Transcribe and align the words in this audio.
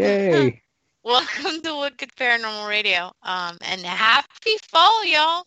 Yay. 0.00 0.62
Welcome 1.04 1.60
to 1.62 1.78
Wicked 1.78 2.10
Paranormal 2.16 2.66
Radio. 2.68 3.12
Um, 3.22 3.58
and 3.60 3.82
happy 3.82 4.56
fall, 4.70 5.04
y'all. 5.04 5.44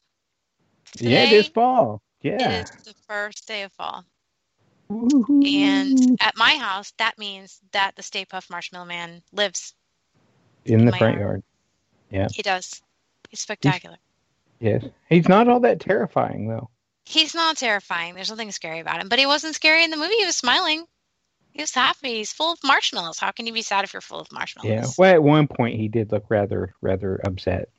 yeah, 1.00 1.26
Today 1.26 1.30
this 1.30 1.48
fall. 1.48 2.02
Yeah. 2.22 2.60
It 2.60 2.70
is 2.70 2.86
the 2.86 2.94
first 3.08 3.48
day 3.48 3.64
of 3.64 3.72
fall. 3.74 4.06
Woohoo. 4.92 5.48
And 5.48 6.18
at 6.22 6.38
my 6.38 6.52
house, 6.56 6.94
that 7.00 7.18
means 7.18 7.60
that 7.72 7.96
the 7.96 8.04
Stay 8.04 8.26
Puft 8.26 8.52
Marshmallow 8.52 8.86
Man 8.86 9.24
lives. 9.32 9.74
in 10.66 10.86
the 10.86 10.92
front 10.92 11.20
yard. 11.20 11.44
yard. 12.12 12.32
He 12.32 12.44
does. 12.44 12.82
He's 13.30 13.40
spectacular. 13.40 13.98
Yes. 14.60 14.86
He's 15.10 15.28
not 15.28 15.50
all 15.50 15.62
that 15.62 15.80
terrifying 15.80 16.48
though. 16.48 16.70
He's 17.06 17.34
not 17.34 17.58
terrifying. 17.58 18.14
There's 18.14 18.30
nothing 18.30 18.52
scary 18.52 18.80
about 18.80 19.02
him. 19.02 19.10
But 19.10 19.20
he 19.20 19.26
wasn't 19.26 19.56
scary 19.56 19.84
in 19.84 19.90
the 19.90 19.98
movie. 19.98 20.16
He 20.16 20.26
was 20.26 20.36
smiling. 20.36 20.86
He 21.54 21.62
was 21.62 21.74
happy. 21.74 22.16
He's 22.16 22.34
full 22.34 22.52
of 22.54 22.60
marshmallows. 22.64 23.20
How 23.20 23.32
can 23.32 23.46
you 23.48 23.54
be 23.54 23.62
sad 23.62 23.84
if 23.84 23.94
you're 23.94 24.02
full 24.02 24.20
of 24.20 24.32
marshmallows? 24.32 24.70
Yeah. 24.72 24.86
Well, 24.98 25.14
at 25.14 25.24
one 25.24 25.48
point 25.48 25.80
he 25.80 25.88
did 25.88 26.12
look 26.12 26.26
rather 26.30 26.74
rather 26.82 27.22
upset. 27.26 27.70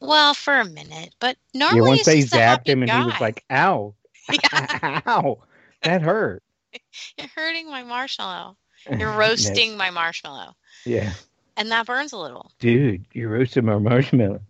Well, 0.00 0.34
for 0.34 0.54
a 0.60 0.64
minute. 0.64 1.14
But 1.18 1.36
normally 1.52 1.80
yeah, 1.80 1.88
once 1.88 2.06
he's 2.06 2.30
they 2.30 2.38
zapped 2.38 2.68
him 2.68 2.82
and 2.82 2.90
he 2.90 2.98
was 2.98 3.20
like, 3.20 3.44
"Ow, 3.50 3.94
Yeah. 4.32 5.00
ow, 5.06 5.38
that 5.82 6.02
hurt." 6.02 6.42
You're 7.18 7.28
hurting 7.34 7.68
my 7.68 7.82
marshmallow. 7.82 8.56
You're 8.96 9.12
roasting 9.16 9.76
my 9.76 9.90
marshmallow. 9.90 10.54
Yeah, 10.86 11.12
And 11.56 11.70
that 11.72 11.86
burns 11.86 12.12
a 12.12 12.18
little. 12.18 12.52
dude, 12.60 13.04
you 13.12 13.28
roasted 13.28 13.64
my 13.64 13.78
marshmallow. 13.78 14.40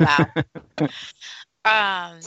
Wow. 0.00 0.26
um 1.64 2.20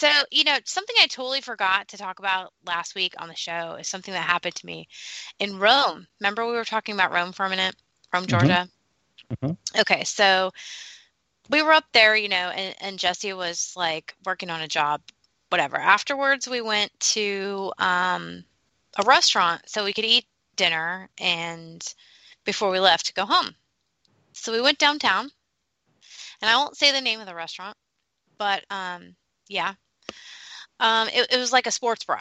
so, 0.00 0.08
you 0.30 0.44
know, 0.44 0.56
something 0.64 0.96
I 0.98 1.06
totally 1.06 1.42
forgot 1.42 1.88
to 1.88 1.98
talk 1.98 2.18
about 2.20 2.54
last 2.64 2.94
week 2.94 3.14
on 3.18 3.28
the 3.28 3.36
show 3.36 3.76
is 3.78 3.86
something 3.86 4.14
that 4.14 4.22
happened 4.22 4.54
to 4.56 4.66
me 4.66 4.88
in 5.38 5.58
Rome. 5.58 6.06
Remember 6.20 6.46
we 6.46 6.54
were 6.54 6.64
talking 6.64 6.94
about 6.94 7.12
Rome 7.12 7.32
for 7.32 7.44
a 7.44 7.50
minute? 7.50 7.76
Rome, 8.14 8.26
Georgia. 8.26 8.66
Mhm. 9.42 9.56
Okay, 9.78 10.04
so 10.04 10.52
we 11.50 11.62
were 11.62 11.72
up 11.72 11.84
there, 11.92 12.16
you 12.16 12.28
know, 12.28 12.48
and, 12.50 12.74
and 12.80 12.98
Jesse 12.98 13.34
was 13.34 13.74
like 13.76 14.14
working 14.24 14.48
on 14.50 14.62
a 14.62 14.68
job, 14.68 15.02
whatever. 15.50 15.76
Afterwards, 15.76 16.48
we 16.48 16.62
went 16.62 16.98
to 17.00 17.72
um, 17.78 18.44
a 18.98 19.02
restaurant 19.04 19.68
so 19.68 19.84
we 19.84 19.92
could 19.92 20.04
eat 20.06 20.24
dinner 20.56 21.10
and 21.18 21.94
before 22.44 22.70
we 22.70 22.80
left 22.80 23.06
to 23.06 23.12
go 23.12 23.26
home. 23.26 23.54
So 24.32 24.50
we 24.52 24.62
went 24.62 24.78
downtown, 24.78 25.30
and 26.40 26.50
I 26.50 26.56
won't 26.56 26.76
say 26.78 26.90
the 26.90 27.02
name 27.02 27.20
of 27.20 27.26
the 27.26 27.34
restaurant, 27.34 27.76
but 28.38 28.64
um, 28.70 29.16
yeah, 29.48 29.74
um, 30.80 31.08
it, 31.08 31.32
it 31.32 31.38
was 31.38 31.52
like 31.52 31.66
a 31.66 31.70
sports 31.70 32.04
bra. 32.04 32.20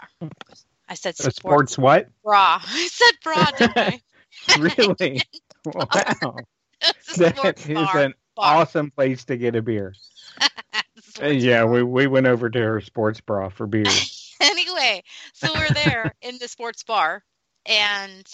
I 0.88 0.96
said 0.96 1.16
A 1.20 1.32
sports, 1.32 1.36
sports 1.38 1.78
what? 1.78 2.08
bra. 2.24 2.60
I 2.66 2.88
said 2.92 3.12
bra, 3.24 3.52
didn't 3.52 3.78
I? 3.78 4.02
really? 4.60 5.22
Wow. 5.66 6.38
It 6.82 6.96
was 7.08 7.18
a 7.18 7.20
That 7.20 7.38
sports 7.38 7.66
is 7.68 7.76
bar. 7.76 7.98
an 7.98 8.14
bar. 8.36 8.56
awesome 8.62 8.92
place 8.92 9.26
to 9.26 9.36
get 9.38 9.56
a 9.56 9.62
beer. 9.62 9.94
Uh, 11.22 11.28
yeah, 11.28 11.66
we, 11.66 11.84
we 11.84 12.08
went 12.08 12.28
over 12.28 12.50
to 12.50 12.60
her 12.60 12.80
sports 12.82 13.20
bra 13.20 13.50
for 13.50 13.68
beer. 13.68 13.84
anyway, 14.40 15.04
so 15.34 15.54
we're 15.54 15.70
there 15.74 16.14
in 16.22 16.38
the 16.40 16.48
sports 16.48 16.84
bar, 16.84 17.24
and 17.66 18.26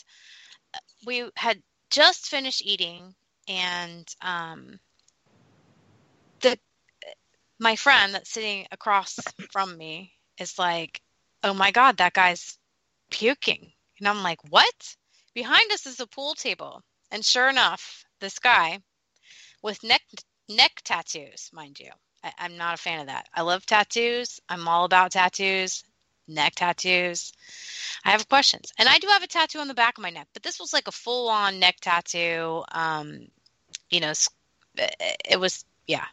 we 1.05 1.27
had 1.35 1.61
just 1.89 2.27
finished 2.27 2.61
eating, 2.63 3.15
and 3.47 4.07
um, 4.21 4.79
the 6.41 6.57
my 7.59 7.75
friend 7.75 8.13
that's 8.13 8.31
sitting 8.31 8.67
across 8.71 9.19
from 9.51 9.77
me 9.77 10.13
is 10.39 10.59
like, 10.59 11.01
"Oh 11.43 11.53
my 11.53 11.71
god, 11.71 11.97
that 11.97 12.13
guy's 12.13 12.57
puking," 13.11 13.73
and 13.99 14.07
I'm 14.07 14.23
like, 14.23 14.39
"What?" 14.49 14.95
Behind 15.33 15.71
us 15.71 15.85
is 15.85 15.99
a 15.99 16.07
pool 16.07 16.35
table, 16.35 16.81
and 17.11 17.25
sure 17.25 17.49
enough, 17.49 18.05
this 18.19 18.39
guy 18.39 18.79
with 19.61 19.83
neck 19.83 20.01
neck 20.49 20.81
tattoos, 20.83 21.49
mind 21.53 21.79
you. 21.79 21.91
I, 22.23 22.33
I'm 22.39 22.57
not 22.57 22.75
a 22.75 22.77
fan 22.77 23.01
of 23.01 23.07
that. 23.07 23.27
I 23.33 23.41
love 23.41 23.65
tattoos. 23.65 24.39
I'm 24.49 24.67
all 24.67 24.85
about 24.85 25.11
tattoos 25.11 25.83
neck 26.27 26.55
tattoos. 26.55 27.33
I 28.03 28.11
have 28.11 28.27
questions. 28.29 28.71
And 28.77 28.89
I 28.89 28.99
do 28.99 29.07
have 29.07 29.23
a 29.23 29.27
tattoo 29.27 29.59
on 29.59 29.67
the 29.67 29.73
back 29.73 29.97
of 29.97 30.01
my 30.01 30.09
neck, 30.09 30.27
but 30.33 30.43
this 30.43 30.59
was 30.59 30.73
like 30.73 30.87
a 30.87 30.91
full 30.91 31.29
on 31.29 31.59
neck 31.59 31.77
tattoo. 31.81 32.63
Um, 32.71 33.27
you 33.89 33.99
know, 33.99 34.13
it 34.77 35.39
was, 35.39 35.65
yeah. 35.87 36.05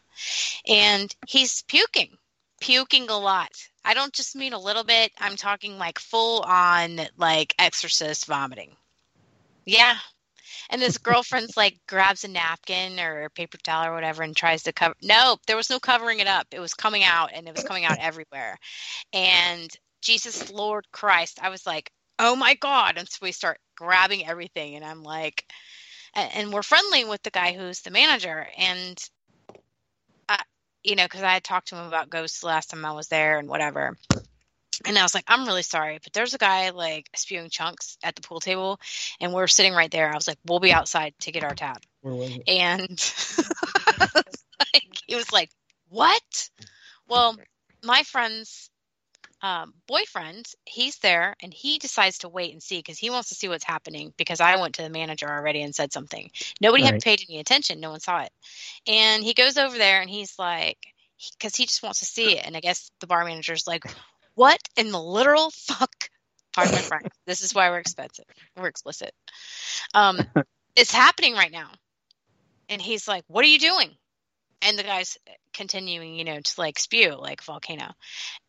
And 0.67 1.13
he's 1.27 1.63
puking, 1.63 2.17
puking 2.61 3.09
a 3.09 3.17
lot. 3.17 3.51
I 3.85 3.93
don't 3.93 4.13
just 4.13 4.35
mean 4.35 4.53
a 4.53 4.59
little 4.59 4.83
bit, 4.83 5.11
I'm 5.19 5.35
talking 5.35 5.77
like 5.77 5.99
full 5.99 6.41
on, 6.41 7.01
like 7.17 7.53
exorcist 7.59 8.25
vomiting. 8.25 8.75
Yeah. 9.65 9.95
And 10.69 10.81
his 10.81 10.97
girlfriend's 10.97 11.57
like 11.57 11.77
grabs 11.87 12.23
a 12.23 12.27
napkin 12.27 12.99
or 12.99 13.25
a 13.25 13.29
paper 13.29 13.57
towel 13.57 13.87
or 13.87 13.93
whatever 13.93 14.23
and 14.23 14.35
tries 14.35 14.63
to 14.63 14.73
cover. 14.73 14.95
No, 15.01 15.37
there 15.47 15.57
was 15.57 15.69
no 15.69 15.79
covering 15.79 16.19
it 16.19 16.27
up. 16.27 16.47
It 16.51 16.59
was 16.59 16.73
coming 16.73 17.03
out 17.03 17.31
and 17.33 17.47
it 17.47 17.55
was 17.55 17.63
coming 17.63 17.85
out 17.85 17.99
everywhere. 17.99 18.57
And 19.11 19.69
Jesus 20.01 20.51
Lord 20.51 20.85
Christ, 20.91 21.39
I 21.41 21.49
was 21.49 21.65
like, 21.65 21.91
oh 22.19 22.35
my 22.35 22.55
God. 22.55 22.97
And 22.97 23.07
so 23.09 23.19
we 23.21 23.31
start 23.31 23.57
grabbing 23.75 24.25
everything. 24.25 24.75
And 24.75 24.85
I'm 24.85 25.03
like, 25.03 25.45
and, 26.15 26.53
we're 26.53 26.61
friendly 26.61 27.05
with 27.05 27.23
the 27.23 27.31
guy 27.31 27.53
who's 27.53 27.81
the 27.81 27.91
manager. 27.91 28.47
And, 28.57 28.97
you 30.83 30.95
know, 30.95 31.05
because 31.05 31.23
I 31.23 31.33
had 31.33 31.43
talked 31.43 31.69
to 31.69 31.75
him 31.75 31.87
about 31.87 32.09
ghosts 32.09 32.41
the 32.41 32.47
last 32.47 32.69
time 32.69 32.85
I 32.85 32.91
was 32.91 33.07
there 33.07 33.39
and 33.39 33.47
whatever. 33.47 33.97
And 34.85 34.97
I 34.97 35.03
was 35.03 35.13
like, 35.13 35.25
I'm 35.27 35.45
really 35.45 35.61
sorry, 35.61 35.99
but 36.03 36.13
there's 36.13 36.33
a 36.33 36.39
guy 36.39 36.71
like 36.71 37.09
spewing 37.15 37.49
chunks 37.49 37.97
at 38.03 38.15
the 38.15 38.21
pool 38.21 38.39
table, 38.39 38.79
and 39.21 39.31
we're 39.31 39.47
sitting 39.47 39.73
right 39.73 39.91
there. 39.91 40.11
I 40.11 40.15
was 40.15 40.27
like, 40.27 40.39
we'll 40.45 40.59
be 40.59 40.73
outside 40.73 41.13
to 41.21 41.31
get 41.31 41.43
our 41.43 41.55
tab. 41.55 41.77
Where 42.01 42.13
was 42.13 42.35
it? 42.35 42.43
And 42.49 42.89
like, 44.73 44.97
he 45.07 45.15
was 45.15 45.31
like, 45.31 45.49
What? 45.89 46.49
Well, 47.07 47.37
my 47.83 48.03
friend's 48.03 48.69
um, 49.43 49.73
boyfriend, 49.87 50.47
he's 50.65 50.97
there 50.99 51.35
and 51.43 51.53
he 51.53 51.77
decides 51.77 52.19
to 52.19 52.29
wait 52.29 52.53
and 52.53 52.63
see 52.63 52.79
because 52.79 52.97
he 52.97 53.09
wants 53.09 53.27
to 53.29 53.35
see 53.35 53.49
what's 53.49 53.65
happening 53.65 54.13
because 54.17 54.39
I 54.39 54.55
went 54.55 54.75
to 54.75 54.83
the 54.83 54.89
manager 54.89 55.29
already 55.29 55.61
and 55.61 55.75
said 55.75 55.91
something. 55.91 56.31
Nobody 56.61 56.85
had 56.85 57.01
paid 57.01 57.21
any 57.29 57.39
attention. 57.39 57.81
No 57.81 57.91
one 57.91 57.99
saw 57.99 58.21
it. 58.21 58.31
And 58.87 59.21
he 59.21 59.33
goes 59.33 59.57
over 59.57 59.77
there 59.77 59.99
and 59.99 60.09
he's 60.09 60.39
like, 60.39 60.77
because 61.37 61.55
he 61.55 61.65
just 61.65 61.83
wants 61.83 61.99
to 61.99 62.05
see 62.05 62.37
it. 62.37 62.45
And 62.45 62.55
I 62.55 62.61
guess 62.61 62.89
the 63.01 63.07
bar 63.07 63.25
manager's 63.25 63.67
like, 63.67 63.83
What 64.35 64.59
in 64.77 64.91
the 64.91 65.01
literal 65.01 65.51
fuck? 65.51 66.09
Pardon 66.53 66.75
my 66.75 66.81
French. 66.81 67.07
This 67.25 67.41
is 67.41 67.53
why 67.53 67.69
we're 67.69 67.79
expensive. 67.79 68.25
We're 68.55 68.67
explicit. 68.67 69.13
Um, 69.93 70.19
it's 70.75 70.93
happening 70.93 71.33
right 71.33 71.51
now. 71.51 71.69
And 72.69 72.81
he's 72.81 73.09
like, 73.09 73.25
What 73.27 73.43
are 73.43 73.49
you 73.49 73.59
doing? 73.59 73.91
And 74.65 74.77
the 74.77 74.83
guy's 74.83 75.17
continuing, 75.53 76.15
you 76.15 76.23
know, 76.23 76.39
to 76.39 76.53
like 76.57 76.79
spew 76.79 77.15
like 77.15 77.43
volcano. 77.43 77.91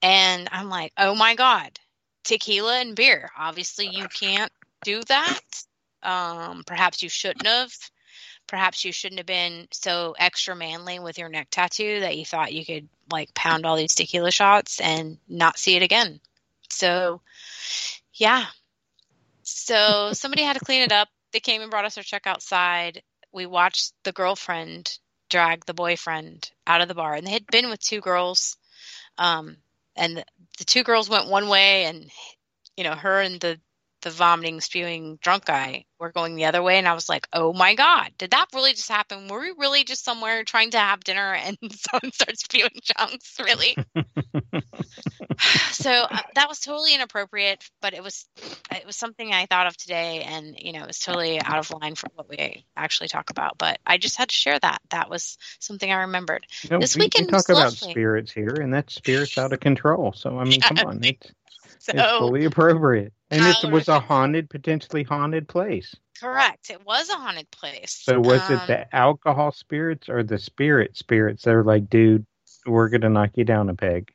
And 0.03 0.49
I'm 0.53 0.69
like, 0.69 0.93
Oh 0.97 1.15
my 1.15 1.35
God, 1.35 1.79
tequila 2.25 2.81
and 2.81 2.97
beer. 2.97 3.31
Obviously, 3.39 3.89
you 3.89 4.09
can't 4.09 4.53
do 4.85 5.03
that. 5.09 5.41
Um, 6.03 6.65
perhaps 6.67 7.03
you 7.03 7.09
shouldn't 7.09 7.47
have. 7.47 7.73
Perhaps 8.47 8.85
you 8.85 8.93
shouldn't 8.93 9.21
have 9.21 9.27
been 9.27 9.69
so 9.73 10.15
extra 10.19 10.55
manly 10.55 10.99
with 10.99 11.19
your 11.19 11.31
neck 11.31 11.49
tattoo 11.51 12.01
that 12.01 12.17
you 12.17 12.27
thought 12.27 12.53
you 12.53 12.65
could 12.65 12.89
like 13.11 13.33
pound 13.35 13.65
all 13.65 13.77
these 13.77 13.95
tequila 13.95 14.31
shots 14.31 14.81
and 14.81 15.19
not 15.29 15.59
see 15.59 15.77
it 15.77 15.83
again. 15.83 16.21
So, 16.69 17.23
yeah. 18.13 18.45
So 19.43 20.13
somebody 20.13 20.43
had 20.43 20.59
to 20.59 20.65
clean 20.65 20.83
it 20.83 20.93
up. 20.93 21.09
They 21.33 21.41
came 21.41 21.63
and 21.63 21.71
brought 21.71 21.85
us 21.85 21.97
our 21.97 22.05
check 22.05 22.27
outside. 22.27 23.03
We 23.33 23.47
watched 23.47 23.93
the 24.05 24.13
girlfriend 24.13 24.99
drag 25.35 25.67
the 25.67 25.75
boyfriend 25.75 26.53
out 26.65 26.81
of 26.81 26.87
the 26.87 26.95
bar, 26.95 27.15
and 27.15 27.27
they 27.27 27.33
had 27.33 27.45
been 27.49 27.69
with 27.69 27.81
two 27.81 28.01
girls. 28.01 28.57
Um, 29.19 29.57
and 29.97 30.25
the, 30.59 30.65
two 30.65 30.85
girls 30.85 31.11
went 31.11 31.29
one 31.29 31.49
way, 31.49 31.87
and 31.87 32.09
you 32.77 32.85
know, 32.85 32.95
her 32.95 33.21
and 33.21 33.41
the 33.41 33.59
the 34.05 34.11
vomiting, 34.11 34.61
spewing 34.61 35.19
drunk 35.21 35.47
guy 35.47 35.87
were 35.99 36.13
going 36.13 36.37
the 36.37 36.45
other 36.45 36.63
way. 36.63 36.79
And 36.79 36.87
I 36.87 36.93
was 36.93 37.09
like, 37.09 37.27
oh 37.33 37.53
my 37.53 37.75
God, 37.75 38.11
did 38.19 38.31
that 38.33 38.49
really 38.55 38.73
just 38.73 38.91
happen? 38.91 39.29
Were 39.29 39.41
we 39.41 39.53
really 39.59 39.83
just 39.83 40.05
somewhere 40.05 40.45
trying 40.45 40.71
to 40.73 40.79
have 40.79 41.03
dinner 41.03 41.35
and 41.35 41.57
someone 41.73 42.13
starts 42.13 42.45
spewing 42.45 42.79
chunks? 42.83 43.37
Really? 43.41 43.77
so 45.73 45.91
uh, 45.91 46.19
that 46.35 46.49
was 46.49 46.61
totally 46.61 46.95
inappropriate, 46.95 47.65
but 47.81 47.95
it 47.95 48.03
was 48.03 48.27
it 48.71 48.87
was 48.87 48.97
something 48.97 49.33
I 49.33 49.47
thought 49.47 49.67
of 49.67 49.77
today, 49.77 50.23
and 50.23 50.55
you 50.59 50.73
know, 50.73 50.83
it 50.83 50.87
was 50.87 50.99
totally 50.99 51.41
out 51.41 51.59
of 51.59 51.71
line 51.71 51.95
for 51.95 52.09
what 52.15 52.29
we 52.29 52.67
actually 52.77 53.09
talk 53.09 53.31
about. 53.31 53.59
But 53.59 53.79
I 53.87 53.97
just 53.97 54.17
had 54.17 54.29
to 54.29 54.35
share 54.35 54.59
that. 54.59 54.81
That 54.91 55.09
was 55.09 55.39
something 55.59 55.91
I 55.91 56.03
remembered. 56.03 56.47
No, 56.71 56.79
This 56.79 56.95
we, 56.95 57.01
we 57.01 57.05
weekend 57.07 57.31
talk 57.31 57.49
was 57.49 57.59
about 57.59 57.73
spirits 57.73 58.33
here, 58.33 58.55
and 58.61 58.75
that 58.75 58.91
spirits 58.91 59.39
out 59.39 59.53
of 59.53 59.61
control. 59.61 60.13
So 60.13 60.39
I 60.39 60.45
mean, 60.45 60.61
come 60.61 60.79
on, 60.87 61.03
it's, 61.03 61.33
So 61.93 61.99
it's 61.99 62.19
fully 62.19 62.45
appropriate, 62.45 63.13
and 63.31 63.47
it 63.47 63.71
was 63.71 63.89
a 63.89 64.01
haunted, 64.01 64.49
potentially 64.49 65.03
haunted 65.03 65.49
place. 65.49 65.95
correct, 66.19 66.71
it 66.71 66.85
was 66.87 67.09
a 67.11 67.15
haunted 67.17 67.51
place. 67.51 67.93
So 68.05 68.21
was 68.21 68.41
Um, 68.41 68.53
it 68.53 68.67
the 68.67 68.95
alcohol 68.97 69.53
spirits 69.53 70.09
or 70.09 70.23
the 70.23 70.39
spirit 70.39 70.97
spirits? 70.97 71.43
They're 71.43 71.63
like, 71.65 71.91
dude, 71.91 72.27
we're 72.67 72.89
gonna 72.89 73.11
knock 73.11 73.31
you 73.37 73.45
down 73.45 73.69
a 73.69 73.75
peg. 73.75 74.13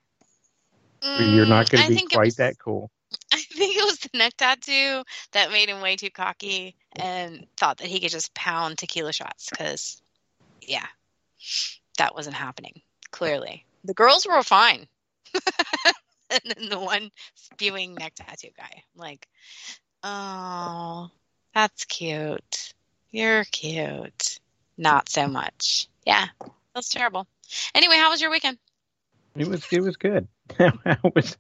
Or 1.04 1.24
You're 1.24 1.46
not 1.46 1.68
mm, 1.68 1.72
gonna 1.72 1.84
I 1.86 1.88
be 1.88 2.08
quite 2.08 2.26
was- 2.26 2.36
that 2.38 2.58
cool. 2.60 2.90
I 3.34 3.38
think 3.42 3.76
it 3.76 3.86
was 3.86 4.00
the 4.00 4.18
neck 4.18 4.34
tattoo 4.38 5.04
that 5.32 5.52
made 5.52 5.70
him 5.70 5.82
way 5.82 5.96
too 5.96 6.12
cocky 6.12 6.76
and 6.96 7.46
thought 7.58 7.78
that 7.78 7.88
he 7.88 8.00
could 8.00 8.12
just 8.12 8.34
pound 8.36 8.78
tequila 8.78 9.12
shots 9.14 9.50
because, 9.50 10.02
yeah, 10.62 10.86
that 11.98 12.14
wasn't 12.14 12.36
happening. 12.36 12.82
Clearly, 13.12 13.66
the 13.84 13.96
girls 13.96 14.28
were 14.28 14.44
fine, 14.44 14.88
and 16.46 16.54
then 16.56 16.70
the 16.70 16.80
one 16.80 17.12
spewing 17.36 17.96
neck 17.96 18.14
tattoo 18.16 18.50
guy, 18.58 18.70
I'm 18.72 19.00
like, 19.00 19.28
oh, 20.04 21.10
that's 21.54 21.86
cute. 21.86 22.74
You're 23.12 23.44
cute. 23.46 24.40
Not 24.78 25.10
so 25.10 25.28
much. 25.28 25.88
Yeah, 26.06 26.28
that's 26.74 26.90
terrible. 26.90 27.28
Anyway, 27.76 27.96
how 27.96 28.10
was 28.12 28.22
your 28.22 28.32
weekend? 28.32 28.58
It 29.36 29.48
was 29.48 29.66
it 29.72 29.82
was 29.82 29.96
good. 29.98 30.28
Was, 31.16 31.38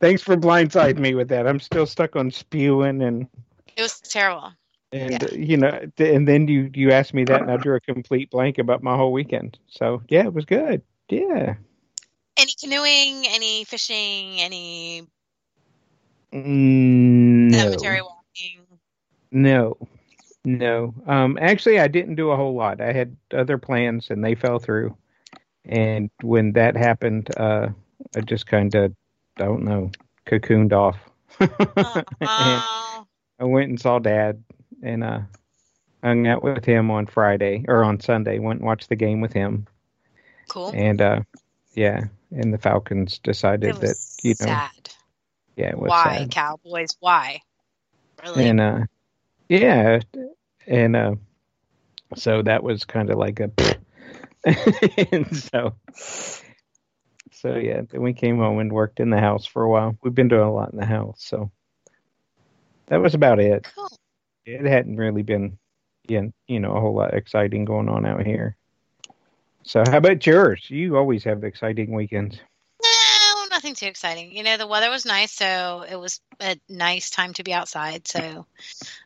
thanks 0.00 0.22
for 0.22 0.36
blindsiding 0.36 0.98
me 0.98 1.14
with 1.14 1.28
that. 1.28 1.46
I'm 1.46 1.60
still 1.60 1.86
stuck 1.86 2.16
on 2.16 2.32
spewing 2.32 3.00
and 3.02 3.28
It 3.76 3.82
was 3.82 4.00
terrible. 4.00 4.52
and 4.92 5.12
Yeah. 5.12 5.28
you 5.32 5.56
know 5.56 5.80
and 5.98 6.26
then 6.26 6.48
you 6.48 6.68
you 6.74 6.90
asked 6.90 7.14
me 7.14 7.24
that 7.24 7.42
and 7.42 7.50
I 7.50 7.56
drew 7.56 7.76
a 7.76 7.80
complete 7.80 8.30
blank 8.30 8.58
about 8.58 8.82
my 8.82 8.96
whole 8.96 9.12
weekend. 9.12 9.58
So 9.68 10.02
yeah, 10.08 10.24
it 10.24 10.34
was 10.34 10.44
good. 10.46 10.82
Yeah. 11.08 11.54
Any 12.38 12.54
canoeing, 12.54 13.26
any 13.26 13.64
fishing, 13.64 14.40
any 14.40 15.06
Mm, 16.32 17.50
No. 17.50 17.70
cemetery 17.70 18.02
walking? 18.02 18.80
No. 19.32 19.76
No. 20.44 20.94
Um 21.06 21.38
actually 21.40 21.78
I 21.80 21.88
didn't 21.88 22.16
do 22.16 22.30
a 22.30 22.36
whole 22.36 22.54
lot. 22.54 22.80
I 22.80 22.92
had 22.92 23.16
other 23.32 23.58
plans 23.58 24.10
and 24.10 24.24
they 24.24 24.34
fell 24.34 24.58
through. 24.58 24.96
And 25.66 26.10
when 26.22 26.52
that 26.52 26.76
happened, 26.76 27.28
uh 27.36 27.68
I 28.16 28.20
just 28.20 28.46
kind 28.46 28.74
of 28.74 28.92
I 29.38 29.44
don't 29.44 29.64
know, 29.64 29.90
cocooned 30.26 30.72
off. 30.72 30.98
Oh, 32.20 33.06
I 33.40 33.44
went 33.44 33.70
and 33.70 33.80
saw 33.80 33.98
dad 33.98 34.42
and 34.82 35.04
uh 35.04 35.20
hung 36.02 36.26
out 36.26 36.42
with 36.44 36.64
him 36.64 36.90
on 36.90 37.06
Friday 37.06 37.64
or 37.68 37.84
on 37.84 38.00
Sunday, 38.00 38.38
went 38.38 38.60
and 38.60 38.66
watched 38.66 38.88
the 38.88 38.96
game 38.96 39.20
with 39.20 39.32
him. 39.32 39.66
cool. 40.48 40.72
And 40.74 41.00
uh 41.00 41.20
yeah, 41.74 42.04
and 42.30 42.52
the 42.52 42.58
Falcons 42.58 43.18
decided 43.18 43.76
that 43.76 43.96
you 44.22 44.34
know 44.40 44.46
sad. 44.46 44.90
yeah, 45.56 45.70
it 45.70 45.78
was 45.78 45.90
Why, 45.90 46.18
sad. 46.18 46.30
Cowboys? 46.30 46.96
Why? 47.00 47.40
Really? 48.24 48.48
and 48.48 48.60
uh 48.60 48.80
yeah 49.48 50.00
and 50.66 50.96
uh 50.96 51.14
so 52.16 52.42
that 52.42 52.62
was 52.64 52.84
kind 52.84 53.10
of 53.10 53.18
like 53.18 53.38
a 53.40 53.50
and 55.12 55.36
so 55.36 55.74
so 57.30 57.54
yeah 57.56 57.82
then 57.88 58.02
we 58.02 58.12
came 58.12 58.38
home 58.38 58.58
and 58.58 58.72
worked 58.72 58.98
in 59.00 59.10
the 59.10 59.20
house 59.20 59.46
for 59.46 59.62
a 59.62 59.68
while 59.70 59.96
we've 60.02 60.14
been 60.14 60.28
doing 60.28 60.42
a 60.42 60.52
lot 60.52 60.72
in 60.72 60.78
the 60.78 60.86
house 60.86 61.22
so 61.22 61.50
that 62.86 63.00
was 63.00 63.14
about 63.14 63.38
it 63.38 63.66
Cool. 63.74 63.88
it 64.44 64.66
hadn't 64.66 64.96
really 64.96 65.22
been 65.22 65.56
you 66.08 66.32
know 66.48 66.72
a 66.72 66.80
whole 66.80 66.94
lot 66.94 67.14
exciting 67.14 67.64
going 67.64 67.88
on 67.88 68.04
out 68.04 68.26
here 68.26 68.56
so 69.62 69.82
how 69.90 69.98
about 69.98 70.26
yours 70.26 70.64
you 70.68 70.96
always 70.96 71.24
have 71.24 71.44
exciting 71.44 71.92
weekends 71.92 72.40
No, 72.82 73.46
nothing 73.50 73.74
too 73.74 73.86
exciting. 73.86 74.30
You 74.32 74.44
know, 74.44 74.56
the 74.56 74.66
weather 74.66 74.88
was 74.88 75.04
nice, 75.04 75.32
so 75.32 75.84
it 75.88 75.96
was 75.96 76.20
a 76.40 76.56
nice 76.68 77.10
time 77.10 77.32
to 77.34 77.42
be 77.42 77.52
outside. 77.52 78.06
So 78.06 78.46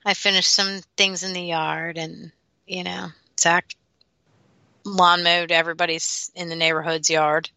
I 0.04 0.14
finished 0.14 0.52
some 0.52 0.80
things 0.97 1.23
in 1.23 1.32
the 1.32 1.42
yard, 1.42 1.97
and 1.97 2.32
you 2.66 2.85
know, 2.85 3.09
Zach 3.40 3.75
lawn 4.85 5.23
mowed 5.23 5.52
everybody's 5.52 6.30
in 6.35 6.49
the 6.49 6.56
neighborhood's 6.56 7.09
yard, 7.09 7.50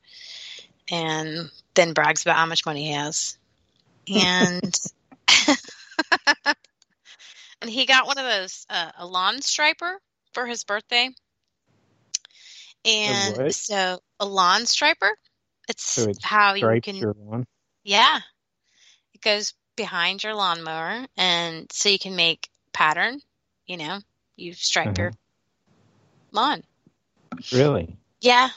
and 0.89 1.49
then 1.73 1.93
brags 1.93 2.21
about 2.21 2.37
how 2.37 2.45
much 2.45 2.65
money 2.65 2.85
he 2.85 2.91
has, 2.93 3.37
and 4.07 4.79
and 7.61 7.69
he 7.69 7.85
got 7.85 8.07
one 8.07 8.17
of 8.17 8.25
those 8.25 8.65
uh, 8.69 8.91
a 8.97 9.05
lawn 9.05 9.41
striper 9.41 9.99
for 10.33 10.45
his 10.45 10.63
birthday. 10.63 11.09
And 12.85 13.53
so 13.53 13.99
a 14.19 14.25
lawn 14.25 14.65
striper, 14.65 15.17
it's, 15.67 15.83
So 15.83 16.09
it's 16.09 16.23
how 16.23 16.53
you 16.53 16.81
can 16.81 17.45
yeah. 17.83 18.19
It 19.13 19.21
goes 19.21 19.53
behind 19.75 20.23
your 20.23 20.35
lawnmower 20.35 21.05
and 21.17 21.71
so 21.71 21.89
you 21.89 21.99
can 21.99 22.15
make 22.15 22.49
pattern, 22.73 23.19
you 23.65 23.77
know, 23.77 23.99
you 24.35 24.53
stripe 24.53 24.97
your 24.97 25.11
mm-hmm. 25.11 26.35
lawn. 26.35 26.63
really 27.51 27.97
Yeah. 28.21 28.49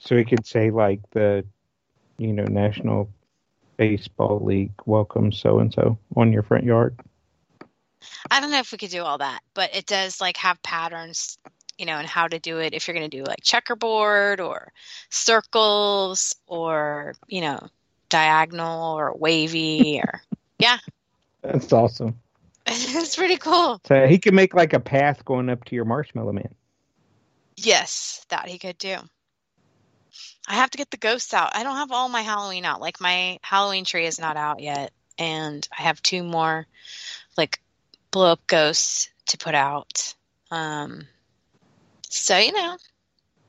So 0.00 0.16
we 0.16 0.24
could 0.24 0.46
say 0.46 0.70
like 0.70 1.00
the, 1.10 1.44
you 2.18 2.32
know, 2.32 2.44
National 2.44 3.10
Baseball 3.76 4.40
League 4.42 4.72
welcomes 4.86 5.38
so 5.38 5.58
and 5.58 5.72
so 5.72 5.98
on 6.16 6.32
your 6.32 6.42
front 6.42 6.64
yard. 6.64 6.98
I 8.30 8.40
don't 8.40 8.50
know 8.50 8.58
if 8.58 8.72
we 8.72 8.78
could 8.78 8.90
do 8.90 9.02
all 9.02 9.18
that, 9.18 9.40
but 9.54 9.74
it 9.74 9.86
does 9.86 10.20
like 10.20 10.38
have 10.38 10.62
patterns, 10.62 11.38
you 11.80 11.86
know, 11.86 11.96
and 11.96 12.06
how 12.06 12.28
to 12.28 12.38
do 12.38 12.58
it. 12.58 12.74
If 12.74 12.86
you're 12.86 12.94
going 12.94 13.10
to 13.10 13.16
do 13.16 13.24
like 13.24 13.42
checkerboard 13.42 14.38
or 14.38 14.70
circles 15.08 16.36
or 16.46 17.14
you 17.26 17.40
know 17.40 17.58
diagonal 18.10 18.98
or 18.98 19.16
wavy 19.16 19.98
or 20.04 20.20
yeah, 20.58 20.76
That's 21.40 21.72
awesome. 21.72 22.20
it's 22.66 23.16
pretty 23.16 23.38
cool. 23.38 23.80
So 23.86 24.06
he 24.06 24.18
can 24.18 24.34
make 24.34 24.52
like 24.52 24.74
a 24.74 24.80
path 24.80 25.24
going 25.24 25.48
up 25.48 25.64
to 25.64 25.74
your 25.74 25.86
marshmallow 25.86 26.32
man. 26.32 26.54
Yes, 27.56 28.26
that 28.28 28.46
he 28.46 28.58
could 28.58 28.76
do. 28.76 28.96
I 30.46 30.54
have 30.54 30.70
to 30.70 30.78
get 30.78 30.90
the 30.90 30.98
ghosts 30.98 31.32
out. 31.32 31.56
I 31.56 31.62
don't 31.62 31.76
have 31.76 31.92
all 31.92 32.10
my 32.10 32.22
Halloween 32.22 32.66
out. 32.66 32.82
Like 32.82 33.00
my 33.00 33.38
Halloween 33.40 33.86
tree 33.86 34.04
is 34.04 34.20
not 34.20 34.36
out 34.36 34.60
yet, 34.60 34.92
and 35.18 35.66
I 35.76 35.82
have 35.82 36.02
two 36.02 36.22
more 36.22 36.66
like 37.38 37.58
blow 38.10 38.32
up 38.32 38.46
ghosts 38.46 39.08
to 39.28 39.38
put 39.38 39.54
out. 39.54 40.14
Um, 40.50 41.06
so 42.10 42.36
you 42.36 42.52
know, 42.52 42.76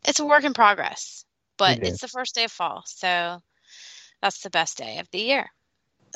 it's 0.05 0.19
a 0.19 0.25
work 0.25 0.43
in 0.45 0.53
progress, 0.53 1.25
but 1.57 1.77
It 1.79 1.87
it's 1.87 2.01
the 2.01 2.07
first 2.07 2.33
day 2.35 2.45
of 2.45 2.51
fall, 2.51 2.83
so 2.85 3.41
that's 4.21 4.39
the 4.41 4.49
best 4.49 4.77
day 4.77 4.99
of 4.99 5.09
the 5.11 5.19
year. 5.19 5.49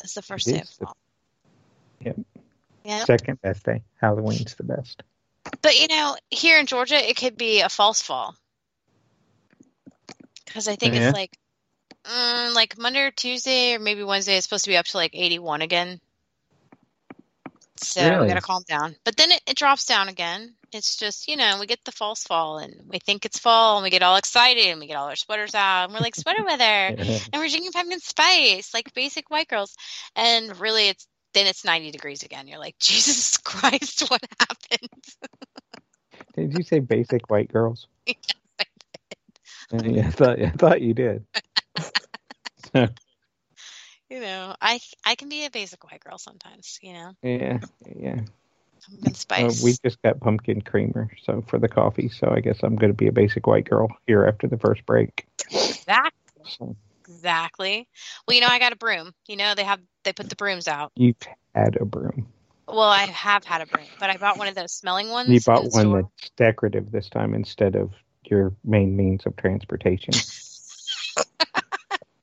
It's 0.03 0.13
the 0.13 0.21
first 0.21 0.47
It 0.47 0.51
day 0.53 0.59
of 0.61 0.67
the- 0.77 0.85
fall. 0.85 0.97
Yep. 2.01 2.15
Yeah, 2.83 3.03
Second 3.05 3.41
best 3.41 3.63
day. 3.63 3.81
Halloween's 3.99 4.55
the 4.55 4.63
best. 4.63 5.01
but 5.61 5.79
you 5.79 5.87
know, 5.87 6.15
here 6.29 6.59
in 6.59 6.65
Georgia, 6.67 6.97
it 7.09 7.17
could 7.17 7.35
be 7.37 7.61
a 7.61 7.69
false 7.69 8.01
fall 8.01 8.35
because 10.45 10.67
I 10.67 10.75
think 10.75 10.93
Yeah. 10.93 11.07
it's 11.09 11.13
like, 11.15 11.37
mm, 12.03 12.53
like 12.53 12.77
Monday 12.77 13.01
or 13.01 13.11
Tuesday 13.11 13.73
or 13.73 13.79
maybe 13.79 14.03
Wednesday. 14.03 14.37
It's 14.37 14.45
supposed 14.45 14.65
to 14.65 14.69
be 14.69 14.77
up 14.77 14.85
to 14.87 14.97
like 14.97 15.11
eighty-one 15.15 15.61
again. 15.61 15.99
So 17.77 18.03
we 18.03 18.09
Really? 18.09 18.27
gotta 18.27 18.41
calm 18.41 18.63
down. 18.67 18.95
But 19.03 19.17
then 19.17 19.31
it, 19.31 19.41
it 19.47 19.57
drops 19.57 19.85
down 19.85 20.07
again. 20.07 20.55
It's 20.75 20.97
just 20.97 21.27
you 21.27 21.37
know 21.37 21.57
we 21.59 21.65
get 21.65 21.83
the 21.85 21.91
false 21.91 22.23
fall 22.23 22.57
and 22.57 22.73
we 22.87 22.99
think 22.99 23.25
it's 23.25 23.39
fall 23.39 23.77
and 23.77 23.83
we 23.83 23.89
get 23.89 24.03
all 24.03 24.17
excited 24.17 24.65
and 24.67 24.79
we 24.79 24.87
get 24.87 24.97
all 24.97 25.07
our 25.07 25.15
sweaters 25.15 25.55
out 25.55 25.85
and 25.85 25.93
we're 25.93 26.01
like 26.01 26.15
sweater 26.15 26.43
weather 26.43 26.63
and 26.65 27.33
we're 27.33 27.47
drinking 27.47 27.71
pumpkin 27.71 27.99
spice 27.99 28.73
like 28.73 28.93
basic 28.93 29.29
white 29.29 29.47
girls 29.47 29.75
and 30.15 30.59
really 30.59 30.89
it's 30.89 31.07
then 31.33 31.47
it's 31.47 31.65
90 31.65 31.91
degrees 31.91 32.23
again 32.23 32.47
you're 32.47 32.59
like 32.59 32.77
jesus 32.79 33.37
christ 33.37 34.09
what 34.09 34.21
happened 34.39 34.89
Did 36.35 36.53
you 36.57 36.63
say 36.63 36.79
basic 36.79 37.29
white 37.29 37.51
girls? 37.51 37.87
Yes, 38.05 38.17
Uh, 39.73 39.83
yeah, 39.85 40.07
I 40.07 40.11
thought 40.11 40.41
I 40.41 40.49
thought 40.49 40.81
you 40.81 40.93
did. 40.93 41.25
So, 42.73 42.87
you 44.09 44.19
know 44.19 44.55
i 44.61 44.79
i 45.05 45.15
can 45.15 45.29
be 45.29 45.45
a 45.45 45.49
basic 45.49 45.83
white 45.83 45.99
girl 46.01 46.17
sometimes 46.17 46.77
you 46.81 46.93
know 46.93 47.11
yeah, 47.23 47.59
yeah. 47.95 48.21
Pumpkin 48.85 49.13
Uh, 49.37 49.51
spice 49.53 49.63
we 49.63 49.77
just 49.83 50.01
got 50.01 50.19
pumpkin 50.19 50.61
creamer, 50.61 51.09
so 51.23 51.43
for 51.47 51.59
the 51.59 51.67
coffee. 51.67 52.09
So 52.09 52.29
I 52.29 52.39
guess 52.39 52.59
I'm 52.63 52.75
going 52.75 52.91
to 52.91 52.97
be 52.97 53.07
a 53.07 53.11
basic 53.11 53.47
white 53.47 53.69
girl 53.69 53.89
here 54.07 54.25
after 54.25 54.47
the 54.47 54.57
first 54.57 54.85
break. 54.85 55.25
exactly 55.51 56.11
So 56.47 56.75
exactly 57.07 57.87
well 58.27 58.35
you 58.35 58.41
know 58.41 58.47
i 58.47 58.57
got 58.59 58.73
a 58.73 58.77
broom 58.77 59.11
you 59.27 59.35
know 59.35 59.53
they 59.55 59.63
have 59.63 59.79
they 60.03 60.11
put 60.13 60.27
the 60.29 60.35
brooms 60.35 60.67
out 60.67 60.91
you've 60.95 61.15
had 61.53 61.77
a 61.79 61.85
broom. 61.85 62.27
well 62.67 62.79
i 62.89 63.03
have 63.05 63.43
had 63.43 63.61
a 63.61 63.67
broom 63.67 63.85
but 63.99 64.09
i 64.09 64.17
bought 64.17 64.37
one 64.37 64.47
of 64.47 64.55
those 64.55 64.71
smelling 64.71 65.09
ones 65.09 65.29
You 65.31 65.39
bought 65.41 65.71
one 65.71 65.71
store. 65.85 66.01
that's 66.01 66.29
decorative 66.37 66.91
this 66.91 67.09
time 67.09 67.33
instead 67.35 67.75
of 67.75 67.91
your 68.25 68.53
main 68.63 68.95
means 68.95 69.25
of 69.27 69.35
transportation. 69.37 70.13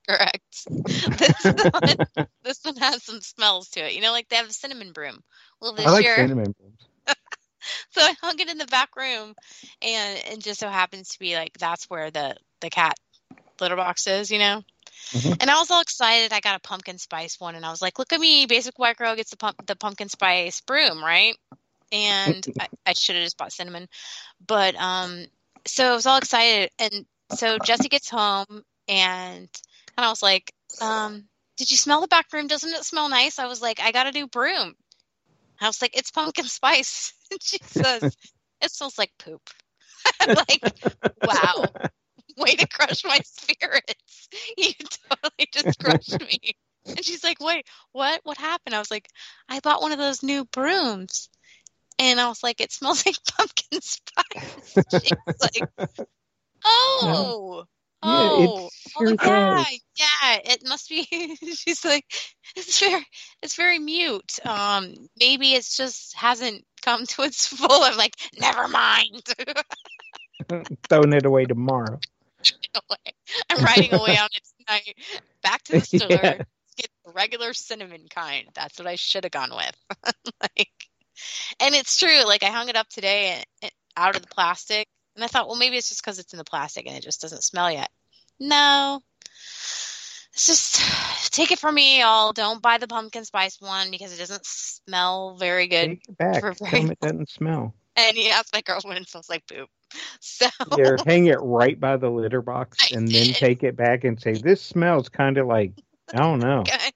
correct 0.09 0.67
this 1.19 1.45
one, 1.71 1.97
this 2.43 2.59
one 2.65 2.77
has 2.77 3.03
some 3.05 3.21
smells 3.21 3.69
to 3.71 3.81
it 3.87 3.93
you 3.95 4.01
know 4.01 4.11
like 4.13 4.29
they 4.29 4.37
have 4.37 4.49
a 4.49 4.53
cinnamon 4.53 4.93
broom 4.93 5.23
well 5.63 5.73
this 5.73 5.87
I 5.87 5.91
like 5.91 6.05
year 6.05 6.17
cinnamon 6.17 6.55
so 7.91 8.01
I 8.03 8.15
hung 8.21 8.39
it 8.39 8.49
in 8.51 8.59
the 8.59 8.67
back 8.67 8.97
room, 8.97 9.35
and 9.83 10.19
it 10.33 10.41
just 10.41 10.61
so 10.61 10.69
happens 10.69 11.11
to 11.11 11.19
be 11.19 11.35
like 11.35 11.57
that's 11.59 11.89
where 11.89 12.11
the 12.11 12.37
the 12.61 12.71
cat 12.71 12.95
litter 13.61 13.77
box 13.77 14.07
is, 14.07 14.31
you 14.31 14.39
know. 14.39 14.63
Mhm. 15.13 15.37
And 15.41 15.51
I 15.51 15.59
was 15.59 15.71
all 15.71 15.81
excited. 15.81 16.33
I 16.33 16.41
got 16.41 16.57
a 16.57 16.61
pumpkin 16.69 16.99
spice 16.99 17.39
one, 17.41 17.55
and 17.55 17.65
I 17.65 17.71
was 17.71 17.83
like, 17.83 17.99
"Look 17.99 18.13
at 18.13 18.21
me, 18.21 18.47
basic 18.47 18.79
white 18.79 18.97
girl 18.97 19.17
gets 19.17 19.31
the 19.31 19.37
pump 19.37 19.67
the 19.67 19.77
pumpkin 19.77 20.09
spice 20.09 20.61
broom, 20.61 21.03
right?" 21.03 21.37
And 21.93 22.47
I, 22.61 22.69
I 22.87 22.93
should 22.95 23.17
have 23.17 23.25
just 23.25 23.39
bought 23.39 23.53
cinnamon, 23.53 23.89
but 24.47 24.75
um, 24.77 25.27
so 25.67 25.93
I 25.93 25.95
was 25.95 26.07
all 26.07 26.19
excited, 26.19 26.71
and 26.79 27.07
so 27.31 27.59
Jesse 27.59 27.89
gets 27.89 28.11
home, 28.11 28.65
and 28.89 29.49
and 29.97 30.07
I 30.07 30.09
was 30.11 30.23
like, 30.23 30.53
um, 30.81 31.25
"Did 31.57 31.71
you 31.71 31.77
smell 31.77 32.01
the 32.01 32.09
back 32.09 32.33
room? 32.33 32.47
Doesn't 32.49 32.73
it 32.73 32.85
smell 32.85 33.09
nice?" 33.09 33.39
I 33.39 33.47
was 33.47 33.63
like, 33.63 33.81
"I 33.81 33.93
got 33.93 34.07
a 34.09 34.13
new 34.13 34.29
broom." 34.29 34.75
I 35.63 35.69
was 35.69 35.81
like, 35.81 35.97
"It's 35.97 36.11
pumpkin 36.11 36.47
spice." 36.47 37.15
And 37.31 37.43
she 37.43 37.59
says, 37.65 38.17
"It 38.61 38.71
smells 38.71 38.99
like 38.99 39.13
poop." 39.19 39.43
Like, 40.27 40.63
"Wow, 41.25 41.65
way 42.37 42.57
to 42.57 42.67
crush 42.67 43.05
my 43.05 43.21
spirits! 43.25 44.29
You 44.57 44.73
totally 45.09 45.49
just 45.53 45.79
crushed 45.79 46.21
me." 46.21 46.57
And 46.87 47.05
she's 47.05 47.25
like, 47.25 47.41
"Wait, 47.41 47.67
what? 47.93 48.21
What 48.25 48.37
happened?" 48.39 48.75
I 48.75 48.79
was 48.79 48.91
like, 48.91 49.09
"I 49.49 49.61
bought 49.61 49.81
one 49.81 49.93
of 49.93 49.99
those 49.99 50.23
new 50.23 50.45
brooms." 50.47 51.29
And 51.99 52.21
I 52.21 52.29
was 52.29 52.43
like, 52.43 52.61
"It 52.61 52.73
smells 52.73 53.07
like 53.07 53.17
pumpkin 53.37 53.81
spice." 53.81 54.75
She's 54.75 55.13
like, 55.41 55.71
"Oh, 56.65 57.65
oh, 58.03 58.67
it 58.67 58.71
oh, 58.97 59.09
yeah, 59.09 59.57
does. 59.57 59.81
yeah. 59.99 60.39
It 60.45 60.63
must 60.67 60.89
be." 60.89 61.05
she's 61.55 61.85
like, 61.85 62.05
"It's 62.57 62.81
very, 62.81 63.07
it's 63.43 63.57
very 63.57 63.79
mute. 63.79 64.39
Um, 64.45 64.95
maybe 65.19 65.53
it's 65.53 65.77
just 65.77 66.15
hasn't 66.17 66.65
come 66.83 67.07
to 67.07 67.23
its 67.23 67.47
full." 67.47 67.83
I'm 67.83 67.97
like, 67.97 68.17
"Never 68.39 68.69
mind." 68.69 69.23
Throwing 70.89 71.13
it 71.13 71.27
away 71.27 71.45
tomorrow. 71.45 72.01
I'm 73.51 73.65
riding 73.65 73.95
away 73.95 74.19
on 74.19 74.29
it 74.33 74.49
tonight. 74.59 74.97
Back 75.43 75.63
to 75.65 75.73
the 75.73 75.81
store. 75.81 76.09
Yeah. 76.11 76.43
Get 76.77 76.89
the 77.05 77.13
regular 77.13 77.53
cinnamon 77.53 78.07
kind. 78.09 78.49
That's 78.55 78.79
what 78.79 78.89
I 78.89 78.97
should 78.97 79.25
have 79.25 79.31
gone 79.31 79.51
with. 79.55 80.15
like, 80.41 80.71
and 81.61 81.75
it's 81.75 81.99
true. 81.99 82.25
Like 82.25 82.43
I 82.43 82.51
hung 82.51 82.69
it 82.69 82.77
up 82.77 82.89
today 82.89 83.35
and, 83.35 83.45
and 83.63 83.73
out 83.97 84.17
of 84.17 84.23
the 84.23 84.29
plastic, 84.29 84.89
and 85.15 85.25
I 85.25 85.27
thought, 85.27 85.47
well, 85.49 85.57
maybe 85.57 85.77
it's 85.77 85.89
just 85.89 86.03
because 86.03 86.19
it's 86.19 86.33
in 86.33 86.39
the 86.39 86.45
plastic 86.45 86.87
and 86.87 86.97
it 86.97 87.03
just 87.03 87.21
doesn't 87.21 87.45
smell 87.45 87.71
yet. 87.71 87.91
No, 88.41 89.01
it's 90.33 90.47
just 90.47 91.33
take 91.33 91.53
it 91.53 91.59
from 91.59 91.75
me, 91.75 92.01
y'all. 92.01 92.33
Don't 92.33 92.63
buy 92.63 92.79
the 92.79 92.89
pumpkin 92.89 93.25
spice 93.25 93.61
one 93.61 93.91
because 93.91 94.13
it 94.13 94.19
doesn't 94.19 94.45
smell 94.45 95.37
very 95.37 95.67
good. 95.67 95.91
Take 95.91 96.09
it 96.09 96.19
back. 96.19 96.57
Tell 96.57 96.91
it 96.91 97.01
doesn't 97.01 97.31
smell. 97.31 97.75
And 97.95 98.17
he 98.17 98.31
asked 98.31 98.55
my 98.55 98.63
girlfriend, 98.63 99.03
it 99.03 99.09
smells 99.11 99.29
like 99.29 99.47
poop. 99.47 99.69
So 100.21 100.49
hang 101.05 101.27
it 101.27 101.37
right 101.43 101.79
by 101.79 101.99
the 101.99 102.09
litter 102.09 102.41
box 102.41 102.91
and 102.93 103.07
then 103.07 103.35
take 103.35 103.63
it 103.63 103.77
back 103.77 104.05
and 104.05 104.19
say, 104.19 104.33
This 104.33 104.63
smells 104.63 105.11
kind 105.11 105.37
of 105.37 105.47
like, 105.47 105.73
I 106.15 106.21
don't 106.21 106.39
know. 106.39 106.61
okay. 106.61 106.91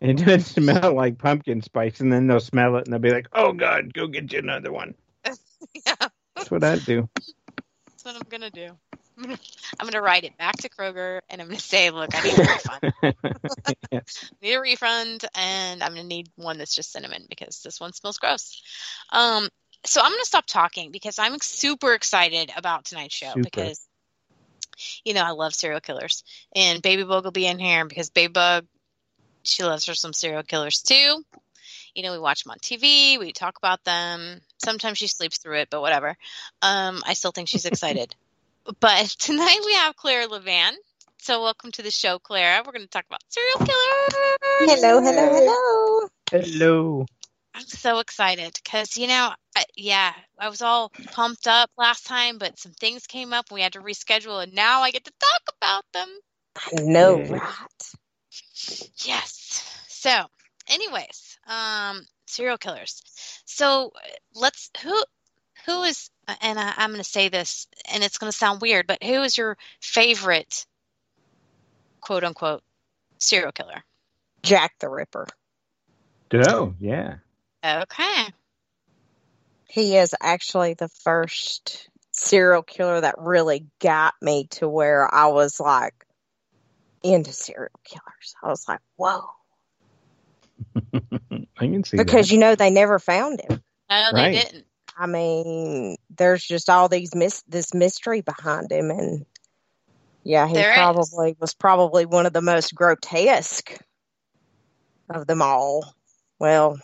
It 0.00 0.14
doesn't 0.14 0.40
smell 0.40 0.94
like 0.94 1.18
pumpkin 1.18 1.60
spice. 1.60 2.00
And 2.00 2.10
then 2.10 2.26
they'll 2.28 2.40
smell 2.40 2.76
it 2.76 2.86
and 2.86 2.92
they'll 2.94 3.00
be 3.00 3.10
like, 3.10 3.28
Oh, 3.34 3.52
God, 3.52 3.92
go 3.92 4.06
get 4.06 4.32
you 4.32 4.38
another 4.38 4.72
one. 4.72 4.94
yeah. 5.26 5.94
That's 6.34 6.50
what 6.50 6.64
I 6.64 6.76
do. 6.76 7.10
That's 8.02 8.16
what 8.16 8.24
I'm 8.24 8.28
gonna 8.30 8.50
do. 8.50 8.70
I'm 9.18 9.24
gonna, 9.24 9.38
I'm 9.78 9.86
gonna 9.86 10.02
write 10.02 10.24
it 10.24 10.36
back 10.36 10.56
to 10.58 10.68
Kroger 10.68 11.20
and 11.28 11.40
I'm 11.40 11.48
gonna 11.48 11.60
say, 11.60 11.90
look, 11.90 12.10
I 12.14 12.22
need 12.22 12.38
a 12.38 12.42
refund. 12.42 12.92
Yeah. 13.92 14.00
need 14.42 14.54
a 14.54 14.60
refund, 14.60 15.24
and 15.34 15.82
I'm 15.82 15.94
gonna 15.94 16.04
need 16.04 16.28
one 16.36 16.58
that's 16.58 16.74
just 16.74 16.92
cinnamon 16.92 17.26
because 17.28 17.60
this 17.62 17.80
one 17.80 17.92
smells 17.92 18.18
gross. 18.18 18.60
Um, 19.10 19.48
so 19.84 20.00
I'm 20.00 20.10
gonna 20.10 20.24
stop 20.24 20.46
talking 20.46 20.90
because 20.90 21.18
I'm 21.18 21.38
super 21.40 21.92
excited 21.92 22.50
about 22.56 22.86
tonight's 22.86 23.14
show 23.14 23.28
Super. 23.34 23.42
because 23.42 23.86
you 25.04 25.14
know 25.14 25.22
I 25.22 25.30
love 25.30 25.54
serial 25.54 25.80
killers, 25.80 26.24
and 26.56 26.82
Baby 26.82 27.04
Bug 27.04 27.24
will 27.24 27.30
be 27.30 27.46
in 27.46 27.58
here 27.58 27.84
because 27.84 28.10
Baby 28.10 28.32
Bug 28.32 28.66
she 29.44 29.64
loves 29.64 29.86
her 29.86 29.94
some 29.94 30.12
serial 30.12 30.42
killers 30.42 30.82
too. 30.82 31.22
You 31.94 32.02
know, 32.02 32.12
we 32.12 32.18
watch 32.18 32.44
them 32.44 32.52
on 32.52 32.58
TV, 32.58 33.18
we 33.18 33.32
talk 33.32 33.58
about 33.58 33.84
them. 33.84 34.40
Sometimes 34.64 34.96
she 34.98 35.08
sleeps 35.08 35.38
through 35.38 35.58
it, 35.58 35.68
but 35.70 35.82
whatever. 35.82 36.16
Um, 36.62 37.02
I 37.06 37.12
still 37.14 37.32
think 37.32 37.48
she's 37.48 37.66
excited. 37.66 38.14
but 38.80 39.06
tonight 39.18 39.60
we 39.64 39.74
have 39.74 39.96
Claire 39.96 40.26
Levan. 40.28 40.72
So 41.18 41.42
welcome 41.42 41.70
to 41.72 41.82
the 41.82 41.90
show, 41.90 42.18
Claire. 42.18 42.62
We're 42.64 42.72
going 42.72 42.82
to 42.82 42.88
talk 42.88 43.04
about 43.06 43.20
serial 43.28 43.58
killers. 43.58 44.80
Hello, 44.80 45.00
hello, 45.00 45.28
hello. 45.34 46.08
Hello. 46.30 47.06
I'm 47.54 47.62
so 47.66 47.98
excited 47.98 48.54
because 48.54 48.96
you 48.96 49.06
know, 49.06 49.30
I, 49.54 49.64
yeah, 49.76 50.14
I 50.38 50.48
was 50.48 50.62
all 50.62 50.90
pumped 51.12 51.46
up 51.46 51.70
last 51.76 52.06
time, 52.06 52.38
but 52.38 52.58
some 52.58 52.72
things 52.72 53.06
came 53.06 53.34
up. 53.34 53.46
And 53.50 53.56
we 53.56 53.60
had 53.60 53.74
to 53.74 53.80
reschedule, 53.80 54.42
and 54.42 54.54
now 54.54 54.80
I 54.80 54.90
get 54.90 55.04
to 55.04 55.12
talk 55.20 55.54
about 55.60 55.84
them. 55.92 56.08
I 56.56 56.82
know, 56.82 57.18
Yeah. 57.18 57.32
right? 57.34 57.82
Yes. 59.04 59.62
So, 59.88 60.24
anyways, 60.68 61.31
um, 61.46 62.06
serial 62.26 62.58
killers. 62.58 63.02
So 63.44 63.92
let's 64.34 64.70
who 64.82 65.02
who 65.66 65.82
is 65.84 66.10
and 66.40 66.58
I, 66.58 66.74
I'm 66.76 66.90
going 66.90 67.02
to 67.02 67.08
say 67.08 67.28
this, 67.28 67.66
and 67.92 68.02
it's 68.02 68.18
going 68.18 68.30
to 68.30 68.36
sound 68.36 68.60
weird, 68.60 68.86
but 68.86 69.02
who 69.02 69.22
is 69.22 69.36
your 69.36 69.56
favorite 69.80 70.66
quote 72.00 72.24
unquote 72.24 72.62
serial 73.18 73.52
killer? 73.52 73.82
Jack 74.42 74.74
the 74.80 74.88
Ripper. 74.88 75.26
Oh, 76.34 76.74
yeah. 76.80 77.16
Okay. 77.64 78.26
He 79.68 79.96
is 79.96 80.14
actually 80.20 80.74
the 80.74 80.88
first 80.88 81.88
serial 82.10 82.62
killer 82.62 83.00
that 83.00 83.14
really 83.18 83.66
got 83.80 84.14
me 84.20 84.46
to 84.50 84.68
where 84.68 85.12
I 85.12 85.28
was 85.28 85.60
like 85.60 85.94
into 87.02 87.32
serial 87.32 87.70
killers. 87.84 88.34
I 88.42 88.48
was 88.48 88.68
like, 88.68 88.80
whoa. 88.96 89.24
I 91.62 91.68
can 91.68 91.84
see 91.84 91.96
Because 91.96 92.28
that. 92.28 92.32
you 92.34 92.38
know 92.40 92.54
they 92.54 92.70
never 92.70 92.98
found 92.98 93.40
him. 93.40 93.62
No, 93.88 94.08
they 94.12 94.16
Right. 94.16 94.32
didn't. 94.32 94.66
I 94.96 95.06
mean, 95.06 95.96
there's 96.10 96.44
just 96.44 96.68
all 96.68 96.88
these 96.88 97.14
mis- 97.14 97.42
this 97.48 97.72
mystery 97.72 98.20
behind 98.20 98.70
him, 98.70 98.90
and 98.90 99.24
yeah, 100.24 100.46
he 100.46 100.54
There 100.54 100.70
is. 100.70 100.74
probably 100.74 101.36
was 101.40 101.54
probably 101.54 102.04
one 102.04 102.26
of 102.26 102.32
the 102.32 102.42
most 102.42 102.74
grotesque 102.74 103.78
of 105.08 105.26
them 105.26 105.40
all. 105.40 105.94
Well, 106.38 106.78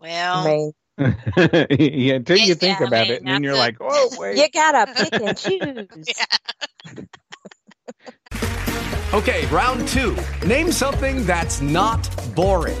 Well, 0.00 0.38
I 0.38 0.44
mean, 0.44 0.72
yeah, 0.98 2.14
until 2.14 2.38
you 2.38 2.48
Yeah, 2.48 2.54
think 2.54 2.80
I 2.80 2.86
about 2.86 3.02
mean, 3.06 3.12
it, 3.12 3.22
and 3.22 3.30
then 3.30 3.42
you're 3.44 3.54
a- 3.54 3.58
like, 3.58 3.76
oh 3.80 4.10
wait. 4.18 4.38
you 4.38 4.48
gotta 4.50 4.92
pick 4.92 5.20
and 5.20 5.36
choose. 5.38 5.86
Okay, 9.14 9.46
round 9.46 9.86
two. 9.88 10.16
Name 10.46 10.72
something 10.72 11.24
that's 11.26 11.60
not 11.60 12.08
boring. 12.34 12.80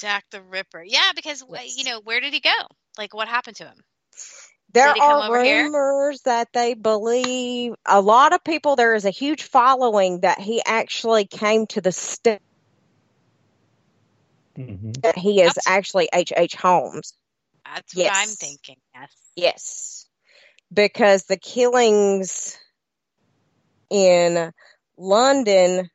Jack 0.00 0.24
the 0.30 0.42
Ripper. 0.42 0.82
Yeah, 0.84 1.12
because 1.14 1.42
uh, 1.42 1.58
you 1.76 1.84
know 1.84 2.00
where 2.02 2.20
did 2.20 2.32
he 2.32 2.40
go? 2.40 2.50
Like, 2.96 3.14
what 3.14 3.28
happened 3.28 3.56
to 3.56 3.64
him? 3.64 3.76
There 4.72 4.86
Did 4.88 4.94
he 4.94 5.00
come 5.00 5.10
are 5.10 5.28
over 5.28 5.42
here? 5.42 5.64
rumors 5.64 6.20
that 6.22 6.48
they 6.52 6.74
believe 6.74 7.74
a 7.86 8.00
lot 8.00 8.32
of 8.34 8.44
people. 8.44 8.76
There 8.76 8.94
is 8.94 9.06
a 9.06 9.10
huge 9.10 9.42
following 9.44 10.20
that 10.20 10.40
he 10.40 10.62
actually 10.64 11.24
came 11.26 11.66
to 11.68 11.80
the 11.80 11.92
state. 11.92 12.40
Mhm. 14.56 15.00
That 15.02 15.16
he 15.16 15.40
is 15.40 15.54
That's- 15.54 15.66
actually 15.66 16.08
H. 16.12 16.32
H. 16.36 16.54
Holmes. 16.54 17.14
That's 17.64 17.94
what 17.94 18.12
I'm 18.12 18.28
thinking. 18.28 18.76
Yes. 18.94 19.10
Yes, 19.36 20.06
because 20.72 21.24
the 21.24 21.36
killings 21.36 22.58
in 23.88 24.52
London 24.96 25.88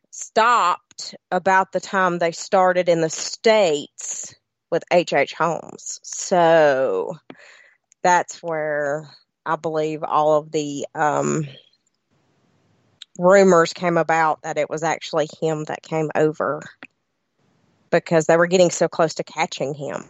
stopped 0.98 1.16
about 1.32 1.72
the 1.72 1.80
time 1.80 2.20
they 2.20 2.32
started 2.32 2.90
in 2.90 3.02
the 3.02 3.10
states 3.10 4.34
with 4.72 4.84
H.H. 4.92 5.14
H. 5.14 5.34
Holmes. 5.34 6.00
So 6.04 7.18
that's 8.04 8.42
where 8.42 9.10
I 9.46 9.56
believe 9.56 10.04
all 10.04 10.38
of 10.38 10.52
the 10.52 10.88
um, 10.96 11.46
rumors 13.20 13.74
came 13.74 13.98
about 13.98 14.42
that 14.44 14.58
it 14.58 14.70
was 14.70 14.84
actually 14.84 15.28
him 15.42 15.66
that 15.66 15.84
came 15.84 16.10
over 16.16 16.62
because 17.92 18.26
they 18.26 18.38
were 18.38 18.48
getting 18.48 18.72
so 18.72 18.88
close 18.88 19.16
to 19.16 19.24
catching 19.24 19.74
him. 19.74 20.10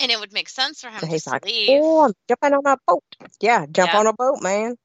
And 0.00 0.10
it 0.12 0.20
would 0.20 0.32
make 0.32 0.48
sense 0.48 0.80
for 0.80 0.90
him 0.90 1.00
So 1.00 1.06
he's 1.06 1.24
to 1.24 1.30
like, 1.32 1.44
leave. 1.44 1.82
"Oh, 1.82 2.04
I'm 2.06 2.12
jumping 2.28 2.54
on 2.54 2.66
a 2.66 2.76
boat." 2.86 3.02
Yeah, 3.40 3.66
jump 3.70 3.92
Yeah. 3.92 4.00
on 4.00 4.06
a 4.06 4.12
boat, 4.12 4.38
man. 4.42 4.76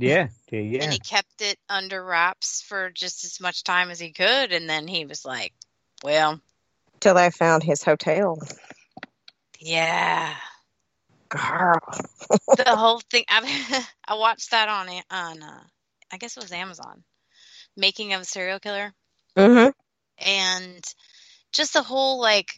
Yeah, 0.00 0.28
yeah, 0.50 0.60
yeah. 0.60 0.82
And 0.82 0.92
he 0.92 0.98
kept 0.98 1.42
it 1.42 1.58
under 1.68 2.02
wraps 2.04 2.62
for 2.62 2.90
just 2.90 3.24
as 3.24 3.40
much 3.40 3.64
time 3.64 3.90
as 3.90 4.00
he 4.00 4.12
could. 4.12 4.52
And 4.52 4.68
then 4.68 4.88
he 4.88 5.04
was 5.04 5.24
like, 5.24 5.52
well, 6.02 6.40
Till 7.00 7.16
I 7.18 7.30
found 7.30 7.62
his 7.62 7.82
hotel. 7.82 8.38
yeah. 9.60 10.34
Girl. 11.28 11.80
the 12.56 12.64
whole 12.76 13.00
thing. 13.10 13.24
I, 13.28 13.86
I 14.08 14.14
watched 14.14 14.50
that 14.50 14.68
on 14.68 14.88
on 15.10 15.42
uh, 15.42 15.62
I 16.12 16.16
guess 16.18 16.36
it 16.36 16.42
was 16.42 16.52
Amazon, 16.52 17.04
making 17.76 18.12
of 18.12 18.22
a 18.22 18.24
serial 18.24 18.58
killer, 18.58 18.92
Mm-hmm. 19.36 19.70
and 20.18 20.84
just 21.52 21.72
the 21.74 21.82
whole 21.82 22.20
like 22.20 22.48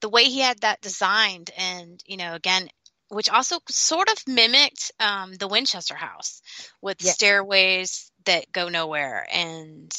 the 0.00 0.08
way 0.08 0.24
he 0.24 0.40
had 0.40 0.60
that 0.60 0.80
designed, 0.80 1.50
and 1.56 2.02
you 2.06 2.16
know, 2.16 2.34
again, 2.34 2.68
which 3.10 3.28
also 3.28 3.58
sort 3.68 4.08
of 4.08 4.16
mimicked 4.26 4.92
um, 5.00 5.34
the 5.34 5.48
Winchester 5.48 5.94
House 5.94 6.40
with 6.80 7.02
Yeah. 7.02 7.12
stairways 7.12 8.10
that 8.24 8.50
go 8.52 8.68
nowhere 8.68 9.26
and 9.30 9.92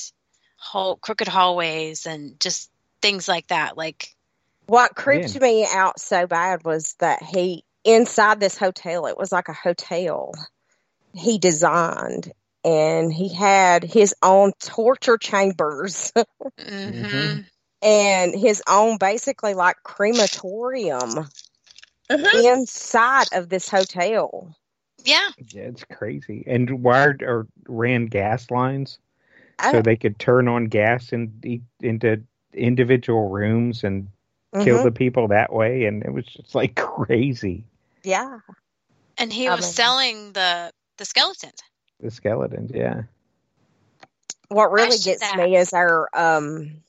hall, 0.58 0.95
crooked 0.95 1.28
hallways 1.28 2.06
and 2.06 2.39
just 2.39 2.71
things 3.02 3.28
like 3.28 3.47
that. 3.47 3.78
Like, 3.78 4.15
What 4.67 4.95
creeped 4.95 5.39
me 5.39 5.67
out 5.69 6.00
so 6.00 6.26
bad 6.28 6.63
was 6.63 6.95
that 7.00 7.21
he 7.21 7.65
inside 7.84 8.39
this 8.39 8.58
hotel. 8.58 9.06
It 9.08 9.17
was 9.17 9.32
like 9.32 9.50
a 9.50 9.54
hotel 9.54 10.34
he 11.13 11.38
designed, 11.38 12.32
and 12.63 13.12
he 13.12 13.34
had 13.34 13.84
his 13.84 14.15
own 14.21 14.54
torture 14.60 15.17
chambers 15.17 16.13
mhm. 16.60 17.45
and 17.82 18.36
his 18.36 18.63
own 18.67 18.97
basically 18.97 19.54
like 19.54 19.78
crematorium 19.84 21.28
inside 22.19 23.28
of 23.34 23.50
this 23.50 23.69
hotel. 23.69 24.56
yeah, 25.04 25.30
Yeah, 25.52 25.63
it's 25.63 25.84
crazy. 25.86 26.43
And 26.45 26.84
wired 26.84 27.24
or 27.24 27.47
ran 27.67 28.06
gas 28.06 28.52
lines 28.52 29.00
I- 29.60 29.71
so 29.71 29.82
they 29.82 29.95
could 29.95 30.19
turn 30.19 30.47
on 30.47 30.65
gas 30.65 31.12
in, 31.12 31.34
e- 31.43 31.62
into 31.82 32.21
individual 32.54 33.30
rooms 33.30 33.84
and 33.84 34.08
kill 34.62 34.80
Mhm. 34.80 34.84
the 34.84 34.91
people 34.91 35.28
that 35.30 35.52
way. 35.54 35.86
And 35.86 36.04
it 36.04 36.12
was 36.13 36.26
just 36.26 36.54
like 36.56 36.76
crazy. 36.76 37.63
Yeah. 38.04 38.39
and 39.17 39.32
he 39.32 39.47
I 39.47 39.56
was 39.56 39.65
mean- 39.65 39.74
selling 39.74 40.34
the 40.34 40.71
the 40.97 41.06
skeletons. 41.06 41.62
The 42.00 42.10
skeletons, 42.12 42.71
yeah. 42.74 43.04
what 44.50 44.71
really 44.71 44.88
Question 44.89 45.12
gets 45.13 45.21
that. 45.32 45.38
me 45.38 45.56
is 45.56 45.74
our 45.74 46.10
um 46.13 46.82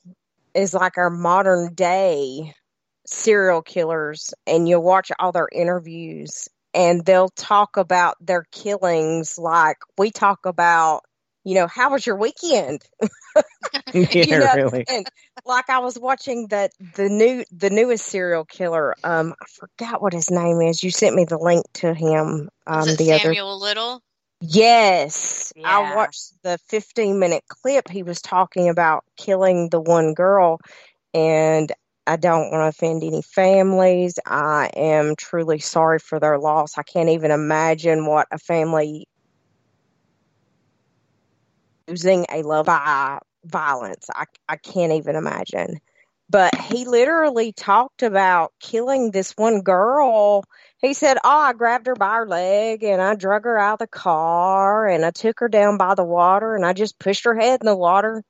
is 0.53 0.73
like 0.73 0.97
our 0.97 1.09
modern 1.09 1.73
day 1.73 2.53
serial 3.05 3.61
killers 3.61 4.33
and 4.47 4.67
you'll 4.67 4.83
watch 4.83 5.11
all 5.19 5.31
their 5.31 5.49
interviews 5.51 6.47
and 6.73 7.05
they'll 7.05 7.29
talk 7.29 7.77
about 7.77 8.15
their 8.19 8.45
killings 8.51 9.37
like 9.37 9.77
we 9.97 10.11
talk 10.11 10.45
about 10.45 11.01
you 11.43 11.55
know 11.55 11.67
how 11.67 11.91
was 11.91 12.05
your 12.05 12.15
weekend 12.15 12.81
yeah, 13.93 14.05
you 14.11 14.39
know, 14.39 14.53
really. 14.55 14.85
and 14.89 15.05
like 15.45 15.69
I 15.69 15.79
was 15.79 15.99
watching 15.99 16.47
that 16.47 16.71
the 16.79 17.09
new 17.09 17.43
the 17.51 17.69
newest 17.69 18.05
serial 18.05 18.45
killer. 18.45 18.95
Um, 19.03 19.35
I 19.39 19.45
forgot 19.45 20.01
what 20.01 20.13
his 20.13 20.31
name 20.31 20.61
is. 20.61 20.83
You 20.83 20.91
sent 20.91 21.15
me 21.15 21.25
the 21.25 21.37
link 21.37 21.65
to 21.75 21.93
him. 21.93 22.49
Um, 22.65 22.79
Was 22.79 22.89
it 22.89 22.97
the 22.97 23.11
other 23.11 23.21
Samuel 23.21 23.59
Little? 23.59 24.01
yes, 24.41 25.53
I 25.63 25.95
watched 25.95 26.33
the 26.43 26.57
fifteen 26.69 27.19
minute 27.19 27.43
clip. 27.47 27.87
He 27.87 28.03
was 28.03 28.21
talking 28.21 28.69
about 28.69 29.03
killing 29.15 29.69
the 29.69 29.79
one 29.79 30.13
girl, 30.13 30.59
and 31.13 31.71
I 32.05 32.17
don't 32.17 32.51
want 32.51 32.63
to 32.63 32.67
offend 32.67 33.03
any 33.03 33.21
families. 33.21 34.19
I 34.25 34.69
am 34.75 35.15
truly 35.15 35.59
sorry 35.59 35.99
for 35.99 36.19
their 36.19 36.37
loss. 36.37 36.77
I 36.77 36.83
can't 36.83 37.09
even 37.09 37.31
imagine 37.31 38.05
what 38.05 38.27
a 38.31 38.37
family 38.37 39.07
losing 41.87 42.25
a 42.31 42.43
love 42.43 42.65
by 42.65 43.19
violence. 43.45 44.07
I, 44.13 44.25
I 44.49 44.57
can't 44.57 44.93
even 44.93 45.15
imagine. 45.15 45.79
But 46.29 46.55
he 46.59 46.85
literally 46.85 47.51
talked 47.53 48.01
about 48.01 48.53
killing 48.59 49.11
this 49.11 49.33
one 49.33 49.61
girl. 49.61 50.43
He 50.79 50.93
said, 50.93 51.17
Oh, 51.23 51.29
I 51.29 51.53
grabbed 51.53 51.87
her 51.87 51.95
by 51.95 52.15
her 52.15 52.27
leg 52.27 52.83
and 52.83 53.01
I 53.01 53.15
drug 53.15 53.43
her 53.43 53.57
out 53.57 53.73
of 53.73 53.79
the 53.79 53.87
car 53.87 54.87
and 54.87 55.05
I 55.05 55.11
took 55.11 55.39
her 55.41 55.49
down 55.49 55.77
by 55.77 55.95
the 55.95 56.03
water 56.03 56.55
and 56.55 56.65
I 56.65 56.73
just 56.73 56.99
pushed 56.99 57.25
her 57.25 57.35
head 57.35 57.61
in 57.61 57.65
the 57.65 57.75
water. 57.75 58.23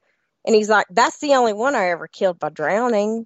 And 0.45 0.55
he's 0.55 0.69
like, 0.69 0.87
That's 0.89 1.19
the 1.19 1.35
only 1.35 1.53
one 1.53 1.75
I 1.75 1.89
ever 1.89 2.07
killed 2.07 2.39
by 2.39 2.49
drowning. 2.49 3.25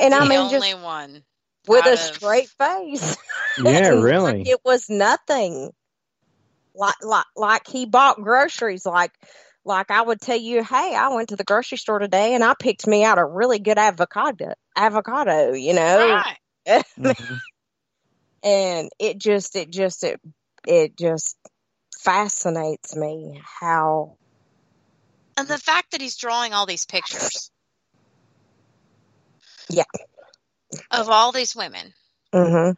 And 0.00 0.12
the 0.12 0.18
I 0.18 0.28
mean, 0.28 0.38
only 0.38 0.50
just 0.72 0.78
one. 0.82 1.22
with 1.66 1.86
a 1.86 1.92
of- 1.94 1.98
straight 1.98 2.48
face. 2.58 3.16
Yeah, 3.60 3.88
really. 3.88 4.38
like 4.38 4.48
it 4.48 4.60
was 4.64 4.88
nothing. 4.88 5.72
Like 6.74 6.94
like 7.02 7.24
like 7.34 7.66
he 7.66 7.86
bought 7.86 8.20
groceries. 8.22 8.86
Like 8.86 9.10
like 9.64 9.90
I 9.90 10.00
would 10.00 10.20
tell 10.20 10.38
you, 10.38 10.62
hey, 10.62 10.94
I 10.94 11.08
went 11.08 11.30
to 11.30 11.36
the 11.36 11.42
grocery 11.44 11.76
store 11.78 11.98
today 11.98 12.34
and 12.34 12.44
I 12.44 12.54
picked 12.56 12.86
me 12.86 13.02
out 13.04 13.18
a 13.18 13.24
really 13.24 13.58
good 13.58 13.76
avocado. 13.78 14.52
Avocado, 14.76 15.54
you 15.54 15.74
know, 15.74 16.22
Right. 16.66 16.84
Mhm. 16.98 17.38
and 18.44 18.90
it 19.00 19.18
just 19.18 19.56
it 19.56 19.70
just 19.70 20.04
it 20.04 20.20
it 20.66 20.96
just 20.96 21.36
fascinates 22.00 22.94
me 22.94 23.40
how 23.60 24.16
And 25.36 25.48
the 25.48 25.58
fact 25.58 25.90
that 25.92 26.00
he's 26.00 26.16
drawing 26.16 26.52
all 26.52 26.66
these 26.66 26.86
pictures. 26.86 27.50
Yeah. 29.70 29.84
Of 30.92 31.08
all 31.10 31.32
these 31.32 31.56
women 31.56 31.94
hmm 32.34 32.72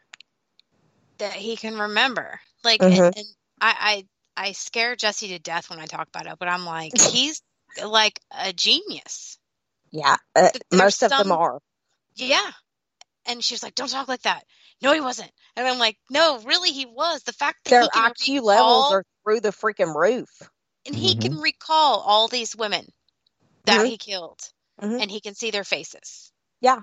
that 1.19 1.35
he 1.35 1.57
can 1.57 1.79
remember. 1.79 2.41
Like, 2.65 2.83
Mhm. 2.83 2.91
and, 2.91 3.09
and 3.17 3.27
I, 3.61 4.05
I, 4.37 4.49
I 4.49 4.53
scare 4.53 4.97
Jesse 4.97 5.29
to 5.29 5.39
death 5.41 5.71
when 5.71 5.81
I 5.81 5.87
talk 5.87 6.09
about 6.09 6.27
it, 6.27 6.39
but 6.41 6.49
I'm 6.49 6.67
like, 6.67 6.95
he's 6.99 7.43
like 7.85 8.21
a 8.33 8.53
genius. 8.53 9.39
yeah 9.93 10.17
uh, 10.37 10.51
Th- 10.53 10.65
there's 10.77 10.95
most 10.95 11.03
of 11.05 11.17
them 11.17 11.33
are 11.33 11.61
Yeah. 12.17 12.51
And 13.27 13.45
she 13.45 13.55
was 13.55 13.63
like, 13.63 13.75
don't 13.77 13.91
talk 13.91 14.09
like 14.09 14.23
that. 14.23 14.45
No, 14.83 14.93
he 14.95 15.01
wasn't. 15.01 15.33
And 15.57 15.69
I'm 15.69 15.79
like, 15.79 15.99
no, 16.11 16.41
really, 16.41 16.71
he 16.73 16.87
was. 16.87 17.23
The 17.25 17.33
fact 17.33 17.67
that 17.67 17.73
their 17.73 17.89
he 17.91 17.91
can 17.91 18.05
IQ 18.07 18.43
recall, 18.43 18.45
levels 18.45 18.91
are 18.91 19.05
through 19.25 19.41
the 19.41 19.51
freaking 19.51 19.95
roof. 19.95 20.29
and 20.87 20.97
he 20.97 21.17
Mhm. 21.17 21.17
can 21.17 21.41
recall 21.41 22.01
all 22.01 22.29
these 22.29 22.57
women 22.57 22.87
that 23.67 23.83
Mhm. 23.83 23.87
he 23.87 23.99
killed, 23.99 24.41
Mhm. 24.83 25.01
and 25.01 25.11
he 25.11 25.21
can 25.21 25.35
see 25.35 25.51
their 25.53 25.65
faces. 25.65 26.30
Yeah. 26.61 26.81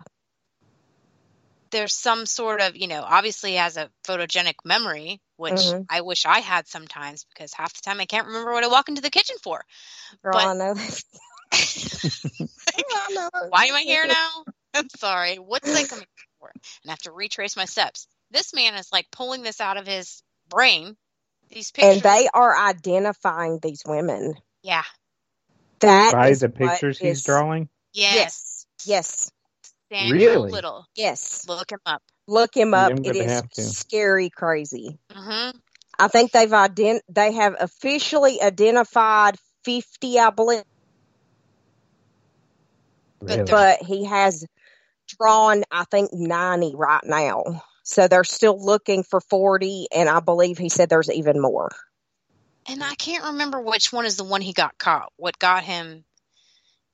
There's 1.70 1.94
some 1.94 2.26
sort 2.26 2.62
of, 2.62 2.76
you 2.78 2.88
know, 2.88 3.04
obviously 3.04 3.56
has 3.56 3.76
a 3.78 3.90
photogenic 4.06 4.56
memory, 4.64 5.20
which 5.36 5.54
Mhm. 5.54 5.86
I 5.90 6.02
wish 6.02 6.26
I 6.26 6.40
had 6.40 6.68
sometimes 6.68 7.26
because 7.26 7.54
half 7.54 7.74
the 7.74 7.82
time 7.82 8.00
I 8.00 8.06
can't 8.06 8.28
remember 8.28 8.54
what 8.54 8.64
I 8.64 8.68
walk 8.68 8.88
into 8.90 9.02
the 9.02 9.10
kitchen 9.10 9.36
for. 9.44 9.64
Girl, 10.24 10.34
But- 10.34 10.46
I 10.48 10.54
know 10.54 10.74
that. 10.74 11.04
I 11.52 13.14
know. 13.14 13.30
Why 13.50 13.66
am 13.66 13.76
I 13.76 13.82
here 13.82 14.06
now? 14.08 14.46
I'm 14.74 14.90
sorry. 14.98 15.36
What's 15.38 15.72
that 15.72 15.90
coming 15.90 16.06
for? 16.40 16.50
And 16.54 16.62
I 16.90 16.92
have 16.92 17.00
to 17.04 17.12
retrace 17.12 17.56
my 17.58 17.66
steps. 17.66 18.08
This 18.32 18.54
man 18.54 18.76
is 18.76 18.90
like 18.92 19.10
pulling 19.12 19.44
this 19.44 19.60
out 19.60 19.78
of 19.78 19.86
his 19.88 20.24
brain. 20.50 20.96
These 21.50 21.72
pictures. 21.72 21.96
And 21.96 22.02
they 22.04 22.28
are 22.34 22.58
identifying 22.58 23.60
these 23.62 23.82
women. 23.86 24.36
yeah. 24.62 24.84
That 25.80 26.14
By 26.14 26.30
is 26.30 26.40
the 26.40 26.48
what 26.48 26.56
pictures 26.72 26.98
he's 26.98 27.18
is- 27.20 27.24
drawing. 27.24 27.70
Yes. 27.94 28.16
Yes. 28.16 28.66
Yes. 28.86 29.32
Daniel 29.90 30.12
Really? 30.12 30.52
Little. 30.52 30.86
Yes. 30.96 31.46
Look 31.48 31.72
him 31.72 31.80
up. 31.86 32.02
Look 32.28 32.56
him 32.56 32.74
up. 32.74 32.92
I'm 32.92 33.04
It 33.04 33.16
gonna 33.16 33.24
is 33.24 33.32
have 33.32 33.50
to. 33.52 33.62
scary 33.62 34.30
crazy. 34.30 35.00
hmm 35.12 35.52
I 36.00 36.08
think 36.10 36.32
they've 36.32 36.50
ident- 36.50 37.02
they 37.10 37.32
have 37.34 37.56
officially 37.60 38.40
identified 38.42 39.36
50, 39.66 40.20
I 40.20 40.30
believe, 40.30 40.64
Really? 43.22 43.44
but 43.44 43.82
he 43.82 44.06
has 44.06 44.46
drawn, 45.18 45.64
I 45.72 45.86
think, 45.86 46.12
90 46.14 46.74
right 46.76 47.04
now. 47.04 47.64
So 47.84 48.08
they're 48.08 48.24
still 48.26 48.64
looking 48.64 49.04
for 49.04 49.22
40, 49.22 49.88
and 49.96 50.10
I 50.10 50.20
believe 50.20 50.58
he 50.58 50.70
said 50.70 50.90
there's 50.90 51.10
even 51.10 51.40
more. 51.42 51.72
And 52.68 52.84
I 52.84 52.96
can't 52.96 53.24
remember 53.24 53.62
which 53.62 53.94
one 53.94 54.06
is 54.06 54.18
the 54.18 54.26
one 54.26 54.42
he 54.42 54.54
got 54.54 54.78
caught, 54.78 55.12
what 55.16 55.40
got 55.40 55.64
him 55.64 56.04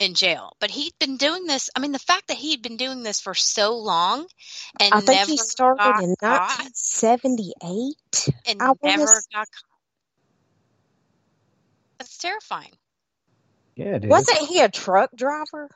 in 0.04 0.14
jail. 0.14 0.56
But 0.60 0.70
he'd 0.72 0.94
been 1.00 1.16
doing 1.18 1.46
this. 1.46 1.70
I 1.76 1.80
mean, 1.80 1.92
the 1.94 2.00
fact 2.00 2.28
that 2.28 2.38
he'd 2.38 2.62
been 2.62 2.78
doing 2.78 3.02
this 3.04 3.20
for 3.22 3.34
so 3.34 3.78
long 3.78 4.28
and 4.80 4.94
I 4.94 5.00
think 5.02 5.18
never 5.18 5.32
he 5.32 5.38
started 5.38 5.82
got 5.82 6.04
in 6.04 6.16
1978. 6.22 8.30
and 8.48 8.62
I 8.62 8.68
wanna 8.82 8.98
never 8.98 9.04
s- 9.04 9.28
got 9.34 9.48
caught. 9.52 9.64
That's 12.00 12.18
terrifying. 12.18 12.72
yeah, 13.76 13.96
it 13.96 14.04
is. 14.06 14.10
Wasn't 14.12 14.48
he 14.50 14.62
a 14.62 14.70
truck 14.70 15.10
driver? 15.16 15.70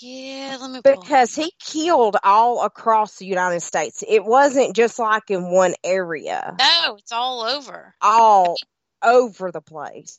Yeah, 0.00 0.56
let 0.60 0.70
me 0.70 0.80
pull 0.82 1.02
Because 1.02 1.34
he 1.34 1.52
killed 1.60 2.16
all 2.24 2.64
across 2.64 3.18
the 3.18 3.26
United 3.26 3.60
States. 3.60 4.02
It 4.06 4.24
wasn't 4.24 4.74
just 4.74 4.98
like 4.98 5.30
in 5.30 5.50
one 5.50 5.74
area, 5.84 6.56
No, 6.58 6.96
it's 6.98 7.12
all 7.12 7.42
over. 7.42 7.94
all 8.02 8.56
over 9.02 9.52
the 9.52 9.60
place. 9.60 10.18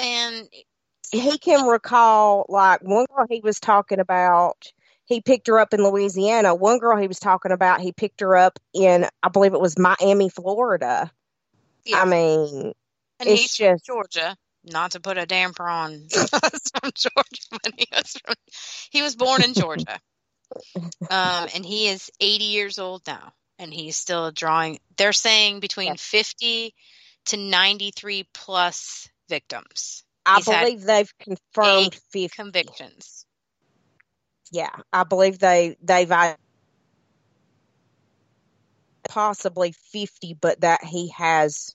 And 0.00 0.48
He 1.12 1.38
can 1.38 1.66
recall, 1.66 2.46
like, 2.48 2.82
one 2.82 3.06
girl 3.14 3.26
he 3.28 3.40
was 3.40 3.58
talking 3.60 3.98
about, 4.00 4.72
he 5.04 5.20
picked 5.20 5.48
her 5.48 5.58
up 5.58 5.74
in 5.74 5.82
Louisiana. 5.82 6.54
One 6.54 6.78
girl 6.78 6.96
he 6.96 7.08
was 7.08 7.18
talking 7.18 7.50
about, 7.52 7.80
he 7.80 7.92
picked 7.92 8.20
her 8.20 8.36
up 8.36 8.58
in, 8.72 9.06
I 9.22 9.28
believe 9.28 9.54
it 9.54 9.60
was 9.60 9.78
Miami, 9.78 10.28
Florida. 10.28 11.10
yeah, 11.84 12.00
I 12.00 12.04
mean, 12.04 12.72
and 13.18 13.28
it's 13.28 13.42
he's 13.42 13.56
from 13.56 13.74
just- 13.76 13.86
Georgia. 13.86 14.36
Not 14.62 14.90
to 14.90 15.00
put 15.00 15.16
a 15.16 15.24
damper 15.24 15.66
on 15.66 16.06
from 16.10 16.90
Georgia, 16.94 17.46
but 17.50 17.72
he 17.78 17.86
was 17.90 18.12
from, 18.22 18.34
he 18.90 19.00
was 19.00 19.16
born 19.16 19.42
in 19.42 19.54
Georgia. 19.54 19.98
Um, 20.76 21.48
and 21.54 21.64
he 21.64 21.86
is 21.86 22.10
80 22.20 22.44
years 22.44 22.78
old 22.80 23.02
now, 23.06 23.32
and 23.60 23.72
he's 23.72 23.96
still 23.96 24.32
drawing. 24.32 24.80
They're 24.96 25.12
saying 25.12 25.60
between 25.60 25.96
50 25.96 26.74
to 27.26 27.36
93 27.36 28.26
plus 28.34 29.08
victims, 29.30 30.04
I 30.26 30.36
He's 30.36 30.44
believe 30.44 30.82
they've 30.82 31.12
confirmed 31.18 31.94
50. 32.12 32.28
convictions. 32.28 33.24
Yeah, 34.52 34.74
I 34.92 35.04
believe 35.04 35.38
they 35.38 35.76
they've 35.82 36.12
possibly 39.08 39.72
50, 39.92 40.34
but 40.34 40.60
that 40.60 40.84
he 40.84 41.08
has 41.16 41.74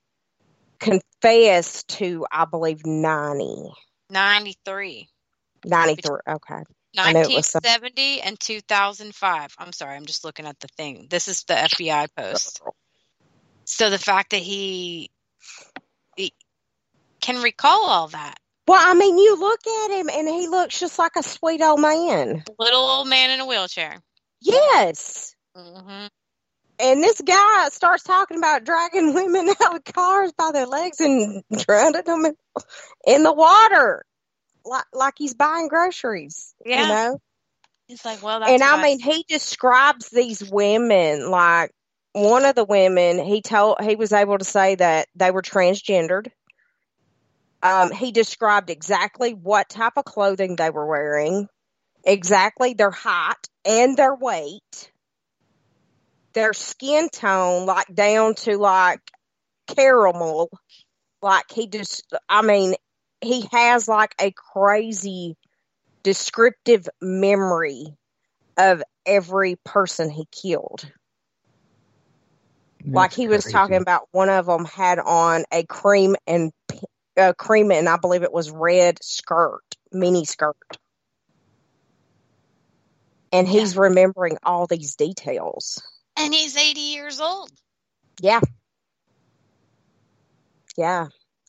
confessed 0.80 1.88
to, 1.98 2.26
I 2.32 2.46
believe, 2.46 2.86
90. 2.86 3.72
93. 4.10 5.10
93. 5.66 6.18
Okay. 6.30 6.64
I 6.98 7.14
knew 7.14 7.20
it 7.20 7.36
was 7.36 7.48
some- 7.48 7.62
1970 7.64 8.22
and 8.22 8.40
2005. 8.40 9.56
I'm 9.58 9.74
sorry, 9.74 9.96
I'm 9.96 10.06
just 10.06 10.24
looking 10.24 10.46
at 10.46 10.60
the 10.60 10.68
thing. 10.78 11.08
This 11.10 11.28
is 11.28 11.44
the 11.44 11.56
FBI 11.56 12.08
post. 12.16 12.62
So 13.66 13.90
the 13.90 14.00
fact 14.00 14.32
that 14.32 14.42
he 14.42 15.10
can 17.26 17.42
recall 17.42 17.90
all 17.90 18.08
that. 18.10 18.36
Well, 18.68 18.80
I 18.80 18.94
mean, 18.94 19.18
you 19.18 19.40
look 19.40 19.60
at 19.66 20.00
him 20.00 20.10
and 20.10 20.28
he 20.28 20.48
looks 20.48 20.80
just 20.80 20.98
like 21.00 21.14
a 21.18 21.24
sweet 21.24 21.62
old 21.62 21.82
man. 21.82 22.44
Little 22.60 22.82
old 22.82 23.08
man 23.08 23.32
in 23.32 23.40
a 23.40 23.48
wheelchair. 23.48 24.02
Yes. 24.42 25.36
hmm 25.56 26.06
And 26.80 27.04
this 27.04 27.20
guy 27.22 27.70
starts 27.70 28.04
talking 28.04 28.38
about 28.38 28.64
dragging 28.64 29.14
women 29.16 29.50
out 29.62 29.76
of 29.76 29.84
cars 29.84 30.34
by 30.34 30.52
their 30.52 30.68
legs 30.68 31.00
and 31.00 31.44
drowning 31.66 32.04
them 32.06 32.26
in, 32.26 32.36
in 33.08 33.24
the 33.24 33.34
water, 33.34 34.06
like 34.64 34.86
like 34.94 35.14
he's 35.18 35.34
buying 35.34 35.68
groceries. 35.68 36.54
Yeah. 36.64 36.82
You 36.84 36.88
know. 36.88 37.20
He's 37.88 38.04
like, 38.04 38.24
well, 38.24 38.44
and 38.44 38.64
I 38.64 38.82
mean, 38.82 39.00
he 39.00 39.26
describes 39.28 40.10
these 40.10 40.44
women 40.44 41.30
like 41.30 41.72
one 42.14 42.46
of 42.46 42.56
the 42.56 42.66
women. 42.66 43.24
He 43.24 43.42
told 43.42 43.78
he 43.82 43.96
was 43.96 44.12
able 44.12 44.40
to 44.40 44.46
say 44.46 44.76
that 44.76 45.08
they 45.16 45.30
were 45.30 45.44
transgendered. 45.44 46.32
Um, 47.66 47.92
he 47.92 48.12
described 48.12 48.70
exactly 48.70 49.34
what 49.34 49.70
type 49.70 49.94
of 49.98 50.06
clothing 50.06 50.56
they 50.56 50.70
were 50.70 50.86
wearing, 50.86 51.48
exactly 52.04 52.76
their 52.76 52.92
height 52.92 53.48
and 53.66 53.98
their 53.98 54.14
weight, 54.14 54.92
their 56.34 56.54
skin 56.54 57.10
tone, 57.10 57.66
like 57.66 57.88
down 57.92 58.36
to 58.36 58.58
like 58.60 59.00
caramel. 59.66 60.52
Like 61.24 61.46
he 61.52 61.66
just, 61.68 62.04
I 62.30 62.44
mean, 62.44 62.76
he 63.22 63.48
has 63.52 63.88
like 63.88 64.14
a 64.22 64.32
crazy 64.32 65.36
descriptive 66.04 66.88
memory 67.02 67.88
of 68.58 68.84
every 69.08 69.56
person 69.66 70.12
he 70.12 70.26
killed. 70.32 70.88
like 72.86 73.12
he 73.12 73.28
was 73.28 73.46
crazy. 73.46 73.54
talking 73.54 73.78
about 73.78 74.08
one 74.12 74.30
of 74.30 74.46
them 74.46 74.66
had 74.66 75.00
on 75.00 75.46
a 75.52 75.64
cream 75.64 76.16
and 76.28 76.52
uh, 77.18 77.34
cream 77.34 77.72
and 77.72 77.88
I 77.90 77.98
believe 77.98 78.24
it 78.24 78.34
was 78.34 78.52
red 78.52 78.98
skirt, 79.04 79.64
mini 79.92 80.26
skirt. 80.26 80.56
And 83.32 83.48
he's 83.48 83.76
remembering 83.76 84.38
all 84.44 84.68
these 84.68 84.96
details. 84.96 85.82
and 86.18 86.34
he's 86.34 86.56
80 86.56 86.80
years 86.80 87.20
old. 87.20 87.52
Yeah. 88.22 88.40
Yeah. 90.78 91.08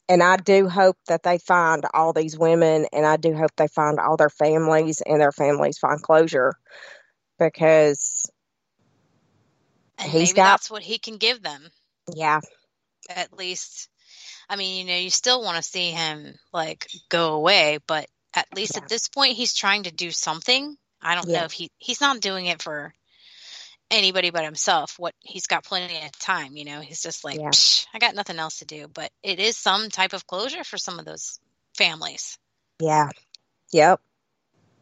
And 0.08 0.22
I 0.22 0.36
do 0.36 0.68
hope 0.68 0.96
that 1.08 1.22
they 1.24 1.38
find 1.38 1.84
all 1.92 2.12
these 2.12 2.38
women 2.38 2.86
and 2.92 3.04
I 3.04 3.16
do 3.16 3.34
hope 3.34 3.50
they 3.56 3.68
find 3.68 3.98
all 3.98 4.16
their 4.16 4.30
families 4.30 5.00
and 5.04 5.20
their 5.20 5.32
families 5.32 5.78
find 5.78 6.00
closure 6.00 6.54
because 7.38 8.30
And 9.98 10.10
He's 10.10 10.28
maybe 10.30 10.36
got- 10.36 10.44
that's 10.52 10.70
what 10.70 10.82
he 10.82 10.98
can 10.98 11.16
give 11.18 11.42
them. 11.42 11.70
yeah, 12.14 12.40
At 13.08 13.32
least, 13.36 13.88
I 14.48 14.56
mean, 14.56 14.86
you 14.86 14.92
know, 14.92 14.98
you 14.98 15.10
still 15.10 15.42
want 15.42 15.56
to 15.56 15.62
see 15.62 15.90
him 15.90 16.34
like 16.52 16.88
go 17.08 17.34
away, 17.34 17.78
but 17.86 18.06
at 18.34 18.46
least 18.54 18.76
at 18.76 18.88
this 18.88 19.08
point, 19.08 19.36
he's 19.36 19.54
trying 19.54 19.84
to 19.84 19.90
do 19.90 20.10
something. 20.10 20.76
I 21.00 21.14
don't 21.14 21.28
Yeah. 21.28 21.40
know 21.40 21.44
if 21.44 21.52
he 21.52 21.70
he's 21.78 22.00
not 22.00 22.20
doing 22.20 22.46
it 22.46 22.62
for 22.62 22.94
anybody 23.90 24.30
but 24.30 24.44
himself. 24.44 24.98
What 24.98 25.14
he's 25.20 25.46
got 25.46 25.64
plenty 25.64 26.04
of 26.04 26.18
time, 26.18 26.56
you 26.56 26.64
know. 26.64 26.80
He's 26.80 27.02
just 27.02 27.24
like, 27.24 27.38
Yeah. 27.40 27.50
"Psh, 27.50 27.86
I 27.92 27.98
got 27.98 28.14
nothing 28.14 28.38
else 28.38 28.58
to 28.58 28.64
do. 28.64 28.88
But 28.88 29.10
it 29.22 29.40
is 29.40 29.56
some 29.56 29.88
type 29.90 30.12
of 30.12 30.26
closure 30.26 30.64
for 30.64 30.78
some 30.78 30.98
of 30.98 31.04
those 31.04 31.40
families 31.76 32.38
Yeah. 32.80 33.10
Yep. 33.72 34.00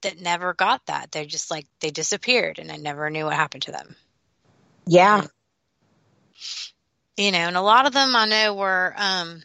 that 0.02 0.20
never 0.20 0.52
got 0.52 0.84
that. 0.86 1.10
They're 1.10 1.24
just 1.24 1.50
like 1.50 1.66
they 1.80 1.90
disappeared, 1.90 2.58
and 2.58 2.70
I 2.70 2.76
never 2.76 3.08
knew 3.08 3.24
what 3.24 3.34
happened 3.34 3.62
to 3.64 3.72
them. 3.72 3.96
Yeah. 4.86 5.26
you 7.16 7.30
know, 7.32 7.38
and 7.38 7.56
a 7.56 7.62
lot 7.62 7.86
of 7.86 7.92
them 7.92 8.14
I 8.16 8.26
know 8.26 8.54
were, 8.54 8.92
um, 8.96 9.42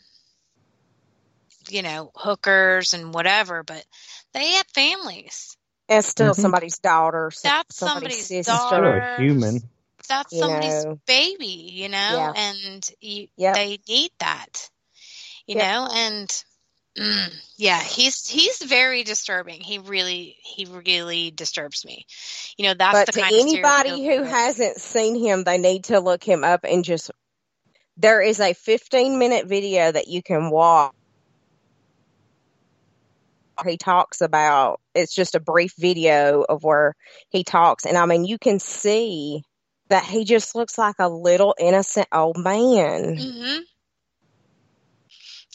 you 1.72 1.82
know, 1.82 2.12
hookers 2.16 2.94
and 2.94 3.14
whatever, 3.14 3.64
but 3.64 3.84
they 4.34 4.52
had 4.54 4.66
families. 4.74 5.56
And 5.88 6.06
still 6.06 6.34
Mhm. 6.34 6.40
somebody's 6.42 6.78
daughter. 6.80 7.32
some- 7.32 7.50
That's 7.50 7.76
somebody's 7.78 8.28
somebody's 8.28 8.46
daughter. 8.46 8.98
a 9.00 9.22
human. 9.22 9.70
That's 10.08 10.34
You 10.34 10.40
somebody's 10.40 10.86
know. 10.86 11.00
baby, 11.08 11.46
you 11.74 11.90
know, 11.90 11.98
Yeah. 11.98 12.34
and 12.36 12.90
you, 13.02 13.28
Yep. 13.38 13.56
they 13.56 13.80
need 13.88 14.12
that, 14.20 14.70
you 15.46 15.56
Yep. 15.56 15.64
know, 15.64 15.88
and 15.92 16.44
mm, 16.98 17.34
yeah, 17.58 17.82
he's 17.82 18.28
he's 18.28 18.58
very 18.62 19.04
disturbing. 19.04 19.62
He 19.62 19.78
really 19.80 20.38
he 20.42 20.66
really 20.66 21.32
disturbs 21.32 21.86
me. 21.86 22.06
You 22.58 22.66
know, 22.66 22.74
that's 22.74 23.00
but 23.00 23.06
the 23.08 23.12
to 23.14 23.22
kind 23.22 23.36
anybody 23.36 23.90
serial 23.90 24.04
who 24.06 24.24
killer- 24.24 24.26
hasn't 24.26 24.78
seen 24.82 25.16
him, 25.16 25.44
they 25.44 25.58
need 25.58 25.86
to 25.86 26.00
look 26.00 26.24
him 26.24 26.44
up 26.44 26.62
and 26.64 26.84
just. 26.84 27.12
There 27.98 28.22
is 28.22 28.40
a 28.40 28.54
15 28.54 29.20
minute 29.20 29.46
video 29.48 29.92
that 29.92 30.08
you 30.08 30.24
can 30.24 30.50
watch. 30.52 30.94
He 33.66 33.78
talks 33.78 34.22
about 34.22 34.80
it's 34.96 35.14
just 35.14 35.36
a 35.36 35.40
brief 35.40 35.74
video 35.78 36.42
of 36.48 36.64
where 36.64 36.96
he 37.30 37.44
talks, 37.44 37.86
and 37.86 37.98
I 37.98 38.06
mean, 38.06 38.26
you 38.26 38.38
can 38.38 38.60
see 38.60 39.44
that 39.90 40.06
he 40.06 40.24
just 40.24 40.56
looks 40.56 40.78
like 40.78 40.96
a 41.00 41.10
little 41.10 41.56
innocent 41.60 42.08
old 42.12 42.38
man. 42.38 43.16
Mhm. 43.18 43.60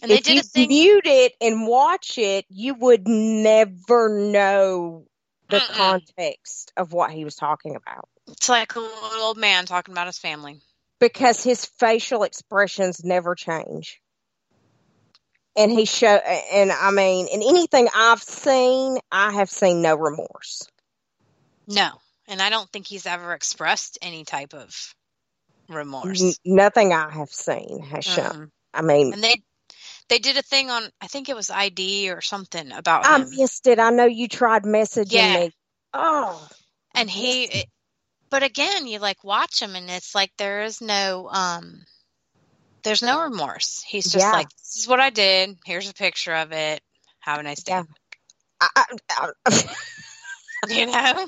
And 0.02 0.10
they 0.10 0.16
if 0.16 0.28
you 0.28 0.42
thing. 0.42 0.68
mute 0.68 1.06
it 1.06 1.32
and 1.40 1.66
watch 1.66 2.18
it, 2.18 2.44
you 2.48 2.74
would 2.74 3.06
never 3.08 4.08
know 4.08 5.06
the 5.48 5.60
Mm-mm. 5.60 5.74
context 5.76 6.72
of 6.76 6.92
what 6.92 7.10
he 7.10 7.24
was 7.24 7.36
talking 7.36 7.76
about 7.76 8.08
It's 8.28 8.48
like 8.48 8.74
a 8.74 8.80
little 8.80 9.20
old 9.22 9.36
man 9.36 9.66
talking 9.66 9.92
about 9.92 10.06
his 10.06 10.18
family. 10.18 10.60
because 11.00 11.42
his 11.42 11.64
facial 11.64 12.22
expressions 12.24 13.04
never 13.04 13.34
change. 13.34 14.00
And 15.56 15.70
he 15.70 15.84
show, 15.84 16.08
and 16.08 16.72
I 16.72 16.90
mean, 16.90 17.28
in 17.28 17.42
anything 17.42 17.88
I've 17.94 18.22
seen, 18.22 18.98
I 19.10 19.32
have 19.32 19.50
seen 19.50 19.82
no 19.82 19.94
remorse. 19.96 20.68
No, 21.66 22.00
and 22.28 22.42
I 22.42 22.50
don't 22.50 22.70
think 22.70 22.86
he's 22.86 23.06
ever 23.06 23.32
expressed 23.34 23.98
any 24.02 24.24
type 24.24 24.54
of 24.54 24.94
remorse. 25.68 26.22
N- 26.22 26.34
nothing 26.44 26.92
I 26.92 27.10
have 27.10 27.30
seen 27.32 27.80
has 27.84 28.04
shown. 28.04 28.32
Mm-mm. 28.32 28.50
I 28.74 28.82
mean, 28.82 29.12
And 29.12 29.22
they 29.22 29.42
they 30.08 30.18
did 30.18 30.36
a 30.36 30.42
thing 30.42 30.70
on 30.70 30.90
I 31.00 31.06
think 31.08 31.28
it 31.28 31.36
was 31.36 31.50
ID 31.50 32.10
or 32.10 32.20
something 32.20 32.72
about 32.72 33.06
I 33.06 33.18
him, 33.18 33.28
missed 33.36 33.66
it. 33.66 33.78
I 33.78 33.90
know 33.90 34.06
you 34.06 34.28
tried 34.28 34.64
messaging 34.64 35.30
Yeah. 35.30 35.32
me. 35.32 35.52
Oh, 35.92 36.48
and 36.94 37.10
he. 37.10 37.44
It, 37.44 37.66
but 38.30 38.42
again, 38.42 38.86
you 38.86 38.98
like 38.98 39.24
watch 39.24 39.60
him, 39.62 39.76
and 39.76 39.90
it's 39.90 40.14
like 40.14 40.32
there 40.38 40.62
is 40.64 40.80
no 40.80 41.28
um, 41.30 41.84
there's 42.84 43.02
no 43.02 43.22
remorse. 43.22 43.82
He's 43.86 44.04
just 44.04 44.24
Yeah. 44.24 44.32
like, 44.32 44.48
this 44.50 44.76
is 44.76 44.88
what 44.88 45.00
I 45.00 45.10
did. 45.10 45.56
Here's 45.64 45.88
a 45.90 45.94
picture 45.94 46.34
of 46.34 46.52
it. 46.52 46.82
Have 47.20 47.40
a 47.40 47.42
nice 47.42 47.62
day. 47.62 47.72
Yeah. 47.72 47.82
I, 48.60 48.68
I, 48.76 49.30
I, 49.46 49.74
You 50.68 50.86
know. 50.86 51.26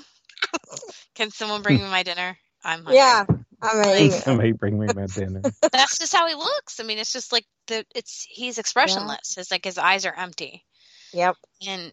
Can 1.14 1.30
someone 1.30 1.62
bring 1.62 1.78
me 1.78 1.84
my 1.90 2.02
dinner? 2.02 2.38
I'm 2.64 2.78
hungry. 2.84 2.96
yeah. 2.96 3.24
I 3.62 3.98
mean, 4.00 4.10
Somebody 4.12 4.52
bring 4.52 4.78
me 4.78 4.86
my 4.94 5.06
dinner. 5.06 5.42
that's 5.72 5.98
just 5.98 6.14
how 6.14 6.26
he 6.28 6.34
looks. 6.34 6.78
I 6.80 6.82
mean, 6.84 6.98
it's 6.98 7.12
just 7.12 7.32
like 7.32 7.44
the 7.68 7.84
it's 7.94 8.26
he's 8.28 8.58
expressionless. 8.58 9.36
It's 9.38 9.50
like 9.50 9.64
his 9.64 9.78
eyes 9.78 10.04
are 10.04 10.14
empty, 10.14 10.64
yep. 11.12 11.36
and 11.66 11.90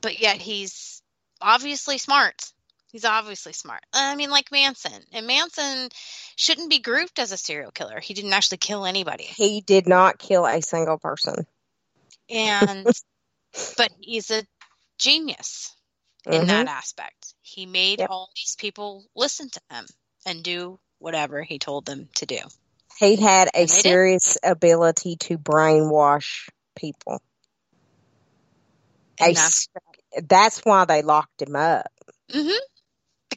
but 0.00 0.20
yet 0.20 0.38
he's 0.38 1.02
obviously 1.40 1.98
smart. 1.98 2.52
He's 2.92 3.04
obviously 3.04 3.52
smart. 3.52 3.82
I 3.92 4.16
mean, 4.16 4.30
like 4.30 4.52
Manson, 4.52 5.02
and 5.12 5.26
Manson 5.26 5.90
shouldn't 6.36 6.70
be 6.70 6.78
grouped 6.80 7.18
as 7.18 7.32
a 7.32 7.36
serial 7.36 7.70
killer. 7.70 8.00
He 8.00 8.14
didn't 8.14 8.32
actually 8.32 8.58
kill 8.58 8.86
anybody, 8.86 9.24
He 9.24 9.60
did 9.62 9.88
not 9.88 10.18
kill 10.18 10.46
a 10.46 10.62
single 10.62 10.98
person. 10.98 11.46
and 12.30 12.88
but 13.76 13.90
he's 14.00 14.30
a 14.30 14.44
genius 14.98 15.74
in 16.30 16.46
Mhm. 16.46 16.48
that 16.48 16.68
aspect. 16.68 17.34
He 17.42 17.66
made 17.66 18.00
Yep. 18.00 18.10
all 18.10 18.30
these 18.36 18.56
people 18.58 19.06
listen 19.16 19.50
to 19.50 19.60
him 19.70 19.86
and 20.26 20.42
do 20.42 20.78
whatever 20.98 21.42
he 21.42 21.58
told 21.58 21.86
them 21.86 22.08
to 22.16 22.26
do. 22.26 22.38
He 22.98 23.16
had 23.16 23.50
a 23.54 23.66
did. 23.66 23.98
serious 23.98 24.38
ability 24.44 25.16
to 25.16 25.38
brainwash 25.38 26.48
people. 26.76 27.20
A 29.20 29.34
that's 29.34 29.68
that's 30.28 30.60
why 30.64 30.84
they 30.86 31.02
locked 31.02 31.42
him 31.42 31.56
up. 31.56 31.86
hmm 32.32 32.50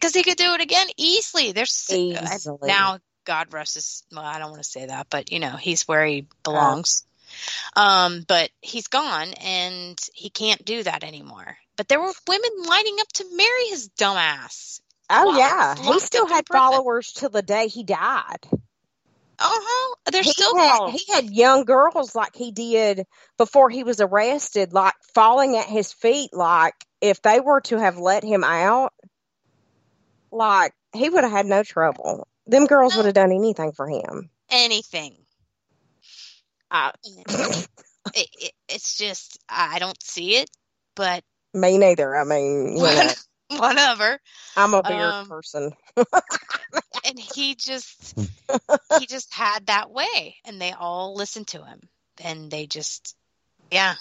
Because 0.02 0.16
he 0.16 0.24
could 0.24 0.38
do 0.38 0.54
it 0.56 0.62
again 0.62 0.88
easily. 0.98 1.52
There's 1.52 1.88
uh, 1.92 1.96
Easily. 1.96 2.58
now 2.64 2.98
God 3.24 3.54
rest 3.54 3.76
his. 3.76 4.04
Well, 4.12 4.26
I 4.26 4.40
don't 4.40 4.50
want 4.50 4.64
to 4.64 4.70
say 4.70 4.88
that, 4.88 5.08
but 5.12 5.32
you 5.32 5.40
know 5.40 5.56
he's 5.56 5.88
where 5.88 6.04
he 6.04 6.28
belongs. 6.44 7.06
um, 7.76 8.26
but 8.28 8.50
he's 8.62 8.88
gone, 8.88 9.34
and 9.34 10.00
he 10.14 10.30
can't 10.32 10.66
do 10.66 10.82
that 10.84 11.04
anymore. 11.04 11.56
But 11.78 11.88
there 11.88 12.02
were 12.02 12.12
women 12.28 12.50
lining 12.66 12.98
up 13.00 13.08
to 13.14 13.26
marry 13.36 13.68
his 13.70 13.90
dumb 13.90 14.18
ass. 14.18 14.82
Oh 15.08 15.38
yeah, 15.38 15.76
he 15.76 16.00
still 16.00 16.28
had 16.28 16.48
followers 16.48 17.14
till 17.14 17.30
the 17.30 17.44
day 17.44 17.68
he 17.68 17.84
died. 17.84 18.40
Uh 18.52 18.58
huh. 19.40 19.96
They're 20.12 20.24
he 20.24 20.32
still 20.32 20.56
had, 20.56 20.90
he 20.90 21.14
had 21.14 21.30
young 21.30 21.66
girls 21.66 22.16
like 22.16 22.36
he 22.36 22.52
did 22.52 23.06
before 23.38 23.70
he 23.70 23.84
was 23.84 24.00
arrested, 24.00 24.74
like 24.74 24.94
falling 25.16 25.58
at 25.58 25.66
his 25.66 25.92
feet. 25.94 26.32
Like 26.34 26.76
if 27.02 27.22
they 27.22 27.40
were 27.40 27.62
to 27.62 27.78
have 27.78 27.98
let 27.98 28.24
him 28.24 28.44
out, 28.44 28.94
like 30.32 30.74
he 30.94 31.10
would 31.10 31.24
have 31.24 31.32
had 31.32 31.46
no 31.46 31.64
trouble. 31.64 32.28
Them 32.48 32.66
girls 32.66 32.96
would 32.96 33.06
have 33.06 33.14
done 33.16 33.32
anything 33.32 33.72
for 33.72 33.88
him. 33.88 34.30
anything. 34.50 35.16
I, 36.72 36.92
it, 38.14 38.30
it, 38.34 38.52
it's 38.70 38.98
just 38.98 39.38
I 39.50 39.80
don't 39.80 40.02
see 40.02 40.36
it, 40.38 40.50
but 40.96 41.24
me 41.54 41.78
neither. 41.78 42.16
I 42.16 42.24
mean, 42.24 42.78
you 42.78 42.84
know, 42.84 43.14
whatever. 43.58 44.20
I'm 44.56 44.74
a 44.74 44.84
beard 44.84 45.14
Um, 45.14 45.28
person. 45.28 45.72
and 47.06 47.20
he 47.20 47.56
just 47.56 48.16
he 48.98 49.06
just 49.06 49.34
had 49.34 49.68
that 49.68 49.92
way 49.92 50.38
and 50.46 50.62
they 50.62 50.72
all 50.72 51.16
listened 51.16 51.48
to 51.50 51.64
him 51.64 51.82
and 52.24 52.50
they 52.52 52.66
just 52.68 53.16
yeah 53.72 53.96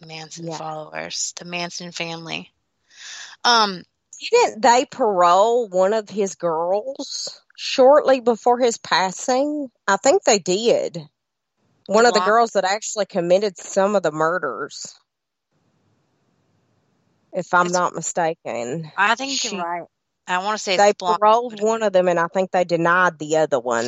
the 0.00 0.06
manson 0.06 0.46
Yeah. 0.46 0.56
followers 0.56 1.32
the 1.38 1.44
manson 1.44 1.92
family 1.92 2.52
um 3.44 3.82
Didn't 4.30 4.62
they 4.62 4.86
parole 4.86 5.68
one 5.68 5.92
of 5.92 6.08
his 6.08 6.34
girls 6.34 7.40
shortly 7.56 8.20
before 8.20 8.58
his 8.58 8.78
passing? 8.78 9.68
I 9.86 9.96
think 9.96 10.24
they 10.24 10.38
did. 10.38 10.98
One 11.86 12.06
of 12.06 12.14
the 12.14 12.20
girls 12.20 12.52
that 12.52 12.64
actually 12.64 13.06
committed 13.06 13.56
some 13.58 13.94
of 13.94 14.02
the 14.02 14.10
murders. 14.10 14.94
If 17.32 17.52
I'm 17.52 17.68
not 17.68 17.94
mistaken. 17.94 18.90
i 18.96 19.14
think 19.14 19.32
She- 19.38 19.56
you're 19.56 19.64
right 19.64 19.84
i 20.26 20.38
want 20.38 20.56
to 20.58 20.62
say 20.62 20.76
They 20.76 20.88
it's 20.90 20.98
blonde, 20.98 21.20
paroled 21.20 21.60
one 21.60 21.82
of 21.82 21.92
them 21.92 22.08
and 22.08 22.18
I 22.18 22.26
think 22.28 22.50
they 22.50 22.64
denied 22.64 23.18
the 23.18 23.36
other 23.36 23.60
one. 23.60 23.86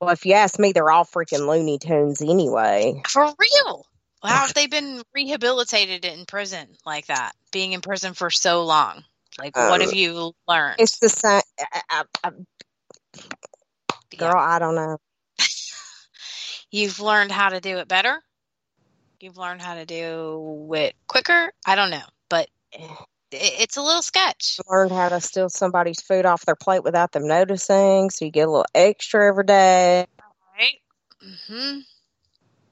Well, 0.00 0.10
if 0.10 0.26
you 0.26 0.34
ask 0.34 0.58
me, 0.58 0.72
they're 0.72 0.90
all 0.90 1.04
freaking 1.04 1.46
Looney 1.48 1.78
Tunes 1.78 2.20
anyway. 2.20 3.02
for 3.08 3.24
real 3.38 3.86
how 4.22 4.46
have 4.46 4.54
they 4.54 4.66
been 4.66 5.02
rehabilitated 5.14 6.04
in 6.04 6.24
prison 6.26 6.68
like 6.86 7.06
that 7.06 7.32
being 7.52 7.72
in 7.72 7.80
prison 7.80 8.14
for 8.14 8.30
so 8.30 8.64
long 8.64 9.02
like 9.38 9.56
what 9.56 9.80
have 9.80 9.94
you 9.94 10.32
learned 10.46 10.78
It's 10.78 10.98
the 10.98 11.08
same. 11.08 11.40
I, 11.72 11.82
I, 11.90 12.04
I, 12.24 12.30
Yeah. 14.12 14.30
girl, 14.30 14.38
I 14.38 14.58
don't 14.58 14.74
know. 14.74 14.98
you've 16.70 17.00
learned 17.00 17.32
how 17.32 17.48
to 17.48 17.60
do 17.60 17.78
it 17.78 17.88
better 17.88 18.20
you've 19.20 19.38
learned 19.38 19.62
how 19.62 19.74
to 19.74 19.86
do 19.86 20.70
it 20.74 20.94
quicker 21.06 21.52
i 21.66 21.74
don't 21.74 21.90
know 21.90 22.02
but 22.28 22.48
it's 23.30 23.76
a 23.76 23.82
little 23.82 24.02
sketch 24.02 24.58
learned 24.68 24.92
how 24.92 25.08
to 25.08 25.20
steal 25.20 25.48
somebody's 25.48 26.00
food 26.00 26.26
off 26.26 26.44
their 26.44 26.56
plate 26.56 26.84
without 26.84 27.12
them 27.12 27.26
noticing, 27.26 28.10
so 28.10 28.24
you 28.24 28.30
get 28.30 28.46
a 28.48 28.50
little 28.50 28.66
extra 28.74 29.26
every 29.28 29.44
day. 29.44 30.06
right 30.58 30.80
hmm 31.48 31.78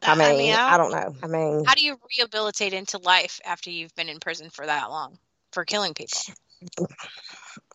I 0.03 0.15
mean, 0.15 0.55
I 0.55 0.77
don't 0.77 0.93
know. 0.93 1.15
I 1.23 1.27
mean, 1.27 1.65
how 1.67 1.75
do 1.75 1.85
you 1.85 1.99
rehabilitate 2.19 2.73
into 2.73 2.99
life 2.99 3.41
after 3.45 3.71
you've 3.71 3.95
been 3.95 4.09
in 4.09 4.19
prison 4.19 4.51
for 4.51 4.65
that 4.65 4.91
long 4.91 5.19
for 5.53 5.65
killing 5.65 5.95
people 5.95 6.19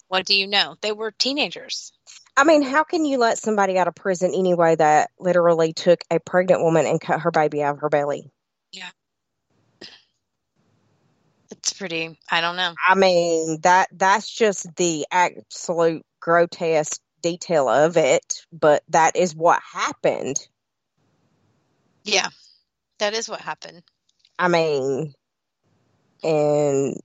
what 0.07 0.25
do 0.25 0.35
you 0.35 0.47
know 0.47 0.75
they 0.81 0.91
were 0.91 1.11
teenagers 1.11 1.91
I 2.37 2.43
mean, 2.43 2.63
how 2.63 2.83
can 2.83 3.05
you 3.05 3.17
let 3.17 3.37
somebody 3.37 3.77
out 3.77 3.87
of 3.87 3.95
prison 3.95 4.33
anyway 4.35 4.75
that 4.75 5.09
literally 5.17 5.71
took 5.71 6.01
a 6.11 6.19
pregnant 6.19 6.61
woman 6.61 6.85
and 6.85 6.99
cut 6.99 7.21
her 7.21 7.31
baby 7.31 7.63
out 7.63 7.75
of 7.75 7.81
her 7.81 7.89
belly? 7.89 8.29
Yeah. 8.73 8.89
It's 11.51 11.73
pretty. 11.73 12.19
I 12.29 12.41
don't 12.41 12.57
know. 12.57 12.73
I 12.85 12.95
mean 12.95 13.59
that 13.61 13.87
that's 13.93 14.29
just 14.29 14.67
the 14.75 15.05
absolute 15.11 16.03
grotesque 16.19 16.99
detail 17.21 17.69
of 17.69 17.95
it, 17.95 18.45
but 18.51 18.83
that 18.89 19.15
is 19.15 19.33
what 19.33 19.61
happened. 19.71 20.37
Yeah, 22.05 22.27
that 22.99 23.13
is 23.13 23.27
what 23.27 23.41
happened. 23.41 23.81
I 24.37 24.47
mean, 24.47 25.13
and 26.23 26.95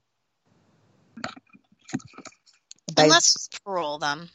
they, 2.94 3.08
just 3.08 3.60
parole 3.64 3.98
them. 3.98 4.28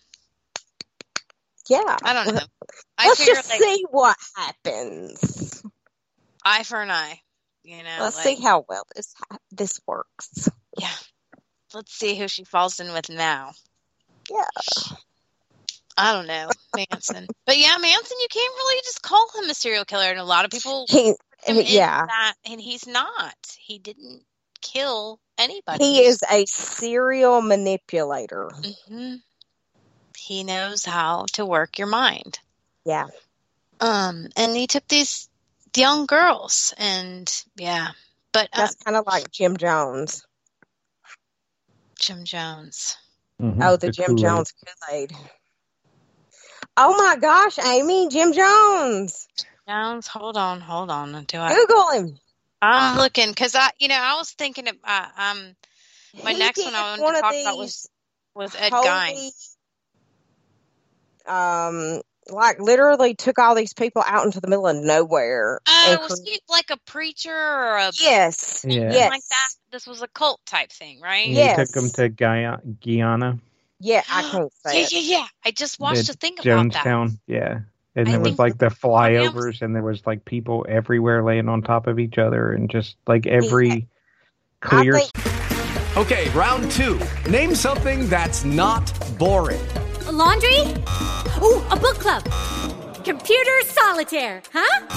yeah. 1.69 1.97
I 2.03 2.13
don't 2.13 2.35
know. 2.35 2.41
I 2.97 3.07
Let's 3.07 3.25
just 3.25 3.49
like 3.49 3.61
see 3.61 3.85
what 3.91 4.17
happens. 4.35 5.63
eye 6.43 6.63
for 6.63 6.81
an 6.81 6.89
eye. 6.89 7.21
You 7.63 7.83
know, 7.83 7.97
Let's 7.99 8.17
like, 8.17 8.37
see 8.37 8.43
how 8.43 8.65
well 8.67 8.83
this 8.95 9.13
ha- 9.17 9.37
this 9.51 9.79
works. 9.87 10.49
Yeah. 10.77 10.91
Let's 11.73 11.93
see 11.93 12.15
who 12.15 12.27
she 12.27 12.43
falls 12.43 12.79
in 12.79 12.91
with 12.93 13.09
now. 13.09 13.51
Yeah. 14.31 14.95
I 15.97 16.13
don't 16.13 16.27
know, 16.27 16.49
Manson. 16.75 17.27
but 17.45 17.57
yeah, 17.57 17.77
Manson, 17.79 18.17
you 18.19 18.27
can't 18.29 18.53
really 18.55 18.81
just 18.83 19.01
call 19.01 19.27
him 19.41 19.49
a 19.49 19.53
serial 19.53 19.85
killer, 19.85 20.05
and 20.09 20.19
a 20.19 20.23
lot 20.23 20.45
of 20.45 20.51
people 20.51 20.85
He, 20.89 21.13
put 21.13 21.49
him 21.49 21.57
in 21.57 21.65
yeah. 21.67 22.05
that, 22.05 22.33
and 22.45 22.59
he's 22.59 22.85
not. 22.87 23.35
He 23.57 23.79
didn't 23.79 24.23
kill 24.61 25.19
anybody. 25.37 25.83
He 25.83 26.03
is 26.03 26.19
a 26.29 26.45
serial 26.47 27.41
manipulator. 27.41 28.49
hmm 28.87 29.15
He 30.17 30.43
knows 30.43 30.83
how 30.85 31.25
to 31.33 31.45
work 31.45 31.77
your 31.77 31.87
mind. 31.87 32.39
Yeah. 32.85 33.07
Um, 33.79 34.27
and 34.35 34.55
he 34.55 34.67
took 34.67 34.87
these 34.87 35.29
young 35.75 36.05
girls, 36.05 36.73
and 36.77 37.31
yeah, 37.55 37.89
but 38.33 38.49
uh, 38.53 38.57
That's 38.57 38.75
kind 38.75 38.97
of 38.97 39.05
like 39.07 39.31
Jim 39.31 39.57
Jones. 39.57 40.25
Jim 41.99 42.23
Jones. 42.25 42.97
Mhm, 43.41 43.59
Oh, 43.61 43.75
the, 43.75 43.89
Jim 43.91 44.07
Kool-Aid. 44.07 44.21
Jones 44.21 44.53
Kool 44.53 44.95
Aid. 44.95 45.13
Oh 46.77 46.95
my 46.97 47.15
gosh, 47.19 47.57
Amy, 47.59 48.09
Jim 48.09 48.33
Jones. 48.33 49.27
Jones, 49.67 50.07
hold 50.07 50.37
on, 50.37 50.59
hold 50.61 50.91
on. 50.91 51.23
Do 51.23 51.39
I? 51.39 51.53
Google 51.55 51.91
him. 51.91 52.19
I'm 52.61 52.97
looking 52.97 53.29
because 53.29 53.55
I, 53.55 53.69
you 53.79 53.87
know, 53.87 53.97
I 53.99 54.15
was 54.15 54.31
thinking 54.31 54.67
of 54.67 54.75
uh, 54.83 55.05
um, 55.17 55.55
my 56.23 56.33
He 56.33 56.39
next 56.39 56.63
one 56.65 56.73
I 56.75 56.91
wanted 56.91 57.03
one 57.03 57.13
to 57.15 57.21
talk 57.21 57.33
about 57.33 57.57
was 57.57 57.89
was 58.33 58.55
Ed 58.55 58.71
holy- 58.73 58.87
Gein. 58.87 59.31
Um, 61.27 62.01
like 62.29 62.59
literally 62.59 63.15
took 63.15 63.39
all 63.39 63.55
these 63.55 63.73
people 63.73 64.03
out 64.05 64.25
into 64.25 64.41
the 64.41 64.47
middle 64.47 64.67
of 64.67 64.75
nowhere. 64.75 65.59
Uh, 65.67 65.97
was 66.01 66.21
he 66.25 66.39
like 66.49 66.69
a 66.71 66.77
preacher 66.85 67.31
or 67.33 67.77
a 67.77 67.91
yes, 68.01 68.65
Yeah. 68.67 68.91
yes, 68.91 69.09
like 69.11 69.27
that? 69.29 69.47
This 69.71 69.87
was 69.87 70.01
a 70.01 70.07
cult 70.07 70.39
type 70.45 70.71
thing, 70.71 71.01
right? 71.01 71.25
He 71.25 71.33
Yes. 71.33 71.57
took 71.57 71.69
them 71.69 71.89
to 71.91 72.09
Guyana, 72.09 72.61
Guyana 72.83 73.39
yeah. 73.79 74.03
I 74.09 74.21
can't 74.31 74.51
say 74.65 74.81
Yeah, 74.81 74.87
yeah, 74.91 75.17
yeah. 75.17 75.27
I 75.43 75.51
just 75.51 75.79
watched 75.79 76.07
the 76.07 76.13
a 76.13 76.15
thing 76.15 76.33
about 76.39 76.73
that. 76.73 76.85
Jonestown. 76.85 77.19
Yeah. 77.27 77.59
And 77.95 78.09
I 78.09 78.11
there 78.11 78.19
was 78.19 78.37
like 78.37 78.57
the 78.57 78.69
that 78.69 78.79
flyovers, 78.79 79.61
and 79.61 79.73
there 79.73 79.83
was 79.83 80.05
like 80.05 80.25
people 80.25 80.65
everywhere 80.67 81.23
laying 81.23 81.47
on 81.47 81.61
top 81.61 81.87
of 81.87 81.97
each 81.97 82.17
other, 82.17 82.51
and 82.51 82.69
just 82.69 82.97
like 83.07 83.25
every 83.25 83.87
clear. 84.59 84.99
Think 84.99 85.35
Okay, 85.97 86.29
round 86.31 86.69
two. 86.71 86.99
Name 87.31 87.55
something 87.55 88.09
that's 88.09 88.43
not 88.43 88.83
boring. 89.17 89.65
A 90.07 90.11
laundry? 90.11 90.59
Ooh, 91.41 91.63
a 91.71 91.77
book 91.77 91.99
club. 91.99 92.21
Computer 93.05 93.61
solitaire, 93.63 94.41
huh? 94.51 94.87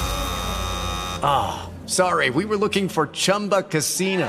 Ah, 1.23 1.71
sorry, 1.87 2.31
we 2.31 2.45
were 2.45 2.57
looking 2.57 2.88
for 2.88 3.07
Chumba 3.07 3.62
Casino. 3.62 4.29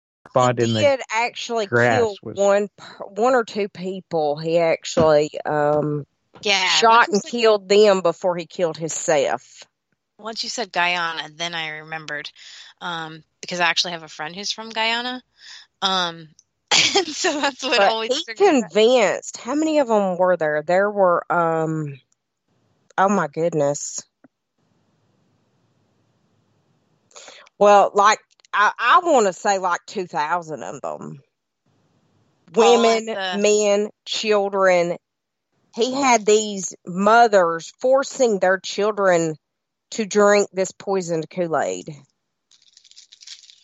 Spot 0.31 0.59
in 0.59 0.67
he 0.67 0.73
the 0.73 0.79
did 0.81 1.01
actually 1.11 1.67
grass 1.67 1.99
kill 1.99 2.15
was- 2.23 2.37
one, 2.37 2.69
one 3.09 3.35
or 3.35 3.43
two 3.43 3.69
people. 3.69 4.37
He 4.37 4.57
actually 4.57 5.31
um 5.45 6.05
Yeah. 6.41 6.65
shot 6.67 7.09
and 7.09 7.21
said- 7.21 7.31
killed 7.31 7.69
them 7.69 8.01
before 8.01 8.35
he 8.35 8.45
killed 8.45 8.77
himself. 8.77 9.63
Once 10.17 10.43
you 10.43 10.49
said 10.49 10.71
Guyana, 10.71 11.29
then 11.33 11.55
I 11.55 11.79
remembered, 11.79 12.29
um, 12.79 13.23
because 13.41 13.59
I 13.59 13.65
actually 13.65 13.93
have 13.93 14.03
a 14.03 14.07
friend 14.07 14.35
who's 14.35 14.51
from 14.51 14.69
Guyana, 14.69 15.23
um, 15.81 16.29
and 16.95 17.07
so 17.07 17.39
that's 17.41 17.63
what 17.63 17.77
But 17.77 17.89
always 17.89 18.09
he 18.19 18.23
triggered 18.23 18.47
that. 18.63 18.71
convinced. 18.71 19.37
How 19.37 19.55
many 19.55 19.79
of 19.79 19.87
them 19.87 20.17
were 20.17 20.37
there? 20.37 20.61
There 20.63 20.89
were 20.91 21.23
um. 21.31 21.99
Oh 22.97 23.09
my 23.09 23.27
goodness. 23.27 24.01
Well, 27.57 27.91
like 27.93 28.19
I, 28.53 28.71
I 28.77 28.99
want 29.03 29.27
to 29.27 29.33
say 29.33 29.57
like 29.59 29.81
two 29.85 30.07
thousand 30.07 30.63
of 30.63 30.81
them. 30.81 31.21
Oh, 32.55 32.81
Women, 32.81 33.05
the- 33.05 33.37
men, 33.41 33.89
children. 34.05 34.97
He 35.73 35.93
had 35.93 36.25
these 36.25 36.75
mothers 36.85 37.71
forcing 37.79 38.39
their 38.39 38.59
children 38.59 39.35
to 39.91 40.05
drink 40.05 40.49
this 40.51 40.71
poisoned 40.71 41.29
Kool 41.29 41.57
Aid. 41.57 41.95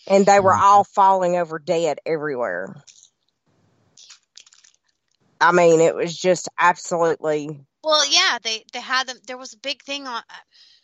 And 0.08 0.26
they 0.26 0.40
were 0.40 0.52
mm-hmm. 0.52 0.64
all 0.64 0.84
falling 0.86 1.36
over 1.36 1.60
dead 1.60 2.00
everywhere. 2.06 2.82
I 5.42 5.52
mean, 5.52 5.82
it 5.82 5.96
was 5.96 6.16
just 6.16 6.48
absolutely. 6.58 7.60
Well, 7.84 8.10
yeah, 8.10 8.38
they 8.42 8.64
they 8.72 8.80
had 8.80 9.08
them. 9.08 9.18
There 9.28 9.38
was 9.38 9.54
a 9.54 9.60
big 9.60 9.84
thing 9.84 10.08
on. 10.08 10.24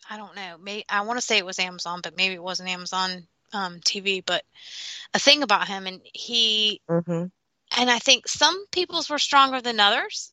I 0.10 0.18
don't 0.18 0.36
know. 0.36 0.58
May 0.62 0.84
I 0.90 1.02
want 1.02 1.20
to 1.20 1.26
say 1.26 1.38
it 1.38 1.46
was 1.46 1.60
Amazon, 1.60 2.02
but 2.04 2.18
maybe 2.18 2.36
it 2.36 2.44
wasn't 2.44 2.70
Amazon 2.70 3.28
um, 3.54 3.80
TV. 3.82 4.24
But 4.26 4.44
a 5.14 5.20
thing 5.20 5.44
about 5.44 5.68
him, 5.68 5.88
and 5.88 6.02
he 6.14 6.82
mhm. 6.90 7.32
and 7.78 7.90
I 7.90 8.00
think 8.00 8.28
some 8.28 8.66
people's 8.72 9.10
were 9.10 9.20
stronger 9.20 9.62
than 9.62 9.80
others. 9.80 10.32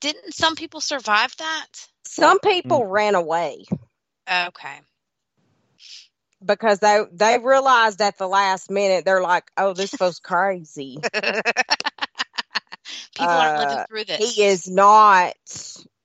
Didn't 0.00 0.34
some 0.34 0.56
people 0.56 0.80
survive 0.80 1.34
that? 1.38 1.66
Some 2.06 2.40
people 2.40 2.86
ran 2.86 3.14
away 3.14 3.64
Okay. 4.28 4.80
because 6.44 6.78
they 6.80 7.02
they 7.12 7.38
realized 7.38 8.00
at 8.00 8.18
the 8.18 8.28
last 8.28 8.70
minute 8.70 9.04
they're 9.04 9.22
like, 9.22 9.44
"Oh, 9.56 9.74
this 9.74 9.94
was 10.00 10.18
crazy." 10.20 10.98
People 13.14 13.38
aren't 13.38 13.56
living 13.56 13.78
Uh, 13.78 13.86
through 13.88 14.04
this. 14.04 14.18
He 14.18 14.44
is 14.44 14.68
not 14.68 15.34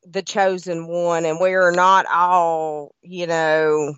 the 0.06 0.22
chosen 0.22 0.88
one, 0.88 1.26
and 1.26 1.40
we 1.40 1.54
are 1.54 1.72
not 1.72 2.06
all, 2.06 2.96
you 3.02 3.28
know. 3.28 3.94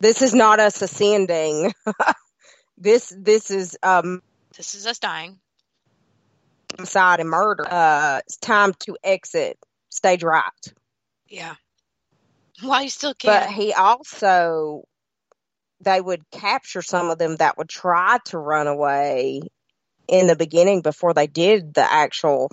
This 0.00 0.22
is 0.22 0.34
not 0.34 0.60
us 0.60 0.82
ascending. 0.82 1.72
this 2.78 3.12
this 3.16 3.50
is 3.50 3.76
um 3.82 4.20
This 4.56 4.74
is 4.74 4.86
us 4.86 4.98
dying. 4.98 5.38
homicide 6.76 7.20
and 7.20 7.30
murder. 7.30 7.66
Uh, 7.68 8.20
it's 8.26 8.36
time 8.36 8.74
to 8.80 8.96
exit 9.02 9.58
stage 9.90 10.22
right. 10.22 10.50
Yeah. 11.28 11.54
Why 12.62 12.82
you 12.82 12.88
still 12.90 13.14
But 13.24 13.48
can't? 13.48 13.52
he 13.52 13.72
also, 13.72 14.84
they 15.80 16.00
would 16.00 16.28
capture 16.30 16.82
some 16.82 17.10
of 17.10 17.18
them 17.18 17.36
that 17.36 17.58
would 17.58 17.68
try 17.68 18.18
to 18.26 18.38
run 18.38 18.66
away 18.66 19.40
in 20.06 20.26
the 20.26 20.36
beginning 20.36 20.82
before 20.82 21.14
they 21.14 21.26
did 21.26 21.74
the 21.74 21.82
actual, 21.92 22.50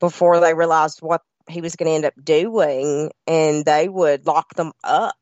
before 0.00 0.40
they 0.40 0.52
realized 0.54 1.00
what 1.00 1.22
he 1.48 1.60
was 1.60 1.76
going 1.76 1.88
to 1.88 1.94
end 1.94 2.04
up 2.04 2.14
doing, 2.22 3.10
and 3.26 3.64
they 3.64 3.88
would 3.88 4.26
lock 4.26 4.54
them 4.54 4.72
up 4.84 5.14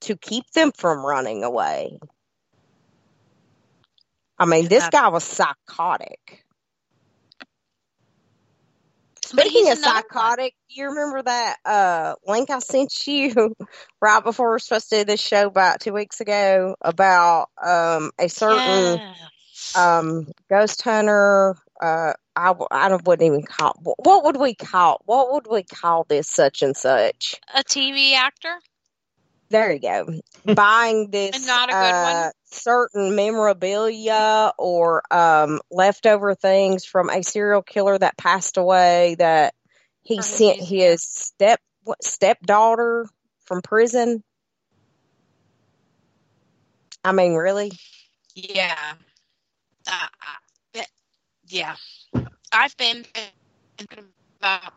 to 0.00 0.16
keep 0.16 0.50
them 0.52 0.72
from 0.72 1.04
running 1.04 1.44
away. 1.44 1.98
I 4.38 4.46
mean, 4.46 4.68
this 4.68 4.88
guy 4.88 5.08
was 5.08 5.24
psychotic. 5.24 6.44
Speaking 9.24 9.70
of 9.70 9.78
another 9.78 9.96
one. 9.96 10.02
psychotic, 10.10 10.54
you 10.68 10.88
remember 10.88 11.22
that 11.22 11.56
uh, 11.64 12.14
link 12.26 12.48
I 12.48 12.60
sent 12.60 13.06
you 13.06 13.54
right 14.00 14.24
before 14.24 14.48
we 14.48 14.52
were 14.52 14.58
supposed 14.58 14.88
to 14.90 14.98
do 15.00 15.04
this 15.04 15.20
show 15.20 15.46
about 15.46 15.80
two 15.80 15.92
weeks 15.92 16.20
ago 16.20 16.76
about 16.80 17.48
um, 17.62 18.10
a 18.18 18.28
certain 18.28 19.00
Yeah. 19.00 19.14
um, 19.76 20.28
ghost 20.48 20.80
hunter? 20.80 21.56
Uh, 21.80 22.14
I, 22.34 22.54
I 22.70 22.88
don't- 22.88 23.06
wouldn't 23.06 23.26
even 23.26 23.42
call. 23.42 23.74
What 23.82 24.24
would 24.24 24.36
we 24.38 24.54
call? 24.54 25.02
What 25.04 25.32
would 25.32 25.46
we 25.50 25.62
call 25.62 26.04
this 26.08 26.26
such 26.28 26.62
and 26.62 26.76
such? 26.76 27.34
A 27.54 27.62
TV 27.62 28.14
actor? 28.14 28.54
There 29.50 29.72
you 29.72 29.80
go. 29.80 30.06
Buying 30.54 31.10
this 31.10 31.46
not 31.46 31.70
a 31.70 31.72
good 31.72 31.78
one? 31.78 32.14
uh, 32.14 32.30
certain 32.44 33.16
memorabilia 33.16 34.52
or 34.58 35.02
um, 35.10 35.60
leftover 35.70 36.34
things 36.34 36.84
from 36.84 37.08
a 37.08 37.22
serial 37.22 37.62
killer 37.62 37.98
that 37.98 38.18
passed 38.18 38.56
away 38.56 39.16
that 39.18 39.54
he 40.02 40.16
From 40.16 40.22
sent 40.22 40.60
his 40.60 41.02
step 41.02 41.60
what, 41.84 42.02
stepdaughter 42.02 43.06
from 43.46 43.62
prison. 43.62 44.22
I 47.02 47.12
mean, 47.12 47.34
really? 47.34 47.72
Yeah. 48.34 48.94
Uh, 49.86 50.06
uh, 50.76 50.82
yeah. 51.46 51.76
I've 52.52 52.76
been 52.76 53.04
thinking 53.78 54.04
about 54.40 54.74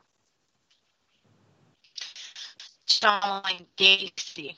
John 3.01 3.41
Wayne 3.45 3.65
Gacy, 3.77 4.55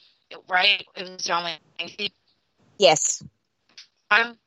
right? 0.49 0.85
It 0.95 1.09
was 1.09 1.23
John 1.23 1.45
Wayne 1.45 1.57
Gacy. 1.79 2.11
Yes. 2.77 3.23
I'm 4.11 4.37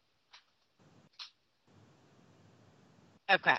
okay. 3.30 3.57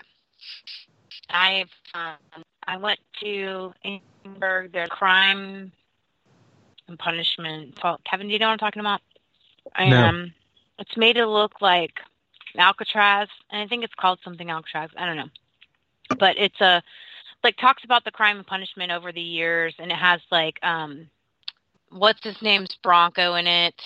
I've 1.30 1.70
um, 1.94 2.42
I 2.66 2.76
went 2.76 3.00
to 3.20 3.72
Edinburgh, 4.24 4.68
their 4.72 4.86
crime 4.86 5.72
and 6.86 6.98
punishment. 6.98 7.78
Kevin, 8.08 8.28
do 8.28 8.32
you 8.32 8.38
know 8.38 8.46
what 8.46 8.52
I'm 8.52 8.58
talking 8.58 8.80
about? 8.80 9.00
No. 9.78 10.04
Um, 10.04 10.32
it's 10.78 10.96
made 10.96 11.16
it 11.16 11.26
look 11.26 11.60
like 11.60 11.92
Alcatraz, 12.56 13.28
and 13.50 13.60
I 13.60 13.66
think 13.66 13.84
it's 13.84 13.94
called 13.94 14.20
something 14.24 14.50
Alcatraz. 14.50 14.90
I 14.96 15.04
don't 15.04 15.16
know, 15.16 15.28
but 16.18 16.36
it's 16.38 16.60
a 16.60 16.82
like 17.44 17.56
talks 17.56 17.84
about 17.84 18.04
the 18.04 18.10
crime 18.10 18.38
and 18.38 18.46
punishment 18.46 18.92
over 18.92 19.12
the 19.12 19.20
years, 19.20 19.74
and 19.78 19.90
it 19.90 19.98
has 19.98 20.20
like 20.30 20.58
um, 20.62 21.08
what's 21.90 22.22
his 22.22 22.40
name's 22.42 22.76
Bronco 22.82 23.34
in 23.34 23.46
it. 23.46 23.80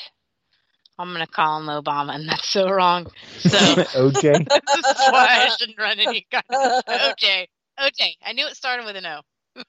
I'm 0.98 1.12
gonna 1.12 1.26
call 1.26 1.61
him 1.61 1.66
Obama, 1.66 2.14
and 2.14 2.28
that's 2.28 2.48
so 2.48 2.70
wrong. 2.70 3.07
So 3.38 3.59
OJ. 3.59 4.48
this 4.48 4.90
is 4.90 4.96
why 5.11 5.26
I 5.30 5.48
shouldn't 5.59 5.78
run 5.78 5.98
any 5.98 6.26
kind 6.30 6.44
of 6.50 6.84
OJ. 6.86 7.46
OJ. 7.78 8.14
I 8.24 8.32
knew 8.32 8.46
it 8.46 8.57
started 8.57 8.86
with 8.86 8.96
an 8.96 9.07
O. 9.07 9.20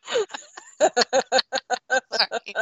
sorry. 2.12 2.54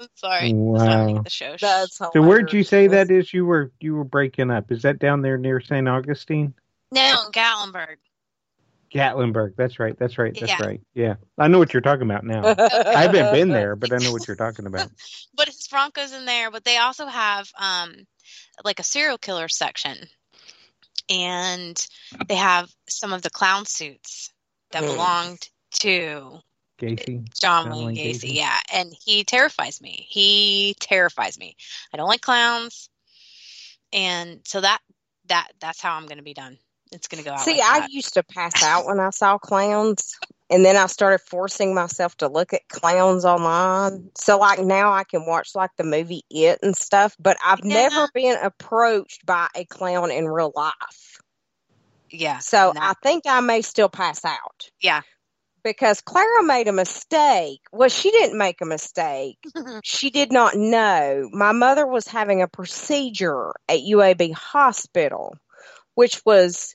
I'm 0.00 0.08
sorry. 0.14 0.52
Wow. 0.52 1.22
The 1.22 1.30
show. 1.30 1.56
That's 1.60 1.96
So 1.96 2.22
where'd 2.22 2.52
you 2.52 2.64
say 2.64 2.86
that 2.88 3.10
is? 3.10 3.32
You 3.32 3.46
were 3.46 3.72
you 3.80 3.94
were 3.94 4.04
breaking 4.04 4.50
up. 4.50 4.72
Is 4.72 4.82
that 4.82 4.98
down 4.98 5.22
there 5.22 5.38
near 5.38 5.60
St. 5.60 5.88
Augustine? 5.88 6.54
No, 6.92 7.24
in 7.26 7.32
Gatlinburg. 7.32 7.96
Gatlinburg. 8.96 9.54
That's 9.56 9.78
right. 9.78 9.96
That's 9.98 10.18
right. 10.18 10.34
That's 10.38 10.58
Yeah. 10.58 10.66
right. 10.66 10.80
Yeah, 10.94 11.14
I 11.38 11.48
know 11.48 11.58
what 11.58 11.72
you're 11.72 11.80
talking 11.82 12.02
about 12.10 12.24
now. 12.24 12.42
I 12.44 13.02
haven't 13.02 13.32
been 13.32 13.48
there, 13.50 13.76
but 13.76 13.92
I 13.92 13.98
know 13.98 14.12
what 14.12 14.26
you're 14.26 14.36
talking 14.36 14.66
about. 14.66 14.90
But 15.36 15.48
it's 15.48 15.68
Broncos 15.68 16.14
in 16.14 16.24
there, 16.24 16.50
but 16.50 16.64
they 16.64 16.78
also 16.78 17.06
have 17.06 17.50
um 17.58 17.94
like 18.64 18.80
a 18.80 18.82
serial 18.84 19.18
killer 19.18 19.48
section. 19.48 19.96
And 21.10 21.86
they 22.26 22.36
have 22.36 22.70
some 22.88 23.12
of 23.12 23.22
the 23.22 23.30
clown 23.30 23.66
suits 23.66 24.32
that 24.72 24.80
belonged 24.80 25.48
to 25.80 26.40
Gacy. 26.80 27.24
John 27.40 27.64
John 27.64 27.78
Wayne 27.78 27.86
Wayne 27.88 27.96
Gacy. 27.96 28.30
Gacy. 28.30 28.34
Yeah, 28.36 28.58
and 28.72 28.92
he 29.04 29.24
terrifies 29.24 29.80
me. 29.80 30.06
He 30.08 30.74
terrifies 30.80 31.38
me. 31.38 31.56
I 31.92 31.96
don't 31.96 32.08
like 32.08 32.22
clowns, 32.22 32.88
and 33.92 34.40
so 34.44 34.60
that 34.60 34.80
that 35.26 35.48
that's 35.60 35.80
how 35.80 35.94
I'm 35.94 36.06
going 36.06 36.18
to 36.18 36.24
be 36.24 36.34
done. 36.34 36.58
It's 36.96 37.08
going 37.08 37.22
to 37.22 37.28
go 37.28 37.34
out. 37.34 37.40
See, 37.40 37.58
like 37.58 37.82
I 37.82 37.86
used 37.90 38.14
to 38.14 38.22
pass 38.22 38.62
out 38.62 38.86
when 38.86 38.98
I 38.98 39.10
saw 39.10 39.36
clowns, 39.36 40.16
and 40.48 40.64
then 40.64 40.76
I 40.76 40.86
started 40.86 41.18
forcing 41.18 41.74
myself 41.74 42.16
to 42.18 42.28
look 42.28 42.54
at 42.54 42.68
clowns 42.68 43.24
online. 43.24 44.10
So, 44.16 44.38
like 44.38 44.60
now, 44.60 44.92
I 44.92 45.04
can 45.04 45.26
watch 45.26 45.50
like 45.54 45.70
the 45.76 45.84
movie 45.84 46.22
It 46.30 46.60
and 46.62 46.74
stuff, 46.74 47.14
but 47.18 47.36
I've 47.44 47.62
never 47.64 48.08
been 48.14 48.38
approached 48.42 49.26
by 49.26 49.48
a 49.54 49.66
clown 49.66 50.10
in 50.10 50.26
real 50.26 50.52
life. 50.56 51.20
yeah. 52.10 52.38
So, 52.38 52.72
no. 52.74 52.80
I 52.80 52.94
think 53.02 53.24
I 53.26 53.40
may 53.40 53.60
still 53.60 53.90
pass 53.90 54.24
out 54.24 54.70
yeah. 54.80 55.02
because 55.62 56.00
Clara 56.00 56.44
made 56.44 56.68
a 56.68 56.72
mistake. 56.72 57.60
Well, 57.72 57.90
she 57.90 58.10
didn't 58.10 58.38
make 58.38 58.62
a 58.62 58.66
mistake. 58.66 59.38
she 59.82 60.08
did 60.08 60.32
not 60.32 60.54
know. 60.54 61.28
My 61.30 61.52
mother 61.52 61.86
was 61.86 62.08
having 62.08 62.40
a 62.40 62.48
procedure 62.48 63.52
at 63.68 63.80
UAB 63.80 64.32
Hospital, 64.32 65.36
which 65.96 66.22
was 66.24 66.74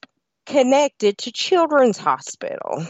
connected 0.52 1.18
to 1.18 1.32
Children's 1.32 1.98
Hospital. 1.98 2.86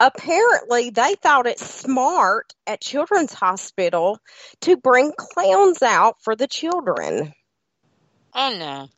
Apparently, 0.00 0.90
they 0.90 1.14
thought 1.16 1.46
it 1.46 1.58
smart 1.58 2.52
at 2.66 2.80
Children's 2.80 3.32
Hospital 3.32 4.18
to 4.62 4.76
bring 4.76 5.12
clowns 5.16 5.82
out 5.82 6.16
for 6.22 6.34
the 6.34 6.48
children. 6.48 7.32
Oh 8.34 8.56
no. 8.58 8.88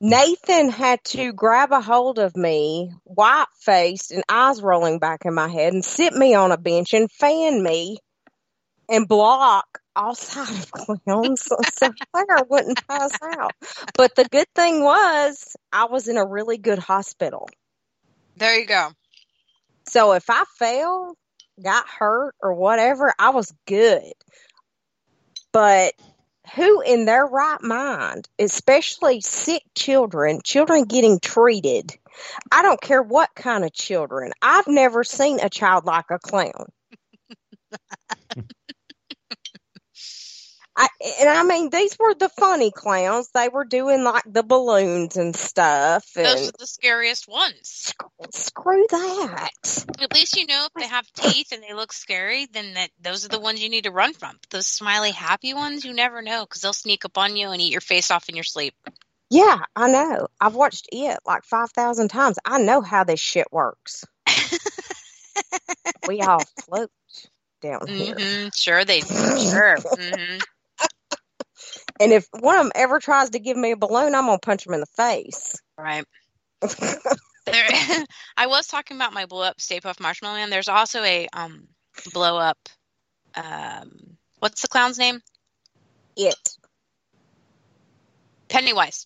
Nathan 0.00 0.70
had 0.70 1.04
to 1.04 1.32
grab 1.32 1.72
a 1.72 1.80
hold 1.82 2.18
of 2.18 2.34
me, 2.34 2.90
white 3.04 3.44
faced 3.60 4.10
and 4.10 4.24
eyes 4.28 4.62
rolling 4.62 4.98
back 4.98 5.26
in 5.26 5.34
my 5.34 5.48
head, 5.48 5.74
and 5.74 5.84
sit 5.84 6.14
me 6.14 6.34
on 6.34 6.52
a 6.52 6.58
bench 6.58 6.94
and 6.94 7.10
fan 7.12 7.62
me 7.62 7.98
and 8.88 9.06
block 9.06 9.79
all 9.96 10.14
side 10.14 10.48
of 10.48 10.70
clowns 10.72 11.42
so 11.42 11.90
Claire 12.12 12.44
wouldn't 12.48 12.86
pass 12.86 13.12
out. 13.22 13.52
But 13.96 14.14
the 14.14 14.24
good 14.24 14.48
thing 14.54 14.82
was 14.82 15.56
I 15.72 15.86
was 15.86 16.08
in 16.08 16.16
a 16.16 16.26
really 16.26 16.58
good 16.58 16.78
hospital. 16.78 17.48
There 18.36 18.58
you 18.58 18.66
go. 18.66 18.90
So 19.88 20.12
if 20.12 20.30
I 20.30 20.44
fell, 20.58 21.16
got 21.62 21.86
hurt, 21.88 22.34
or 22.40 22.54
whatever, 22.54 23.12
I 23.18 23.30
was 23.30 23.52
good. 23.66 24.12
But 25.52 25.94
who 26.54 26.80
in 26.80 27.04
their 27.04 27.26
right 27.26 27.60
mind, 27.60 28.28
especially 28.38 29.20
sick 29.20 29.62
children, 29.74 30.40
children 30.44 30.84
getting 30.84 31.18
treated, 31.20 31.92
I 32.50 32.62
don't 32.62 32.80
care 32.80 33.02
what 33.02 33.30
kind 33.34 33.64
of 33.64 33.72
children, 33.72 34.32
I've 34.42 34.66
never 34.68 35.04
seen 35.04 35.40
a 35.40 35.48
child 35.48 35.86
like 35.86 36.10
a 36.10 36.18
clown. 36.18 36.66
I, 40.80 40.88
and 41.20 41.28
I 41.28 41.42
mean, 41.42 41.68
these 41.68 41.98
were 41.98 42.14
the 42.14 42.30
funny 42.30 42.70
clowns. 42.70 43.28
They 43.34 43.50
were 43.50 43.66
doing 43.66 44.02
like 44.02 44.22
the 44.26 44.42
balloons 44.42 45.18
and 45.18 45.36
stuff. 45.36 46.06
And 46.16 46.24
Those 46.24 46.48
are 46.48 46.58
the 46.58 46.66
scariest 46.66 47.28
ones. 47.28 47.92
screw 48.30 48.86
that. 48.90 49.84
At 50.00 50.14
least 50.14 50.38
you 50.38 50.46
know 50.46 50.66
if 50.66 50.72
they 50.72 50.88
have 50.88 51.06
teeth 51.12 51.52
and 51.52 51.62
they 51.62 51.74
look 51.74 51.92
scary, 51.92 52.46
then 52.46 52.72
that 52.74 52.88
those 52.98 53.26
are 53.26 53.28
the 53.28 53.38
ones 53.38 53.62
you 53.62 53.68
need 53.68 53.84
to 53.84 53.90
run 53.90 54.14
from. 54.14 54.38
Those 54.48 54.66
smiley, 54.66 55.10
happy 55.10 55.52
ones, 55.52 55.84
you 55.84 55.92
never 55.92 56.22
know 56.22 56.46
because 56.46 56.62
they'll 56.62 56.72
sneak 56.72 57.04
up 57.04 57.18
on 57.18 57.36
you 57.36 57.50
and 57.50 57.60
eat 57.60 57.72
your 57.72 57.82
face 57.82 58.10
off 58.10 58.30
in 58.30 58.34
your 58.34 58.44
sleep. 58.44 58.74
Yeah, 59.28 59.58
I 59.76 59.90
know. 59.90 60.28
I've 60.40 60.54
watched 60.54 60.88
it 60.92 61.18
like 61.26 61.44
5,000 61.44 62.08
times. 62.08 62.38
I 62.42 62.62
know 62.62 62.80
how 62.80 63.04
this 63.04 63.20
shit 63.20 63.52
works. 63.52 64.06
we 66.06 66.22
all 66.22 66.46
float 66.64 66.90
down 67.60 67.86
here. 67.86 68.14
hmm 68.16 68.48
Sure, 68.54 68.82
they 68.86 69.00
do. 69.00 69.06
Sure. 69.06 69.76
hmm 69.76 70.38
And 72.00 72.12
if 72.12 72.26
one 72.32 72.56
of 72.56 72.64
them 72.64 72.72
ever 72.74 72.98
tries 72.98 73.30
to 73.30 73.38
give 73.38 73.56
me 73.56 73.72
a 73.72 73.76
balloon, 73.76 74.14
I'm 74.14 74.26
going 74.26 74.38
to 74.38 74.44
punch 74.44 74.66
him 74.66 74.72
in 74.72 74.80
the 74.80 74.86
face. 74.86 75.60
Right. 75.78 76.04
There, 77.46 77.64
I 78.36 78.46
was 78.46 78.66
talking 78.66 78.96
about 78.96 79.12
my 79.12 79.26
blow 79.26 79.42
up 79.42 79.60
Stay 79.60 79.80
Puft 79.80 80.00
Marshmallow 80.00 80.36
Man. 80.36 80.50
There's 80.50 80.68
also 80.68 81.02
a 81.02 81.28
um 81.32 81.68
blow 82.12 82.38
up. 82.38 82.58
Um, 83.34 83.92
what's 84.38 84.62
the 84.62 84.68
clown's 84.68 84.98
name? 84.98 85.20
It. 86.16 86.56
Pennywise. 88.48 89.04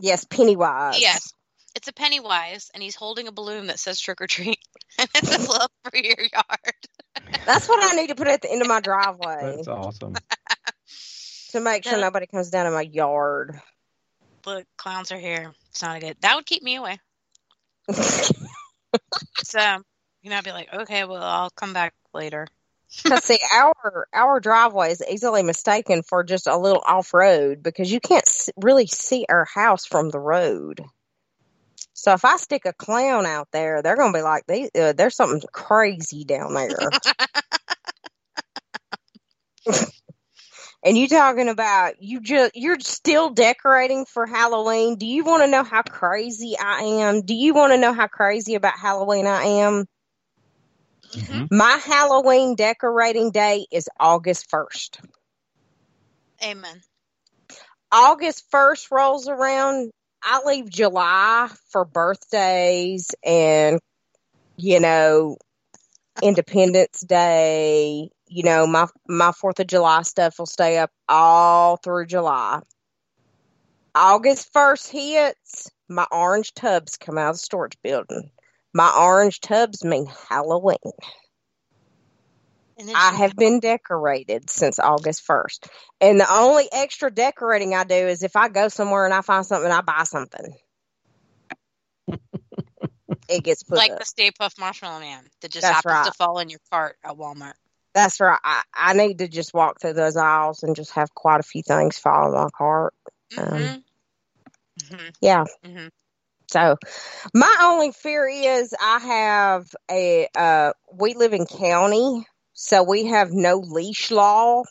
Yes, 0.00 0.24
Pennywise. 0.24 1.00
Yes. 1.00 1.32
It's 1.76 1.88
a 1.88 1.92
Pennywise, 1.92 2.70
and 2.74 2.82
he's 2.82 2.96
holding 2.96 3.28
a 3.28 3.32
balloon 3.32 3.68
that 3.68 3.78
says 3.78 4.00
trick 4.00 4.20
or 4.20 4.26
treat. 4.26 4.58
And 4.98 5.08
it's 5.14 5.34
a 5.34 5.38
blow 5.38 5.56
up 5.56 5.72
for 5.84 5.96
your 5.96 6.16
yard. 6.18 7.46
That's 7.46 7.68
what 7.68 7.78
I 7.82 7.96
need 7.96 8.08
to 8.08 8.14
put 8.14 8.26
at 8.26 8.42
the 8.42 8.50
end 8.50 8.60
of 8.60 8.68
my 8.68 8.80
driveway 8.82 9.54
That's 9.56 9.68
awesome. 9.68 10.14
To 11.50 11.60
make 11.60 11.84
sure 11.84 11.98
nobody 11.98 12.26
comes 12.26 12.50
down 12.50 12.66
in 12.66 12.72
my 12.72 12.82
yard. 12.82 13.60
Look, 14.46 14.64
clowns 14.76 15.12
are 15.12 15.18
here. 15.18 15.52
It's 15.70 15.82
not 15.82 15.96
a 15.96 16.00
good. 16.00 16.16
That 16.20 16.36
would 16.36 16.46
keep 16.46 16.62
me 16.62 16.76
away. 16.76 16.98
so, 19.38 19.82
you 20.22 20.30
know, 20.30 20.36
I'd 20.36 20.44
be 20.44 20.52
like, 20.52 20.72
okay, 20.72 21.04
well, 21.04 21.22
I'll 21.22 21.50
come 21.50 21.72
back 21.72 21.92
later. 22.14 22.46
see, 23.22 23.38
our 23.52 24.06
our 24.12 24.40
driveway 24.40 24.92
is 24.92 25.02
easily 25.08 25.42
mistaken 25.42 26.02
for 26.02 26.24
just 26.24 26.46
a 26.46 26.56
little 26.56 26.82
off 26.86 27.14
road 27.14 27.62
because 27.62 27.90
you 27.90 28.00
can't 28.00 28.28
really 28.56 28.86
see 28.86 29.26
our 29.28 29.44
house 29.44 29.86
from 29.86 30.10
the 30.10 30.20
road. 30.20 30.82
So 31.92 32.12
if 32.12 32.24
I 32.24 32.36
stick 32.36 32.62
a 32.64 32.72
clown 32.72 33.26
out 33.26 33.48
there, 33.52 33.82
they're 33.82 33.96
going 33.96 34.12
to 34.12 34.18
be 34.18 34.22
like, 34.22 34.46
they, 34.46 34.70
uh, 34.74 34.92
"There's 34.92 35.16
something 35.16 35.42
crazy 35.52 36.24
down 36.24 36.54
there." 36.54 36.68
and 40.82 40.96
you 40.96 41.08
talking 41.08 41.48
about 41.48 42.02
you 42.02 42.20
just 42.20 42.52
you're 42.54 42.80
still 42.80 43.30
decorating 43.30 44.06
for 44.06 44.26
Halloween. 44.26 44.96
Do 44.96 45.06
you 45.06 45.24
want 45.24 45.42
to 45.42 45.50
know 45.50 45.64
how 45.64 45.82
crazy 45.82 46.56
I 46.58 46.82
am? 46.82 47.22
Do 47.22 47.34
you 47.34 47.54
want 47.54 47.72
to 47.72 47.78
know 47.78 47.92
how 47.92 48.06
crazy 48.06 48.54
about 48.54 48.78
Halloween 48.78 49.26
I 49.26 49.42
am? 49.42 49.86
Mm-hmm. 51.12 51.56
My 51.56 51.80
Halloween 51.84 52.54
decorating 52.54 53.30
day 53.30 53.66
is 53.70 53.88
August 53.98 54.50
1st. 54.50 55.00
Amen. 56.42 56.80
August 57.92 58.44
1st 58.52 58.90
rolls 58.90 59.28
around, 59.28 59.90
I 60.22 60.42
leave 60.46 60.70
July 60.70 61.50
for 61.70 61.84
birthdays 61.84 63.14
and, 63.24 63.80
you 64.56 64.80
know, 64.80 65.36
Independence 66.22 67.00
Day. 67.00 68.10
You 68.32 68.44
know, 68.44 68.64
my, 68.64 68.86
my 69.08 69.32
4th 69.32 69.58
of 69.58 69.66
July 69.66 70.02
stuff 70.02 70.38
will 70.38 70.46
stay 70.46 70.78
up 70.78 70.92
all 71.08 71.76
through 71.78 72.06
July. 72.06 72.60
August 73.92 74.52
1st 74.54 74.88
hits, 74.88 75.70
my 75.88 76.06
orange 76.12 76.54
tubs 76.54 76.96
come 76.96 77.18
out 77.18 77.30
of 77.30 77.34
the 77.34 77.40
storage 77.40 77.76
building. 77.82 78.30
My 78.72 78.94
orange 78.96 79.40
tubs 79.40 79.84
mean 79.84 80.06
Halloween. 80.28 80.76
I 82.94 83.14
have 83.14 83.34
been 83.34 83.58
decorated 83.58 84.48
since 84.48 84.78
August 84.78 85.26
1st. 85.26 85.68
And 86.00 86.20
the 86.20 86.32
only 86.32 86.68
extra 86.70 87.10
decorating 87.10 87.74
I 87.74 87.82
do 87.82 87.94
is 87.94 88.22
if 88.22 88.36
I 88.36 88.48
go 88.48 88.68
somewhere 88.68 89.06
and 89.06 89.12
I 89.12 89.22
find 89.22 89.44
something, 89.44 89.70
I 89.70 89.80
buy 89.80 90.04
something. 90.04 90.54
it 93.28 93.42
gets 93.42 93.64
put 93.64 93.78
like 93.78 93.90
up. 93.90 93.98
the 93.98 94.04
Stay 94.04 94.30
Puft 94.30 94.58
Marshmallow 94.58 95.00
Man 95.00 95.24
that 95.42 95.50
just 95.50 95.66
That's 95.66 95.74
happens 95.74 95.94
right. 95.94 96.06
to 96.06 96.12
fall 96.12 96.38
in 96.38 96.48
your 96.48 96.60
cart 96.70 96.96
at 97.04 97.16
Walmart. 97.16 97.54
That's 97.94 98.20
right. 98.20 98.38
I, 98.44 98.62
I 98.74 98.92
need 98.94 99.18
to 99.18 99.28
just 99.28 99.54
walk 99.54 99.80
through 99.80 99.94
those 99.94 100.16
aisles 100.16 100.62
and 100.62 100.76
just 100.76 100.92
have 100.92 101.14
quite 101.14 101.40
a 101.40 101.44
few 101.44 101.62
things 101.62 101.98
fall 101.98 102.28
in 102.28 102.34
my 102.34 102.48
cart. 102.56 102.94
Um, 103.36 103.76
hmm 104.88 105.08
yeah. 105.20 105.44
hmm 105.64 105.88
So 106.50 106.76
my 107.34 107.56
only 107.62 107.92
fear 107.92 108.28
is 108.28 108.74
I 108.80 108.98
have 109.00 109.66
a 109.90 110.28
uh 110.36 110.72
we 110.92 111.14
live 111.14 111.32
in 111.32 111.46
county, 111.46 112.26
so 112.54 112.82
we 112.82 113.06
have 113.06 113.32
no 113.32 113.56
leash 113.56 114.10
law. 114.10 114.62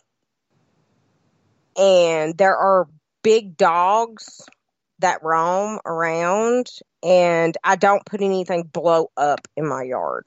And 1.78 2.38
there 2.38 2.58
are 2.58 2.88
big 3.24 3.58
dogs 3.58 4.42
that 5.00 5.24
roam 5.24 5.80
around 5.86 6.68
and 7.04 7.56
I 7.64 7.76
don't 7.76 8.06
put 8.06 8.22
anything 8.22 8.64
blow 8.64 9.12
up 9.18 9.48
in 9.56 9.68
my 9.68 9.84
yard 9.84 10.26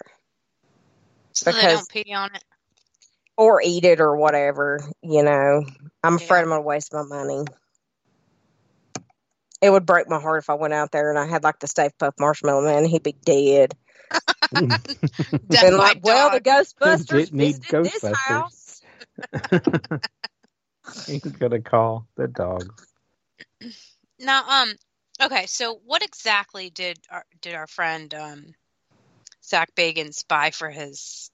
So 1.33 1.53
they 1.53 1.67
don't 1.67 1.89
pee 1.89 2.13
on 2.15 2.35
it. 2.35 2.45
Or 3.37 3.63
eat 3.63 3.85
it 3.85 4.01
or 4.01 4.17
whatever, 4.17 4.81
you 5.03 5.23
know. 5.23 5.65
I'm 6.03 6.17
afraid 6.17 6.41
I'm 6.41 6.49
going 6.49 6.59
to 6.59 6.67
waste 6.67 6.93
my 6.93 7.03
money. 7.03 7.45
It 9.61 9.71
would 9.71 9.87
break 9.87 10.09
my 10.09 10.21
heart 10.21 10.43
if 10.43 10.51
I 10.51 10.55
went 10.55 10.75
out 10.75 10.91
there 10.91 11.09
and 11.11 11.19
I 11.19 11.27
had 11.27 11.45
like 11.45 11.59
the 11.61 11.67
Stay 11.67 11.91
Puft 12.01 12.19
Marshmallow 12.19 12.63
Man. 12.63 12.85
He'd 12.85 13.03
be 13.03 13.13
dead. 13.25 13.75
Death 14.53 14.87
Been 15.51 15.77
like, 15.77 16.01
well, 16.03 16.31
the. 16.31 16.41
Ghostbusters 16.41 17.07
Didn't 17.07 17.33
need 17.33 17.55
visited 17.63 17.85
this 17.85 18.05
house. 18.05 18.81
He's 21.07 21.21
gonna 21.21 21.61
call 21.61 22.07
the 22.17 22.29
dogs. 22.29 22.87
Now, 24.19 24.63
um, 24.63 24.73
okay, 25.21 25.47
so 25.47 25.81
what 25.85 26.03
exactly 26.03 26.71
did 26.71 26.99
our 27.11 27.25
did 27.41 27.55
our 27.55 27.67
friend 27.67 28.13
um 28.15 28.55
Zach 29.45 29.75
Bagans 29.75 30.27
buy 30.29 30.51
for 30.51 30.71
his? 30.71 31.31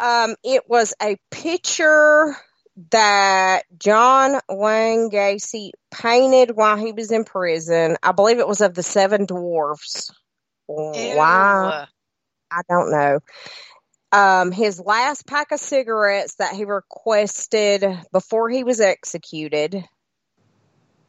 Um, 0.00 0.36
it 0.44 0.62
was 0.68 0.94
a 1.02 1.16
picture 1.30 2.36
that 2.90 3.62
John 3.76 4.40
Wayne 4.48 5.10
Gacy 5.10 5.70
painted 5.90 6.56
while 6.56 6.76
he 6.76 6.92
was 6.92 7.10
in 7.10 7.24
prison. 7.24 7.96
I 8.02 8.12
believe 8.12 8.38
it 8.38 8.46
was 8.46 8.60
of 8.60 8.74
the 8.74 8.82
Seven 8.82 9.26
Dwarfs. 9.26 10.12
Why? 10.66 11.86
I 12.50 12.60
don't 12.68 12.90
know. 12.90 13.20
Um, 14.10 14.52
his 14.52 14.80
last 14.80 15.26
pack 15.26 15.52
of 15.52 15.60
cigarettes 15.60 16.36
that 16.36 16.54
he 16.54 16.64
requested 16.64 17.84
before 18.12 18.48
he 18.48 18.64
was 18.64 18.80
executed. 18.80 19.84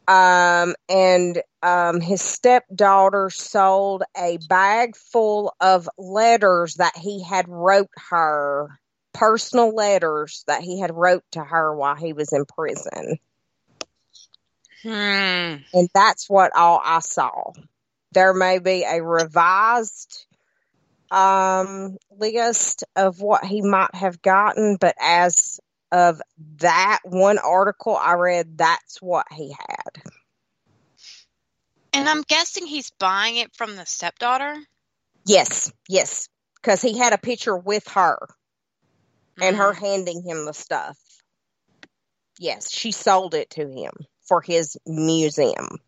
Um, 0.09 0.73
and 0.89 1.39
um, 1.61 2.01
his 2.01 2.19
stepdaughter 2.19 3.29
sold 3.29 4.01
a 4.17 4.39
bag 4.49 4.95
full 4.95 5.53
of 5.61 5.87
letters 5.99 6.75
that 6.75 6.97
he 6.97 7.23
had 7.23 7.47
wrote 7.47 7.91
her, 8.09 8.79
personal 9.13 9.75
letters 9.75 10.43
that 10.47 10.63
he 10.63 10.79
had 10.79 10.95
wrote 10.95 11.23
to 11.33 11.43
her 11.43 11.75
while 11.75 11.93
he 11.93 12.13
was 12.13 12.33
in 12.33 12.45
prison. 12.45 13.19
Hmm. 14.81 15.57
And 15.73 15.89
that's 15.93 16.27
what 16.27 16.55
all 16.55 16.81
I 16.83 17.01
saw. 17.01 17.51
There 18.11 18.33
may 18.33 18.57
be 18.57 18.83
a 18.89 19.03
revised 19.03 20.25
um 21.11 21.97
list 22.11 22.83
of 22.95 23.19
what 23.19 23.45
he 23.45 23.61
might 23.61 23.93
have 23.93 24.23
gotten, 24.23 24.77
but 24.79 24.95
as 24.99 25.59
of 25.91 26.21
that 26.57 26.99
one 27.03 27.37
article 27.39 27.95
I 27.95 28.13
read, 28.13 28.57
that's 28.57 29.01
what 29.01 29.25
he 29.31 29.51
had. 29.51 30.11
And 31.93 32.07
I'm 32.07 32.21
guessing 32.21 32.67
he's 32.67 32.91
buying 32.99 33.37
it 33.37 33.55
from 33.55 33.75
the 33.75 33.85
stepdaughter. 33.85 34.55
Yes, 35.25 35.71
yes, 35.87 36.29
because 36.61 36.81
he 36.81 36.97
had 36.97 37.13
a 37.13 37.17
picture 37.17 37.57
with 37.57 37.87
her 37.89 38.17
and 39.41 39.55
her 39.55 39.73
Mm. 39.73 39.79
handing 39.79 40.23
him 40.23 40.45
the 40.45 40.53
stuff. 40.53 40.97
Yes, 42.37 42.71
she 42.71 42.91
sold 42.91 43.33
it 43.33 43.49
to 43.51 43.67
him 43.67 43.91
for 44.27 44.41
his 44.41 44.77
museum. 44.85 45.79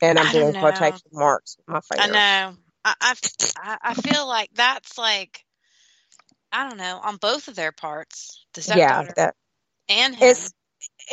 And 0.00 0.18
I'm 0.18 0.32
doing 0.32 0.52
know. 0.52 0.60
quotation 0.60 1.08
marks 1.12 1.56
with 1.58 1.68
my 1.68 1.80
finger. 1.80 2.02
I 2.02 2.50
know. 2.50 2.56
I 2.84 3.14
I 3.58 3.78
I 3.82 3.94
feel 3.94 4.26
like 4.26 4.50
that's 4.54 4.98
like 4.98 5.44
I 6.52 6.68
don't 6.68 6.78
know 6.78 7.00
on 7.02 7.16
both 7.16 7.48
of 7.48 7.56
their 7.56 7.72
parts, 7.72 8.44
the 8.54 8.62
Yeah, 8.76 9.02
that 9.16 9.34
and 9.88 10.14
him. 10.14 10.28
it's 10.28 10.52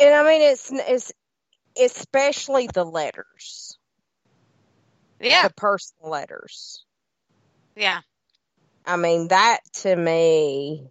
and 0.00 0.14
I 0.14 0.22
mean 0.24 0.42
it's 0.42 0.70
it's 0.70 1.12
especially 1.80 2.68
the 2.72 2.84
letters, 2.84 3.78
yeah, 5.20 5.48
the 5.48 5.54
personal 5.54 6.10
letters. 6.10 6.84
yeah. 7.76 8.00
I 8.84 8.96
mean 8.96 9.28
that 9.28 9.60
to 9.82 9.96
me, 9.96 10.88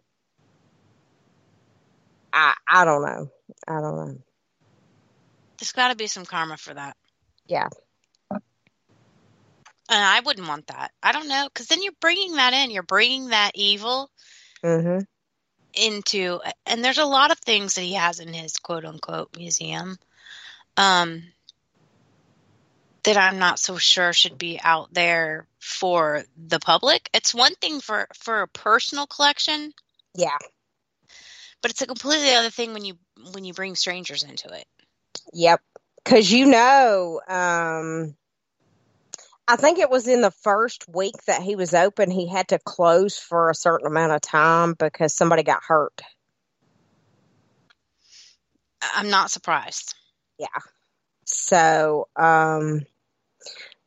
I 2.34 2.54
I 2.68 2.86
don't 2.86 3.04
know, 3.04 3.28
I 3.68 3.82
don't 3.82 3.96
know. 3.96 4.18
There's 5.60 5.74
got 5.74 5.90
to 5.90 5.96
be 5.96 6.08
some 6.08 6.26
karma 6.26 6.58
for 6.58 6.74
that. 6.74 6.96
Yeah, 7.48 7.70
And 9.90 10.04
I 10.04 10.20
wouldn't 10.20 10.48
want 10.48 10.68
that. 10.68 10.92
I 11.02 11.12
don't 11.12 11.28
know, 11.28 11.48
because 11.52 11.68
then 11.68 11.82
you're 11.82 11.94
bringing 12.00 12.36
that 12.36 12.54
in. 12.54 12.72
You're 12.72 12.84
bringing 12.84 13.30
that 13.30 13.52
evil 13.56 14.10
hmm 14.64 15.00
into, 15.74 16.40
and 16.66 16.84
there's 16.84 16.98
a 16.98 17.06
lot 17.06 17.32
of 17.32 17.40
things 17.40 17.76
that 17.76 17.82
he 17.82 17.94
has 17.94 18.20
in 18.20 18.34
his 18.34 18.58
quote 18.58 18.86
unquote 18.86 19.36
museum, 19.38 19.98
um, 20.78 21.24
that 23.04 23.18
I'm 23.18 23.40
not 23.40 23.60
so 23.60 23.78
sure 23.78 24.14
should 24.14 24.38
be 24.38 24.60
out 24.62 24.94
there 24.94 25.48
for 25.60 26.24
the 26.38 26.60
public. 26.60 27.10
It's 27.14 27.34
one 27.34 27.56
thing 27.56 27.80
for 27.80 28.08
for 28.14 28.42
a 28.42 28.48
personal 28.48 29.08
collection, 29.08 29.74
yeah, 30.16 30.38
but 31.62 31.72
it's 31.72 31.82
a 31.82 31.88
completely 31.88 32.34
other 32.34 32.50
thing 32.50 32.74
when 32.74 32.86
you 32.86 32.96
when 33.32 33.46
you 33.46 33.54
bring 33.54 33.76
strangers 33.76 34.24
into 34.24 34.50
it. 34.54 34.66
yep. 35.34 35.62
Because 36.04 36.32
you 36.32 36.46
know, 36.48 37.22
um, 37.28 38.16
I 39.50 39.56
think 39.56 39.80
it 39.80 39.90
was 39.90 40.08
in 40.08 40.22
the 40.22 40.30
first 40.30 40.88
week 40.88 41.24
that 41.26 41.42
he 41.42 41.56
was 41.56 41.74
open, 41.74 42.12
he 42.12 42.28
had 42.28 42.50
to 42.50 42.60
close 42.60 43.18
for 43.18 43.50
a 43.50 43.56
certain 43.56 43.88
amount 43.88 44.12
of 44.12 44.22
time 44.22 44.76
because 44.78 45.16
somebody 45.16 45.42
got 45.42 45.64
hurt. 45.68 46.04
I'm 48.94 49.10
not 49.10 49.32
surprised. 49.32 49.96
Yeah. 50.38 50.48
So, 51.26 52.08
um, 52.16 52.82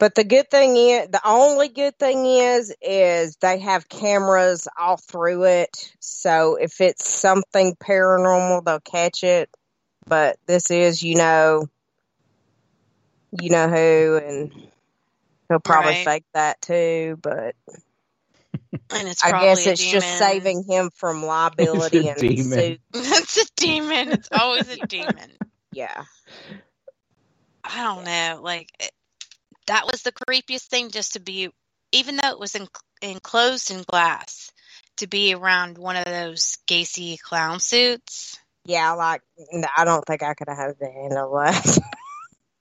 but 0.00 0.16
the 0.16 0.24
good 0.24 0.50
thing 0.50 0.76
is, 0.76 1.08
the 1.10 1.20
only 1.24 1.68
good 1.68 1.96
thing 1.96 2.26
is, 2.26 2.74
is 2.82 3.36
they 3.36 3.60
have 3.60 3.88
cameras 3.88 4.66
all 4.76 4.96
through 4.96 5.44
it. 5.44 5.94
So 6.00 6.56
if 6.56 6.80
it's 6.80 7.08
something 7.08 7.76
paranormal, 7.76 8.64
they'll 8.64 8.80
catch 8.80 9.22
it. 9.22 9.48
But 10.08 10.38
this 10.46 10.72
is, 10.72 11.04
you 11.04 11.14
know, 11.14 11.68
you 13.40 13.50
know 13.50 13.68
who, 13.68 14.16
and 14.16 14.71
he'll 15.52 15.60
probably 15.60 15.92
Right. 15.92 16.04
fake 16.04 16.24
that 16.34 16.60
too. 16.62 17.18
But 17.22 17.54
And 18.90 19.08
it's 19.08 19.24
I 19.24 19.30
guess 19.30 19.66
a 19.66 19.70
it's 19.72 19.86
just 19.86 20.18
saving 20.18 20.64
him 20.68 20.90
from 20.94 21.22
liability 21.26 22.08
and 22.08 22.18
demon. 22.18 22.58
suit. 22.58 22.80
it's 22.94 23.36
a 23.38 23.46
demon. 23.56 24.12
It's 24.12 24.28
always 24.32 24.68
a 24.68 24.84
demon. 24.86 25.30
Yeah. 25.72 26.04
I 27.64 27.82
don't 27.84 28.04
know. 28.04 28.40
Like, 28.42 28.68
it, 28.80 28.90
that 29.66 29.86
was 29.86 30.02
the 30.02 30.12
creepiest 30.12 30.68
thing 30.68 30.90
just 30.90 31.12
to 31.14 31.20
be 31.20 31.50
even 31.92 32.16
though 32.16 32.30
it 32.30 32.38
was 32.40 32.54
en- 32.54 32.68
enclosed 33.02 33.70
in 33.70 33.82
glass 33.82 34.50
to 34.96 35.06
be 35.06 35.34
around 35.34 35.78
one 35.78 35.96
of 35.96 36.04
those 36.04 36.56
Gacy 36.66 37.20
clown 37.20 37.60
suits. 37.60 38.38
Yeah, 38.64 38.92
like 38.92 39.22
I 39.76 39.84
don't 39.84 40.04
think 40.06 40.22
I 40.22 40.34
could 40.34 40.48
have 40.48 40.76
handled 40.80 41.34
that. 41.44 41.78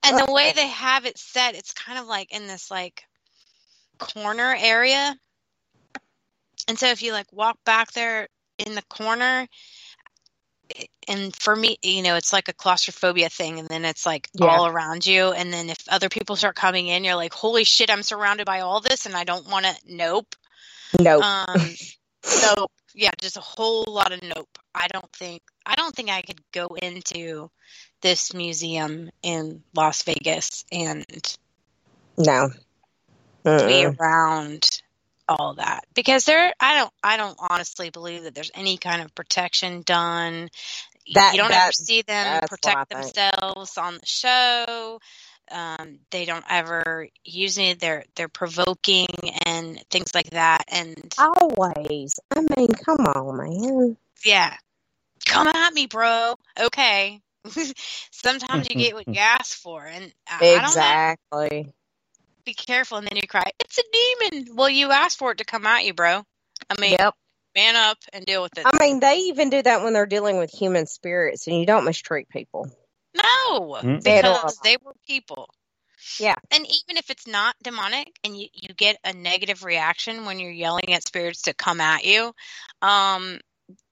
And 0.03 0.17
the 0.17 0.31
way 0.31 0.51
they 0.55 0.67
have 0.67 1.05
it 1.05 1.17
set, 1.17 1.55
it's 1.55 1.73
kind 1.73 1.99
of 1.99 2.07
like 2.07 2.33
in 2.33 2.47
this 2.47 2.71
like 2.71 3.03
corner 3.99 4.55
area. 4.57 5.15
And 6.67 6.77
so 6.77 6.87
if 6.87 7.01
you 7.01 7.11
like 7.11 7.31
walk 7.31 7.57
back 7.65 7.91
there 7.91 8.27
in 8.57 8.75
the 8.75 8.83
corner, 8.83 9.47
and 11.07 11.35
for 11.35 11.55
me, 11.55 11.77
you 11.83 12.01
know, 12.01 12.15
it's 12.15 12.31
like 12.31 12.47
a 12.47 12.53
claustrophobia 12.53 13.29
thing, 13.29 13.59
and 13.59 13.67
then 13.67 13.85
it's 13.85 14.05
like 14.05 14.29
Yeah. 14.33 14.47
all 14.47 14.67
around 14.67 15.05
you. 15.05 15.31
And 15.31 15.51
then 15.51 15.69
if 15.69 15.77
other 15.89 16.09
people 16.09 16.35
start 16.35 16.55
coming 16.55 16.87
in, 16.87 17.03
you're 17.03 17.15
like, 17.15 17.33
holy 17.33 17.63
shit, 17.63 17.89
I'm 17.89 18.03
surrounded 18.03 18.45
by 18.45 18.61
all 18.61 18.79
this, 18.79 19.05
and 19.05 19.15
I 19.15 19.23
don't 19.23 19.47
want 19.47 19.65
to. 19.65 19.75
Nope. 19.85 20.35
Nope. 20.99 21.23
Um, 21.23 21.75
so 22.23 22.67
yeah, 22.93 23.11
just 23.19 23.37
a 23.37 23.41
whole 23.41 23.85
lot 23.87 24.11
of 24.11 24.21
nope. 24.23 24.57
I 24.73 24.87
don't 24.87 25.11
think 25.13 25.41
I 25.65 25.75
don't 25.75 25.95
think 25.95 26.09
I 26.09 26.21
could 26.21 26.41
go 26.51 26.67
into 26.81 27.49
this 28.01 28.33
museum 28.33 29.09
in 29.21 29.63
Las 29.75 30.03
Vegas 30.03 30.65
and 30.71 31.05
no. 32.17 32.49
be 33.43 33.49
Mm-mm. 33.49 33.99
around 33.99 34.81
all 35.29 35.53
that 35.55 35.85
because 35.93 36.25
there 36.25 36.53
I 36.59 36.75
don't 36.77 36.93
I 37.03 37.17
don't 37.17 37.37
honestly 37.39 37.89
believe 37.89 38.23
that 38.23 38.35
there's 38.35 38.51
any 38.53 38.77
kind 38.77 39.01
of 39.01 39.15
protection 39.15 39.81
done. 39.83 40.49
That- 41.13 41.33
you 41.33 41.41
don't 41.41 41.51
ever 41.51 41.71
see 41.71 42.01
them 42.03 42.25
that's 42.25 42.51
what 42.51 42.77
I 42.77 42.83
protect 42.83 42.89
themselves 42.89 43.77
on 43.77 43.95
the 43.95 44.05
show. 44.05 44.99
Um, 45.49 45.99
they 46.11 46.25
don't 46.25 46.45
ever 46.49 47.07
use 47.25 47.57
any. 47.57 47.73
They're 47.73 48.05
they're 48.15 48.29
provoking 48.29 49.07
and 49.45 49.83
things 49.89 50.13
like 50.13 50.29
that. 50.29 50.63
And 50.69 51.13
Always. 51.17 52.13
I 52.33 52.41
mean, 52.55 52.69
come 52.69 53.05
on, 53.07 53.37
man. 53.37 53.97
yeah, 54.23 54.55
come 55.25 55.47
at 55.47 55.73
me, 55.73 55.87
bro. 55.87 56.35
Okay. 56.59 57.19
Sometimes 58.11 58.69
you 58.69 58.75
get 58.75 58.93
what 58.93 59.07
you 59.11 59.19
ask 59.19 59.57
for, 59.57 59.85
and 59.85 60.13
I, 60.29 60.39
I 60.39 60.61
don't 60.61 60.61
know. 60.61 60.67
Exactly. 60.67 61.73
Be 62.45 62.53
careful, 62.53 62.97
and 62.97 63.07
then 63.07 63.17
you 63.17 63.27
cry, 63.27 63.51
"It's 63.59 63.77
a 63.77 63.83
demon." 63.91 64.55
Well, 64.55 64.69
you 64.69 64.91
asked 64.91 65.17
for 65.17 65.31
it 65.31 65.39
to 65.39 65.45
come 65.45 65.65
at 65.65 65.85
you, 65.85 65.93
bro. 65.93 66.23
I 66.69 66.81
mean, 66.81 66.95
Yep. 66.99 67.15
man 67.55 67.75
up 67.75 67.97
and 68.13 68.25
deal 68.25 68.41
with 68.41 68.57
it. 68.57 68.65
I 68.65 68.77
mean, 68.79 68.99
they 68.99 69.15
even 69.25 69.49
do 69.49 69.61
that 69.61 69.83
when 69.83 69.93
they're 69.93 70.05
dealing 70.05 70.37
with 70.37 70.51
human 70.51 70.87
spirits, 70.87 71.47
and 71.47 71.57
you 71.57 71.65
don't 71.65 71.85
mistreat 71.85 72.29
people. 72.29 72.69
no, 73.15 73.77
Mm. 73.81 74.01
Dead 74.01 74.25
or 74.25 74.33
because 74.35 74.59
they 74.59 74.77
were 74.83 74.93
people. 75.07 75.49
Yeah. 76.19 76.35
And 76.51 76.65
even 76.65 76.97
if 76.97 77.09
it's 77.09 77.27
not 77.27 77.55
demonic, 77.63 78.11
and 78.23 78.37
you, 78.37 78.47
you 78.53 78.73
get 78.73 78.97
a 79.03 79.13
negative 79.13 79.63
reaction 79.63 80.25
when 80.25 80.39
you're 80.39 80.51
yelling 80.51 80.93
at 80.93 81.07
spirits 81.07 81.43
to 81.43 81.53
come 81.53 81.79
at 81.81 82.05
you, 82.05 82.33
um, 82.81 83.39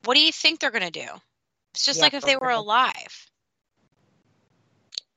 what 0.06 0.16
do 0.16 0.22
you 0.22 0.32
think 0.32 0.60
they're 0.60 0.72
going 0.72 0.92
to 0.92 0.92
do? 0.92 1.08
It's 1.74 1.86
just 1.86 2.00
Yeah, 2.00 2.06
like 2.06 2.14
if 2.14 2.24
they 2.24 2.36
were 2.36 2.48
real. 2.48 2.66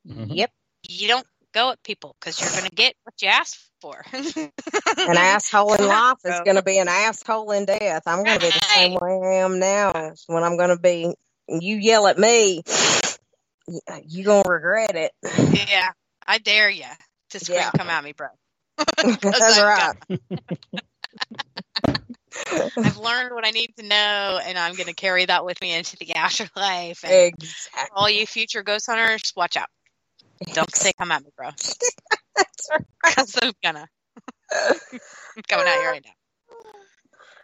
Alive. 0.09 0.29
Yep. 0.31 0.51
You 0.89 1.09
don't 1.09 1.27
go 1.53 1.71
at 1.71 1.83
people 1.83 2.17
because 2.19 2.41
you're 2.41 2.51
going 2.51 2.69
to 2.69 2.75
get 2.75 2.95
what 3.05 3.15
you 3.21 3.29
ask 3.29 3.59
for. 3.81 4.05
An 4.13 5.17
asshole 5.17 5.75
in 5.75 5.87
life 5.87 6.19
is 6.25 6.41
going 6.45 6.57
to 6.57 6.63
be 6.63 6.79
an 6.79 6.89
asshole 6.89 7.51
in 7.53 7.65
death. 7.65 8.03
I'm 8.07 8.25
going 8.25 8.39
to 8.39 8.41
be 8.41 8.51
the 8.51 8.65
same 8.75 8.95
way 8.95 9.21
I 9.23 9.35
am 9.45 9.59
now. 9.59 10.13
When 10.27 10.43
I'm 10.45 10.57
going 10.57 10.71
to 10.71 10.79
be, 10.81 11.15
you 11.49 11.77
yell 11.77 12.07
at 12.07 12.19
me, 12.19 12.63
you're 14.07 14.25
going 14.25 14.45
to 14.45 14.49
regret 14.49 14.95
it. 14.95 15.13
yeah, 15.69 15.91
I 16.27 16.39
dare 16.39 16.71
you 16.71 16.85
to 17.31 17.41
scream, 17.41 17.59
Yeah. 17.59 17.71
come 17.77 17.91
at 17.91 18.05
me, 18.05 18.13
bro. 18.13 18.29
That's 18.77 19.61
right. 19.61 19.95
I've 22.77 22.97
learned 22.97 23.35
what 23.35 23.47
I 23.47 23.51
need 23.51 23.75
to 23.79 23.83
know, 23.85 24.41
and 24.45 24.59
I'm 24.59 24.75
going 24.75 24.87
to 24.87 24.95
carry 24.95 25.25
that 25.27 25.45
with 25.45 25.61
me 25.61 25.75
into 25.75 25.97
the 25.97 26.15
afterlife. 26.15 27.05
And 27.05 27.13
Exactly. 27.13 27.89
all 27.95 28.09
you 28.09 28.27
future 28.27 28.63
ghost 28.63 28.87
hunters, 28.87 29.33
watch 29.37 29.57
out. 29.57 29.69
Don't 30.53 30.75
say 30.75 30.93
come 30.93 31.13
at 31.13 31.23
me, 31.23 31.31
bro. 31.37 31.51
That's 32.37 32.69
right. 32.71 32.85
I'm 33.45 33.53
gonna. 33.63 33.89
I'm 34.53 35.43
coming 35.49 35.67
at 35.67 35.83
you 35.83 35.89
right 35.89 36.05
now. 36.05 36.13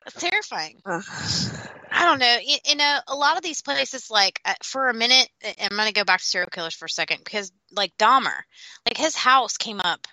It's 0.06 0.20
terrifying. 0.20 0.80
I 0.86 2.04
don't 2.04 2.18
know. 2.18 2.38
You, 2.42 2.56
you 2.66 2.76
know, 2.76 2.98
a 3.08 3.14
lot 3.14 3.36
of 3.36 3.42
these 3.42 3.60
places, 3.60 4.10
like 4.10 4.40
uh, 4.44 4.54
for 4.62 4.88
a 4.88 4.94
minute, 4.94 5.28
I'm 5.60 5.76
going 5.76 5.88
to 5.88 5.92
go 5.92 6.04
back 6.04 6.20
to 6.20 6.24
serial 6.24 6.48
killers 6.50 6.74
for 6.74 6.86
a 6.86 6.90
second 6.90 7.18
because, 7.24 7.52
like 7.72 7.92
Dahmer, 7.98 8.40
like 8.86 8.96
his 8.96 9.14
house 9.14 9.56
came 9.56 9.80
up 9.84 10.06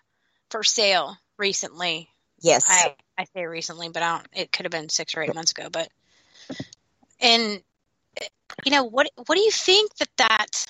for 0.49 0.63
sale 0.63 1.17
recently. 1.37 2.09
Yes. 2.41 2.65
I 2.67 2.95
I 3.17 3.25
say 3.35 3.45
recently, 3.45 3.89
but 3.89 4.03
I 4.03 4.17
don't. 4.17 4.27
It 4.33 4.51
could 4.51 4.65
have 4.65 4.71
been 4.71 4.89
six 4.89 5.15
or 5.15 5.21
eight 5.21 5.35
months 5.35 5.51
ago. 5.51 5.69
But 5.71 5.89
and 7.21 7.61
uh, 8.21 8.25
you 8.65 8.71
know 8.71 8.83
what? 8.83 9.09
What 9.15 9.35
do 9.35 9.41
you 9.41 9.51
think 9.51 9.95
that 9.95 10.09
that 10.17 10.65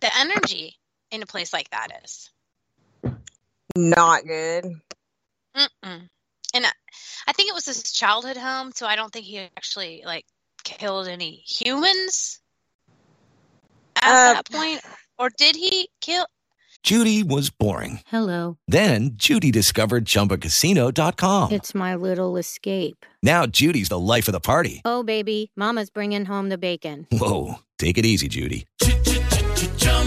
the 0.00 0.10
energy 0.18 0.76
in 1.14 1.22
a 1.22 1.26
place 1.26 1.52
like 1.52 1.70
that 1.70 1.88
is? 2.04 2.30
Not 3.76 4.24
good. 4.26 4.64
Mm-mm. 5.56 6.08
And 6.54 6.66
I, 6.66 6.70
I 7.26 7.32
think 7.32 7.48
it 7.48 7.54
was 7.54 7.66
his 7.66 7.92
childhood 7.92 8.36
home, 8.36 8.72
so 8.72 8.86
I 8.86 8.96
don't 8.96 9.12
think 9.12 9.24
he 9.24 9.38
actually 9.38 10.02
like 10.04 10.24
killed 10.62 11.08
any 11.08 11.42
humans 11.46 12.40
at 13.96 14.04
Uh, 14.04 14.32
that 14.34 14.50
point. 14.50 14.80
Or 15.18 15.30
did 15.36 15.56
he 15.56 15.88
kill? 16.00 16.26
Judy 16.82 17.22
was 17.22 17.48
boring. 17.50 18.00
Hello. 18.06 18.58
Then 18.68 19.12
Judy 19.14 19.50
discovered 19.50 20.04
ChumbaCasino.com. 20.04 21.52
It's 21.52 21.74
my 21.74 21.94
little 21.94 22.36
escape. 22.36 23.06
Now 23.22 23.46
Judy's 23.46 23.88
the 23.88 23.98
life 23.98 24.28
of 24.28 24.32
the 24.32 24.40
party. 24.40 24.82
Oh, 24.84 25.02
baby, 25.02 25.50
Mama's 25.56 25.88
bringing 25.88 26.26
home 26.26 26.50
the 26.50 26.58
bacon. 26.58 27.06
Whoa, 27.10 27.54
take 27.78 27.96
it 27.96 28.04
easy, 28.04 28.28
Judy. 28.28 28.66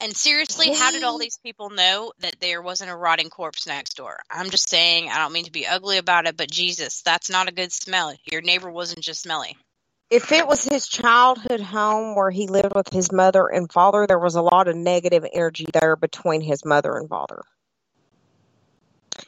And 0.00 0.16
seriously, 0.16 0.72
how 0.72 0.92
did 0.92 1.02
all 1.02 1.18
these 1.18 1.38
people 1.38 1.70
know 1.70 2.12
that 2.20 2.36
there 2.40 2.62
wasn't 2.62 2.90
a 2.90 2.96
rotting 2.96 3.30
corpse 3.30 3.66
next 3.66 3.96
door? 3.96 4.20
I'm 4.30 4.50
just 4.50 4.68
saying, 4.68 5.08
I 5.10 5.18
don't 5.18 5.32
mean 5.32 5.46
to 5.46 5.52
be 5.52 5.66
ugly 5.66 5.98
about 5.98 6.26
it, 6.26 6.36
but 6.36 6.50
Jesus, 6.50 7.02
that's 7.02 7.28
not 7.28 7.48
a 7.48 7.52
good 7.52 7.72
smell. 7.72 8.14
Your 8.30 8.40
neighbor 8.40 8.70
wasn't 8.70 9.00
just 9.00 9.22
smelly. 9.22 9.56
If 10.10 10.32
it 10.32 10.46
was 10.46 10.64
his 10.64 10.88
childhood 10.88 11.60
home 11.60 12.14
where 12.14 12.30
he 12.30 12.46
lived 12.46 12.74
with 12.74 12.90
his 12.92 13.12
mother 13.12 13.46
and 13.46 13.70
father, 13.70 14.06
there 14.06 14.18
was 14.18 14.36
a 14.36 14.42
lot 14.42 14.68
of 14.68 14.76
negative 14.76 15.26
energy 15.34 15.66
there 15.72 15.96
between 15.96 16.40
his 16.40 16.64
mother 16.64 16.96
and 16.96 17.08
father. 17.08 17.42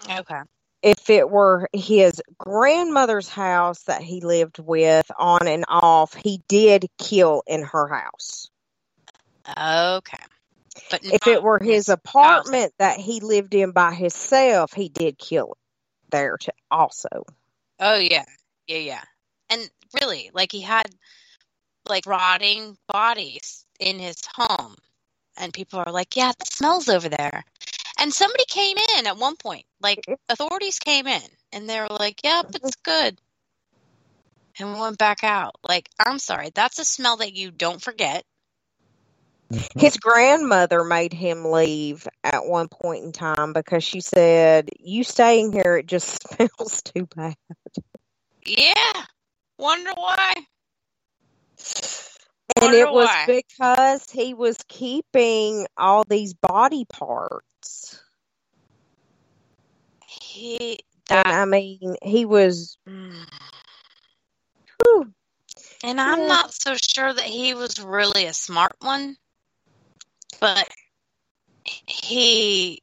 Okay. 0.08 0.40
If 0.82 1.10
it 1.10 1.28
were 1.28 1.68
his 1.74 2.22
grandmother's 2.38 3.28
house 3.28 3.82
that 3.82 4.00
he 4.02 4.20
lived 4.20 4.58
with 4.58 5.10
on 5.18 5.46
and 5.46 5.64
off, 5.68 6.14
he 6.14 6.40
did 6.48 6.86
kill 6.96 7.42
in 7.46 7.64
her 7.64 7.88
house. 7.88 8.48
Okay. 9.48 10.24
But 10.90 11.04
If 11.04 11.26
it 11.28 11.42
were 11.42 11.60
his 11.60 11.88
apartment 11.88 12.74
that 12.78 12.98
he 12.98 13.20
lived 13.20 13.54
in 13.54 13.70
by 13.70 13.94
himself, 13.94 14.72
he 14.72 14.88
did 14.88 15.18
kill 15.18 15.52
it 15.52 15.58
there 16.10 16.36
too, 16.36 16.50
also. 16.70 17.24
Oh 17.78 17.96
yeah, 17.96 18.24
yeah, 18.66 18.78
yeah. 18.78 19.02
And 19.48 19.70
really, 20.00 20.30
like 20.34 20.50
he 20.52 20.60
had 20.60 20.86
like 21.88 22.06
rotting 22.06 22.76
bodies 22.88 23.64
in 23.78 23.98
his 23.98 24.16
home, 24.34 24.74
and 25.36 25.52
people 25.52 25.78
are 25.78 25.92
like, 25.92 26.16
"Yeah, 26.16 26.30
it 26.30 26.52
smells 26.52 26.88
over 26.88 27.08
there." 27.08 27.44
And 27.98 28.12
somebody 28.12 28.44
came 28.48 28.76
in 28.76 29.06
at 29.06 29.16
one 29.16 29.36
point, 29.36 29.66
like 29.80 30.04
authorities 30.28 30.78
came 30.78 31.06
in, 31.06 31.22
and 31.52 31.68
they 31.68 31.80
were 31.80 31.88
like, 31.88 32.22
"Yep, 32.24 32.46
mm-hmm. 32.46 32.66
it's 32.66 32.76
good," 32.76 33.20
and 34.58 34.78
went 34.78 34.98
back 34.98 35.22
out. 35.22 35.54
Like, 35.62 35.88
I'm 35.98 36.18
sorry, 36.18 36.50
that's 36.54 36.78
a 36.78 36.84
smell 36.84 37.18
that 37.18 37.34
you 37.34 37.50
don't 37.50 37.80
forget. 37.80 38.24
His 39.78 39.96
grandmother 39.96 40.84
made 40.84 41.12
him 41.12 41.44
leave 41.44 42.06
at 42.22 42.46
one 42.46 42.68
point 42.68 43.04
in 43.04 43.12
time 43.12 43.52
because 43.52 43.82
she 43.82 44.00
said, 44.00 44.70
"You 44.78 45.02
staying 45.02 45.52
here, 45.52 45.76
it 45.76 45.86
just 45.86 46.22
smells 46.34 46.82
too 46.82 47.06
bad." 47.16 47.34
Yeah. 48.44 49.04
Wonder 49.58 49.92
why. 49.94 50.34
And 52.56 52.72
Wonder 52.72 52.78
it 52.78 52.92
was 52.92 53.08
why. 53.08 53.24
because 53.26 54.10
he 54.10 54.34
was 54.34 54.56
keeping 54.68 55.66
all 55.76 56.04
these 56.08 56.34
body 56.34 56.84
parts. 56.84 58.00
He 60.06 60.78
and 61.10 61.26
I 61.26 61.44
mean, 61.44 61.96
he 62.02 62.24
was. 62.24 62.78
And 65.82 66.00
I'm 66.00 66.18
Yeah. 66.20 66.26
not 66.26 66.52
so 66.52 66.74
sure 66.80 67.12
that 67.12 67.24
he 67.24 67.54
was 67.54 67.80
really 67.80 68.26
a 68.26 68.34
smart 68.34 68.76
one, 68.80 69.16
but 70.40 70.68
he, 71.86 72.82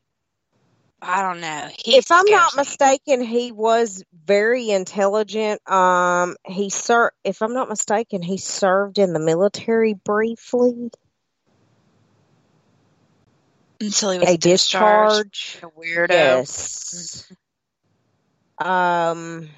I 1.01 1.21
don't 1.21 1.41
know. 1.41 1.69
He 1.83 1.95
if 1.97 2.11
I'm 2.11 2.25
not 2.29 2.55
me. 2.55 2.61
mistaken, 2.61 3.21
he 3.21 3.51
was 3.51 4.03
very 4.25 4.69
intelligent. 4.69 5.67
Um, 5.69 6.35
he 6.45 6.69
ser- 6.69 7.13
if 7.23 7.41
I'm 7.41 7.53
not 7.53 7.69
mistaken, 7.69 8.21
he 8.21 8.37
served 8.37 8.99
in 8.99 9.13
the 9.13 9.19
military 9.19 9.93
briefly. 9.93 10.91
until 13.79 14.11
he 14.11 14.19
was 14.19 14.29
A 14.29 14.37
discharged. 14.37 15.25
discharge. 15.29 15.63
A 15.63 15.79
weirdo. 15.79 16.09
Yes. 16.09 17.31
Um, 18.59 19.49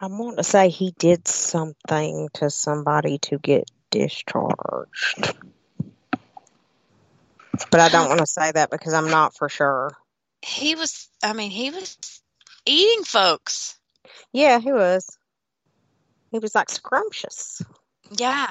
I 0.00 0.06
want 0.06 0.38
to 0.38 0.44
say 0.44 0.68
he 0.68 0.94
did 0.98 1.26
something 1.26 2.28
to 2.34 2.48
somebody 2.50 3.18
to 3.22 3.38
get 3.38 3.68
discharged. 3.90 5.34
But 7.70 7.80
I 7.80 7.88
don't 7.88 8.08
want 8.08 8.20
to 8.20 8.26
say 8.26 8.50
that 8.52 8.70
because 8.70 8.92
I'm 8.92 9.10
not 9.10 9.36
for 9.36 9.48
sure. 9.48 9.96
He 10.42 10.74
was. 10.74 11.08
I 11.22 11.32
mean, 11.32 11.50
he 11.50 11.70
was 11.70 11.96
eating 12.66 13.04
folks. 13.04 13.78
Yeah, 14.32 14.58
he 14.58 14.72
was. 14.72 15.06
He 16.32 16.38
was 16.38 16.54
like 16.54 16.70
scrumptious. 16.70 17.62
Yeah, 18.10 18.50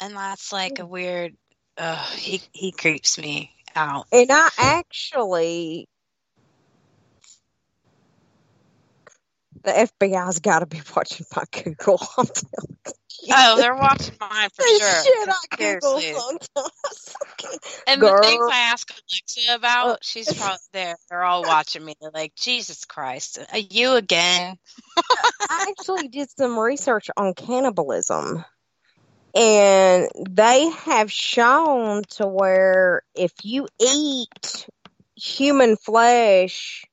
and 0.00 0.14
that's 0.14 0.52
like 0.52 0.78
a 0.78 0.86
weird. 0.86 1.34
Uh, 1.76 2.02
he 2.12 2.40
he 2.52 2.72
creeps 2.72 3.18
me 3.18 3.50
out. 3.74 4.06
And 4.12 4.30
I 4.30 4.48
actually, 4.58 5.88
the 9.66 9.72
FBI's 9.72 10.38
got 10.38 10.60
to 10.60 10.66
be 10.66 10.80
watching 10.94 11.26
my 11.34 11.44
Google. 11.50 12.00
I'm 12.18 12.26
telling 12.26 12.78
you. 13.22 13.34
Oh, 13.34 13.56
they're 13.58 13.74
watching 13.74 14.14
mine 14.20 14.48
for 14.54 14.62
The 14.62 14.80
sure. 14.80 15.04
shit 15.04 15.28
I 15.28 15.56
Google 15.56 16.00
sometimes. 16.00 17.16
And 17.88 18.02
the 18.02 18.18
things 18.20 18.44
I 18.50 18.58
ask 18.72 18.90
Alexa 18.90 19.54
about, 19.54 19.88
uh, 19.88 19.96
she's 20.02 20.32
probably 20.34 20.58
there. 20.72 20.96
They're 21.08 21.22
all 21.22 21.44
watching 21.44 21.84
me. 21.84 21.94
They're 22.00 22.10
like, 22.12 22.34
Jesus 22.34 22.84
Christ, 22.84 23.38
are 23.52 23.58
you 23.58 23.94
again? 23.94 24.56
I 25.48 25.66
actually 25.70 26.08
did 26.08 26.28
some 26.30 26.58
research 26.58 27.08
on 27.16 27.34
cannibalism. 27.34 28.44
And 29.34 30.08
they 30.28 30.68
have 30.70 31.12
shown 31.12 32.02
to 32.16 32.26
where 32.26 33.02
if 33.14 33.32
you 33.44 33.68
eat 33.80 34.66
human 35.14 35.76
flesh 35.76 36.84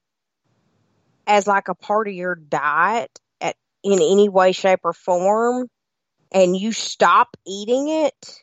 as 1.27 1.47
like 1.47 1.67
a 1.67 1.75
part 1.75 2.07
of 2.07 2.13
your 2.13 2.35
diet 2.35 3.19
at 3.41 3.55
in 3.83 3.93
any 3.93 4.29
way, 4.29 4.51
shape, 4.51 4.81
or 4.83 4.93
form, 4.93 5.67
and 6.31 6.55
you 6.55 6.71
stop 6.71 7.35
eating 7.45 7.89
it, 7.89 8.41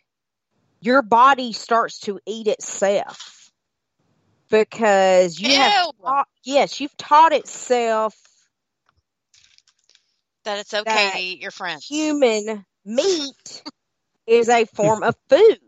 your 0.80 1.02
body 1.02 1.52
starts 1.52 2.00
to 2.00 2.20
eat 2.26 2.46
itself. 2.46 3.50
Because 4.50 5.38
you 5.38 5.54
have 5.54 5.92
taught, 6.04 6.28
yes, 6.42 6.80
you've 6.80 6.96
taught 6.96 7.32
itself 7.32 8.16
That 10.44 10.58
it's 10.58 10.74
okay 10.74 10.84
That 10.92 11.12
to 11.12 11.20
eat 11.20 11.40
your 11.40 11.50
friends. 11.50 11.86
human 11.86 12.64
meat 12.84 13.62
is 14.26 14.48
a 14.48 14.64
form 14.64 15.02
of 15.02 15.14
food. 15.28 15.58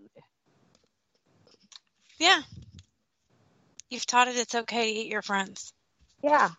Yeah. 2.19 2.41
You've 3.91 4.07
taught 4.07 4.29
it 4.29 4.37
it's 4.37 4.55
okay 4.55 4.93
to 4.93 5.01
eat 5.01 5.13
your 5.13 5.23
friends. 5.23 5.73
Yeah. 6.23 6.51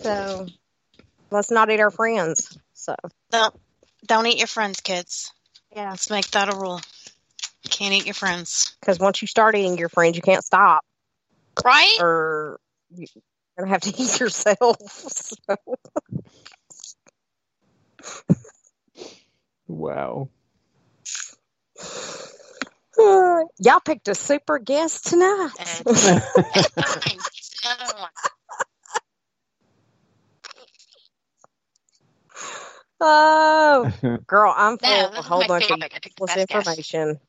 So 0.00 0.46
let's 1.30 1.50
not 1.50 1.70
eat 1.70 1.80
our 1.80 1.90
friends. 1.90 2.56
So 2.74 2.94
Don't, 3.30 3.54
don't 4.06 4.26
eat 4.26 4.38
your 4.38 4.46
friends, 4.46 4.80
kids. 4.80 5.32
Yeah. 5.74 5.90
Let's 5.90 6.10
make 6.10 6.30
that 6.32 6.52
a 6.52 6.56
rule. 6.56 6.80
Can't 7.70 7.94
eat 7.94 8.06
your 8.06 8.14
friends. 8.14 8.76
because 8.80 8.98
once 8.98 9.22
you 9.22 9.28
start 9.28 9.54
eating 9.54 9.78
your 9.78 9.88
friends, 9.88 10.16
you 10.16 10.22
can't 10.22 10.44
stop, 10.44 10.84
Right? 11.64 11.96
or 12.00 12.58
you're 12.94 13.06
gonna 13.58 13.70
have 13.70 13.82
to 13.82 13.90
eat 14.02 14.20
yourself. 14.20 14.76
So. 14.80 15.56
Wow. 19.68 20.28
Y'all 23.58 23.80
picked 23.84 24.08
a 24.08 24.14
super 24.14 24.58
guest 24.58 25.06
tonight. 25.06 25.50
Another 27.64 27.94
one. 27.96 28.10
Oh, 33.02 33.90
girl, 34.26 34.54
I'm 34.56 34.78
full 34.78 34.88
No, 34.88 35.06
of 35.06 35.18
a 35.18 35.22
whole 35.22 35.44
bunch 35.44 35.64
of 35.64 35.68
favorite. 35.68 35.92
I 35.94 35.98
picked 35.98 36.16
the 36.16 36.22
useless 36.22 36.36
best 36.36 36.48
guest. 36.48 36.66
information 36.66 37.20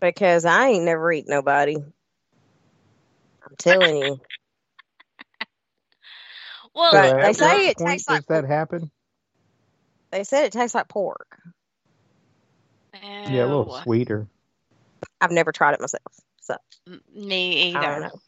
because 0.00 0.44
I 0.44 0.68
ain't 0.68 0.84
never 0.84 1.12
eat 1.12 1.28
nobody. 1.28 1.76
I'm 1.76 3.56
telling 3.58 3.96
you. 3.96 4.20
Well, 6.74 6.92
But 6.92 7.10
So 7.10 7.26
they 7.26 7.32
say 7.34 7.68
it 7.68 7.76
point 7.76 7.88
tastes 7.88 8.08
like 8.08 8.26
that 8.28 8.44
happen? 8.44 8.90
They 10.10 10.24
said 10.24 10.44
it 10.44 10.52
tastes 10.52 10.74
like 10.74 10.88
pork. 10.88 11.38
Yeah, 13.30 13.44
a 13.44 13.46
little 13.46 13.78
sweeter. 13.82 14.26
I've 15.20 15.30
never 15.30 15.52
tried 15.52 15.74
it 15.74 15.80
myself, 15.80 16.02
so 16.40 16.56
Me 17.14 17.74
I 17.74 17.82
don't 17.82 18.00
either. 18.00 18.00
know. 18.00 18.20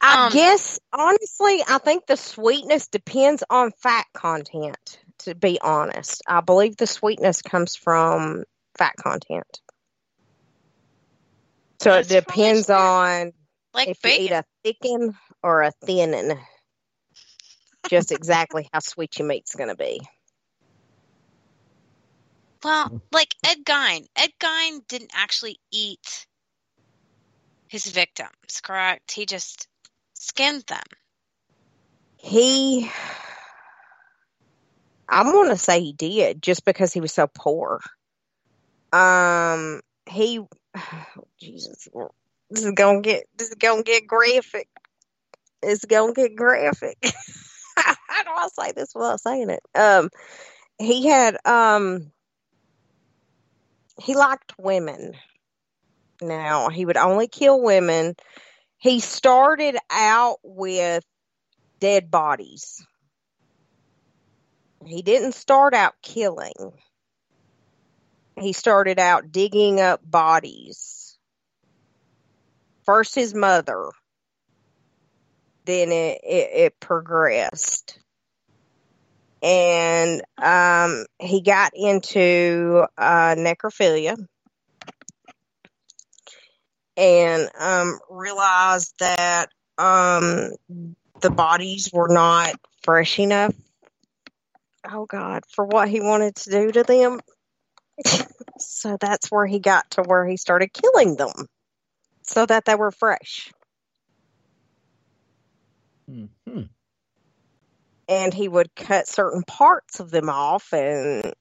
I 0.00 0.16
Um, 0.26 0.32
guess 0.32 0.78
honestly, 0.92 1.62
I 1.68 1.78
think 1.78 2.06
the 2.06 2.16
sweetness 2.16 2.88
depends 2.88 3.44
on 3.48 3.72
fat 3.82 4.06
content. 4.14 4.98
To 5.28 5.34
be 5.34 5.58
honest, 5.60 6.22
I 6.26 6.40
believe 6.40 6.78
the 6.78 6.86
sweetness 6.86 7.42
comes 7.42 7.76
from 7.76 8.44
fat 8.78 8.96
content. 8.96 9.60
So 11.82 11.90
That's 11.90 12.10
it 12.10 12.24
depends 12.24 12.70
on 12.70 13.32
Like 13.74 13.88
if 13.88 13.98
you 14.04 14.10
eat 14.10 14.30
a 14.30 14.42
thicken 14.64 15.18
or 15.42 15.64
a 15.64 15.72
thinning. 15.84 16.38
Just 17.90 18.10
exactly 18.10 18.70
how 18.72 18.78
sweet 18.78 19.18
your 19.18 19.28
meat's 19.28 19.54
going 19.54 19.68
to 19.68 19.76
be. 19.76 20.00
Well, 22.64 23.02
like 23.12 23.34
Ed 23.44 23.66
Gein. 23.66 24.06
Ed 24.16 24.30
Gein 24.40 24.80
didn't 24.88 25.10
actually 25.12 25.60
eat 25.70 26.26
his 27.68 27.86
victims, 27.86 28.62
correct? 28.62 29.12
He 29.12 29.26
just 29.26 29.68
skinned 30.14 30.62
them. 30.68 30.80
He, 32.16 32.90
I'm 35.08 35.32
going 35.32 35.50
to 35.50 35.56
say 35.56 35.80
he 35.80 35.92
did 35.92 36.42
just 36.42 36.64
because 36.64 36.92
he 36.92 37.00
was 37.00 37.12
so 37.12 37.26
poor. 37.26 37.80
Um, 38.92 39.80
he, 40.08 40.40
Jesus, 41.40 41.88
this 42.50 42.64
is 42.64 42.72
gonna 42.72 43.02
get 43.02 43.24
this 43.36 43.48
is 43.48 43.54
gonna 43.56 43.82
get 43.82 44.06
graphic. 44.06 44.68
It's 45.62 45.84
gonna 45.84 46.12
get 46.12 46.36
graphic. 46.36 46.96
How 47.76 48.22
do 48.22 48.30
I 48.30 48.48
say 48.48 48.72
this 48.72 48.92
without 48.94 49.20
saying 49.20 49.50
it? 49.50 49.60
Um, 49.74 50.08
he 50.78 51.06
had 51.06 51.36
um, 51.46 52.10
he 54.00 54.14
liked 54.14 54.54
women. 54.58 55.12
Now 56.22 56.68
he 56.68 56.84
would 56.84 56.96
only 56.96 57.28
kill 57.28 57.60
women. 57.60 58.14
He 58.78 59.00
started 59.00 59.76
out 59.90 60.38
with 60.42 61.04
dead 61.80 62.10
bodies. 62.10 62.84
He 64.88 65.02
didn't 65.02 65.32
start 65.32 65.74
out 65.74 65.94
killing. 66.02 66.72
He 68.40 68.52
started 68.52 68.98
out 68.98 69.32
digging 69.32 69.80
up 69.80 70.00
bodies. 70.08 71.18
First 72.84 73.14
his 73.14 73.34
mother. 73.34 73.90
Then 75.66 75.92
it, 75.92 76.20
it, 76.24 76.50
it 76.54 76.80
progressed. 76.80 77.98
And 79.42 80.22
um, 80.38 81.04
he 81.20 81.42
got 81.42 81.72
into 81.74 82.84
uh, 82.96 83.34
necrophilia 83.36 84.16
and 86.96 87.48
um, 87.60 87.98
realized 88.08 88.94
that 88.98 89.50
um, 89.76 90.50
the 91.20 91.30
bodies 91.30 91.90
were 91.92 92.08
not 92.08 92.54
fresh 92.82 93.18
enough. 93.18 93.54
Oh 94.90 95.06
God, 95.06 95.44
for 95.54 95.64
what 95.64 95.88
he 95.88 96.00
wanted 96.00 96.36
to 96.36 96.50
do 96.50 96.72
to 96.72 96.82
them. 96.82 97.20
So 98.60 98.96
that's 99.00 99.30
where 99.30 99.46
he 99.46 99.60
got 99.60 99.88
to 99.92 100.02
where 100.02 100.26
he 100.26 100.36
started 100.36 100.72
killing 100.72 101.14
them 101.14 101.46
so 102.22 102.44
that 102.44 102.64
they 102.64 102.74
were 102.74 102.90
fresh. 102.90 103.52
Hmm. 106.08 106.62
And 108.08 108.34
he 108.34 108.48
would 108.48 108.74
cut 108.74 109.06
certain 109.06 109.44
parts 109.44 110.00
of 110.00 110.10
them 110.10 110.28
off 110.28 110.72
and 110.72 111.32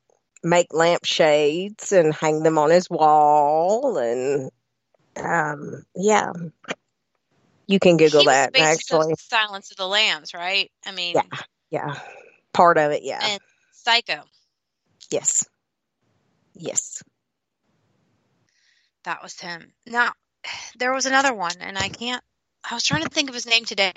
make 0.44 0.74
lampshades 0.74 1.92
and 1.92 2.14
hang 2.14 2.44
them 2.44 2.60
on 2.60 2.70
his 2.70 2.88
wall. 2.88 3.98
And 3.98 4.52
um, 5.18 5.84
yeah, 5.96 6.34
you 7.68 7.80
can 7.80 7.98
Google 7.98 8.22
he 8.22 8.28
was 8.28 8.34
that 8.36 8.54
the 8.54 8.60
actually. 8.60 9.14
of 9.14 9.20
Silence 9.20 9.72
of 9.72 9.78
the 9.78 9.88
Lambs, 9.88 10.34
right? 10.34 10.70
I 10.86 10.92
mean, 10.92 11.16
Yeah, 11.16 11.40
yeah, 11.72 11.96
part 12.58 12.78
of 12.80 12.92
it. 12.92 13.04
Yeah, 13.04 13.20
and 13.22 13.40
Psycho. 13.72 14.24
yes, 15.12 15.46
yes. 16.56 17.04
That 19.04 19.22
was 19.22 19.40
him. 19.40 19.72
Now, 19.86 20.12
there 20.78 20.94
was 20.94 21.06
another 21.06 21.34
one, 21.34 21.56
and 21.62 21.78
I 21.78 21.88
can't. 21.88 22.24
I 22.70 22.74
was 22.74 22.84
trying 22.84 23.04
to 23.04 23.10
think 23.10 23.30
of 23.30 23.36
his 23.36 23.46
name 23.46 23.64
today, 23.64 23.94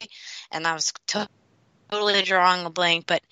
and 0.53 0.67
I 0.67 0.75
was 0.75 0.93
to- 1.09 1.27
totally 1.91 2.23
drawing 2.23 2.67
a 2.67 2.71
blank. 2.71 3.07
But 3.07 3.23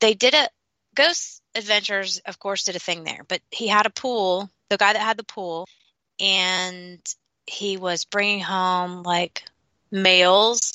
they 0.00 0.14
did 0.14 0.32
a 0.34 0.48
Ghost 0.94 1.42
Adventures, 1.54 2.20
of 2.24 2.38
course, 2.38 2.64
did 2.64 2.76
a 2.76 2.78
thing 2.78 3.04
there. 3.04 3.24
But 3.28 3.42
he 3.50 3.66
had 3.66 3.86
a 3.86 3.90
pool. 3.90 4.48
The 4.70 4.78
guy 4.78 4.92
that 4.92 5.02
had 5.02 5.18
the 5.18 5.24
pool, 5.24 5.66
and 6.20 7.00
he 7.46 7.76
was 7.76 8.04
bringing 8.04 8.40
home 8.40 9.02
like 9.02 9.44
males 9.90 10.72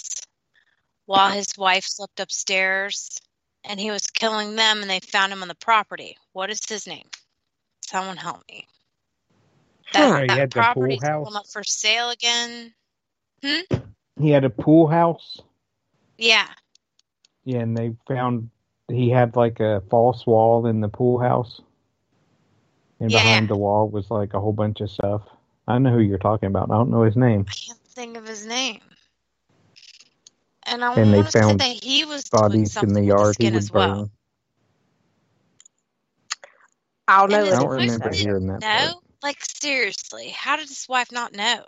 while 1.05 1.31
his 1.31 1.57
wife 1.57 1.85
slept 1.85 2.19
upstairs, 2.19 3.19
and 3.63 3.79
he 3.79 3.91
was 3.91 4.07
killing 4.07 4.55
them. 4.55 4.81
And 4.81 4.89
they 4.89 4.99
found 4.99 5.33
him 5.33 5.41
on 5.41 5.47
the 5.47 5.55
property. 5.55 6.17
What 6.33 6.49
is 6.49 6.59
his 6.67 6.87
name? 6.87 7.07
Someone 7.85 8.17
help 8.17 8.41
me. 8.49 8.67
Huh, 9.93 10.13
That, 10.13 10.23
he 10.23 10.27
that 10.29 10.37
had 10.37 10.49
the 10.49 10.63
pool 10.73 10.97
property's 10.97 11.03
house? 11.03 11.27
going 11.27 11.35
up 11.35 11.47
for 11.47 11.63
sale 11.63 12.09
again. 12.11 12.73
Hmm? 13.43 13.61
He 14.19 14.29
had 14.29 14.43
a 14.45 14.49
pool 14.49 14.87
house. 14.87 15.39
Yeah. 16.17 16.47
Yeah, 17.45 17.59
and 17.59 17.77
they 17.77 17.95
found 18.07 18.49
he 18.87 19.09
had 19.09 19.35
like 19.35 19.59
a 19.59 19.81
false 19.89 20.25
wall 20.27 20.67
in 20.67 20.81
the 20.81 20.89
pool 20.89 21.19
house. 21.19 21.61
And 22.99 23.11
Yeah. 23.11 23.21
behind 23.23 23.49
the 23.49 23.55
wall 23.57 23.89
was 23.89 24.11
like 24.11 24.33
a 24.33 24.39
whole 24.39 24.53
bunch 24.53 24.81
of 24.81 24.91
stuff. 24.91 25.23
I 25.67 25.79
know 25.79 25.91
who 25.91 25.99
you're 25.99 26.17
talking 26.19 26.47
about. 26.47 26.69
I 26.69 26.75
don't 26.75 26.91
know 26.91 27.03
his 27.03 27.15
name. 27.17 27.45
I 27.47 27.53
can't 27.53 27.79
think 27.87 28.17
of 28.17 28.27
his 28.27 28.45
name. 28.45 28.81
And 30.71 30.83
I 30.85 30.89
And 30.95 31.13
they 31.13 31.21
want 31.21 31.33
say 31.33 31.41
found 31.41 31.59
that 31.59 31.83
he 31.83 32.05
was 32.05 32.23
bodies 32.31 32.81
in 32.81 32.93
the 32.93 33.03
with 33.03 33.03
yard 33.03 33.35
he 33.39 33.45
skin 33.45 33.53
would 33.53 33.63
as 33.63 33.71
well. 33.71 34.05
burn. 34.05 34.11
I'll 37.07 37.27
know 37.27 37.45
I 37.47 37.55
don't 37.59 37.69
remember 37.69 38.09
didn't 38.09 38.25
hearing 38.25 38.47
that. 38.47 38.61
part. 38.71 38.93
know? 38.93 39.01
Like 39.21 39.37
seriously, 39.61 40.29
how 40.29 40.55
did 40.55 40.69
his 40.69 40.87
wife 40.87 41.11
not 41.11 41.33
know? 41.33 41.65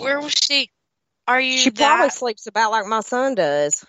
Where 0.00 0.20
was 0.20 0.34
she? 0.34 0.70
Are 1.26 1.40
you 1.40 1.56
She 1.58 1.70
that? 1.70 1.76
probably 1.96 2.10
sleeps 2.10 2.46
about 2.46 2.70
like 2.70 2.86
my 2.86 3.00
son 3.00 3.34
does. 3.34 3.84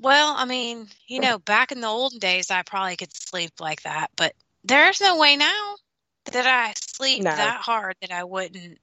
Well, 0.00 0.34
I 0.36 0.44
mean, 0.44 0.88
you 1.08 1.20
know, 1.20 1.38
back 1.38 1.72
in 1.72 1.80
the 1.80 1.88
olden 1.88 2.18
days, 2.18 2.50
I 2.50 2.62
probably 2.62 2.96
could 2.96 3.14
sleep 3.14 3.52
like 3.60 3.82
that, 3.82 4.10
but 4.16 4.34
there's 4.64 5.00
no 5.00 5.18
way 5.18 5.36
now 5.36 5.76
that 6.26 6.46
I 6.46 6.74
sleep 6.76 7.22
No. 7.24 7.30
that 7.36 7.60
hard 7.62 7.96
that 8.00 8.12
I 8.12 8.24
wouldn't 8.24 8.78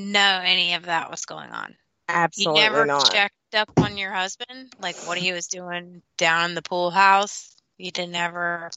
know 0.00 0.40
any 0.44 0.74
of 0.74 0.86
that 0.86 1.10
was 1.10 1.24
going 1.24 1.50
on. 1.50 1.76
Absolutely 2.08 2.62
you 2.62 2.70
never 2.70 2.86
not. 2.86 3.12
checked 3.12 3.54
up 3.54 3.70
on 3.78 3.96
your 3.96 4.12
husband, 4.12 4.72
like 4.80 4.96
what 5.06 5.18
he 5.18 5.32
was 5.32 5.46
doing 5.46 6.02
down 6.16 6.50
in 6.50 6.54
the 6.54 6.62
pool 6.62 6.90
house. 6.90 7.54
You 7.78 7.90
didn't 7.90 8.16
ever. 8.16 8.70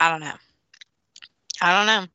I 0.00 0.10
don't 0.10 0.20
know. 0.20 0.34
I 1.60 1.78
don't 1.78 1.86
know. 1.86 2.06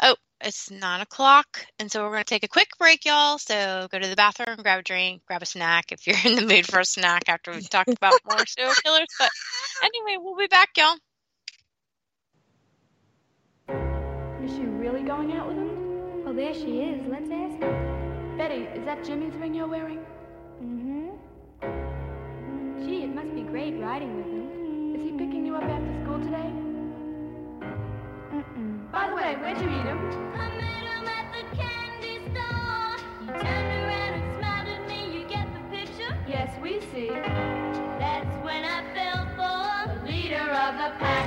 Oh, 0.00 0.16
it's 0.40 0.70
nine 0.70 1.00
o'clock, 1.00 1.64
and 1.78 1.90
so 1.90 2.02
we're 2.02 2.10
going 2.10 2.24
to 2.24 2.28
take 2.28 2.44
a 2.44 2.48
quick 2.48 2.68
break, 2.78 3.04
y'all. 3.04 3.38
So 3.38 3.86
go 3.90 3.98
to 3.98 4.08
the 4.08 4.16
bathroom, 4.16 4.58
grab 4.62 4.80
a 4.80 4.82
drink, 4.82 5.22
grab 5.26 5.42
a 5.42 5.46
snack 5.46 5.92
if 5.92 6.06
you're 6.06 6.16
in 6.24 6.36
the 6.36 6.46
mood 6.46 6.66
for 6.66 6.80
a 6.80 6.84
snack 6.84 7.28
after 7.28 7.52
we've 7.52 7.68
talked 7.68 7.90
about 7.90 8.14
more 8.28 8.44
serial 8.46 8.74
killers. 8.84 9.08
But 9.18 9.30
anyway, 9.82 10.18
we'll 10.20 10.36
be 10.36 10.46
back, 10.46 10.70
y'all. 10.76 10.96
Is 14.44 14.52
she 14.52 14.62
really 14.62 15.02
going 15.02 15.32
out 15.32 15.48
with 15.48 15.56
him? 15.56 15.63
Well, 16.34 16.46
there 16.46 16.54
she 16.54 16.80
is. 16.80 17.06
Let's 17.06 17.30
ask 17.30 17.62
her. 17.62 18.34
Betty, 18.36 18.66
is 18.76 18.84
that 18.86 19.04
Jimmy's 19.04 19.34
ring 19.36 19.54
you're 19.54 19.68
wearing? 19.68 20.00
Mm-hmm. 20.60 21.10
Gee, 22.84 23.04
it 23.04 23.14
must 23.14 23.32
be 23.36 23.42
great 23.42 23.78
riding 23.78 24.16
with 24.16 24.26
him. 24.26 24.96
Is 24.96 25.02
he 25.02 25.12
picking 25.12 25.46
you 25.46 25.54
up 25.54 25.62
after 25.62 26.02
school 26.02 26.18
today? 26.18 26.50
Mm-mm. 28.34 28.90
By 28.90 29.10
the 29.10 29.14
way, 29.14 29.36
where'd 29.36 29.60
you 29.60 29.68
meet 29.68 29.84
him? 29.84 30.10
I 30.34 30.48
met 30.58 30.82
him 30.82 31.06
at 31.06 31.30
the 31.30 31.44
candy 31.56 32.18
store. 32.32 32.98
He 33.20 33.26
turned 33.26 33.72
around 33.84 34.14
and 34.18 34.36
smiled 34.36 34.68
at 34.68 34.88
me. 34.88 35.16
You 35.16 35.22
get 35.28 35.46
the 35.54 35.60
picture? 35.76 36.18
Yes, 36.26 36.50
we 36.60 36.80
see. 36.92 37.10
That's 38.00 38.34
when 38.44 38.64
I 38.64 38.82
fell 38.92 39.24
for 39.36 39.86
the 39.94 40.10
leader 40.10 40.50
of 40.50 40.74
the 40.74 40.90
pack. 40.98 41.23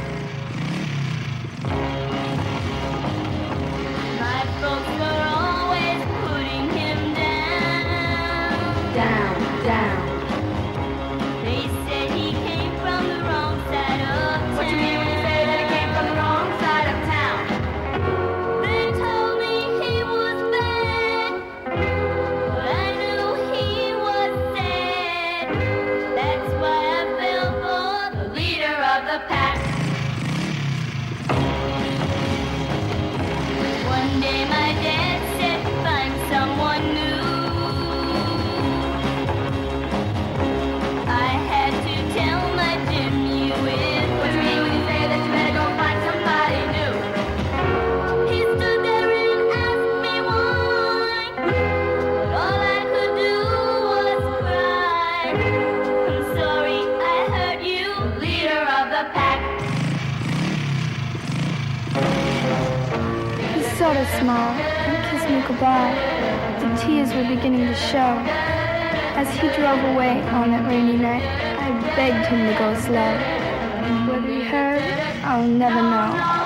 Smiled 64.19 64.59
and 64.59 64.97
kissed 65.11 65.29
me 65.29 65.41
goodbye. 65.47 65.93
The 66.59 66.69
tears 66.81 67.13
were 67.13 67.27
beginning 67.35 67.67
to 67.67 67.75
show. 67.75 68.17
As 69.19 69.29
he 69.39 69.47
drove 69.49 69.83
away 69.93 70.21
on 70.29 70.51
that 70.51 70.65
rainy 70.67 70.97
night, 70.97 71.23
I 71.23 71.69
begged 71.95 72.27
him 72.27 72.45
to 72.47 72.53
go 72.57 72.73
slow. 72.79 73.13
Whether 74.11 74.27
he 74.27 74.41
heard, 74.43 74.81
I'll 75.23 75.47
never 75.47 75.81
know. 75.81 76.37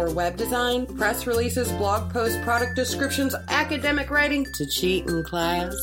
For 0.00 0.10
web 0.14 0.36
design, 0.36 0.86
press 0.86 1.26
releases, 1.26 1.70
blog 1.72 2.10
posts, 2.10 2.38
product 2.42 2.74
descriptions, 2.74 3.34
academic 3.48 4.10
writing 4.10 4.46
to 4.54 4.66
cheat 4.66 5.06
in 5.06 5.22
class, 5.22 5.74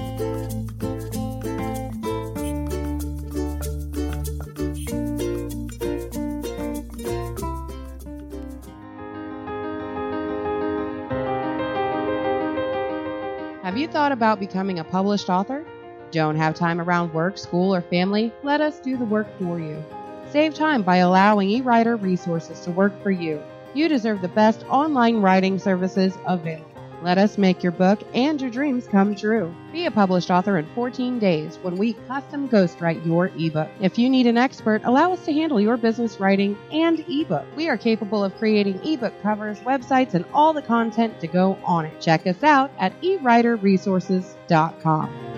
Thought 13.95 14.11
about 14.11 14.41
becoming 14.41 14.81
a 14.81 14.85
published 14.85 15.31
author? 15.31 15.65
Don't 16.11 16.35
have 16.35 16.57
time 16.57 16.81
around 16.81 17.15
work, 17.15 17.39
school, 17.39 17.73
or 17.73 17.81
family? 17.81 18.33
Let 18.43 18.61
us 18.61 18.81
do 18.81 18.97
the 18.97 19.05
work 19.05 19.29
for 19.39 19.61
you. 19.61 19.85
Save 20.31 20.53
time 20.53 20.83
by 20.83 20.97
allowing 20.97 21.49
eWriter 21.49 22.03
resources 22.03 22.59
to 22.63 22.73
work 22.73 22.93
for 23.05 23.13
you. 23.13 23.41
You 23.73 23.89
deserve 23.89 24.21
the 24.21 24.27
best 24.27 24.65
online 24.69 25.19
writing 25.19 25.61
services 25.61 26.13
available. 26.27 26.74
Let 27.05 27.19
us 27.19 27.37
make 27.37 27.63
your 27.63 27.73
book 27.73 28.01
and 28.15 28.41
your 28.41 28.51
dreams 28.51 28.89
come 28.89 29.15
true. 29.15 29.55
Be 29.73 29.85
a 29.85 29.91
published 29.91 30.31
author 30.31 30.57
in 30.57 30.65
14 30.75 31.19
days 31.19 31.59
when 31.61 31.77
we 31.77 31.93
custom 32.09 32.49
ghostwrite 32.49 33.05
your 33.05 33.31
ebook. 33.39 33.69
If 33.79 33.99
you 33.99 34.09
need 34.09 34.27
an 34.27 34.39
expert, 34.39 34.81
allow 34.85 35.13
us 35.13 35.23
to 35.27 35.33
handle 35.35 35.61
your 35.61 35.77
business 35.77 36.19
writing 36.19 36.57
and 36.73 37.05
ebook. 37.07 37.45
We 37.57 37.69
are 37.69 37.77
capable 37.77 38.25
of 38.25 38.35
creating 38.39 38.81
ebook 38.87 39.13
covers, 39.23 39.61
websites, 39.61 40.15
and 40.15 40.25
all 40.33 40.55
the 40.55 40.63
content 40.63 41.21
to 41.21 41.27
go 41.27 41.59
on 41.63 41.85
it. 41.85 42.01
Check 42.01 42.27
us 42.27 42.43
out 42.43 42.71
at 42.79 42.99
ewriterresources.com. 43.03 45.34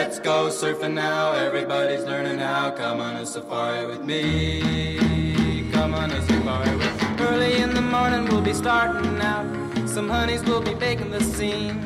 Let's 0.00 0.20
go 0.20 0.46
surfing 0.46 0.94
now. 0.94 1.32
Everybody's 1.32 2.04
learning 2.04 2.38
how. 2.38 2.70
Come 2.70 3.00
on 3.00 3.16
a 3.16 3.26
safari 3.26 3.84
with 3.84 4.04
me. 4.04 5.68
Come 5.72 5.92
on 5.92 6.12
a 6.12 6.22
safari 6.22 6.76
with 6.76 7.02
me. 7.02 7.24
Early 7.26 7.56
in 7.62 7.74
the 7.74 7.80
morning 7.80 8.26
we'll 8.26 8.40
be 8.40 8.54
starting 8.54 9.20
out. 9.20 9.44
Some 9.88 10.08
honeys 10.08 10.44
will 10.44 10.60
be 10.60 10.74
baking 10.74 11.10
the 11.10 11.20
scene. 11.20 11.82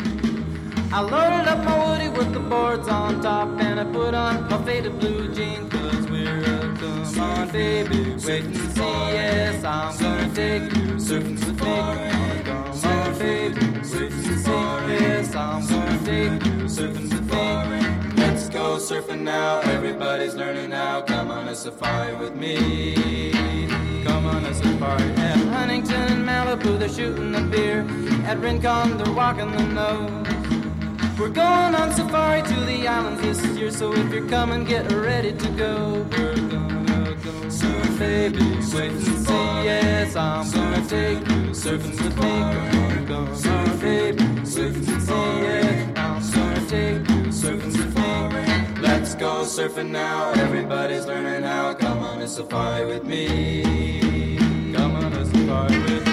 I 0.92 1.00
loaded 1.00 1.48
up 1.48 1.64
my 1.64 1.74
woody 1.88 2.10
with 2.10 2.34
the 2.34 2.40
boards 2.40 2.86
on 2.86 3.22
top 3.22 3.48
and 3.58 3.80
I 3.80 3.84
put 3.84 4.12
on 4.12 4.46
my 4.50 4.62
faded 4.62 5.00
blue 5.00 5.34
jeans. 5.34 5.72
Cause 5.72 6.06
we're 6.10 6.42
a 6.44 6.76
come 6.76 7.18
on 7.18 7.48
baby, 7.48 8.14
wait 8.26 8.44
and 8.44 8.72
see. 8.74 8.82
Yes, 9.16 9.64
I'm 9.64 9.98
gonna 9.98 10.34
take 10.34 10.64
you 10.64 10.96
surfing 11.06 11.38
me. 11.40 12.42
Come 12.44 12.90
on 12.90 13.18
baby, 13.18 13.54
wait 13.54 13.72
and 13.72 13.86
see. 13.86 14.52
Yes, 15.00 15.34
I'm 15.34 15.66
gonna 15.66 15.98
take 16.04 16.44
you 16.44 16.68
surfing. 16.76 17.12
Let's 17.12 18.01
go 18.52 18.76
surfing 18.76 19.22
now. 19.22 19.60
Everybody's 19.60 20.34
learning 20.34 20.70
now. 20.70 21.00
Come 21.00 21.30
on 21.30 21.48
a 21.48 21.54
safari 21.54 22.14
with 22.14 22.34
me. 22.34 23.32
Come 24.04 24.26
on 24.26 24.44
a 24.44 24.52
safari. 24.52 25.10
At 25.12 25.38
Huntington 25.48 25.94
and 25.94 26.28
Malibu, 26.28 26.78
they're 26.78 26.88
shooting 26.88 27.32
the 27.32 27.40
beer. 27.40 27.80
At 28.26 28.38
Rincon, 28.40 28.98
they're 28.98 29.12
walking 29.12 29.50
the 29.52 29.64
nose. 29.64 30.26
We're 31.18 31.28
going 31.28 31.74
on 31.74 31.92
safari 31.92 32.42
to 32.42 32.60
the 32.66 32.86
islands 32.86 33.22
this 33.22 33.58
year, 33.58 33.70
so 33.70 33.92
if 33.94 34.12
you're 34.12 34.28
coming, 34.28 34.64
get 34.64 34.90
ready 34.92 35.32
to 35.32 35.48
go. 35.50 36.06
We're 36.10 36.36
gonna 36.36 37.14
go 37.24 37.48
surf, 37.48 37.98
baby. 37.98 38.42
Wait 38.74 38.92
and 38.92 39.26
see. 39.26 39.64
Yes, 39.64 40.16
I'm 40.16 40.50
gonna 40.50 40.86
take 40.86 41.20
you 41.20 41.52
surfing 41.62 41.96
with 42.02 42.16
me. 42.18 43.36
Surf, 43.36 43.80
baby. 43.80 44.24
Wait 44.24 44.88
and 44.88 45.02
see. 45.02 45.12
Yes, 45.46 45.98
I'm 45.98 46.20
gonna 46.32 46.66
take 46.66 47.08
you 47.08 47.30
surfing 47.30 47.64
with 47.66 47.86
me. 47.86 47.91
Go 49.22 49.44
surfing 49.44 49.90
now. 49.90 50.32
Everybody's 50.32 51.06
learning 51.06 51.44
how. 51.44 51.74
Come 51.74 52.00
on 52.00 52.20
a 52.22 52.26
safari 52.26 52.84
with 52.86 53.04
me. 53.04 54.34
Come 54.74 54.96
on 54.96 55.12
a 55.12 55.24
safari 55.24 55.78
with 55.78 56.04
me. 56.06 56.12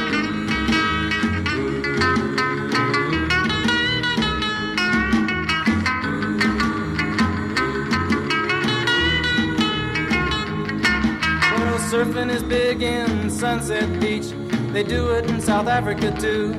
Surfing 11.90 12.30
is 12.30 12.44
big 12.44 12.84
in 12.84 13.32
Sunset 13.32 14.00
Beach. 14.00 14.28
They 14.72 14.84
do 14.84 15.10
it 15.10 15.28
in 15.28 15.42
South 15.42 15.68
Africa 15.68 16.16
too. 16.20 16.54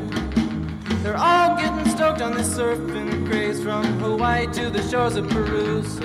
They're 1.05 1.16
all 1.16 1.57
getting 1.57 1.88
stoked 1.88 2.20
on 2.20 2.34
this 2.34 2.48
surfing 2.48 3.26
craze 3.26 3.62
from 3.62 3.84
Hawaii 4.01 4.48
to 4.48 4.70
the 4.70 4.82
shores 4.90 5.14
of 5.14 5.28
Peru. 5.30 5.84
So 5.84 6.03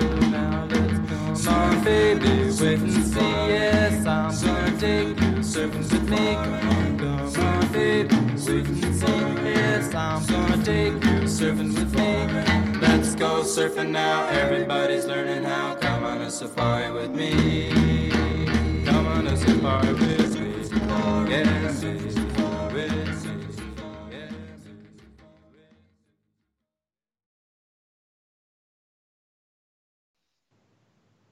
on, 1.48 1.84
baby, 1.84 2.28
wait 2.60 2.78
and 2.80 3.06
see. 3.06 3.20
Yes, 3.20 4.06
I'm 4.06 4.30
gonna 4.40 4.78
take 4.78 5.08
you 5.08 5.42
surfing 5.42 5.90
with 5.90 6.08
me. 6.10 6.34
Come 6.34 6.54
on, 6.54 6.98
come 6.98 7.44
on, 7.44 7.72
baby, 7.72 8.14
wait 8.16 8.66
and 8.66 8.94
see. 8.94 9.06
Yes, 9.44 9.94
I'm 9.94 10.24
gonna 10.26 10.64
take 10.64 10.92
you 10.92 11.26
surfing 11.26 11.74
with 11.74 11.94
me. 11.94 12.80
Let's 12.80 13.14
go 13.14 13.42
surfing 13.42 13.90
now. 13.90 14.26
Everybody's 14.28 15.06
learning 15.06 15.44
how. 15.44 15.74
Come 15.76 16.04
on 16.04 16.22
a 16.22 16.30
safari 16.30 16.90
with 16.92 17.10
me. 17.10 18.10
Come 18.84 19.06
on 19.06 19.26
a 19.26 19.36
safari 19.36 19.92
with 19.92 20.00
me. 20.00 20.46
Yes, 21.28 21.82
with 21.82 22.25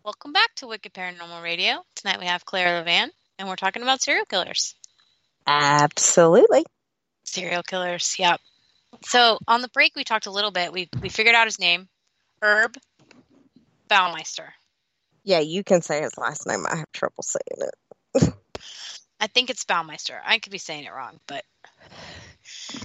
Welcome 0.04 0.34
back 0.34 0.54
to 0.56 0.66
Wicked 0.66 0.92
Paranormal 0.92 1.42
Radio. 1.42 1.82
Tonight 1.94 2.20
we 2.20 2.26
have 2.26 2.44
Clara 2.44 2.84
Levan, 2.84 3.08
and 3.38 3.48
we're 3.48 3.56
talking 3.56 3.80
about 3.80 4.02
serial 4.02 4.26
killers. 4.26 4.74
Absolutely. 5.46 6.66
Serial 7.24 7.62
killers, 7.62 8.14
yep. 8.18 8.38
So 9.06 9.38
on 9.48 9.62
the 9.62 9.68
break, 9.68 9.96
we 9.96 10.04
talked 10.04 10.26
a 10.26 10.30
little 10.30 10.50
bit. 10.50 10.74
We 10.74 10.90
we 11.00 11.08
figured 11.08 11.34
out 11.34 11.46
his 11.46 11.58
name, 11.58 11.88
Herb 12.42 12.76
Baumeister. 13.88 14.48
Yeah, 15.22 15.40
you 15.40 15.64
can 15.64 15.80
say 15.80 16.02
his 16.02 16.18
last 16.18 16.46
name. 16.46 16.66
I 16.70 16.76
have 16.76 16.92
trouble 16.92 17.22
saying 17.22 17.70
it. 18.14 18.34
I 19.18 19.26
think 19.28 19.48
it's 19.48 19.64
Baumeister. 19.64 20.20
I 20.22 20.38
could 20.38 20.52
be 20.52 20.58
saying 20.58 20.84
it 20.84 20.92
wrong, 20.92 21.18
but 21.26 21.46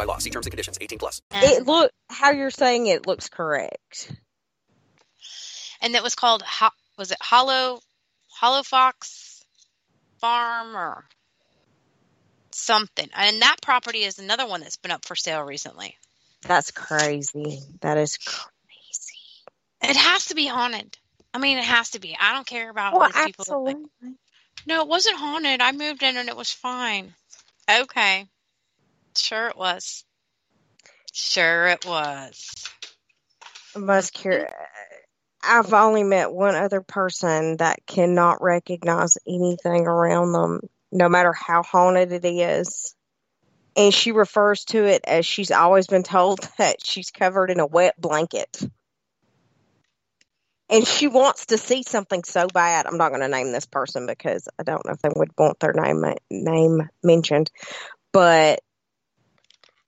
by 0.00 0.04
law. 0.12 0.18
See 0.18 0.30
terms 0.30 0.46
and 0.46 0.50
conditions. 0.52 0.78
18 0.80 0.98
plus. 0.98 1.20
It 1.32 1.66
look 1.66 1.92
how 2.08 2.30
you're 2.30 2.50
saying 2.50 2.86
it 2.86 3.06
looks 3.06 3.28
correct. 3.28 4.12
and 5.82 5.94
that 5.94 6.02
was 6.02 6.14
called 6.14 6.42
was 6.98 7.10
it 7.10 7.18
Hollow 7.20 7.80
Hollow 8.28 8.62
Fox 8.62 9.44
Farm 10.20 10.76
or 10.76 11.04
something. 12.52 13.08
And 13.14 13.42
that 13.42 13.56
property 13.62 14.00
is 14.02 14.18
another 14.18 14.46
one 14.46 14.60
that's 14.60 14.76
been 14.76 14.90
up 14.90 15.04
for 15.04 15.14
sale 15.16 15.42
recently. 15.42 15.96
That's 16.42 16.70
crazy. 16.70 17.60
That 17.80 17.98
is 17.98 18.16
crazy. 18.16 18.50
It 19.82 19.96
has 19.96 20.26
to 20.26 20.34
be 20.34 20.46
haunted. 20.46 20.96
I 21.32 21.38
mean, 21.38 21.58
it 21.58 21.64
has 21.64 21.90
to 21.90 22.00
be. 22.00 22.16
I 22.20 22.34
don't 22.34 22.46
care 22.46 22.70
about 22.70 22.92
Well, 22.92 23.00
what 23.02 23.26
people 23.26 23.44
think. 23.44 23.78
absolutely. 23.78 24.14
No, 24.66 24.82
it 24.82 24.88
wasn't 24.88 25.16
haunted. 25.16 25.60
I 25.60 25.72
moved 25.72 26.02
in 26.02 26.16
and 26.16 26.28
it 26.28 26.36
was 26.36 26.50
fine. 26.50 27.14
Okay. 27.70 28.26
Sure 29.20 29.48
it 29.48 29.56
was. 29.56 30.04
Sure 31.12 31.66
it 31.66 31.84
was. 31.86 32.70
Most 33.76 34.14
cur- 34.14 34.48
I've 35.42 35.72
only 35.72 36.02
met 36.02 36.32
one 36.32 36.54
other 36.54 36.80
person 36.80 37.58
that 37.58 37.86
cannot 37.86 38.42
recognize 38.42 39.18
anything 39.26 39.86
around 39.86 40.32
them, 40.32 40.60
no 40.90 41.08
matter 41.08 41.32
how 41.32 41.62
haunted 41.62 42.12
it 42.12 42.24
is. 42.24 42.94
And 43.76 43.94
she 43.94 44.12
refers 44.12 44.64
to 44.66 44.84
it 44.84 45.02
as 45.06 45.26
she's 45.26 45.50
always 45.50 45.86
been 45.86 46.02
told 46.02 46.40
that 46.58 46.84
she's 46.84 47.10
covered 47.10 47.50
in 47.50 47.60
a 47.60 47.66
wet 47.66 48.00
blanket. 48.00 48.60
And 50.70 50.86
she 50.86 51.08
wants 51.08 51.46
to 51.46 51.58
see 51.58 51.82
something 51.82 52.24
so 52.24 52.46
bad. 52.46 52.86
I'm 52.86 52.96
not 52.96 53.10
going 53.10 53.22
to 53.22 53.28
name 53.28 53.52
this 53.52 53.66
person 53.66 54.06
because 54.06 54.48
I 54.58 54.62
don't 54.62 54.84
know 54.86 54.92
if 54.92 55.02
they 55.02 55.10
would 55.14 55.30
want 55.36 55.58
their 55.60 55.72
name 55.72 56.04
name 56.30 56.88
mentioned, 57.02 57.50
but 58.12 58.60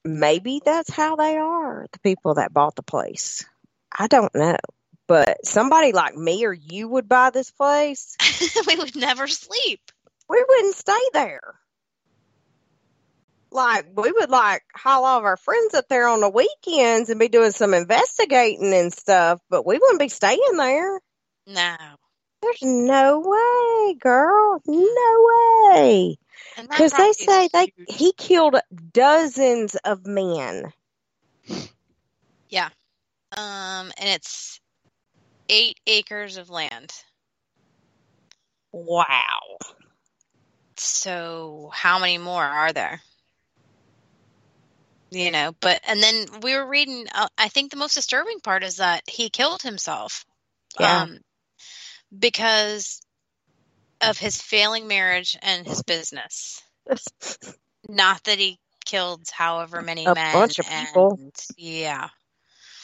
maybe 0.05 0.61
that's 0.63 0.89
how 0.89 1.15
they 1.15 1.37
are. 1.37 1.87
The 1.91 1.99
people 1.99 2.35
that 2.35 2.53
bought 2.53 2.75
the 2.75 2.83
place. 2.83 3.45
I 3.91 4.07
don't 4.07 4.33
know, 4.33 4.57
but 5.07 5.45
somebody 5.45 5.91
like 5.91 6.15
me 6.15 6.45
or 6.45 6.53
you 6.53 6.87
would 6.87 7.07
buy 7.07 7.29
this 7.29 7.51
place. 7.51 8.15
we 8.67 8.75
would 8.75 8.95
never 8.95 9.27
sleep. 9.27 9.81
We 10.29 10.43
wouldn't 10.47 10.75
stay 10.75 11.01
there. 11.13 11.55
Like 13.51 13.85
we 13.95 14.11
would 14.11 14.31
like 14.31 14.63
haul 14.75 15.05
all 15.05 15.19
of 15.19 15.25
our 15.25 15.37
friends 15.37 15.75
up 15.75 15.85
there 15.87 16.07
on 16.07 16.21
the 16.21 16.29
weekends 16.29 17.09
and 17.11 17.19
be 17.19 17.27
doing 17.27 17.51
some 17.51 17.75
investigating 17.75 18.73
and 18.73 18.91
stuff, 18.91 19.39
but 19.49 19.65
we 19.65 19.77
wouldn't 19.77 19.99
be 19.99 20.09
staying 20.09 20.57
there. 20.57 20.99
No. 21.45 21.75
There's 22.41 22.63
no 22.63 23.19
way, 23.19 23.95
girl. 23.99 24.59
No 24.67 25.71
way. 25.71 26.17
Because 26.55 26.91
they 26.93 27.11
say 27.13 27.49
they 27.51 27.73
he 27.87 28.13
killed 28.13 28.55
dozens 28.91 29.75
of 29.75 30.05
men. 30.05 30.71
Yeah. 32.49 32.69
Um, 33.35 33.91
and 33.97 34.09
it's 34.09 34.59
eight 35.49 35.79
acres 35.87 36.37
of 36.37 36.49
land. 36.49 36.91
Wow. 38.71 39.57
So 40.77 41.69
how 41.73 41.99
many 41.99 42.17
more 42.17 42.43
are 42.43 42.73
there? 42.73 43.01
You 45.11 45.29
know, 45.31 45.53
but 45.59 45.79
and 45.87 46.01
then 46.01 46.25
we 46.41 46.55
were 46.55 46.65
reading. 46.65 47.05
Uh, 47.13 47.27
I 47.37 47.47
think 47.47 47.69
the 47.69 47.77
most 47.77 47.93
disturbing 47.93 48.39
part 48.39 48.63
is 48.63 48.77
that 48.77 49.03
he 49.07 49.29
killed 49.29 49.61
himself, 49.61 50.25
Yeah. 50.79 51.03
um, 51.03 51.19
because 52.17 52.99
of 54.09 54.17
his 54.17 54.41
failing 54.41 54.87
marriage 54.87 55.37
and 55.41 55.65
his 55.65 55.83
business. 55.83 56.61
Not 57.89 58.23
that 58.25 58.37
he 58.39 58.59
killed 58.85 59.23
however 59.31 59.81
many 59.81 60.05
A 60.05 60.13
men. 60.13 60.33
bunch 60.33 60.59
of 60.59 60.65
people. 60.67 61.17
and- 61.19 61.33
yeah. 61.57 62.09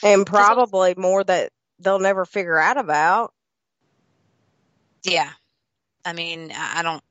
And 0.03 0.25
probably 0.25 0.93
more 0.95 1.23
that 1.23 1.51
they'll 1.79 1.99
never 1.99 2.25
figure 2.25 2.57
out 2.57 2.77
about. 2.77 3.33
Yeah. 5.03 5.29
I 6.05 6.13
mean, 6.13 6.51
I 6.55 6.81
don't. 6.83 7.03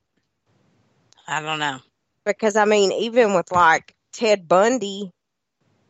I 1.26 1.42
don't 1.42 1.58
know. 1.58 1.78
Because 2.24 2.56
I 2.56 2.64
mean, 2.64 2.92
even 2.92 3.34
with 3.34 3.52
like 3.52 3.94
Ted 4.12 4.48
Bundy, 4.48 5.12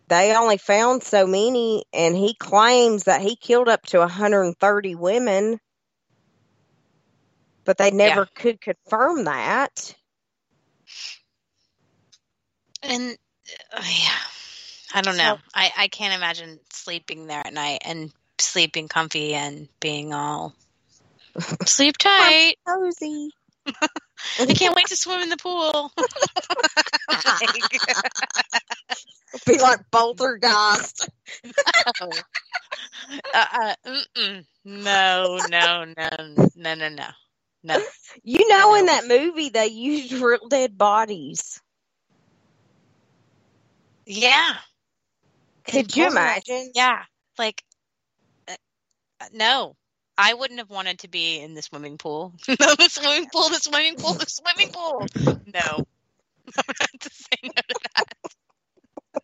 they 0.09 0.35
only 0.35 0.57
found 0.57 1.03
so 1.05 1.27
many, 1.27 1.85
and 1.93 2.17
he 2.17 2.35
claims 2.35 3.05
that 3.05 3.21
he 3.21 3.37
killed 3.37 3.69
up 3.69 3.83
to 3.87 3.99
130 4.01 4.95
women, 4.97 5.61
but 7.69 7.77
they 7.77 7.91
never 7.91 8.25
could 8.25 8.63
confirm 8.63 9.25
that. 9.25 9.95
And 12.83 13.19
uh, 13.75 13.83
yeah, 13.83 14.19
I 14.95 15.03
don't 15.03 15.19
know. 15.19 15.37
I 15.55 15.71
I 15.77 15.89
can't 15.89 16.15
imagine 16.15 16.59
sleeping 16.73 17.27
there 17.27 17.47
at 17.47 17.53
night 17.53 17.83
and 17.85 18.11
sleeping 18.39 18.89
comfy 18.89 19.35
and 19.35 19.69
being 19.81 20.15
all 20.15 20.55
sleep 21.67 21.99
tight, 21.99 22.55
cozy. 22.67 23.33
I 24.41 24.55
can't 24.55 24.75
wait 24.75 24.87
to 24.87 24.97
swim 24.97 25.21
in 25.21 25.29
the 25.29 25.37
pool. 25.37 25.93
Be 29.47 29.59
like 29.59 29.81
Poltergeist. 29.91 31.11
no. 32.01 32.11
Uh, 33.35 33.47
uh, 33.53 33.75
no, 34.65 34.65
no, 34.65 35.85
no, 35.85 36.09
no, 36.57 36.75
no, 36.75 36.89
no, 36.89 37.09
no. 37.63 37.81
You 38.25 38.49
know, 38.49 38.75
in 38.75 38.87
that 38.87 39.07
movie, 39.07 39.51
they 39.51 39.67
used 39.67 40.13
real 40.23 40.49
dead 40.49 40.77
bodies. 40.79 41.61
Yeah. 44.07 44.55
Could 45.67 45.95
you 45.95 46.07
imagine? 46.07 46.73
Yeah. 46.75 47.03
Like, 47.39 47.63
uh, 48.49 48.55
uh, 49.21 49.27
no. 49.33 49.77
I 50.17 50.35
wouldn't 50.35 50.59
have 50.59 50.71
wanted 50.71 51.01
to 51.01 51.09
be 51.09 51.39
in 51.39 51.55
the 51.55 51.63
swimming 51.63 51.99
pool. 51.99 52.35
no, 52.49 52.55
the 52.57 52.89
swimming 52.89 53.29
pool, 53.31 53.49
the 53.51 53.61
swimming 53.61 53.97
pool, 53.97 54.15
the 54.15 54.27
swimming 54.27 54.73
pool. 54.73 55.07
No. 55.55 55.85
I'm 56.57 56.65
gonna 56.67 56.99
to 57.01 57.11
say 57.11 57.39
no 57.45 57.51
to 57.51 57.75
that. 57.95 59.23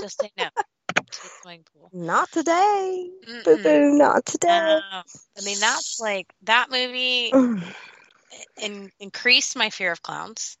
Just 0.00 0.20
say 0.20 0.30
no 0.38 0.48
to 1.10 1.22
the 1.22 1.28
swimming 1.42 1.64
pool. 1.72 1.90
Not 1.92 2.30
today. 2.32 3.10
Boo 3.44 3.58
boo, 3.58 3.92
not 3.94 4.24
today. 4.26 4.48
I 4.48 5.02
mean, 5.44 5.58
that's 5.60 6.00
like, 6.00 6.32
that 6.42 6.70
movie 6.70 7.32
in, 8.62 8.90
increased 9.00 9.56
my 9.56 9.70
fear 9.70 9.92
of 9.92 10.02
clowns. 10.02 10.56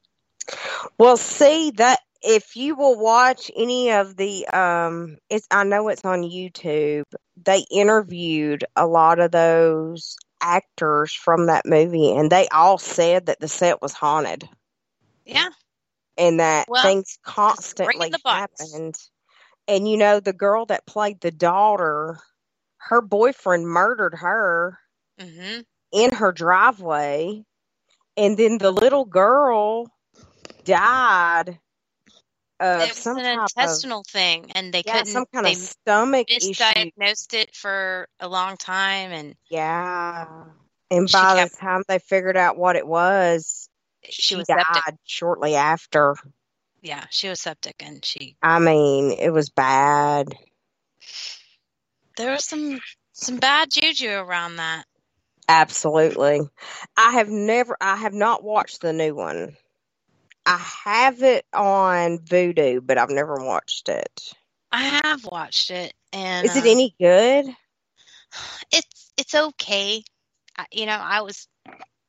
Well, 0.98 1.16
see 1.16 1.72
that 1.76 2.00
if 2.22 2.56
you 2.56 2.74
will 2.74 2.98
watch 2.98 3.50
any 3.56 3.92
of 3.92 4.16
the 4.16 4.46
um 4.48 5.16
it's 5.28 5.46
I 5.50 5.64
know 5.64 5.88
it's 5.88 6.04
on 6.04 6.22
YouTube. 6.22 7.04
They 7.42 7.64
interviewed 7.70 8.64
a 8.76 8.86
lot 8.86 9.18
of 9.18 9.30
those 9.30 10.16
actors 10.40 11.12
from 11.14 11.46
that 11.46 11.66
movie 11.66 12.14
and 12.14 12.30
they 12.30 12.48
all 12.48 12.78
said 12.78 13.26
that 13.26 13.40
the 13.40 13.48
set 13.48 13.80
was 13.82 13.92
haunted 13.92 14.48
Yeah. 15.24 15.48
and 16.16 16.40
that 16.40 16.66
Well, 16.68 16.82
things 16.82 17.18
constantly 17.22 18.12
happened. 18.24 18.96
And 19.70 19.88
you 19.88 19.96
know 19.96 20.18
the 20.18 20.32
girl 20.32 20.66
that 20.66 20.84
played 20.84 21.20
the 21.20 21.30
daughter, 21.30 22.18
her 22.78 23.00
boyfriend 23.00 23.66
murdered 23.68 24.14
her 24.16 24.78
Mm-hmm. 25.20 25.60
in 25.92 26.12
her 26.14 26.32
driveway 26.32 27.44
and 28.16 28.36
then 28.36 28.58
the 28.58 28.70
little 28.70 29.04
girl 29.04 29.86
died 30.64 31.58
of 32.58 32.80
it 32.82 32.88
was 32.88 32.96
some 32.98 33.16
an 33.18 33.24
type 33.24 33.38
of 33.38 33.50
intestinal 33.56 34.02
thing, 34.06 34.50
and 34.54 34.72
they 34.72 34.82
yeah, 34.84 34.98
couldn't. 34.98 35.12
some 35.12 35.24
kind 35.32 35.46
they 35.46 35.52
of 35.52 35.58
stomach 35.58 36.30
issue. 36.30 36.52
misdiagnosed 36.52 37.34
it 37.34 37.54
for 37.54 38.08
a 38.18 38.28
long 38.28 38.56
time, 38.56 39.12
and 39.12 39.34
Yeah. 39.50 40.26
And 40.90 41.10
by 41.10 41.36
kept- 41.36 41.52
the 41.52 41.56
time 41.58 41.82
they 41.88 41.98
figured 41.98 42.36
out 42.36 42.56
what 42.58 42.76
it 42.76 42.86
was, 42.86 43.68
she, 44.08 44.36
was 44.36 44.46
died 44.46 44.64
septic. 44.74 44.94
shortly 45.04 45.54
after. 45.54 46.16
Yeah, 46.82 47.06
she 47.10 47.28
was 47.28 47.40
septic, 47.40 47.76
and 47.84 48.04
she 48.04 48.36
I 48.42 48.58
mean, 48.58 49.12
it 49.12 49.30
was 49.30 49.50
bad. 49.50 50.28
there 52.16 52.32
was 52.32 52.44
some 52.44 52.80
some 53.12 53.38
bad 53.38 53.70
juju 53.70 54.10
around 54.10 54.56
that. 54.56 54.84
Absolutely. 55.48 56.42
I 56.96 57.12
have 57.12 57.28
never 57.28 57.76
I 57.80 57.96
have 57.96 58.14
not 58.14 58.44
watched 58.44 58.80
the 58.82 58.92
new 58.92 59.14
one. 59.14 59.56
I 60.46 60.58
have 60.84 61.22
it 61.22 61.44
on 61.52 62.18
Vudu, 62.18 62.80
but 62.84 62.98
I've 62.98 63.10
never 63.10 63.36
watched 63.36 63.88
it. 63.88 64.20
I 64.72 65.00
have 65.04 65.24
watched 65.24 65.70
it, 65.70 65.92
and 66.12 66.46
Is 66.46 66.56
it 66.56 66.64
uh, 66.64 66.68
any 66.68 66.94
good? 67.00 67.46
It's 68.72 69.12
it's 69.16 69.34
okay. 69.34 70.02
I, 70.56 70.66
you 70.72 70.86
know, 70.86 70.98
I 71.00 71.22
was 71.22 71.48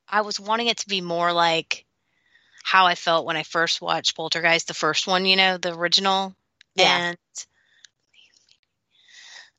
I 0.08 0.22
was 0.22 0.40
wanting 0.40 0.68
it 0.68 0.78
to 0.78 0.88
be 0.88 1.00
more 1.00 1.32
like 1.32 1.84
how 2.62 2.86
I 2.86 2.94
felt 2.96 3.26
when 3.26 3.36
I 3.36 3.44
first 3.44 3.82
watched 3.82 4.16
Poltergeist, 4.16 4.68
the 4.68 4.74
first 4.74 5.06
one. 5.06 5.26
You 5.26 5.36
know, 5.36 5.58
the 5.58 5.74
original, 5.74 6.34
Yeah. 6.76 7.00
and 7.00 7.16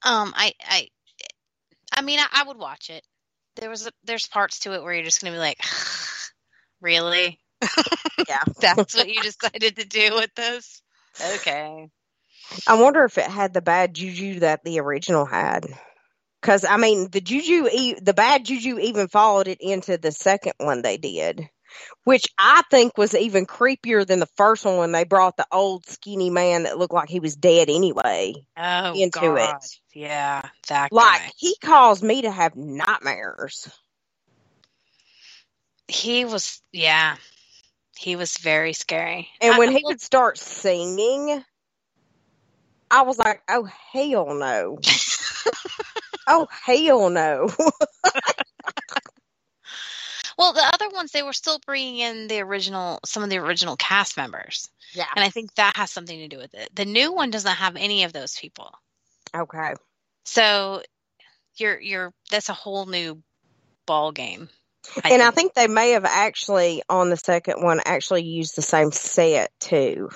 Um, 0.03 0.33
I, 0.35 0.53
I, 0.61 0.87
I 1.93 2.01
mean, 2.01 2.19
I, 2.19 2.27
I 2.31 2.43
would 2.47 2.57
watch 2.57 2.89
it. 2.89 3.03
There 3.57 3.69
was, 3.69 3.87
a, 3.87 3.91
there's 4.05 4.27
parts 4.27 4.59
to 4.59 4.73
it 4.73 4.83
where 4.83 4.93
you're 4.93 5.03
just 5.03 5.21
gonna 5.21 5.33
be 5.35 5.39
like, 5.39 5.59
really? 6.81 7.39
Yeah, 8.27 8.43
That's 8.61 8.95
what 8.95 9.09
you 9.09 9.21
decided 9.21 9.77
to 9.77 9.85
do 9.85 10.15
with 10.15 10.33
this? 10.35 10.81
Okay. 11.21 11.89
I 12.67 12.81
wonder 12.81 13.05
if 13.05 13.17
it 13.17 13.25
had 13.25 13.53
the 13.53 13.61
bad 13.61 13.93
juju 13.95 14.41
that 14.41 14.63
the 14.63 14.79
original 14.79 15.25
had. 15.25 15.67
Because 16.41 16.65
I 16.65 16.77
mean, 16.77 17.09
the 17.11 17.21
juju, 17.21 17.67
e- 17.71 17.99
the 18.01 18.13
bad 18.13 18.45
juju, 18.45 18.79
even 18.79 19.07
followed 19.09 19.47
it 19.47 19.59
into 19.61 19.97
the 19.97 20.11
second 20.11 20.53
one 20.59 20.81
they 20.81 20.97
did, 20.97 21.49
which 22.03 22.25
I 22.37 22.63
think 22.69 22.97
was 22.97 23.15
even 23.15 23.45
creepier 23.45 24.05
than 24.05 24.19
the 24.19 24.29
first 24.37 24.65
one 24.65 24.77
when 24.77 24.91
they 24.91 25.03
brought 25.03 25.37
the 25.37 25.47
old 25.51 25.85
skinny 25.85 26.29
man 26.29 26.63
that 26.63 26.77
looked 26.77 26.93
like 26.93 27.09
he 27.09 27.19
was 27.19 27.35
dead 27.35 27.69
anyway 27.69 28.33
Oh 28.57 28.93
into 28.95 29.19
God. 29.19 29.55
it. 29.63 29.79
Yeah, 29.93 30.41
that 30.67 30.91
Like 30.91 31.21
guy. 31.21 31.31
he 31.37 31.55
caused 31.63 32.03
me 32.03 32.23
to 32.23 32.31
have 32.31 32.55
nightmares. 32.55 33.69
He 35.87 36.25
was, 36.25 36.61
yeah, 36.71 37.17
he 37.97 38.15
was 38.15 38.37
very 38.37 38.73
scary. 38.73 39.29
And 39.41 39.55
I- 39.55 39.59
when 39.59 39.71
he 39.71 39.83
would 39.85 40.01
start 40.01 40.37
singing, 40.37 41.43
I 42.89 43.01
was 43.03 43.17
like, 43.17 43.41
"Oh 43.49 43.63
hell 43.91 44.33
no! 44.35 44.77
oh 46.27 46.47
hell 46.51 47.09
no!" 47.09 47.49
Well, 51.03 51.07
the 51.07 51.09
other 51.09 51.09
ones 51.09 51.11
they 51.11 51.23
were 51.23 51.33
still 51.33 51.59
bringing 51.65 51.99
in 51.99 52.27
the 52.27 52.39
original, 52.41 52.99
some 53.05 53.23
of 53.23 53.29
the 53.29 53.37
original 53.37 53.75
cast 53.75 54.17
members, 54.17 54.69
yeah. 54.93 55.05
and 55.15 55.23
I 55.23 55.29
think 55.29 55.53
that 55.55 55.75
has 55.77 55.91
something 55.91 56.17
to 56.17 56.27
do 56.27 56.37
with 56.37 56.53
it. 56.53 56.69
The 56.73 56.85
new 56.85 57.13
one 57.13 57.29
doesn't 57.29 57.51
have 57.51 57.75
any 57.75 58.03
of 58.03 58.13
those 58.13 58.37
people, 58.37 58.71
Okay. 59.35 59.73
so 60.25 60.81
you're 61.57 61.79
you're 61.79 62.13
that's 62.31 62.49
a 62.49 62.53
whole 62.53 62.85
new 62.85 63.21
ball 63.85 64.11
game. 64.11 64.49
and 65.03 65.21
I 65.21 65.31
think 65.31 65.53
they 65.53 65.67
may 65.67 65.91
have 65.91 66.05
actually 66.05 66.83
on 66.89 67.09
the 67.09 67.17
second 67.17 67.61
one 67.61 67.79
actually 67.85 68.23
used 68.23 68.55
the 68.55 68.61
same 68.61 68.91
set 68.91 69.51
too. 69.59 70.09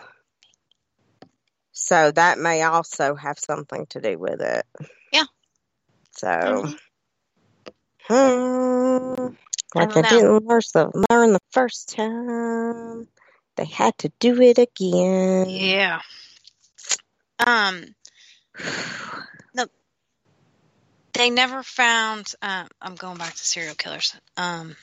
So 1.74 2.12
that 2.12 2.40
may 2.40 2.64
also 2.64 3.16
have 3.16 3.38
something 3.40 3.86
to 3.88 4.02
do 4.02 4.18
with 4.18 4.42
it. 4.42 4.66
Yeah. 5.12 5.26
So 6.12 6.74
hmm, 8.08 9.28
like 9.76 9.94
don't 9.94 10.06
I, 10.06 10.10
didn't 10.10 10.46
learn 10.46 10.62
the, 10.74 11.06
learn 11.10 11.34
the 11.34 11.40
first 11.52 11.96
time. 11.96 13.08
They 13.56 13.66
had 13.66 13.98
to 14.00 14.12
do 14.20 14.42
it 14.42 14.58
again. 14.58 15.50
Yeah. 15.50 16.02
Um. 17.46 17.96
No. 19.54 19.66
They 21.14 21.30
never 21.30 21.64
found. 21.64 22.34
Um, 22.42 22.68
I'm 22.82 22.96
going 22.96 23.18
back 23.18 23.34
to 23.34 23.46
serial 23.46 23.76
killers. 23.76 24.16
Um. 24.36 24.76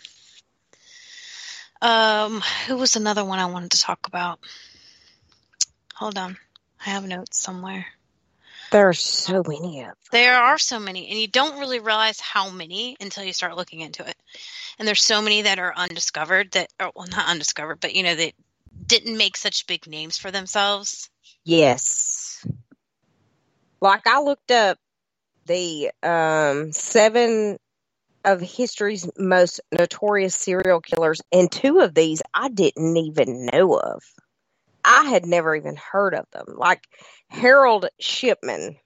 Um. 1.80 2.42
Who 2.66 2.76
was 2.76 2.96
another 2.96 3.24
one 3.24 3.38
I 3.38 3.46
wanted 3.46 3.72
to 3.72 3.80
talk 3.80 4.06
about? 4.06 4.40
Hold 5.94 6.18
on. 6.18 6.36
I 6.84 6.90
have 6.90 7.06
notes 7.06 7.38
somewhere. 7.38 7.86
There 8.74 8.88
are 8.88 8.92
so 8.92 9.44
many 9.46 9.82
of 9.82 9.86
them. 9.86 9.94
There 10.10 10.36
are 10.36 10.58
so 10.58 10.80
many, 10.80 11.08
and 11.08 11.16
you 11.16 11.28
don't 11.28 11.60
really 11.60 11.78
realize 11.78 12.18
how 12.18 12.50
many 12.50 12.96
until 12.98 13.22
you 13.22 13.32
start 13.32 13.56
looking 13.56 13.78
into 13.78 14.04
it. 14.04 14.16
And 14.80 14.88
there's 14.88 15.00
so 15.00 15.22
many 15.22 15.42
that 15.42 15.60
are 15.60 15.72
undiscovered 15.76 16.50
that, 16.50 16.72
or, 16.80 16.90
well, 16.92 17.06
not 17.08 17.28
undiscovered, 17.28 17.78
but 17.78 17.94
you 17.94 18.02
know 18.02 18.16
that 18.16 18.32
didn't 18.84 19.16
make 19.16 19.36
such 19.36 19.68
big 19.68 19.86
names 19.86 20.18
for 20.18 20.32
themselves. 20.32 21.08
Yes. 21.44 22.44
Like 23.80 24.08
I 24.08 24.20
looked 24.22 24.50
up 24.50 24.76
the 25.46 25.92
um 26.02 26.72
seven 26.72 27.58
of 28.24 28.40
history's 28.40 29.08
most 29.16 29.60
notorious 29.70 30.34
serial 30.34 30.80
killers 30.80 31.22
and 31.30 31.48
two 31.48 31.78
of 31.78 31.94
these 31.94 32.22
I 32.34 32.48
didn't 32.48 32.96
even 32.96 33.46
know 33.52 33.78
of. 33.78 34.02
I 34.84 35.04
had 35.04 35.26
never 35.26 35.56
even 35.56 35.76
heard 35.76 36.14
of 36.14 36.26
them. 36.30 36.46
Like 36.56 36.86
Harold 37.28 37.86
Shipman. 38.00 38.76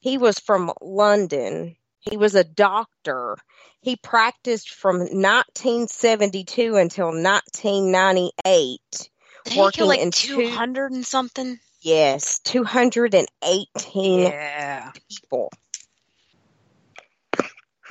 He 0.00 0.18
was 0.18 0.38
from 0.38 0.72
London. 0.80 1.76
He 1.98 2.16
was 2.16 2.36
a 2.36 2.44
doctor. 2.44 3.36
He 3.80 3.96
practiced 3.96 4.70
from 4.70 4.98
1972 4.98 6.76
until 6.76 7.06
1998 7.06 9.10
Did 9.44 9.56
working 9.56 9.86
like 9.86 9.98
in 10.00 10.12
two 10.12 10.36
two 10.36 10.50
hundred 10.50 10.92
and 10.92 11.04
something? 11.04 11.58
Yes, 11.80 12.38
218 12.44 14.20
Yeah. 14.20 14.92
people. 15.08 15.50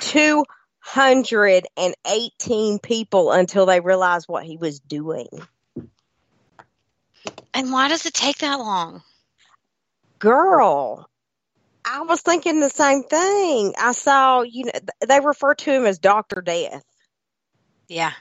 218 0.02 2.80
people 2.80 3.32
until 3.32 3.66
they 3.66 3.80
realized 3.80 4.28
what 4.28 4.44
he 4.44 4.58
was 4.58 4.80
doing. 4.80 5.30
And 7.56 7.72
why 7.72 7.88
does 7.88 8.06
it 8.06 8.14
take 8.14 8.40
that 8.40 8.60
long? 8.60 9.02
Girl, 10.20 11.10
I 11.86 12.02
was 12.02 12.22
thinking 12.22 12.60
the 12.60 12.70
same 12.70 13.04
thing. 13.04 13.74
I 13.80 13.94
saw, 13.94 14.42
you 14.42 14.66
know, 14.66 14.72
they 15.08 15.22
refer 15.22 15.56
to 15.56 15.72
him 15.72 15.86
as 15.86 15.98
Dr. 15.98 16.42
Death. 16.42 16.84
Yeah. 17.88 18.12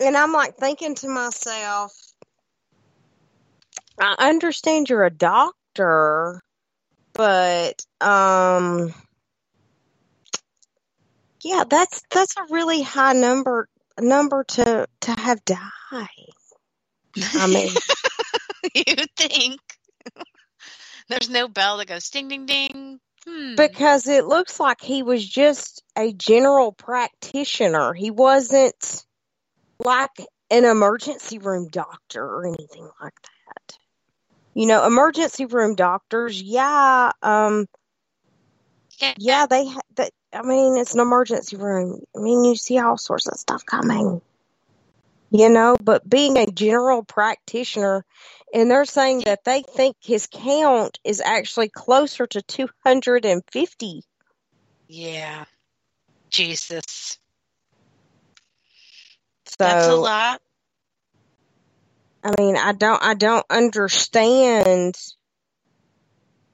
And 0.00 0.16
I'm 0.16 0.32
like 0.32 0.56
thinking 0.56 0.94
to 0.96 1.08
myself, 1.08 1.92
I 4.00 4.28
understand 4.30 4.88
you're 4.88 5.04
a 5.04 5.10
doctor, 5.10 6.40
but 7.12 7.84
um 8.00 8.94
yeah, 11.42 11.64
that's 11.68 12.00
that's 12.10 12.36
a 12.36 12.46
really 12.50 12.80
high 12.80 13.12
number 13.12 13.68
number 14.00 14.44
to 14.44 14.86
to 15.02 15.12
have 15.12 15.44
died. 15.44 16.37
I 17.34 17.46
mean, 17.46 17.70
you 18.74 19.06
think 19.16 19.60
there's 21.08 21.30
no 21.30 21.48
bell 21.48 21.78
that 21.78 21.88
goes 21.88 22.10
ding 22.10 22.28
ding 22.28 22.46
ding? 22.46 23.00
Hmm. 23.26 23.56
because 23.56 24.06
it 24.06 24.24
looks 24.24 24.60
like 24.60 24.80
he 24.80 25.02
was 25.02 25.26
just 25.26 25.82
a 25.96 26.12
general 26.12 26.72
practitioner. 26.72 27.92
He 27.92 28.10
wasn't 28.10 29.04
like 29.84 30.10
an 30.50 30.64
emergency 30.64 31.38
room 31.38 31.68
doctor 31.68 32.24
or 32.24 32.46
anything 32.46 32.88
like 33.00 33.14
that. 33.22 33.78
You 34.54 34.66
know, 34.66 34.86
emergency 34.86 35.46
room 35.46 35.74
doctors, 35.74 36.40
yeah, 36.40 37.12
um 37.22 37.66
yeah, 39.18 39.46
they 39.46 39.66
ha- 39.66 39.80
that 39.96 40.12
I 40.32 40.42
mean, 40.42 40.76
it's 40.76 40.94
an 40.94 41.00
emergency 41.00 41.56
room. 41.56 42.00
I 42.16 42.20
mean, 42.20 42.44
you 42.44 42.56
see 42.56 42.78
all 42.78 42.96
sorts 42.96 43.26
of 43.26 43.38
stuff 43.38 43.64
coming. 43.64 44.20
You 45.30 45.50
know, 45.50 45.76
but 45.82 46.08
being 46.08 46.38
a 46.38 46.46
general 46.46 47.02
practitioner 47.04 48.04
and 48.52 48.70
they're 48.70 48.84
saying 48.86 49.22
that 49.26 49.44
they 49.44 49.62
think 49.62 49.96
his 50.00 50.26
count 50.26 50.98
is 51.04 51.20
actually 51.20 51.68
closer 51.68 52.26
to 52.26 52.42
250. 52.42 54.02
Yeah. 54.88 55.44
Jesus. 56.30 57.18
So 59.44 59.54
That's 59.58 59.88
a 59.88 59.96
lot. 59.96 60.40
I 62.24 62.32
mean, 62.38 62.56
I 62.56 62.72
don't, 62.72 63.02
I 63.02 63.14
don't 63.14 63.46
understand 63.50 64.96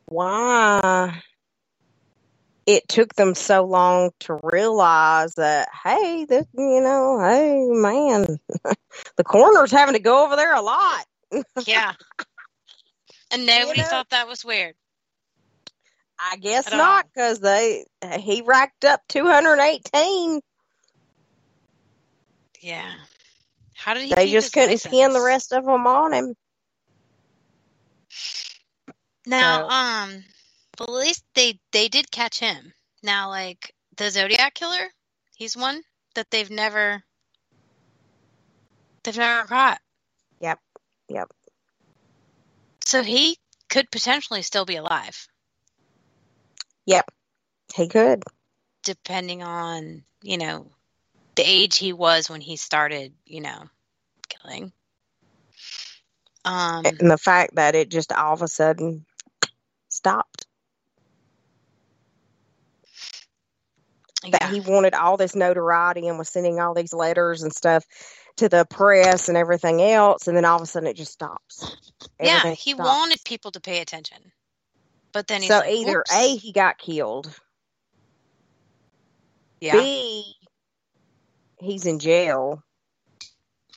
why 0.07 1.23
it 2.67 2.89
took 2.89 3.15
them 3.15 3.35
so 3.35 3.65
long 3.65 4.11
to 4.21 4.39
realize 4.43 5.35
that, 5.35 5.69
hey, 5.85 6.25
this, 6.25 6.47
you 6.55 6.81
know, 6.81 7.21
hey, 7.21 7.67
man, 7.69 8.39
the 9.17 9.25
coroner's 9.25 9.71
having 9.71 9.95
to 9.95 10.01
go 10.01 10.25
over 10.25 10.37
there 10.37 10.55
a 10.55 10.63
lot. 10.63 11.05
Yeah. 11.67 11.93
And 13.31 13.47
nobody 13.47 13.81
know? 13.81 13.87
thought 13.87 14.11
that 14.11 14.29
was 14.29 14.45
weird. 14.45 14.75
I 16.19 16.37
guess 16.37 16.67
At 16.69 16.77
not, 16.77 17.07
because 17.13 17.41
they 17.41 17.85
he 18.19 18.43
racked 18.43 18.85
up 18.85 19.01
218. 19.09 20.41
Yeah. 22.61 22.93
How 23.75 23.93
did 23.95 24.05
he 24.05 24.15
They 24.15 24.31
just 24.31 24.53
couldn't 24.53 24.71
license? 24.71 25.13
the 25.13 25.21
rest 25.21 25.53
of 25.53 25.65
them 25.65 25.87
on 25.87 26.13
him. 26.13 26.35
Now, 29.27 29.69
So- 29.69 29.75
um, 29.75 30.25
but 30.77 30.89
at 30.89 30.95
least 30.95 31.25
they 31.35 31.59
they 31.73 31.89
did 31.89 32.11
catch 32.11 32.41
him. 32.41 32.73
Now, 33.03 33.31
like 33.31 33.75
the 33.97 34.11
Zodiac 34.11 34.55
killer, 34.55 34.89
he's 35.37 35.57
one 35.57 35.83
that 36.15 36.31
they've 36.31 36.51
never 36.51 37.03
they've 39.05 39.17
never 39.19 39.47
caught. 39.49 39.81
Yep, 40.41 40.59
yep. 41.09 41.29
So 42.85 43.03
he 43.03 43.39
could 43.71 43.91
potentially 43.91 44.43
still 44.43 44.65
be 44.67 44.77
alive, 44.77 45.29
Yep, 46.87 47.11
he 47.75 47.89
could. 47.89 48.25
depending 48.85 49.43
on 49.43 50.05
you 50.23 50.39
know 50.39 50.71
the 51.37 51.45
age 51.45 51.79
he 51.79 51.93
was 51.93 52.31
when 52.31 52.41
he 52.43 52.57
started, 52.57 53.15
you 53.27 53.41
know, 53.41 53.65
killing. 54.29 54.73
Um, 56.45 57.01
And 57.01 57.11
the 57.11 57.19
fact 57.19 57.57
that 57.57 57.75
it 57.75 57.91
just 57.91 58.13
all 58.13 58.35
of 58.35 58.43
a 58.43 58.49
sudden 58.49 59.07
stopped. 59.89 60.44
That 64.33 64.51
he 64.51 64.61
wanted 64.61 64.95
all 64.95 65.17
this 65.17 65.35
notoriety 65.35 66.09
and 66.09 66.19
was 66.19 66.29
sending 66.29 66.61
all 66.61 66.75
these 66.75 66.93
letters 66.93 67.43
and 67.43 67.53
stuff 67.53 67.85
to 68.37 68.49
the 68.49 68.65
press 68.65 69.29
and 69.29 69.37
everything 69.37 69.81
else, 69.81 70.27
and 70.27 70.37
then 70.37 70.45
all 70.45 70.57
of 70.57 70.63
a 70.63 70.67
sudden 70.67 70.89
it 70.89 70.97
just 70.97 71.13
stops. 71.13 71.77
yeah, 72.21 72.51
he 72.53 72.73
stops. 72.73 72.89
wanted 72.89 73.21
people 73.25 73.51
to 73.53 73.61
pay 73.61 73.81
attention, 73.81 74.19
but 75.13 75.27
then 75.27 75.41
he's 75.41 75.51
so 75.51 75.59
like, 75.59 75.71
either. 75.71 76.05
A, 76.13 76.37
he 76.37 76.53
got 76.53 76.79
killed. 76.79 77.33
yeah, 79.61 79.75
B, 79.77 80.35
he's 81.61 81.87
in 81.87 81.99
jail. 81.99 82.63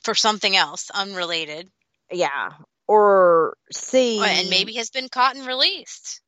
for 0.02 0.14
something 0.14 0.56
else 0.56 0.90
unrelated, 0.90 1.70
Yeah. 2.10 2.50
Or 2.88 3.56
C, 3.70 4.18
and 4.24 4.48
maybe 4.48 4.72
has 4.74 4.88
been 4.90 5.08
caught 5.10 5.36
and 5.36 5.46
released. 5.46 6.22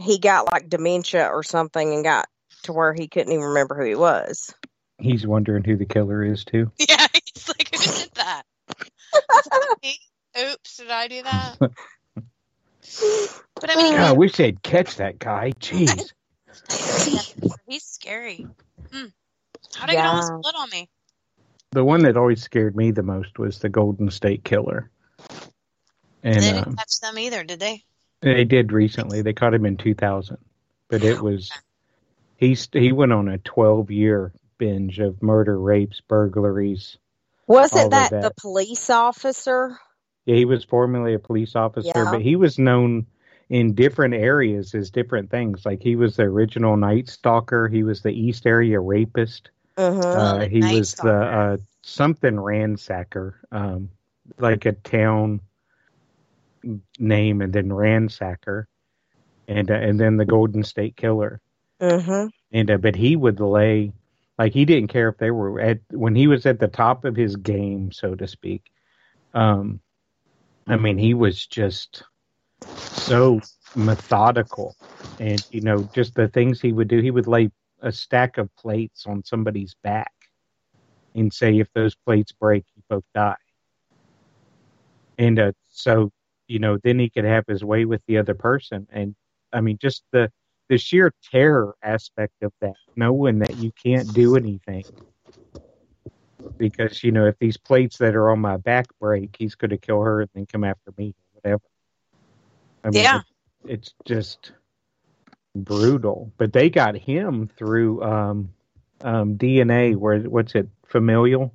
he 0.00 0.18
got 0.18 0.50
like 0.50 0.68
dementia 0.70 1.28
or 1.28 1.42
something 1.42 1.92
and 1.94 2.02
got 2.02 2.26
to 2.64 2.72
where 2.72 2.92
he 2.92 3.08
couldn't 3.08 3.32
even 3.32 3.44
remember 3.44 3.76
who 3.76 3.84
he 3.84 3.94
was. 3.94 4.54
He's 4.98 5.26
wondering 5.26 5.64
who 5.64 5.76
the 5.76 5.86
killer 5.86 6.22
is 6.24 6.44
too. 6.44 6.70
Yeah, 6.78 7.06
he's 7.12 7.48
like, 7.48 7.68
who 7.74 7.92
did 7.92 8.10
that? 8.14 8.42
Oops, 10.52 10.76
did 10.76 10.90
I 10.90 11.08
do 11.08 11.22
that? 11.22 11.56
But 13.60 13.70
I 13.70 13.76
mean, 13.76 13.94
God, 13.94 14.00
I 14.02 14.12
wish 14.12 14.36
they'd 14.36 14.62
catch 14.62 14.96
that 14.96 15.18
guy. 15.18 15.52
Jeez. 15.52 16.12
he's 17.66 17.82
scary. 17.82 18.46
Hmm. 18.92 19.06
How'd 19.74 19.90
I 19.90 19.92
get 19.94 20.04
all 20.04 20.16
this 20.16 20.30
blood 20.30 20.54
on 20.58 20.68
me? 20.70 20.90
The 21.70 21.84
one 21.84 22.02
that 22.02 22.16
always 22.16 22.42
scared 22.42 22.76
me 22.76 22.90
the 22.90 23.02
most 23.02 23.38
was 23.38 23.58
the 23.58 23.70
Golden 23.70 24.10
State 24.10 24.44
Killer. 24.44 24.90
And 26.22 26.36
they 26.36 26.52
didn't 26.52 26.68
um, 26.68 26.76
catch 26.76 27.00
them 27.00 27.18
either, 27.18 27.42
did 27.42 27.58
they? 27.58 27.84
they 28.20 28.44
did 28.44 28.72
recently. 28.72 29.22
They 29.22 29.32
caught 29.32 29.54
him 29.54 29.66
in 29.66 29.76
2000, 29.76 30.36
but 30.88 31.02
it 31.02 31.20
was 31.20 31.50
he's 32.36 32.68
he 32.72 32.92
went 32.92 33.12
on 33.12 33.28
a 33.28 33.38
12 33.38 33.90
year 33.90 34.32
binge 34.58 34.98
of 34.98 35.22
murder, 35.22 35.58
rapes, 35.58 36.00
burglaries. 36.00 36.98
Wasn't 37.46 37.90
that, 37.90 38.10
that. 38.10 38.22
the 38.22 38.32
police 38.40 38.88
officer? 38.90 39.78
Yeah, 40.24 40.36
he 40.36 40.44
was 40.44 40.64
formerly 40.64 41.14
a 41.14 41.18
police 41.18 41.54
officer, 41.54 41.92
Yeah. 41.94 42.10
but 42.10 42.22
he 42.22 42.36
was 42.36 42.58
known 42.58 43.06
in 43.50 43.74
different 43.74 44.14
areas 44.14 44.74
as 44.74 44.90
different 44.90 45.30
things. 45.30 45.66
Like 45.66 45.82
he 45.82 45.96
was 45.96 46.16
the 46.16 46.22
original 46.22 46.76
Night 46.76 47.08
Stalker. 47.08 47.68
He 47.68 47.82
was 47.82 48.00
the 48.00 48.12
East 48.12 48.46
Area 48.46 48.80
Rapist. 48.80 49.50
Uh-huh. 49.76 50.00
Uh, 50.00 50.48
he 50.48 50.60
Night 50.60 50.78
was 50.78 50.94
the 50.94 51.12
uh, 51.12 51.56
something 51.82 52.36
ransacker, 52.36 53.34
um, 53.52 53.90
like 54.38 54.64
a 54.64 54.72
town 54.72 55.40
name, 56.98 57.42
and 57.42 57.52
then 57.52 57.68
ransacker, 57.68 58.64
and 59.48 59.70
uh, 59.70 59.74
and 59.74 60.00
then 60.00 60.16
the 60.16 60.24
Golden 60.24 60.62
State 60.62 60.96
Killer. 60.96 61.40
Mm-hmm. 61.80 62.26
And 62.52 62.70
uh, 62.70 62.76
but 62.78 62.96
he 62.96 63.16
would 63.16 63.40
lay 63.40 63.92
like 64.38 64.52
he 64.52 64.64
didn't 64.64 64.88
care 64.88 65.08
if 65.08 65.18
they 65.18 65.30
were 65.30 65.60
at 65.60 65.80
when 65.90 66.14
he 66.14 66.26
was 66.26 66.46
at 66.46 66.60
the 66.60 66.68
top 66.68 67.04
of 67.04 67.16
his 67.16 67.36
game, 67.36 67.92
so 67.92 68.14
to 68.14 68.26
speak. 68.26 68.62
Um, 69.32 69.80
I 70.66 70.76
mean, 70.76 70.98
he 70.98 71.14
was 71.14 71.46
just 71.46 72.04
so 72.76 73.40
methodical, 73.74 74.76
and 75.18 75.44
you 75.50 75.60
know, 75.60 75.88
just 75.94 76.14
the 76.14 76.28
things 76.28 76.60
he 76.60 76.72
would 76.72 76.88
do. 76.88 77.00
He 77.00 77.10
would 77.10 77.26
lay 77.26 77.50
a 77.80 77.92
stack 77.92 78.38
of 78.38 78.54
plates 78.56 79.04
on 79.06 79.24
somebody's 79.24 79.74
back 79.82 80.12
and 81.14 81.32
say, 81.32 81.58
if 81.58 81.68
those 81.74 81.94
plates 81.94 82.32
break, 82.32 82.64
you 82.74 82.82
both 82.88 83.04
die. 83.14 83.36
And 85.18 85.38
uh, 85.38 85.52
so, 85.68 86.10
you 86.48 86.58
know, 86.58 86.78
then 86.82 86.98
he 86.98 87.10
could 87.10 87.24
have 87.24 87.44
his 87.46 87.62
way 87.62 87.84
with 87.84 88.02
the 88.06 88.18
other 88.18 88.34
person. 88.34 88.88
And 88.90 89.14
I 89.52 89.60
mean, 89.60 89.78
just 89.80 90.02
the 90.12 90.30
the 90.68 90.78
sheer 90.78 91.12
terror 91.30 91.74
aspect 91.82 92.34
of 92.42 92.52
that, 92.60 92.74
knowing 92.96 93.40
that 93.40 93.56
you 93.56 93.72
can't 93.82 94.12
do 94.12 94.36
anything. 94.36 94.84
Because, 96.58 97.02
you 97.02 97.12
know, 97.12 97.26
if 97.26 97.38
these 97.38 97.56
plates 97.56 97.98
that 97.98 98.14
are 98.14 98.30
on 98.30 98.38
my 98.38 98.56
back 98.56 98.86
break, 99.00 99.34
he's 99.38 99.54
going 99.54 99.70
to 99.70 99.76
kill 99.78 100.02
her 100.02 100.20
and 100.20 100.30
then 100.34 100.46
come 100.46 100.64
after 100.64 100.92
me, 100.96 101.14
whatever. 101.32 101.62
I 102.84 102.90
mean, 102.90 103.02
Yeah. 103.02 103.18
it- 103.18 103.24
it's 103.66 103.94
just 104.04 104.52
brutal. 105.56 106.32
But 106.36 106.52
they 106.52 106.70
got 106.70 106.96
him 106.96 107.48
through 107.48 108.02
um, 108.02 108.54
um, 109.02 109.36
DNA, 109.36 109.96
where, 109.96 110.20
what's 110.20 110.54
it, 110.54 110.68
familial 110.86 111.54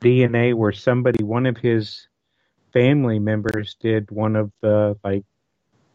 DNA, 0.00 0.54
where 0.54 0.72
somebody, 0.72 1.24
one 1.24 1.46
of 1.46 1.56
his 1.56 2.08
family 2.72 3.18
members 3.18 3.76
did 3.80 4.10
one 4.10 4.36
of 4.36 4.52
the, 4.60 4.98
like, 5.02 5.24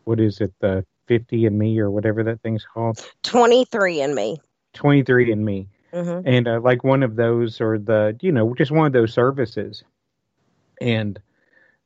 what 0.03 0.19
is 0.19 0.41
it, 0.41 0.53
the 0.59 0.85
50 1.07 1.45
and 1.45 1.57
me 1.57 1.79
or 1.79 1.89
whatever 1.89 2.23
that 2.23 2.41
thing's 2.41 2.65
called? 2.65 3.05
23 3.23 4.01
and 4.01 4.15
me. 4.15 4.37
23 4.73 5.31
and 5.31 5.45
me. 5.45 5.67
Mm-hmm. 5.93 6.27
And 6.27 6.47
uh, 6.47 6.59
like 6.61 6.83
one 6.83 7.03
of 7.03 7.15
those 7.15 7.61
or 7.61 7.77
the, 7.77 8.17
you 8.21 8.31
know, 8.31 8.53
just 8.55 8.71
one 8.71 8.87
of 8.87 8.93
those 8.93 9.13
services. 9.13 9.83
And 10.81 11.19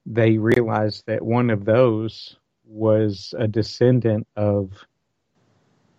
they 0.06 0.38
realized 0.38 1.04
that 1.06 1.24
one 1.24 1.50
of 1.50 1.66
those 1.66 2.36
was 2.66 3.34
a 3.38 3.48
descendant 3.48 4.28
of 4.36 4.72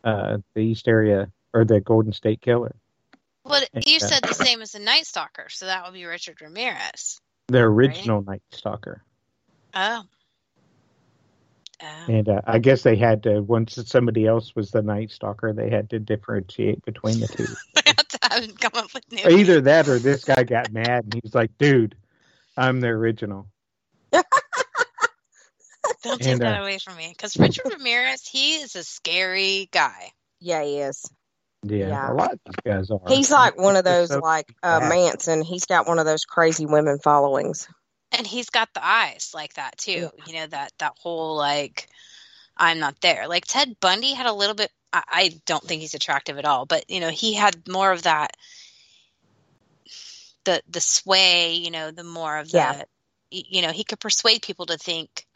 uh, 0.02 0.38
the 0.54 0.60
East 0.60 0.88
Area 0.88 1.30
or 1.52 1.64
the 1.64 1.80
Golden 1.80 2.12
State 2.12 2.40
Killer. 2.40 2.74
Well, 3.44 3.62
you 3.74 3.98
Yeah. 4.00 4.06
said 4.06 4.22
the 4.22 4.34
same 4.34 4.60
as 4.60 4.72
the 4.72 4.78
Night 4.78 5.06
Stalker, 5.06 5.48
so 5.48 5.66
that 5.66 5.84
would 5.84 5.94
be 5.94 6.04
Richard 6.04 6.40
Ramirez. 6.40 7.20
The 7.48 7.58
original 7.58 8.22
Night 8.22 8.42
Stalker. 8.52 9.02
Oh, 9.74 10.02
And 12.08 12.28
uh, 12.28 12.40
I 12.46 12.58
guess 12.58 12.82
they 12.82 12.96
had 12.96 13.22
to, 13.24 13.40
once 13.40 13.78
somebody 13.86 14.26
else 14.26 14.54
was 14.54 14.70
the 14.70 14.82
Night 14.82 15.10
Stalker, 15.10 15.52
they 15.52 15.70
had 15.70 15.90
to 15.90 15.98
differentiate 15.98 16.84
between 16.84 17.20
the 17.20 17.28
two. 17.28 17.46
I 18.22 18.34
haven't 18.34 18.60
come 18.60 18.72
up 18.74 18.92
with 18.92 19.10
new. 19.10 19.26
Either 19.26 19.60
that 19.62 19.88
or 19.88 19.98
this 19.98 20.24
guy 20.24 20.44
got 20.44 20.72
mad 20.72 21.04
and 21.04 21.20
he's 21.22 21.34
like, 21.34 21.56
dude, 21.58 21.96
I'm 22.56 22.80
the 22.80 22.88
original. 22.88 23.48
Don't 24.12 24.24
take 26.18 26.32
and, 26.32 26.40
that 26.40 26.58
uh, 26.58 26.62
away 26.62 26.78
from 26.78 26.96
me, 26.96 27.12
because 27.14 27.36
Richard 27.36 27.66
Ramirez, 27.70 28.26
he 28.26 28.56
is 28.56 28.76
a 28.76 28.84
scary 28.84 29.68
guy. 29.72 30.12
Yeah, 30.40 30.62
he 30.62 30.78
is. 30.78 31.10
Yeah, 31.62 31.88
Yeah. 31.88 32.12
a 32.12 32.14
lot 32.14 32.32
of 32.32 32.40
these 32.46 32.54
guys 32.64 32.90
are. 32.90 33.00
He's 33.08 33.30
like 33.30 33.58
one 33.58 33.76
of 33.76 33.84
those, 33.84 34.08
so 34.08 34.18
like 34.18 34.46
uh. 34.62 34.88
Manson. 34.88 35.42
He's 35.42 35.66
got 35.66 35.86
one 35.86 35.98
of 35.98 36.06
those 36.06 36.24
crazy 36.24 36.66
women 36.66 36.98
followings. 36.98 37.68
And 38.12 38.26
he's 38.26 38.50
got 38.50 38.68
the 38.74 38.86
eyes 38.86 39.32
like 39.34 39.54
that 39.54 39.76
too 39.78 40.10
you 40.26 40.34
know 40.34 40.46
that 40.46 40.72
that 40.78 40.92
whole 40.98 41.36
like 41.36 41.88
i'm 42.56 42.78
not 42.78 43.00
there. 43.00 43.28
Like 43.28 43.44
ted 43.46 43.76
bundy 43.80 44.12
had 44.12 44.26
a 44.26 44.32
little 44.32 44.54
bit 44.54 44.70
I, 44.92 45.02
I 45.08 45.40
don't 45.46 45.62
think 45.62 45.80
he's 45.80 45.94
attractive 45.94 46.38
at 46.38 46.44
all 46.44 46.66
but 46.66 46.84
you 46.88 47.00
know 47.00 47.10
he 47.10 47.34
had 47.34 47.68
more 47.68 47.92
of 47.92 48.02
that 48.02 48.36
the 50.44 50.62
the 50.68 50.80
sway 50.80 51.54
you 51.54 51.70
know 51.70 51.90
the 51.90 52.04
more 52.04 52.38
of 52.38 52.52
Yeah. 52.52 52.82
y- 53.32 53.42
you 53.48 53.62
know 53.62 53.72
he 53.72 53.84
could 53.84 54.00
persuade 54.00 54.42
people 54.42 54.66
to 54.66 54.76
think 54.78 55.26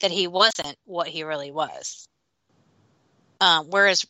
that 0.00 0.10
he 0.10 0.26
wasn't 0.26 0.76
what 0.84 1.06
he 1.08 1.22
really 1.22 1.50
was. 1.50 2.08
Um 3.40 3.66
whereas 3.70 4.06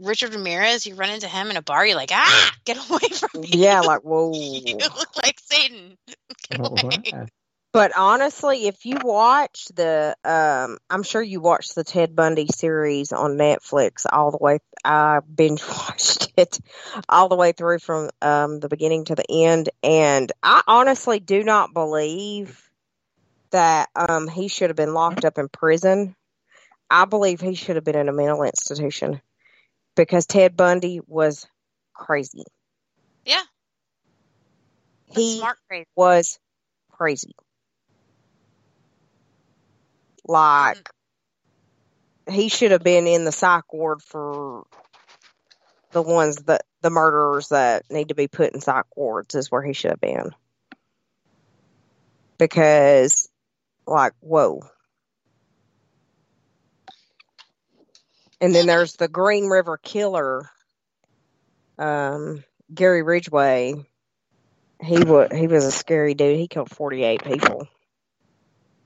richard 0.00 0.34
ramirez 0.34 0.86
you 0.86 0.94
run 0.94 1.10
into 1.10 1.28
him 1.28 1.50
in 1.50 1.56
a 1.56 1.62
bar 1.62 1.86
you're 1.86 1.96
like 1.96 2.10
ah 2.12 2.52
get 2.64 2.76
away 2.76 3.08
from 3.08 3.40
me 3.40 3.48
Yeah, 3.52 3.80
like 3.80 4.00
whoa. 4.04 4.32
you 4.32 4.76
look 4.78 5.16
like 5.22 5.38
satan 5.40 5.96
get 6.50 6.60
away. 6.60 7.28
But 7.72 7.92
honestly, 7.96 8.66
if 8.66 8.84
you 8.84 8.96
watch 9.00 9.66
the, 9.76 10.16
um, 10.24 10.78
I'm 10.90 11.04
sure 11.04 11.22
you 11.22 11.40
watched 11.40 11.76
the 11.76 11.84
Ted 11.84 12.16
Bundy 12.16 12.48
series 12.48 13.12
on 13.12 13.38
Netflix 13.38 14.06
all 14.10 14.32
the 14.32 14.38
way. 14.40 14.58
I 14.84 15.20
binge 15.20 15.62
watched 15.68 16.32
it 16.36 16.58
all 17.08 17.28
the 17.28 17.36
way 17.36 17.52
through 17.52 17.78
from 17.78 18.10
um, 18.20 18.58
the 18.58 18.68
beginning 18.68 19.04
to 19.04 19.14
the 19.14 19.24
end, 19.30 19.68
and 19.84 20.32
I 20.42 20.62
honestly 20.66 21.20
do 21.20 21.44
not 21.44 21.72
believe 21.72 22.60
that 23.52 23.88
um, 23.94 24.26
he 24.26 24.48
should 24.48 24.70
have 24.70 24.76
been 24.76 24.94
locked 24.94 25.24
up 25.24 25.38
in 25.38 25.48
prison. 25.48 26.16
I 26.90 27.04
believe 27.04 27.40
he 27.40 27.54
should 27.54 27.76
have 27.76 27.84
been 27.84 27.96
in 27.96 28.08
a 28.08 28.12
mental 28.12 28.42
institution 28.42 29.20
because 30.00 30.24
Ted 30.24 30.56
Bundy 30.56 31.02
was 31.06 31.46
crazy. 31.92 32.44
yeah 33.26 33.42
He 35.10 35.42
crazy 35.68 35.86
was 35.94 36.38
crazy. 36.90 37.34
Like 40.26 40.88
he 42.30 42.48
should 42.48 42.70
have 42.70 42.82
been 42.82 43.06
in 43.06 43.26
the 43.26 43.32
psych 43.32 43.70
ward 43.74 44.00
for 44.00 44.64
the 45.92 46.00
ones 46.00 46.36
that 46.44 46.62
the 46.80 46.88
murderers 46.88 47.48
that 47.48 47.82
need 47.90 48.08
to 48.08 48.14
be 48.14 48.26
put 48.26 48.54
in 48.54 48.62
psych 48.62 48.96
wards 48.96 49.34
is 49.34 49.50
where 49.50 49.62
he 49.62 49.74
should 49.74 49.90
have 49.90 50.00
been. 50.00 50.30
Because 52.38 53.28
like 53.86 54.14
whoa. 54.20 54.62
And 58.40 58.54
then 58.54 58.66
there's 58.66 58.94
the 58.96 59.08
Green 59.08 59.46
River 59.46 59.78
Killer, 59.78 60.50
um, 61.78 62.44
Gary 62.74 63.02
Ridgway. 63.02 63.74
He 64.82 64.98
was 65.04 65.28
he 65.34 65.46
was 65.46 65.64
a 65.64 65.72
scary 65.72 66.14
dude. 66.14 66.38
He 66.38 66.48
killed 66.48 66.70
forty 66.70 67.02
eight 67.04 67.24
people. 67.24 67.68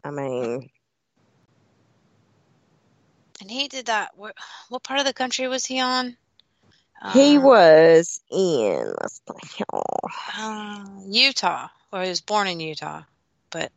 I 0.04 0.10
mean, 0.10 0.70
And 3.40 3.50
he 3.50 3.68
did 3.68 3.86
that. 3.86 4.16
What, 4.16 4.34
what 4.68 4.82
part 4.82 5.00
of 5.00 5.06
the 5.06 5.12
country 5.14 5.48
was 5.48 5.64
he 5.66 5.80
on? 5.80 6.16
He 7.02 7.38
Um, 7.38 7.44
was 7.44 8.20
in 8.30 8.92
let's 9.00 9.20
see, 9.44 9.64
oh, 9.72 9.82
uh, 10.38 10.84
Utah, 11.06 11.68
or 11.92 12.02
he 12.02 12.08
was 12.08 12.20
born 12.20 12.48
in 12.48 12.60
Utah, 12.60 13.02
but 13.50 13.72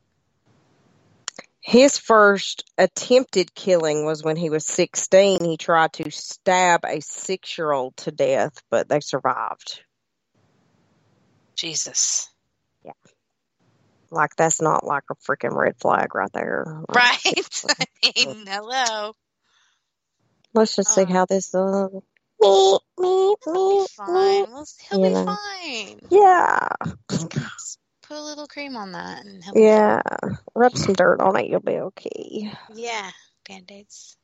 his 1.68 1.98
first 1.98 2.64
attempted 2.78 3.54
killing 3.54 4.06
was 4.06 4.24
when 4.24 4.38
he 4.38 4.50
was 4.50 4.66
16. 4.66 5.44
He 5.44 5.58
tried 5.58 5.92
to 5.96 6.10
stab 6.12 6.86
a 6.86 7.02
six 7.02 7.58
year 7.58 7.74
old 7.74 7.98
to 7.98 8.12
death, 8.12 8.54
but 8.72 8.88
they 8.88 9.02
survived. 9.02 9.82
Jesus. 11.58 12.30
Yeah. 12.86 12.94
Like, 14.12 14.32
that's 14.38 14.62
not 14.62 14.86
like 14.86 15.04
a 15.12 15.16
freaking 15.16 15.56
red 15.58 15.76
flag 15.82 16.16
right 16.16 16.32
there. 16.34 16.66
Right. 16.90 17.18
I 18.04 18.26
mean, 18.26 18.46
hello. 18.48 19.14
Let's 20.54 20.76
just 20.78 20.94
see 20.94 21.06
how 21.06 21.26
this 21.26 21.54
uh, 21.54 21.90
me, 22.42 22.80
me, 23.00 23.36
me, 23.48 23.88
Fine. 23.98 24.46
me. 24.54 24.66
He'll 24.90 25.00
be 25.00 25.10
know. 25.10 25.26
fine. 25.26 26.00
Yeah. 26.12 26.70
Just 28.08 28.20
put 28.20 28.24
a 28.24 28.24
little 28.24 28.48
cream 28.48 28.78
on 28.78 28.94
that 28.94 29.26
and 29.26 29.44
he'll 29.44 29.54
be 29.54 29.62
Yeah. 29.62 30.02
Rub 30.56 30.78
some 30.78 30.94
dirt 30.94 31.20
on 31.20 31.36
it, 31.38 31.50
you'll 31.50 31.60
be 31.60 31.78
okay. 31.78 32.54
Yeah, 32.74 33.12
band-aids. 33.48 34.16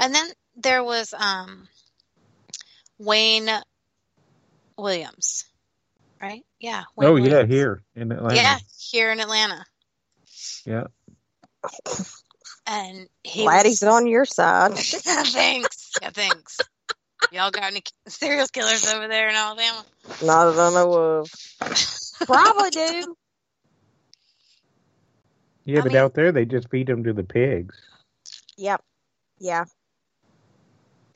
And 0.00 0.14
then 0.14 0.28
there 0.56 0.84
was 0.84 1.14
um 1.14 1.68
Wayne 2.98 3.48
Williams, 4.76 5.44
right? 6.22 6.44
Yeah. 6.60 6.84
Wayne 6.96 7.08
Oh 7.08 7.16
yeah, 7.16 7.44
here 7.44 7.82
in 7.94 8.12
Atlanta. 8.12 8.36
Yeah, 8.36 8.58
here 8.78 9.10
in 9.10 9.20
Atlanta. 9.20 9.64
Yeah. 10.64 10.84
And 12.66 13.08
he 13.24 13.42
Glad 13.42 13.64
was, 13.64 13.80
he's 13.80 13.82
on 13.82 14.06
your 14.06 14.26
side. 14.26 14.72
yeah, 14.72 14.76
thanks. 15.24 15.92
Yeah, 16.02 16.10
thanks. 16.10 16.58
Y'all 17.32 17.50
got 17.50 17.64
any 17.64 17.82
serial 18.06 18.46
killers 18.46 18.86
over 18.86 19.08
there 19.08 19.28
in 19.28 19.34
Alabama? 19.34 19.84
Not 20.22 20.52
that 20.52 20.60
I 20.60 20.70
know 20.70 20.92
of. 20.92 21.30
Probably 22.26 22.70
do. 22.70 23.16
Yeah, 25.64 25.78
I 25.78 25.82
but 25.82 25.88
mean- 25.92 25.96
out 25.96 26.14
there 26.14 26.32
they 26.32 26.44
just 26.44 26.70
feed 26.70 26.86
them 26.86 27.04
to 27.04 27.12
the 27.12 27.24
pigs. 27.24 27.76
Yep. 28.56 28.82
Yeah. 29.38 29.64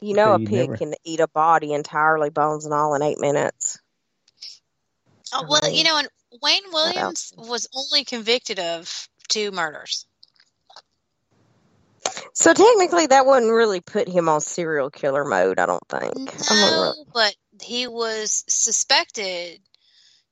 You 0.00 0.14
know, 0.14 0.26
So 0.26 0.34
a 0.34 0.40
you 0.40 0.46
pig 0.48 0.70
never- 0.70 0.76
can 0.76 0.94
eat 1.04 1.20
a 1.20 1.28
body 1.28 1.72
entirely, 1.72 2.30
bones 2.30 2.64
and 2.64 2.74
all, 2.74 2.94
in 2.94 3.02
eight 3.02 3.20
minutes. 3.20 3.78
Oh, 5.32 5.46
well, 5.48 5.70
you 5.70 5.84
know, 5.84 5.96
and 5.98 6.08
Wayne 6.42 6.62
Williams 6.72 7.32
was 7.36 7.68
only 7.74 8.04
convicted 8.04 8.58
of 8.58 9.08
two 9.28 9.50
murders. 9.50 10.06
So 12.34 12.52
technically, 12.52 13.06
that 13.06 13.26
wouldn't 13.26 13.52
really 13.52 13.80
put 13.80 14.08
him 14.08 14.28
on 14.28 14.40
serial 14.40 14.90
killer 14.90 15.24
mode. 15.24 15.58
I 15.58 15.66
don't 15.66 15.86
think. 15.88 16.02
I 16.50 16.54
don't 16.54 16.70
No, 16.70 16.80
really- 16.82 17.06
but 17.14 17.36
he 17.62 17.86
was 17.86 18.44
suspected 18.48 19.60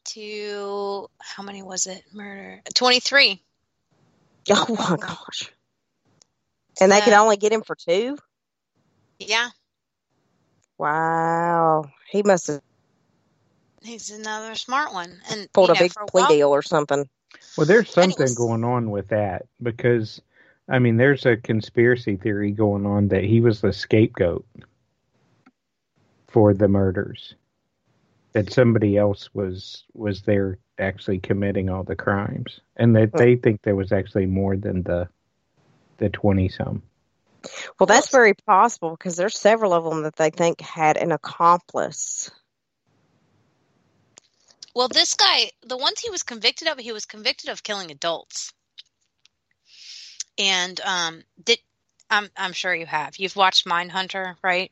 to 0.06 1.08
how 1.20 1.42
many 1.42 1.62
was 1.62 1.86
it? 1.86 2.02
Murder 2.12 2.60
twenty 2.74 3.00
three. 3.00 3.42
Oh 4.50 4.74
my 4.76 4.96
gosh! 4.96 5.52
And 6.80 6.90
they 6.90 7.00
could 7.02 7.12
only 7.12 7.36
get 7.36 7.52
him 7.52 7.62
for 7.62 7.76
two. 7.76 8.16
Yeah, 9.18 9.50
Wow, 10.80 11.90
he 12.10 12.22
must 12.22 12.46
have 12.46 12.62
he's 13.82 14.08
another 14.10 14.54
smart 14.54 14.94
one. 14.94 15.20
And 15.30 15.52
pulled 15.52 15.68
a 15.68 15.74
know, 15.74 15.78
big 15.80 15.92
a 16.00 16.06
plea 16.06 16.22
while- 16.22 16.28
deal 16.30 16.48
or 16.48 16.62
something. 16.62 17.06
Well, 17.58 17.66
there's 17.66 17.90
something 17.90 18.16
was- 18.18 18.34
going 18.34 18.64
on 18.64 18.90
with 18.90 19.08
that 19.08 19.42
because, 19.62 20.22
I 20.70 20.78
mean, 20.78 20.96
there's 20.96 21.26
a 21.26 21.36
conspiracy 21.36 22.16
theory 22.16 22.50
going 22.52 22.86
on 22.86 23.08
that 23.08 23.24
he 23.24 23.42
was 23.42 23.60
the 23.60 23.74
scapegoat 23.74 24.46
for 26.28 26.54
the 26.54 26.66
murders. 26.68 27.34
That 28.32 28.52
somebody 28.52 28.96
else 28.96 29.28
was 29.34 29.84
was 29.92 30.22
there 30.22 30.58
actually 30.78 31.18
committing 31.18 31.68
all 31.68 31.82
the 31.82 31.96
crimes, 31.96 32.60
and 32.76 32.94
that 32.96 33.12
they 33.12 33.36
think 33.36 33.62
there 33.62 33.74
was 33.74 33.92
actually 33.92 34.26
more 34.26 34.56
than 34.56 34.82
the 34.82 35.08
the 35.98 36.08
twenty 36.10 36.48
some. 36.48 36.82
Well, 37.78 37.86
that's 37.86 38.10
very 38.10 38.34
possible 38.34 38.90
because 38.90 39.16
there's 39.16 39.38
several 39.38 39.72
of 39.72 39.84
them 39.84 40.02
that 40.02 40.16
they 40.16 40.30
think 40.30 40.60
had 40.60 40.96
an 40.96 41.10
accomplice. 41.10 42.30
Well, 44.74 44.88
this 44.88 45.14
guy, 45.14 45.50
the 45.66 45.76
ones 45.76 45.98
he 45.98 46.10
was 46.10 46.22
convicted 46.22 46.68
of, 46.68 46.78
he 46.78 46.92
was 46.92 47.06
convicted 47.06 47.50
of 47.50 47.62
killing 47.62 47.90
adults. 47.90 48.52
And 50.38 50.80
um, 50.80 51.22
did 51.42 51.58
I'm 52.08 52.28
I'm 52.36 52.52
sure 52.52 52.74
you 52.74 52.86
have. 52.86 53.16
You've 53.16 53.36
watched 53.36 53.66
Mindhunter, 53.66 54.36
right? 54.42 54.70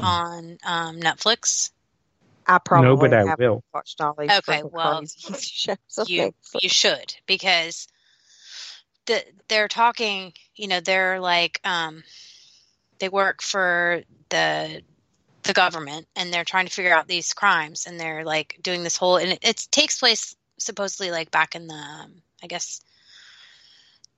On 0.00 0.58
um, 0.64 1.00
Netflix. 1.00 1.70
I 2.46 2.58
probably 2.58 2.90
No, 2.90 2.96
but 2.96 3.12
I 3.14 3.24
haven't 3.26 3.38
will. 3.40 3.64
watched 3.74 4.00
all 4.00 4.14
these 4.18 4.30
Okay, 4.38 4.62
well, 4.62 5.00
crazy 5.00 5.18
shows. 5.52 5.76
on 5.98 6.06
you 6.06 6.32
Netflix. 6.32 6.62
you 6.62 6.68
should 6.68 7.14
because 7.26 7.88
the, 9.06 9.22
they're 9.48 9.68
talking 9.68 10.32
you 10.54 10.68
know 10.68 10.80
they're 10.80 11.20
like 11.20 11.60
um 11.64 12.02
they 12.98 13.08
work 13.08 13.42
for 13.42 14.02
the 14.30 14.82
the 15.44 15.52
government 15.52 16.06
and 16.16 16.32
they're 16.32 16.44
trying 16.44 16.66
to 16.66 16.72
figure 16.72 16.92
out 16.94 17.06
these 17.06 17.32
crimes 17.32 17.86
and 17.86 17.98
they're 18.00 18.24
like 18.24 18.58
doing 18.62 18.82
this 18.82 18.96
whole 18.96 19.16
and 19.16 19.32
it, 19.32 19.38
it 19.42 19.68
takes 19.70 19.98
place 20.00 20.34
supposedly 20.58 21.10
like 21.10 21.30
back 21.30 21.54
in 21.54 21.66
the 21.68 21.74
um, 21.74 22.22
i 22.42 22.46
guess 22.46 22.80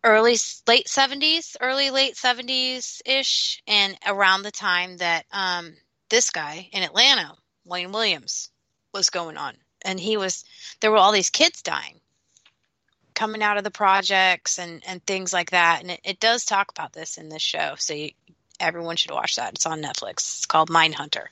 early 0.05 0.37
late 0.67 0.87
70s 0.87 1.57
early 1.61 1.91
late 1.91 2.15
70s 2.15 3.03
ish 3.05 3.63
and 3.67 3.97
around 4.07 4.43
the 4.43 4.51
time 4.51 4.97
that 4.99 5.27
um 5.33 5.75
this 6.09 6.31
guy 6.31 6.69
in 6.73 6.83
atlanta 6.83 7.35
wayne 7.69 7.93
williams 7.93 8.51
was 8.93 9.11
going 9.11 9.37
on. 9.37 9.55
And 9.83 9.99
he 9.99 10.17
was 10.17 10.45
there 10.81 10.91
were 10.91 10.97
all 10.97 11.13
these 11.13 11.31
kids 11.31 11.63
dying 11.63 12.01
coming 13.15 13.43
out 13.43 13.59
of 13.59 13.65
the 13.65 13.71
projects 13.71 14.59
and 14.59 14.83
and 14.87 15.05
things 15.05 15.33
like 15.33 15.51
that. 15.51 15.81
And 15.81 15.93
it, 15.93 16.01
it 16.05 16.21
does 16.21 16.45
talk 16.45 16.71
about 16.71 16.93
this 16.93 17.17
in 17.19 17.29
this 17.29 17.43
show. 17.43 17.75
So 17.79 17.95
you, 17.95 18.11
everyone 18.61 18.97
should 18.97 19.13
watch 19.13 19.37
that. 19.37 19.55
It's 19.55 19.67
on 19.67 19.83
netflix. 19.83 20.39
It's 20.39 20.47
called 20.47 20.69
mindhunter. 20.69 21.27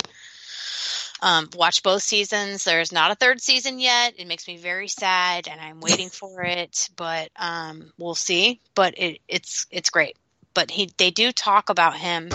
Um, 1.22 1.48
watch 1.56 1.82
both 1.82 2.02
seasons. 2.02 2.64
There's 2.64 2.92
not 2.92 3.10
a 3.10 3.14
third 3.14 3.40
season 3.40 3.78
yet. 3.78 4.14
It 4.18 4.28
makes 4.28 4.46
me 4.46 4.58
very 4.58 4.88
sad 4.88 5.48
and 5.48 5.60
i'm 5.60 5.80
waiting 5.80 6.08
for 6.20 6.42
it 6.42 6.88
but 6.96 7.30
um, 7.36 7.92
we'll 7.98 8.14
see. 8.14 8.60
But 8.74 8.94
it, 8.96 9.20
it's 9.26 9.66
it's 9.70 9.90
great. 9.90 10.16
But 10.54 10.70
he 10.70 10.90
they 10.98 11.10
do 11.10 11.32
talk 11.32 11.68
about 11.68 11.96
him 11.96 12.30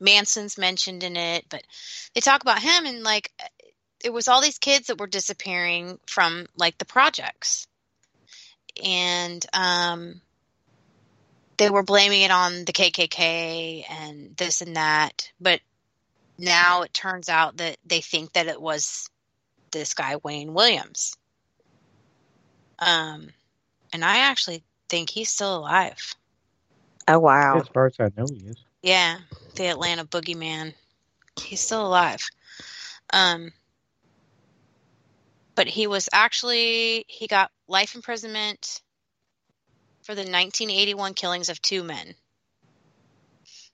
manson's 0.00 0.58
mentioned 0.58 1.02
in 1.02 1.16
it 1.16 1.44
but 1.48 1.62
they 2.14 2.20
talk 2.20 2.42
about 2.42 2.62
him 2.62 2.86
and 2.86 3.02
like 3.02 3.30
it 4.02 4.12
was 4.12 4.28
all 4.28 4.42
these 4.42 4.58
kids 4.58 4.88
that 4.88 4.98
were 4.98 5.06
disappearing 5.06 5.98
from 6.06 6.46
like 6.56 6.76
the 6.78 6.84
projects 6.84 7.66
and 8.82 9.44
um 9.52 10.20
they 11.56 11.70
were 11.70 11.84
blaming 11.84 12.22
it 12.22 12.32
on 12.32 12.64
the 12.64 12.72
KKK 12.72 13.84
and 13.88 14.36
this 14.36 14.60
and 14.60 14.76
that 14.76 15.30
but 15.40 15.60
now 16.36 16.82
it 16.82 16.92
turns 16.92 17.28
out 17.28 17.58
that 17.58 17.76
they 17.86 18.00
think 18.00 18.32
that 18.32 18.48
it 18.48 18.60
was 18.60 19.08
this 19.70 19.94
guy 19.94 20.16
Wayne 20.22 20.52
Williams 20.54 21.16
um 22.80 23.28
and 23.92 24.04
I 24.04 24.18
actually 24.18 24.64
think 24.88 25.10
he's 25.10 25.30
still 25.30 25.56
alive 25.56 26.14
Oh 27.06 27.18
wow! 27.18 27.58
As 27.58 27.68
far 27.68 27.86
as 27.86 27.96
I 28.00 28.08
know, 28.16 28.26
he 28.32 28.46
is. 28.46 28.63
Yeah, 28.84 29.16
the 29.54 29.68
Atlanta 29.68 30.04
boogeyman. 30.04 30.74
He's 31.40 31.60
still 31.60 31.86
alive. 31.86 32.22
Um, 33.12 33.50
but 35.54 35.66
he 35.66 35.86
was 35.86 36.10
actually 36.12 37.06
he 37.08 37.26
got 37.26 37.50
life 37.66 37.94
imprisonment 37.94 38.82
for 40.02 40.14
the 40.14 40.20
1981 40.20 41.14
killings 41.14 41.48
of 41.48 41.62
two 41.62 41.82
men. 41.82 42.14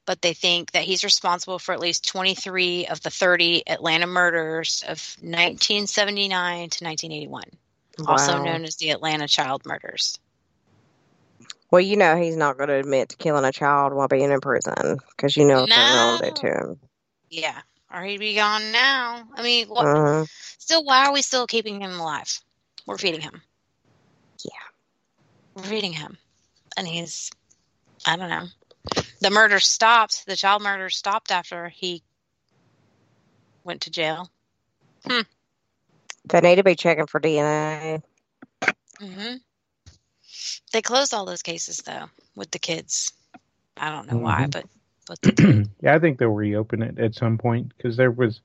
But 0.06 0.22
they 0.22 0.32
think 0.32 0.70
that 0.72 0.84
he's 0.84 1.02
responsible 1.02 1.58
for 1.58 1.72
at 1.72 1.80
least 1.80 2.06
23 2.08 2.86
of 2.86 3.02
the 3.02 3.10
30 3.10 3.68
Atlanta 3.68 4.06
murders 4.06 4.84
of 4.86 4.98
1979 5.20 6.70
to 6.70 6.84
1981, 6.84 7.42
also 8.06 8.42
known 8.42 8.64
as 8.64 8.76
the 8.76 8.90
Atlanta 8.90 9.26
child 9.26 9.66
murders. 9.66 10.18
Well, 11.70 11.80
you 11.80 11.96
know 11.96 12.16
he's 12.16 12.36
not 12.36 12.56
going 12.56 12.68
to 12.68 12.74
admit 12.74 13.10
to 13.10 13.16
killing 13.16 13.44
a 13.44 13.52
child 13.52 13.92
while 13.92 14.08
being 14.08 14.30
in 14.30 14.40
prison 14.40 14.98
because 15.16 15.36
you 15.36 15.44
know 15.44 15.60
what 15.60 15.70
they're 15.70 15.88
going 15.88 16.18
to 16.20 16.30
do 16.30 16.34
to 16.40 16.46
him. 16.48 16.80
Yeah, 17.30 17.60
or 17.92 18.02
he'd 18.02 18.18
be 18.18 18.34
gone 18.34 18.72
now. 18.72 19.24
I 19.34 19.42
mean, 19.42 19.68
what, 19.68 19.86
Uh-huh. 19.86 20.26
still, 20.58 20.84
why 20.84 21.06
are 21.06 21.12
we 21.12 21.22
still 21.22 21.46
keeping 21.46 21.80
him 21.80 21.92
alive? 22.00 22.40
We're 22.86 22.98
feeding 22.98 23.20
him. 23.20 23.40
Yeah. 24.44 24.52
We're 25.54 25.62
feeding 25.62 25.92
him. 25.92 26.18
And 26.76 26.88
he's, 26.88 27.30
I 28.04 28.16
don't 28.16 28.30
know. 28.30 28.46
The 29.20 29.30
murder 29.30 29.60
stopped. 29.60 30.26
The 30.26 30.36
child 30.36 30.62
murder 30.62 30.90
stopped 30.90 31.30
after 31.30 31.68
he 31.68 32.02
went 33.62 33.82
to 33.82 33.90
jail. 33.90 34.28
Hmm. 35.06 35.20
They 36.28 36.40
need 36.40 36.56
to 36.56 36.64
be 36.64 36.74
checking 36.74 37.06
for 37.06 37.20
DNA. 37.20 38.02
hmm 38.98 39.34
They 40.72 40.82
closed 40.82 41.14
all 41.14 41.26
those 41.26 41.42
cases, 41.42 41.78
though, 41.78 42.06
with 42.36 42.50
the 42.50 42.58
kids. 42.58 43.12
I 43.76 43.90
don't 43.90 44.08
know 44.08 44.18
why, 44.18 44.48
Mhm. 44.48 44.52
but 44.52 44.66
yeah, 45.82 45.94
I 45.94 45.98
think 45.98 46.18
they'll 46.18 46.30
reopen 46.30 46.82
it 46.82 46.98
at 46.98 47.14
some 47.14 47.38
point 47.38 47.72
because 47.76 47.96
there 47.96 48.10
was 48.10 48.40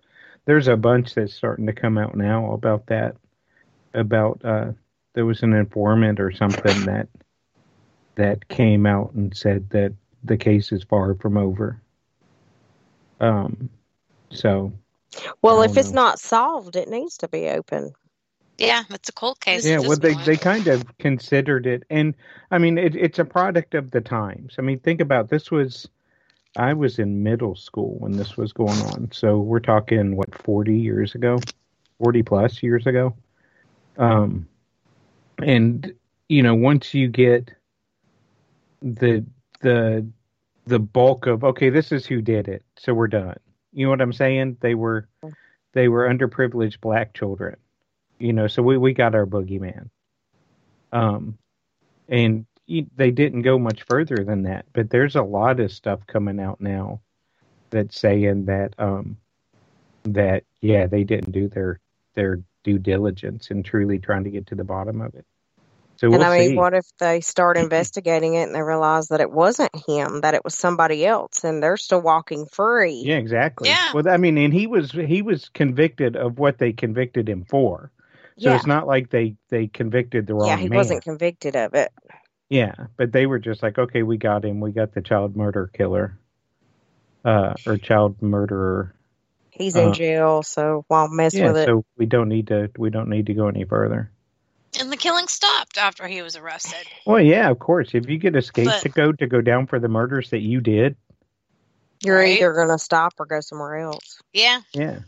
there's 0.45 0.67
a 0.67 0.77
bunch 0.77 1.15
that's 1.15 1.33
starting 1.33 1.67
to 1.67 1.73
come 1.73 1.97
out 1.97 2.15
now 2.15 2.53
about 2.53 2.87
that. 2.87 3.17
About 3.93 4.41
uh, 4.45 4.73
there 5.13 5.25
was 5.25 5.43
an 5.43 5.53
informant 5.53 6.19
or 6.19 6.31
something 6.31 6.85
that 6.85 7.07
that 8.15 8.47
came 8.49 8.85
out 8.85 9.13
and 9.13 9.35
said 9.35 9.69
that 9.71 9.93
the 10.23 10.37
case 10.37 10.71
is 10.71 10.83
far 10.83 11.15
from 11.15 11.37
over. 11.37 11.81
Um, 13.19 13.69
so 14.31 14.73
Well, 15.41 15.61
if 15.63 15.71
don't 15.71 15.77
it's 15.77 15.93
not 15.93 16.19
solved, 16.19 16.75
it 16.75 16.89
needs 16.89 17.17
to 17.19 17.27
be 17.27 17.49
open. 17.49 17.93
Yeah, 18.57 18.83
it's 18.89 19.09
a 19.09 19.13
cold 19.13 19.39
case. 19.39 19.65
yeah, 19.65 19.79
well, 19.79 19.97
they 19.97 20.13
point. 20.13 20.25
they 20.25 20.37
kind 20.37 20.67
of 20.67 20.97
considered 20.97 21.67
it, 21.67 21.83
and 21.89 22.15
I 22.51 22.57
mean, 22.57 22.77
it, 22.77 22.95
it's 22.95 23.19
a 23.19 23.25
product 23.25 23.73
of 23.73 23.91
the 23.91 24.01
times. 24.01 24.55
I 24.57 24.61
mean, 24.61 24.79
think 24.79 25.01
about 25.01 25.29
this 25.29 25.51
was, 25.51 25.87
I 26.55 26.73
was 26.73 26.97
in 26.97 27.23
middle 27.23 27.55
school 27.55 27.97
when 27.99 28.13
this 28.13 28.37
was 28.37 28.53
going 28.53 28.79
on, 28.93 29.09
so 29.11 29.39
we're 29.39 29.59
talking 29.59 30.15
what 30.15 30.33
forty 30.41 30.77
years 30.77 31.15
ago, 31.15 31.39
forty 31.97 32.23
plus 32.23 32.63
years 32.63 32.87
ago, 32.87 33.15
um, 33.97 34.47
and 35.39 35.93
you 36.29 36.41
know, 36.41 36.55
once 36.55 36.93
you 36.93 37.09
get 37.09 37.51
the 38.81 39.25
the 39.59 40.07
the 40.65 40.79
bulk 40.79 41.27
of 41.27 41.43
okay, 41.43 41.69
this 41.69 41.91
is 41.91 42.05
who 42.05 42.21
did 42.21 42.47
it, 42.47 42.63
so 42.77 42.93
we're 42.93 43.07
done. 43.07 43.37
You 43.73 43.85
know 43.85 43.89
what 43.89 44.01
I'm 44.01 44.13
saying? 44.13 44.57
They 44.61 44.75
were 44.75 45.09
they 45.73 45.89
were 45.89 46.07
underprivileged 46.07 46.79
black 46.79 47.13
children 47.13 47.57
you 48.19 48.33
know 48.33 48.47
so 48.47 48.61
we, 48.61 48.77
we 48.77 48.93
got 48.93 49.15
our 49.15 49.25
boogeyman. 49.25 49.89
Um 50.91 51.37
and 52.07 52.45
y- 52.67 52.87
they 52.95 53.11
didn't 53.11 53.43
go 53.43 53.59
much 53.59 53.83
further 53.89 54.23
than 54.23 54.43
that 54.43 54.65
but 54.73 54.89
there's 54.89 55.15
a 55.15 55.23
lot 55.23 55.59
of 55.59 55.71
stuff 55.71 56.05
coming 56.07 56.39
out 56.39 56.61
now 56.61 57.01
that's 57.71 57.99
saying 57.99 58.45
that 58.45 58.73
um 58.79 59.17
that 60.05 60.43
yeah 60.61 60.87
they 60.87 61.03
didn't 61.03 61.31
do 61.31 61.47
their 61.49 61.79
their 62.15 62.41
due 62.63 62.79
diligence 62.79 63.51
in 63.51 63.63
truly 63.63 63.99
trying 63.99 64.23
to 64.23 64.29
get 64.29 64.47
to 64.47 64.55
the 64.55 64.63
bottom 64.63 65.01
of 65.01 65.13
it. 65.15 65.25
So 65.97 66.09
we'll 66.09 66.19
and 66.19 66.23
I 66.25 66.37
mean, 66.37 66.49
see. 66.49 66.55
what 66.57 66.73
if 66.73 66.85
they 66.99 67.21
start 67.21 67.57
investigating 67.57 68.33
it 68.33 68.43
and 68.43 68.55
they 68.55 68.61
realize 68.61 69.07
that 69.07 69.21
it 69.21 69.31
wasn't 69.31 69.71
him, 69.87 70.21
that 70.21 70.33
it 70.33 70.43
was 70.43 70.53
somebody 70.53 71.05
else, 71.05 71.43
and 71.45 71.63
they're 71.63 71.77
still 71.77 72.01
walking 72.01 72.47
free? 72.51 73.03
yeah 73.05 73.15
exactly. 73.17 73.69
Yeah. 73.69 73.93
well 73.93 74.09
i 74.09 74.17
mean 74.17 74.37
and 74.37 74.53
he 74.53 74.67
was 74.67 74.91
he 74.91 75.21
was 75.21 75.49
convicted 75.53 76.15
of 76.15 76.37
what 76.39 76.57
they 76.57 76.73
convicted 76.73 77.29
him 77.29 77.45
for 77.49 77.91
so 78.37 78.49
Yeah. 78.49 78.55
it's 78.55 78.65
not 78.67 78.87
like 78.87 79.09
they 79.09 79.35
they 79.49 79.67
convicted 79.67 80.27
the 80.27 80.33
wrong 80.35 80.47
yeah, 80.47 80.57
he 80.57 80.69
man 80.69 80.77
wasn't 80.77 81.03
convicted 81.03 81.55
of 81.55 81.73
it. 81.73 81.91
Yeah, 82.49 82.73
but 82.97 83.11
they 83.11 83.25
were 83.25 83.39
just 83.39 83.63
like, 83.63 83.77
okay, 83.79 84.03
we 84.03 84.17
got 84.17 84.45
him. 84.45 84.59
We 84.59 84.71
got 84.71 84.93
the 84.93 85.01
child 85.01 85.35
murder 85.35 85.67
killer, 85.73 86.17
uh, 87.23 87.53
or 87.65 87.77
child 87.77 88.21
murderer. 88.21 88.93
He's 89.51 89.75
in 89.75 89.89
Uh, 89.89 89.93
jail, 89.93 90.43
so 90.43 90.83
why 90.87 91.07
mess 91.09 91.33
Yeah, 91.33 91.47
with 91.47 91.57
it? 91.57 91.65
so 91.65 91.85
we 91.97 92.05
don't 92.05 92.29
need 92.29 92.47
to. 92.47 92.69
We 92.77 92.89
don't 92.89 93.09
need 93.09 93.25
to 93.27 93.33
go 93.33 93.47
any 93.47 93.63
further. 93.63 94.11
And 94.79 94.91
the 94.91 94.97
killing 94.97 95.27
stopped 95.29 95.77
after 95.77 96.05
he 96.05 96.21
was 96.21 96.35
arrested. 96.35 96.85
Well, 97.05 97.21
yeah, 97.21 97.49
of 97.49 97.59
course. 97.59 97.91
If 97.95 98.09
you 98.09 98.17
get 98.17 98.33
a 98.35 98.39
But- 98.39 98.43
scapegoat 98.45 99.19
to 99.19 99.27
go 99.27 99.39
down 99.39 99.67
for 99.67 99.79
the 99.79 99.87
murders 99.87 100.29
that 100.31 100.41
you 100.41 100.59
did, 100.59 100.97
You're 102.03 102.21
either 102.23 102.51
going 102.53 102.67
to 102.67 102.77
stop 102.77 103.13
or 103.17 103.25
go 103.25 103.39
somewhere 103.39 103.77
else. 103.77 104.21
Yeah. 104.33 104.59
yeah, 104.73 104.99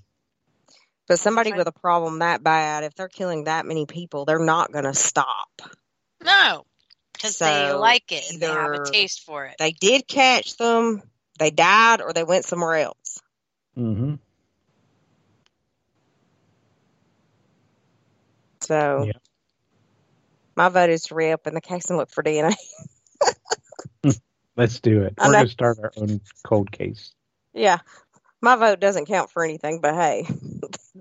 But 1.08 1.20
somebody 1.20 1.54
with 1.54 1.68
a 1.68 1.72
problem 1.72 2.20
that 2.20 2.44
bad, 2.44 2.84
if 2.84 2.94
they're 2.96 3.08
killing 3.08 3.46
that 3.46 3.66
many 3.66 3.86
people, 3.86 4.26
they're 4.26 4.40
not 4.40 4.72
going 4.72 4.84
to 4.86 4.94
stop. 4.94 5.62
No, 6.24 6.66
because 7.14 7.38
they 7.38 7.72
like 7.74 8.12
it 8.12 8.30
and 8.32 8.42
they 8.42 8.48
have 8.48 8.74
a 8.74 8.80
taste 8.80 9.24
for 9.26 9.46
it. 9.46 9.56
They 9.58 9.72
did 9.72 10.08
catch 10.08 10.58
them, 10.58 11.02
they 11.40 11.52
died, 11.52 12.02
or 12.02 12.14
they 12.14 12.24
went 12.24 12.46
somewhere 12.46 12.76
else. 12.76 13.22
mm-hmm. 13.78 14.16
So 18.62 19.06
Yeah. 19.06 19.14
my 20.58 20.68
vote 20.70 20.90
is 20.90 21.04
to 21.04 21.16
reopen 21.16 21.54
the 21.54 21.62
case 21.62 21.90
and 21.90 21.98
look 21.98 22.10
for 22.10 22.22
DNA. 22.24 22.54
let's 24.58 24.80
do 24.82 25.04
it. 25.04 25.14
I 25.18 25.28
We're 25.28 25.36
gonna 25.36 25.48
start 25.48 25.80
our 25.80 25.94
own 25.96 26.20
cold 26.44 26.72
case. 26.72 27.14
yeah. 27.54 27.80
My 28.42 28.56
vote 28.56 28.80
doesn't 28.80 29.06
count 29.06 29.32
for 29.32 29.44
anything, 29.44 29.80
but 29.82 29.96
hey, 29.96 30.28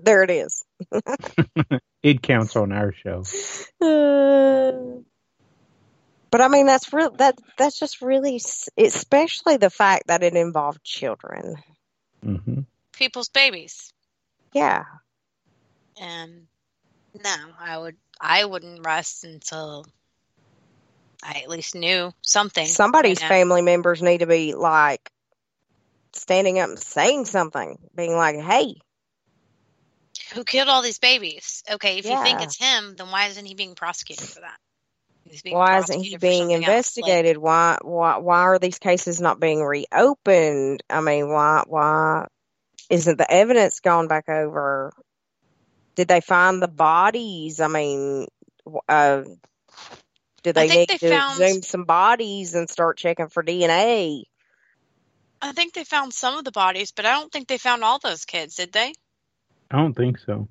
there 0.03 0.23
it 0.23 0.29
is. 0.29 0.63
It 2.03 2.21
counts 2.21 2.55
on 2.55 2.71
our 2.71 2.93
show. 2.93 3.23
Uh, 3.81 5.01
but 6.31 6.41
I 6.41 6.47
mean, 6.47 6.67
that's 6.67 6.93
real. 6.93 7.11
That 7.11 7.37
that's 7.57 7.79
just 7.79 8.01
really, 8.01 8.39
especially 8.77 9.57
the 9.57 9.69
fact 9.69 10.07
that 10.07 10.23
it 10.23 10.35
involved 10.35 10.83
children. 10.83 11.55
Mm-hmm. 12.23 12.61
People's 12.93 13.29
babies. 13.29 13.91
Yeah, 14.53 14.83
And 15.99 16.47
no, 17.21 17.35
I 17.59 17.77
would 17.77 17.97
I 18.21 18.45
wouldn't 18.45 18.85
rest 18.85 19.23
until 19.25 19.85
I 21.21 21.41
at 21.43 21.49
least 21.49 21.75
knew 21.75 22.13
something. 22.21 22.65
somebody's 22.65 23.19
you 23.21 23.25
know? 23.25 23.29
family 23.29 23.61
members 23.63 24.01
need 24.01 24.19
to 24.19 24.27
be 24.27 24.53
like 24.53 25.11
standing 26.13 26.59
up 26.59 26.69
and 26.69 26.79
saying 26.79 27.25
something, 27.25 27.77
being 27.95 28.15
like, 28.15 28.37
"Hey, 28.37 28.75
Who 30.33 30.43
killed 30.43 30.69
all 30.69 30.81
these 30.81 30.99
babies? 30.99 31.63
Okay, 31.69 31.99
if 31.99 32.05
you 32.05 32.21
think 32.23 32.41
it's 32.41 32.57
him, 32.57 32.95
then 32.95 33.09
why 33.11 33.27
isn't 33.27 33.45
he 33.45 33.55
being 33.55 33.75
prosecuted 33.75 34.27
for 34.27 34.41
that? 34.41 34.57
Why 35.49 35.79
isn't 35.79 36.03
he 36.03 36.17
being 36.17 36.51
else. 36.51 36.51
Like, 36.51 36.61
investigated? 36.61 37.37
Why, 37.37 37.77
why, 37.81 38.17
why 38.17 38.41
are 38.41 38.59
these 38.59 38.79
cases 38.79 39.19
not 39.19 39.39
being 39.39 39.61
reopened? 39.61 40.83
I 40.89 41.01
mean, 41.01 41.29
why, 41.29 41.63
why 41.67 42.27
isn't 42.89 43.17
the 43.17 43.29
evidence 43.29 43.79
gone 43.79 44.07
back 44.07 44.29
over? 44.29 44.93
Did 45.95 46.07
they 46.07 46.21
find 46.21 46.61
the 46.61 46.67
bodies? 46.67 47.59
I 47.59 47.67
mean, 47.67 48.27
uh, 48.87 49.23
did 50.43 50.55
they 50.55 50.67
need 50.67 50.89
they 50.89 50.97
to 50.97 51.09
found- 51.09 51.41
exhume 51.41 51.61
some 51.63 51.83
bodies 51.83 52.55
and 52.55 52.69
start 52.69 52.97
checking 52.97 53.27
for 53.27 53.43
DNA? 53.43 54.23
I 55.41 55.51
think 55.51 55.73
they 55.73 55.83
found 55.83 56.13
some 56.13 56.37
of 56.37 56.45
the 56.45 56.51
bodies, 56.51 56.91
but 56.91 57.05
I 57.05 57.11
don't 57.11 57.31
think 57.31 57.47
they 57.47 57.57
found 57.57 57.83
all 57.83 57.99
those 57.99 58.25
kids, 58.25 58.55
did 58.55 58.71
they? 58.71 58.93
I 59.71 59.77
don't 59.77 59.93
think 59.93 60.19
so. 60.19 60.47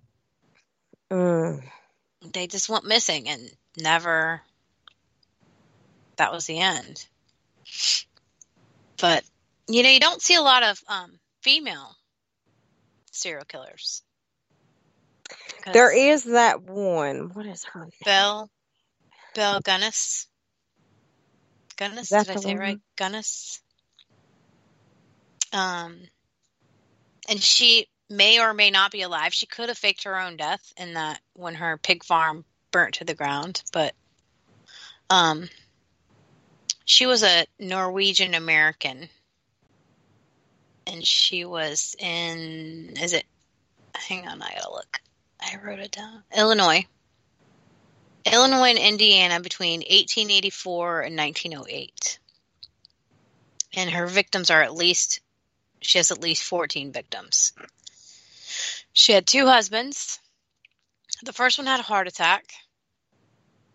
Mm. 1.11 1.63
They 2.33 2.47
just 2.47 2.69
went 2.69 2.87
missing 2.87 3.29
and 3.29 3.51
never. 3.79 4.43
That 6.17 6.33
was 6.33 6.47
the 6.47 6.59
end. 6.59 7.07
But 9.01 9.25
you 9.69 9.83
know, 9.83 9.91
you 9.91 10.01
don't 10.01 10.23
see 10.23 10.35
a 10.35 10.43
lot 10.43 10.63
of 10.63 10.81
um, 10.89 11.19
female 11.43 11.95
serial 13.13 13.45
killers. 13.45 14.03
There 15.73 15.95
is 15.95 16.25
that 16.25 16.63
one. 16.63 17.31
What 17.33 17.47
is 17.47 17.65
her 17.65 17.81
name? 17.81 17.91
Bell. 18.05 18.51
Belle 19.35 19.61
Gunness. 19.61 20.27
Gunness, 21.77 22.09
did 22.09 22.31
I 22.31 22.37
say 22.37 22.51
one? 22.51 22.59
right? 22.59 22.81
Gunness. 22.97 23.61
Um, 25.53 25.99
and 27.29 27.41
she 27.41 27.89
may 28.09 28.41
or 28.41 28.55
may 28.55 28.71
not 28.71 28.93
be 28.93 29.03
alive. 29.03 29.35
She 29.35 29.47
could 29.47 29.69
have 29.69 29.79
faked 29.79 30.05
her 30.05 30.19
own 30.19 30.37
death 30.37 30.73
in 30.77 30.95
that 30.95 31.21
when 31.35 31.55
her 31.55 31.79
pig 31.79 32.05
farm 32.05 32.45
burnt 32.71 32.95
to 32.95 33.05
the 33.05 33.15
ground, 33.15 33.63
but 33.73 33.95
um, 35.11 35.49
she 36.85 37.07
was 37.07 37.23
a 37.23 37.47
Norwegian 37.59 38.35
American, 38.35 39.09
and 40.87 41.05
she 41.05 41.45
was 41.45 41.97
in. 41.99 42.95
Is 43.01 43.13
it? 43.13 43.25
Hang 43.95 44.27
on, 44.27 44.43
I 44.43 44.55
gotta 44.55 44.71
look. 44.71 45.01
I 45.41 45.57
wrote 45.63 45.81
it 45.81 45.93
down. 45.93 46.23
Illinois. 46.37 46.87
Illinois 48.25 48.71
and 48.71 48.79
Indiana 48.79 49.41
between 49.41 49.81
1884 49.81 51.03
and 51.03 51.17
1908. 51.17 52.19
And 53.75 53.91
her 53.91 54.07
victims 54.07 54.51
are 54.51 54.63
at 54.63 54.75
least, 54.75 55.21
she 55.81 55.99
has 55.99 56.11
at 56.11 56.21
least 56.21 56.43
14 56.43 56.91
victims. 56.91 57.53
She 58.97 59.13
had 59.13 59.27
two 59.27 59.47
husbands. 59.47 60.21
The 61.23 61.35
first 61.35 61.59
one 61.59 61.67
had 61.67 61.81
a 61.81 61.85
heart 61.85 62.09
attack, 62.09 62.47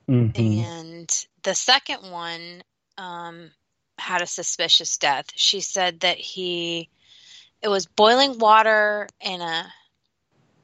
Mm-hmm. 0.10 0.60
and 0.60 1.26
the 1.43 1.53
second 1.53 2.11
one 2.11 2.64
um, 2.98 3.52
had 3.99 4.22
a 4.23 4.26
suspicious 4.27 4.98
death. 4.98 5.27
She 5.35 5.61
said 5.61 5.99
that 6.02 6.18
he, 6.18 6.89
it 7.61 7.68
was 7.69 7.85
boiling 7.85 8.39
water 8.39 9.07
in 9.22 9.41
a 9.41 9.72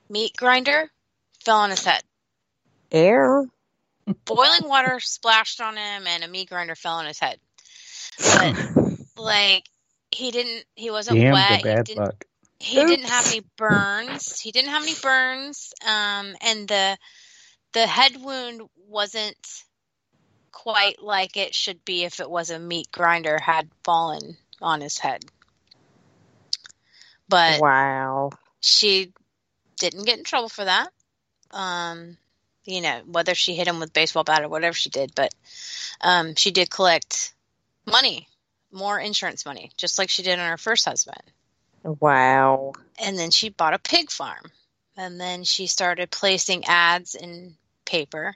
meat 0.10 0.36
grinder, 0.36 0.90
fell 1.46 1.58
on 1.60 1.70
his 1.70 1.86
head. 1.86 2.02
Air. 2.92 3.46
boiling 4.26 4.68
water 4.68 5.00
splashed 5.02 5.62
on 5.62 5.78
him 5.78 6.08
and 6.08 6.24
a 6.24 6.28
meat 6.28 6.50
grinder 6.50 6.76
fell 6.76 6.96
on 6.96 7.06
his 7.06 7.20
head. 7.20 7.40
But 8.18 8.56
like 9.18 9.66
he 10.12 10.32
didn't 10.32 10.66
he 10.76 10.90
wasn't 10.90 11.20
Damn 11.20 11.34
wet. 11.34 11.50
the 11.50 11.58
He 11.58 11.64
bad 11.64 11.86
didn't 11.86 12.02
luck. 12.02 12.26
He 12.60 12.84
didn't 12.84 13.06
have 13.06 13.28
any 13.28 13.44
burns. 13.56 14.40
He 14.40 14.52
didn't 14.52 14.72
have 14.72 14.84
any 14.84 14.96
burns. 15.02 15.74
Um 15.86 16.36
and 16.42 16.68
the 16.68 16.98
the 17.74 17.86
head 17.86 18.22
wound 18.22 18.62
wasn't 18.88 19.38
quite 20.52 21.02
like 21.02 21.38
it 21.38 21.54
should 21.54 21.86
be 21.86 22.04
if 22.04 22.20
it 22.20 22.30
was 22.30 22.50
a 22.50 22.60
meat 22.60 22.92
grinder 22.92 23.38
had 23.40 23.70
fallen 23.84 24.38
on 24.62 24.82
his 24.82 24.98
head. 24.98 25.24
But 27.30 27.62
wow. 27.62 28.32
she 28.60 29.12
didn't 29.78 30.06
get 30.06 30.18
in 30.18 30.24
trouble 30.24 30.50
for 30.50 30.66
that. 30.66 30.90
Um, 31.52 32.18
you 32.66 32.82
know, 32.82 33.02
whether 33.06 33.36
she 33.36 33.56
hit 33.56 33.68
him 33.68 33.80
with 33.80 33.94
baseball 33.94 34.24
bat 34.24 34.44
or 34.44 34.50
whatever 34.50 34.74
she 34.74 34.90
did, 34.90 35.14
but 35.16 35.34
um, 36.02 36.36
she 36.36 36.52
did 36.52 36.70
collect 36.70 37.34
money, 37.86 38.28
more 38.72 39.00
insurance 39.00 39.46
money, 39.46 39.72
just 39.78 39.98
like 39.98 40.10
she 40.10 40.24
did 40.24 40.40
on 40.40 40.50
her 40.50 40.58
first 40.58 40.86
husband. 40.86 41.22
Wow. 41.88 42.74
And 43.00 43.18
then 43.18 43.32
she 43.32 43.50
bought 43.50 43.74
a 43.74 43.80
pig 43.80 44.12
farm. 44.12 44.52
And 44.98 45.20
then 45.20 45.44
she 45.44 45.68
started 45.68 46.10
placing 46.10 46.66
ads 46.66 47.14
in 47.16 47.56
paper, 47.86 48.36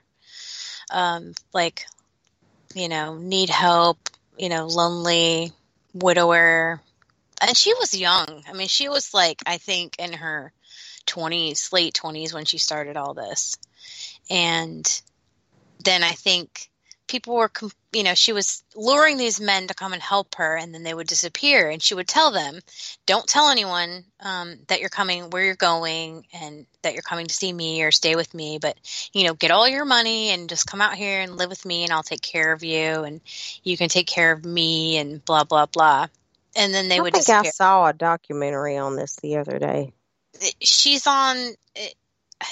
um, 0.92 1.34
like, 1.52 1.84
you 2.74 2.88
know, 2.88 3.18
need 3.18 3.50
help, 3.50 3.98
you 4.38 4.48
know, 4.48 4.66
lonely, 4.66 5.52
widower. 5.92 6.80
And 7.40 7.56
she 7.56 7.74
was 7.74 7.94
young. 7.94 8.44
I 8.48 8.52
mean, 8.52 8.68
she 8.68 8.88
was 8.88 9.12
like, 9.12 9.42
I 9.44 9.58
think, 9.58 9.96
in 9.98 10.12
her 10.12 10.52
20s, 11.06 11.72
late 11.72 11.94
20s 11.94 12.32
when 12.32 12.44
she 12.44 12.58
started 12.58 12.96
all 12.96 13.12
this. 13.12 13.58
And 14.30 14.86
then 15.84 16.04
I 16.04 16.12
think 16.12 16.70
people 17.12 17.36
were, 17.36 17.50
you 17.92 18.02
know, 18.02 18.14
she 18.14 18.32
was 18.32 18.64
luring 18.74 19.18
these 19.18 19.38
men 19.40 19.68
to 19.68 19.74
come 19.74 19.92
and 19.92 20.00
help 20.00 20.34
her, 20.36 20.56
and 20.56 20.74
then 20.74 20.82
they 20.82 20.94
would 20.94 21.06
disappear. 21.06 21.68
And 21.68 21.80
she 21.80 21.94
would 21.94 22.08
tell 22.08 22.32
them, 22.32 22.58
"Don't 23.06 23.28
tell 23.28 23.50
anyone 23.50 24.04
um, 24.18 24.58
that 24.68 24.80
you're 24.80 24.88
coming, 24.88 25.28
where 25.30 25.44
you're 25.44 25.54
going, 25.54 26.26
and 26.32 26.66
that 26.80 26.94
you're 26.94 27.02
coming 27.02 27.26
to 27.26 27.34
see 27.34 27.52
me 27.52 27.82
or 27.82 27.92
stay 27.92 28.16
with 28.16 28.32
me. 28.32 28.58
But 28.58 28.76
you 29.12 29.24
know, 29.24 29.34
get 29.34 29.50
all 29.50 29.68
your 29.68 29.84
money 29.84 30.30
and 30.30 30.48
just 30.48 30.66
come 30.66 30.80
out 30.80 30.94
here 30.94 31.20
and 31.20 31.36
live 31.36 31.50
with 31.50 31.66
me, 31.66 31.84
and 31.84 31.92
I'll 31.92 32.02
take 32.02 32.22
care 32.22 32.50
of 32.52 32.64
you, 32.64 33.04
and 33.04 33.20
you 33.62 33.76
can 33.76 33.90
take 33.90 34.06
care 34.06 34.32
of 34.32 34.44
me, 34.44 34.96
and 34.96 35.22
blah 35.24 35.44
blah 35.44 35.66
blah." 35.66 36.08
And 36.56 36.74
then 36.74 36.88
they 36.88 36.98
I 36.98 37.00
would 37.00 37.12
think 37.12 37.26
disappear 37.26 37.50
I 37.50 37.50
saw 37.50 37.86
a 37.86 37.92
documentary 37.92 38.78
on 38.78 38.96
this 38.96 39.16
the 39.16 39.36
other 39.36 39.58
day. 39.58 39.92
she's 40.60 41.06
on 41.06 41.36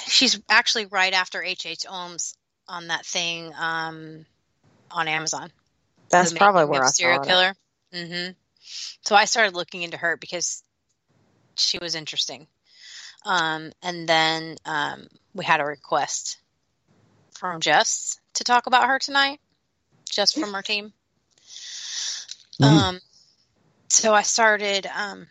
she's 0.07 0.39
actually 0.49 0.85
right 0.85 1.13
after 1.13 1.43
H.H. 1.43 1.85
Holmes 1.85 2.35
on 2.67 2.87
that 2.87 3.05
thing 3.05 3.53
um, 3.59 4.25
on 4.93 5.07
Amazon. 5.07 5.51
That's 6.09 6.31
The 6.31 6.39
probably 6.39 6.61
Making 6.61 6.71
where 6.71 6.83
of 6.83 6.87
I 6.87 6.91
serial 6.91 7.17
saw 7.17 7.23
it. 7.23 7.27
killer. 7.27 7.55
hmm 7.93 8.29
So 9.01 9.15
I 9.15 9.25
started 9.25 9.55
looking 9.55 9.81
into 9.83 9.97
her 9.97 10.17
because 10.17 10.63
she 11.57 11.77
was 11.79 11.95
interesting. 11.95 12.47
Um, 13.25 13.71
and 13.83 14.07
then 14.07 14.57
um, 14.65 15.07
we 15.33 15.45
had 15.45 15.61
a 15.61 15.65
request 15.65 16.37
from 17.33 17.61
Jess 17.61 18.19
to 18.35 18.43
talk 18.43 18.67
about 18.67 18.87
her 18.87 18.99
tonight, 18.99 19.39
just 20.09 20.39
from 20.39 20.53
our 20.55 20.61
team. 20.61 20.93
Um, 22.61 22.99
so 23.89 24.13
I 24.13 24.21
started, 24.21 24.87
um, 24.87 25.27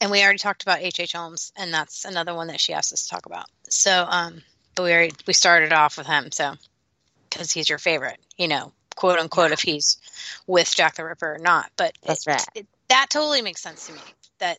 and 0.00 0.10
we 0.10 0.22
already 0.22 0.38
talked 0.38 0.62
about 0.62 0.80
H.H. 0.80 1.12
Holmes, 1.12 1.52
and 1.56 1.72
that's 1.72 2.04
another 2.04 2.34
one 2.34 2.48
that 2.48 2.60
she 2.60 2.72
asked 2.72 2.92
us 2.92 3.04
to 3.04 3.08
talk 3.08 3.26
about. 3.26 3.46
So, 3.68 4.04
um, 4.08 4.42
but 4.74 4.84
we 4.84 4.92
already 4.92 5.14
we 5.26 5.32
started 5.32 5.72
off 5.72 5.96
with 5.96 6.06
him, 6.06 6.30
so 6.32 6.54
because 7.36 7.52
he's 7.52 7.68
your 7.68 7.78
favorite, 7.78 8.18
you 8.38 8.48
know, 8.48 8.72
quote 8.94 9.18
unquote, 9.18 9.52
if 9.52 9.60
he's 9.60 9.98
with 10.46 10.74
Jack 10.74 10.94
the 10.96 11.04
Ripper 11.04 11.34
or 11.34 11.38
not. 11.38 11.70
But 11.76 11.92
That's 12.02 12.26
it- 12.26 12.30
right. 12.30 12.46
it- 12.54 12.68
that 12.88 13.10
totally 13.10 13.42
makes 13.42 13.60
sense 13.60 13.86
to 13.86 13.92
me. 13.92 14.00
That 14.38 14.58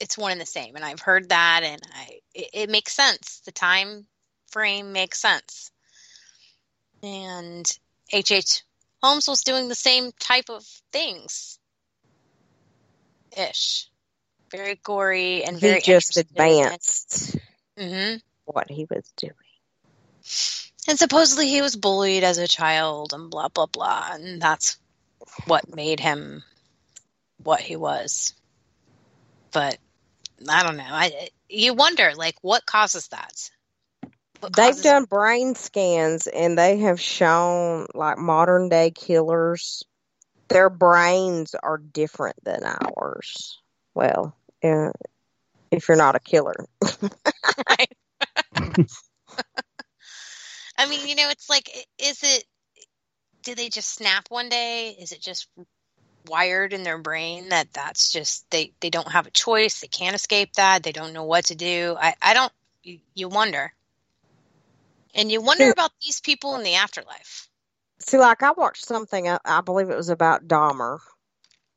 it's 0.00 0.16
one 0.16 0.32
and 0.32 0.40
the 0.40 0.46
same, 0.46 0.74
and 0.76 0.84
I've 0.84 1.00
heard 1.00 1.28
that, 1.28 1.62
and 1.62 1.82
I 1.94 2.20
it, 2.34 2.50
it 2.52 2.70
makes 2.70 2.92
sense. 2.94 3.40
The 3.44 3.52
time 3.52 4.06
frame 4.50 4.92
makes 4.92 5.20
sense, 5.20 5.70
and 7.02 7.70
H.H. 8.12 8.62
Holmes 9.02 9.28
was 9.28 9.42
doing 9.42 9.68
the 9.68 9.74
same 9.74 10.12
type 10.12 10.48
of 10.48 10.64
things, 10.92 11.58
ish. 13.36 13.88
Very 14.50 14.76
gory 14.76 15.44
and 15.44 15.58
very 15.58 15.80
he 15.80 15.80
just 15.80 16.16
advanced 16.16 17.36
hmm 17.76 18.16
what 18.44 18.70
he 18.70 18.86
was 18.90 19.10
doing. 19.16 19.32
And 20.88 20.98
supposedly 20.98 21.48
he 21.48 21.62
was 21.62 21.76
bullied 21.76 22.24
as 22.24 22.38
a 22.38 22.48
child 22.48 23.12
and 23.12 23.30
blah 23.30 23.48
blah 23.48 23.66
blah, 23.66 24.08
and 24.12 24.40
that's 24.42 24.78
what 25.46 25.74
made 25.74 26.00
him 26.00 26.42
what 27.42 27.60
he 27.60 27.76
was. 27.76 28.34
But 29.52 29.78
I 30.48 30.62
don't 30.64 30.76
know. 30.76 30.84
I 30.88 31.28
you 31.48 31.74
wonder 31.74 32.12
like 32.16 32.34
what 32.42 32.66
causes 32.66 33.08
that. 33.08 33.32
What 34.40 34.54
They've 34.56 34.70
causes- 34.70 34.82
done 34.82 35.04
brain 35.04 35.54
scans 35.54 36.26
and 36.26 36.58
they 36.58 36.78
have 36.78 37.00
shown 37.00 37.86
like 37.94 38.18
modern 38.18 38.68
day 38.68 38.90
killers, 38.90 39.84
their 40.48 40.68
brains 40.68 41.54
are 41.54 41.78
different 41.78 42.42
than 42.42 42.64
ours. 42.64 43.60
Well, 43.94 44.34
uh, 44.64 44.90
if 45.70 45.86
you're 45.86 45.96
not 45.96 46.16
a 46.16 46.20
killer. 46.20 46.66
I 50.76 50.88
mean, 50.88 51.06
you 51.06 51.14
know, 51.14 51.28
it's 51.28 51.48
like, 51.48 51.68
is 51.98 52.22
it? 52.22 52.44
Do 53.42 53.54
they 53.54 53.68
just 53.68 53.94
snap 53.94 54.26
one 54.28 54.48
day? 54.48 54.96
Is 55.00 55.12
it 55.12 55.20
just 55.20 55.48
wired 56.28 56.72
in 56.72 56.84
their 56.84 56.98
brain 56.98 57.48
that 57.48 57.72
that's 57.72 58.12
just 58.12 58.48
they 58.50 58.72
they 58.80 58.90
don't 58.90 59.10
have 59.10 59.26
a 59.26 59.30
choice? 59.30 59.80
They 59.80 59.88
can't 59.88 60.14
escape 60.14 60.52
that. 60.54 60.82
They 60.82 60.92
don't 60.92 61.12
know 61.12 61.24
what 61.24 61.46
to 61.46 61.54
do. 61.54 61.96
I 62.00 62.14
I 62.22 62.34
don't. 62.34 62.52
You, 62.84 62.98
you 63.14 63.28
wonder, 63.28 63.72
and 65.14 65.30
you 65.30 65.40
wonder 65.40 65.70
about 65.70 65.92
these 66.02 66.20
people 66.20 66.56
in 66.56 66.64
the 66.64 66.74
afterlife. 66.74 67.48
See, 68.00 68.18
like 68.18 68.42
I 68.42 68.50
watched 68.52 68.84
something, 68.84 69.28
I, 69.28 69.38
I 69.44 69.60
believe 69.60 69.88
it 69.88 69.96
was 69.96 70.08
about 70.08 70.48
Dahmer, 70.48 70.98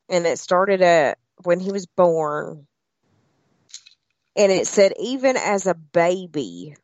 and 0.10 0.26
it 0.26 0.40
started 0.40 0.82
at 0.82 1.20
when 1.44 1.60
he 1.60 1.72
was 1.72 1.86
born. 1.86 2.66
And 4.36 4.52
it 4.52 4.68
said, 4.68 4.94
even 5.00 5.38
as 5.38 5.68
a 5.68 5.76
baby, 5.76 6.76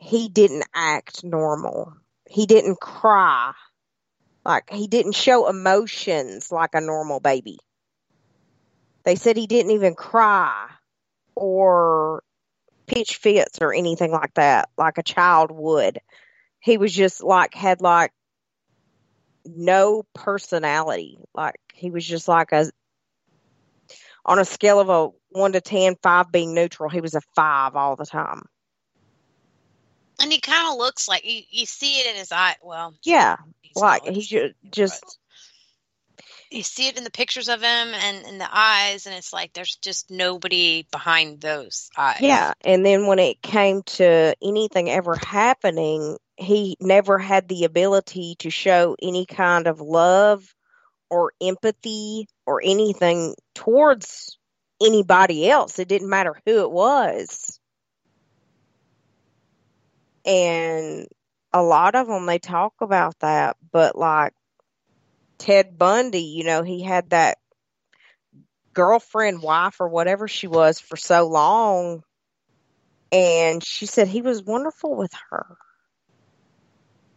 he 0.00 0.28
didn't 0.28 0.64
act 0.74 1.22
normal. 1.22 1.92
He 2.28 2.46
didn't 2.46 2.80
cry. 2.80 3.52
Like, 4.44 4.70
he 4.70 4.86
didn't 4.86 5.14
show 5.14 5.48
emotions 5.48 6.50
like 6.50 6.74
a 6.74 6.80
normal 6.80 7.20
baby. 7.20 7.58
They 9.04 9.14
said 9.14 9.36
he 9.36 9.46
didn't 9.46 9.72
even 9.72 9.94
cry 9.94 10.68
or 11.34 12.22
pitch 12.86 13.16
fits 13.16 13.58
or 13.60 13.74
anything 13.74 14.10
like 14.10 14.34
that, 14.34 14.70
like 14.78 14.96
a 14.96 15.02
child 15.02 15.50
would. 15.50 15.98
He 16.60 16.78
was 16.78 16.94
just 16.94 17.22
like, 17.22 17.54
had 17.54 17.82
like 17.82 18.12
no 19.44 20.04
personality. 20.14 21.18
Like 21.34 21.56
he 21.74 21.90
was 21.90 22.06
just 22.06 22.26
like 22.26 22.52
a 22.52 22.70
on 24.24 24.38
a 24.38 24.44
scale 24.44 24.80
of 24.80 24.88
a 24.88 25.08
one 25.30 25.52
to 25.52 25.60
ten, 25.60 25.96
five 26.02 26.32
being 26.32 26.54
neutral, 26.54 26.88
he 26.88 27.00
was 27.00 27.14
a 27.14 27.22
five 27.34 27.76
all 27.76 27.96
the 27.96 28.06
time. 28.06 28.42
And 30.20 30.30
he 30.30 30.40
kind 30.40 30.72
of 30.72 30.78
looks 30.78 31.08
like 31.08 31.24
you, 31.24 31.42
you 31.50 31.66
see 31.66 32.00
it 32.00 32.06
in 32.08 32.16
his 32.16 32.32
eye. 32.32 32.56
Well, 32.62 32.94
Yeah, 33.04 33.36
like 33.74 34.04
he 34.04 34.22
ju- 34.22 34.52
just 34.70 35.18
you 36.50 36.62
see 36.62 36.88
it 36.88 36.98
in 36.98 37.04
the 37.04 37.10
pictures 37.10 37.48
of 37.48 37.60
him 37.60 37.66
and 37.94 38.26
in 38.26 38.38
the 38.38 38.48
eyes, 38.50 39.06
and 39.06 39.14
it's 39.14 39.32
like 39.32 39.52
there's 39.52 39.76
just 39.76 40.10
nobody 40.10 40.86
behind 40.90 41.40
those 41.40 41.90
eyes. 41.96 42.20
yeah. 42.20 42.52
And 42.62 42.84
then 42.84 43.06
when 43.06 43.18
it 43.18 43.40
came 43.40 43.82
to 43.82 44.34
anything 44.42 44.90
ever 44.90 45.14
happening, 45.14 46.16
he 46.36 46.76
never 46.80 47.18
had 47.18 47.48
the 47.48 47.64
ability 47.64 48.36
to 48.40 48.50
show 48.50 48.96
any 49.00 49.26
kind 49.26 49.66
of 49.66 49.80
love 49.80 50.52
or 51.08 51.32
empathy 51.40 52.28
or 52.46 52.60
anything 52.64 53.34
towards 53.54 54.38
anybody 54.82 55.48
else. 55.48 55.78
It 55.78 55.88
didn't 55.88 56.08
matter 56.08 56.40
who 56.46 56.62
it 56.62 56.70
was. 56.70 57.59
And 60.24 61.06
a 61.52 61.62
lot 61.62 61.94
of 61.94 62.06
them, 62.06 62.26
they 62.26 62.38
talk 62.38 62.74
about 62.80 63.18
that, 63.20 63.56
but 63.72 63.96
like 63.96 64.32
Ted 65.38 65.78
Bundy, 65.78 66.22
you 66.22 66.44
know, 66.44 66.62
he 66.62 66.82
had 66.82 67.10
that 67.10 67.38
girlfriend, 68.74 69.42
wife, 69.42 69.80
or 69.80 69.88
whatever 69.88 70.28
she 70.28 70.46
was 70.46 70.78
for 70.80 70.96
so 70.96 71.26
long. 71.26 72.02
And 73.12 73.64
she 73.64 73.86
said 73.86 74.06
he 74.06 74.22
was 74.22 74.42
wonderful 74.42 74.96
with 74.96 75.12
her. 75.30 75.56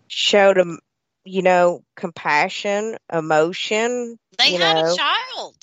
Showed 0.07 0.57
him, 0.57 0.79
you 1.23 1.41
know, 1.41 1.83
compassion, 1.95 2.97
emotion. 3.11 4.17
They 4.37 4.53
had 4.53 4.85
know. 4.85 4.93
a 4.93 4.97
child. 4.97 5.55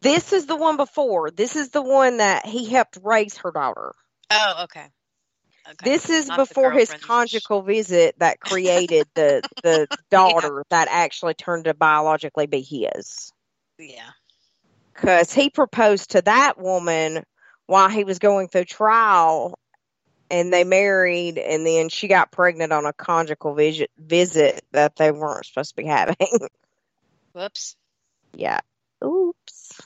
This 0.00 0.32
is 0.32 0.46
the 0.46 0.56
one 0.56 0.76
before. 0.76 1.30
This 1.30 1.56
is 1.56 1.70
the 1.70 1.82
one 1.82 2.18
that 2.18 2.46
he 2.46 2.66
helped 2.70 2.98
raise 3.02 3.36
her 3.38 3.50
daughter. 3.50 3.94
Oh, 4.30 4.64
okay. 4.64 4.86
This 5.82 6.10
is 6.10 6.28
Not 6.28 6.36
before 6.38 6.70
his 6.72 6.92
conjugal 6.92 7.62
visit 7.62 8.18
that 8.18 8.40
created 8.40 9.06
the 9.14 9.42
the 9.62 9.88
daughter 10.10 10.64
that 10.70 10.88
actually 10.90 11.34
turned 11.34 11.64
to 11.64 11.74
biologically 11.74 12.46
be 12.46 12.60
his. 12.60 13.32
Yeah. 13.78 14.10
Because 14.94 15.32
he 15.32 15.50
proposed 15.50 16.12
to 16.12 16.22
that 16.22 16.58
woman 16.58 17.24
while 17.66 17.88
he 17.88 18.04
was 18.04 18.18
going 18.18 18.48
through 18.48 18.64
trial, 18.64 19.58
and 20.30 20.52
they 20.52 20.64
married, 20.64 21.38
and 21.38 21.66
then 21.66 21.88
she 21.88 22.08
got 22.08 22.30
pregnant 22.30 22.72
on 22.72 22.86
a 22.86 22.92
conjugal 22.92 23.54
visit 23.54 23.90
visit 23.98 24.64
that 24.72 24.96
they 24.96 25.10
weren't 25.10 25.46
supposed 25.46 25.70
to 25.70 25.82
be 25.82 25.86
having. 25.86 26.16
Whoops. 27.32 27.76
yeah. 28.34 28.60
Oops. 29.04 29.80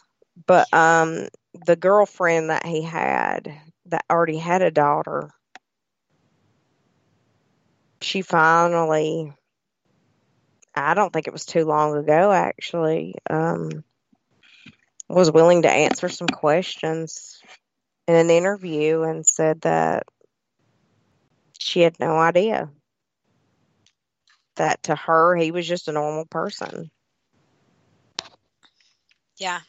But 0.47 0.73
um, 0.73 1.29
the 1.67 1.77
girlfriend 1.77 2.51
that 2.51 2.65
he 2.65 2.83
had 2.83 3.53
that 3.87 4.05
already 4.09 4.39
had 4.39 4.63
a 4.63 4.71
daughter, 4.71 5.31
she 8.03 8.23
finally, 8.23 9.33
I 10.75 10.95
don't 10.95 11.13
think 11.13 11.27
it 11.27 11.33
was 11.33 11.47
too 11.47 11.65
long 11.65 11.97
ago 11.97 12.33
actually, 12.33 13.17
um, 13.29 13.85
was 15.09 15.31
willing 15.31 15.63
to 15.63 15.71
answer 15.71 16.09
some 16.09 16.29
questions 16.29 17.43
in 18.07 18.15
an 18.15 18.31
interview 18.31 19.03
and 19.03 19.27
said 19.27 19.61
that 19.63 20.05
she 21.59 21.81
had 21.81 21.99
no 22.01 22.17
idea 22.17 22.71
that 24.57 24.83
to 24.85 24.95
her 24.95 25.37
he 25.37 25.51
was 25.51 25.67
just 25.67 25.89
a 25.89 25.93
normal 25.93 26.27
person. 26.27 26.91
Yeah. 29.39 29.61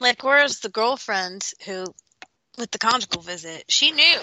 Like, 0.00 0.22
where's 0.22 0.60
the 0.60 0.68
girlfriend 0.68 1.44
who, 1.66 1.84
with 2.56 2.70
the 2.70 2.78
conjugal 2.78 3.20
visit, 3.20 3.64
she 3.68 3.90
knew. 3.90 4.18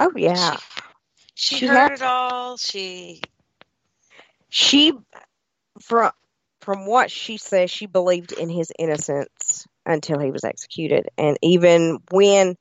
Oh 0.00 0.12
yeah. 0.16 0.56
She, 1.34 1.56
She 1.56 1.66
heard 1.66 1.76
had- 1.76 1.92
it 1.92 2.02
all. 2.02 2.56
She, 2.56 3.20
she 4.48 4.92
from 5.80 6.10
from 6.60 6.86
what 6.86 7.10
she 7.10 7.36
says 7.38 7.70
she 7.70 7.86
believed 7.86 8.32
in 8.32 8.48
his 8.50 8.72
innocence 8.78 9.66
until 9.86 10.18
he 10.18 10.30
was 10.30 10.44
executed 10.44 11.08
and 11.16 11.38
even 11.42 11.98
when 12.10 12.56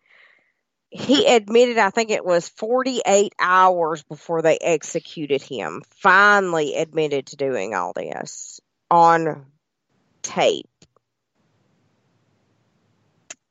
he 0.90 1.26
admitted 1.28 1.78
i 1.78 1.90
think 1.90 2.10
it 2.10 2.24
was 2.26 2.48
48 2.50 3.34
hours 3.40 4.04
before 4.04 4.42
they 4.42 4.58
executed 4.58 5.42
him 5.42 5.82
finally 5.98 6.76
admitted 6.76 7.26
to 7.28 7.36
doing 7.36 7.74
all 7.74 7.92
this 7.94 8.62
on 8.90 9.46
tape 10.22 10.70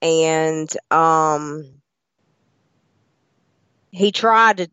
and 0.00 0.70
um 0.90 1.77
he 3.90 4.12
tried 4.12 4.58
to 4.58 4.68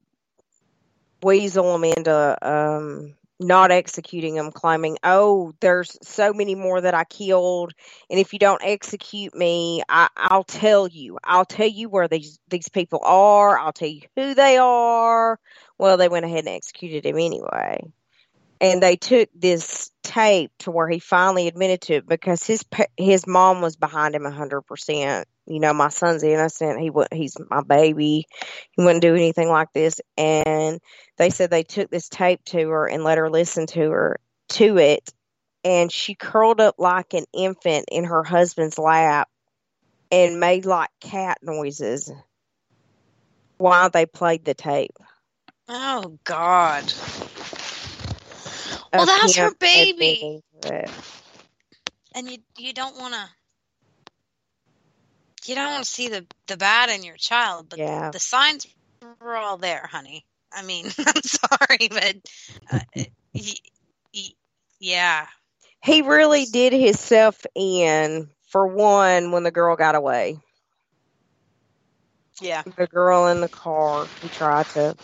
weasel 1.23 1.75
him 1.75 1.83
into 1.83 2.37
um 2.47 3.15
not 3.39 3.69
executing 3.69 4.35
him, 4.37 4.51
claiming, 4.51 4.97
"Oh, 5.03 5.53
there's 5.59 5.97
so 6.01 6.31
many 6.33 6.55
more 6.55 6.79
that 6.79 6.93
I 6.93 7.03
killed, 7.03 7.73
and 8.09 8.19
if 8.19 8.31
you 8.31 8.39
don't 8.39 8.61
execute 8.63 9.35
me, 9.35 9.83
I, 9.89 10.07
I'll 10.15 10.45
tell 10.45 10.87
you. 10.87 11.17
I'll 11.23 11.45
tell 11.45 11.67
you 11.67 11.89
where 11.89 12.07
these 12.07 12.39
these 12.49 12.69
people 12.69 13.01
are. 13.03 13.57
I'll 13.59 13.73
tell 13.73 13.89
you 13.89 14.01
who 14.15 14.33
they 14.35 14.57
are." 14.57 15.39
Well, 15.77 15.97
they 15.97 16.07
went 16.07 16.25
ahead 16.25 16.45
and 16.45 16.49
executed 16.55 17.05
him 17.05 17.17
anyway, 17.17 17.79
and 18.61 18.82
they 18.82 18.95
took 18.95 19.30
this 19.36 19.91
tape 20.03 20.52
to 20.60 20.72
where 20.72 20.88
he 20.88 20.99
finally 20.99 21.48
admitted 21.48 21.82
to 21.82 21.94
it 21.95 22.07
because 22.07 22.44
his 22.44 22.64
his 22.98 23.27
mom 23.27 23.61
was 23.61 23.76
behind 23.76 24.15
him 24.15 24.26
a 24.26 24.32
hundred 24.32 24.61
percent. 24.64 25.27
You 25.45 25.60
know, 25.60 25.73
my 25.73 25.90
son's 25.90 26.23
innocent. 26.23 26.80
He 26.80 26.91
he's 27.11 27.38
my 27.49 27.61
baby. 27.61 28.26
He 28.72 28.84
wouldn't 28.84 29.02
do 29.02 29.15
anything 29.15 29.49
like 29.49 29.72
this, 29.73 29.99
and 30.18 30.80
they 31.18 31.30
said 31.30 31.49
they 31.49 31.64
took 31.64 31.90
this 31.90 32.10
tape 32.10 32.44
to 32.45 32.69
her 32.69 32.88
and 32.88 33.03
let 33.03 33.18
her 33.18 33.30
listen 33.30 33.68
to 33.68 33.91
her 33.91 34.19
to 34.48 34.77
it 34.77 35.11
and 35.65 35.91
she 35.91 36.14
curled 36.14 36.61
up 36.61 36.76
like 36.77 37.15
an 37.15 37.26
infant 37.34 37.86
in 37.91 38.03
her 38.06 38.23
husband's 38.23 38.77
lap 38.77 39.27
and 40.11 40.40
made 40.40 40.65
like 40.65 40.91
cat 41.02 41.40
noises 41.41 42.11
while 43.57 43.90
they 43.90 44.06
played 44.06 44.45
the 44.45 44.53
tape. 44.53 44.95
oh 45.68 46.19
God. 46.23 46.94
Well, 48.97 49.05
that's 49.05 49.35
her 49.38 49.51
baby, 49.59 49.91
admitting 49.91 50.41
to 50.61 50.73
it. 50.84 50.89
and 52.15 52.30
you 52.30 52.38
you 52.57 52.73
don't 52.73 52.97
want 52.97 53.13
to. 53.13 53.30
You 55.45 55.55
don't 55.55 55.72
want 55.72 55.84
to 55.85 55.89
see 55.91 56.09
the 56.09 56.26
the 56.47 56.57
bad 56.57 56.89
in 56.89 57.03
your 57.03 57.17
child, 57.17 57.67
but 57.69 57.80
Yeah. 57.80 58.11
the 58.11 58.19
signs 58.19 58.65
were 59.22 59.35
all 59.35 59.57
there, 59.57 59.88
honey. 59.91 60.26
I 60.51 60.63
mean, 60.63 60.85
I'm 60.99 61.22
sorry, 61.23 61.88
but 61.89 62.15
uh, 62.72 62.80
y- 63.34 63.53
y- 64.13 64.30
yeah, 64.80 65.27
He 65.84 66.01
really 66.01 66.45
did 66.45 66.73
himself 66.73 67.45
in 67.55 68.30
for 68.49 68.65
one 68.67 69.31
when 69.31 69.43
the 69.43 69.51
girl 69.51 69.76
got 69.76 69.95
away. 69.95 70.38
yeah. 72.41 72.63
The 72.77 72.88
girl 72.88 73.27
in 73.27 73.41
the 73.41 73.47
car, 73.49 74.07
he 74.22 74.27
tried 74.30 74.67
to 74.69 74.95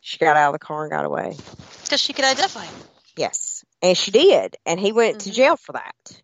she 0.00 0.18
got 0.18 0.36
out 0.36 0.54
of 0.54 0.60
the 0.60 0.64
car 0.64 0.82
and 0.82 0.90
got 0.90 1.04
away. 1.04 1.36
Because 1.82 2.00
she 2.00 2.12
could 2.12 2.24
identify 2.24 2.64
him. 2.64 2.74
Yes. 3.16 3.64
And 3.82 3.96
she 3.96 4.10
did. 4.10 4.56
And 4.66 4.78
he 4.80 4.92
went 4.92 5.20
to 5.20 5.30
jail 5.30 5.56
for 5.56 5.72
that. 5.72 6.22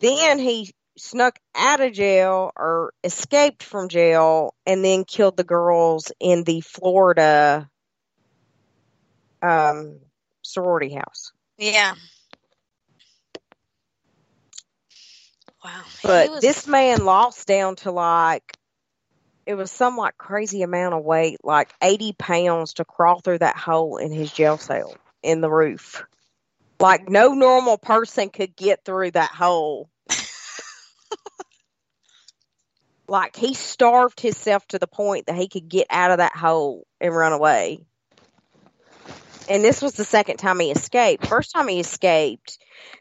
Then 0.00 0.38
he 0.38 0.70
snuck 0.98 1.38
out 1.54 1.80
of 1.80 1.92
jail 1.92 2.52
or 2.56 2.92
escaped 3.04 3.62
from 3.62 3.88
jail 3.88 4.54
and 4.66 4.84
then 4.84 5.04
killed 5.04 5.36
the 5.36 5.44
girls 5.44 6.12
in 6.20 6.44
the 6.44 6.60
Florida 6.60 7.70
um, 9.42 9.98
sorority 10.42 10.94
house. 10.94 11.32
Yeah. 11.56 11.94
Wow. 15.64 15.82
But 16.02 16.30
was- 16.30 16.40
this 16.40 16.66
man 16.66 17.04
lost 17.04 17.46
down 17.46 17.76
to 17.76 17.90
like 17.90 18.57
it 19.48 19.54
was 19.54 19.72
some 19.72 19.96
like 19.96 20.18
crazy 20.18 20.60
amount 20.60 20.94
of 20.94 21.02
weight, 21.02 21.38
like 21.42 21.72
eighty 21.82 22.12
pounds 22.12 22.74
to 22.74 22.84
crawl 22.84 23.20
through 23.20 23.38
that 23.38 23.56
hole 23.56 23.96
in 23.96 24.12
his 24.12 24.30
jail 24.30 24.58
cell 24.58 24.94
in 25.22 25.40
the 25.40 25.50
roof. 25.50 26.04
Like 26.78 27.08
no 27.08 27.32
normal 27.32 27.78
person 27.78 28.28
could 28.28 28.54
get 28.54 28.84
through 28.84 29.12
that 29.12 29.30
hole. 29.30 29.88
like 33.08 33.36
he 33.36 33.54
starved 33.54 34.20
himself 34.20 34.66
to 34.66 34.78
the 34.78 34.86
point 34.86 35.28
that 35.28 35.36
he 35.36 35.48
could 35.48 35.66
get 35.66 35.86
out 35.88 36.10
of 36.10 36.18
that 36.18 36.36
hole 36.36 36.86
and 37.00 37.16
run 37.16 37.32
away. 37.32 37.80
And 39.48 39.64
this 39.64 39.80
was 39.80 39.94
the 39.94 40.04
second 40.04 40.36
time 40.36 40.60
he 40.60 40.70
escaped. 40.70 41.26
First 41.26 41.52
time 41.52 41.68
he 41.68 41.80
escaped, 41.80 42.58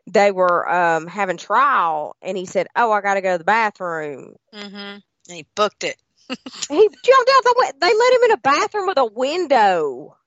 they 0.09 0.31
were 0.31 0.71
um 0.71 1.07
having 1.07 1.35
trial 1.35 2.15
and 2.21 2.37
he 2.37 2.45
said, 2.45 2.67
"Oh, 2.73 2.89
I 2.93 3.01
got 3.01 3.15
to 3.15 3.21
go 3.21 3.33
to 3.33 3.37
the 3.37 3.43
bathroom." 3.43 4.37
Mhm. 4.53 5.01
And 5.27 5.35
he 5.35 5.45
booked 5.53 5.83
it. 5.83 5.97
He 6.29 6.89
jumped 7.03 7.31
out 7.35 7.43
the 7.43 7.55
way. 7.57 7.71
They 7.79 7.93
let 7.93 8.13
him 8.13 8.23
in 8.23 8.31
a 8.31 8.37
bathroom 8.37 8.87
with 8.87 8.97
a 8.97 9.05
window. 9.05 10.17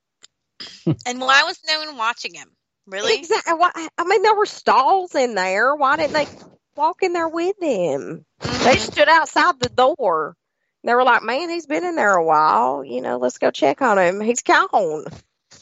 And 1.06 1.20
why 1.20 1.44
was 1.44 1.60
no 1.66 1.80
one 1.80 1.96
watching 1.96 2.34
him? 2.34 2.50
Really? 2.86 3.18
Exactly. 3.18 3.54
Why, 3.54 3.70
I 3.98 4.04
mean, 4.04 4.22
there 4.22 4.34
were 4.34 4.46
stalls 4.46 5.14
in 5.14 5.34
there. 5.34 5.74
Why 5.74 5.96
didn't 5.96 6.12
they 6.12 6.26
walk 6.76 7.02
in 7.02 7.12
there 7.12 7.28
with 7.28 7.56
him? 7.60 8.24
Mm-hmm. 8.40 8.64
They 8.64 8.76
stood 8.76 9.08
outside 9.08 9.60
the 9.60 9.68
door. 9.68 10.36
They 10.82 10.94
were 10.94 11.04
like, 11.04 11.22
"Man, 11.22 11.50
he's 11.50 11.66
been 11.66 11.84
in 11.84 11.94
there 11.96 12.14
a 12.14 12.24
while. 12.24 12.82
You 12.84 13.02
know, 13.02 13.18
let's 13.18 13.38
go 13.38 13.50
check 13.50 13.82
on 13.82 13.98
him. 13.98 14.20
He's 14.20 14.42
gone." 14.42 15.04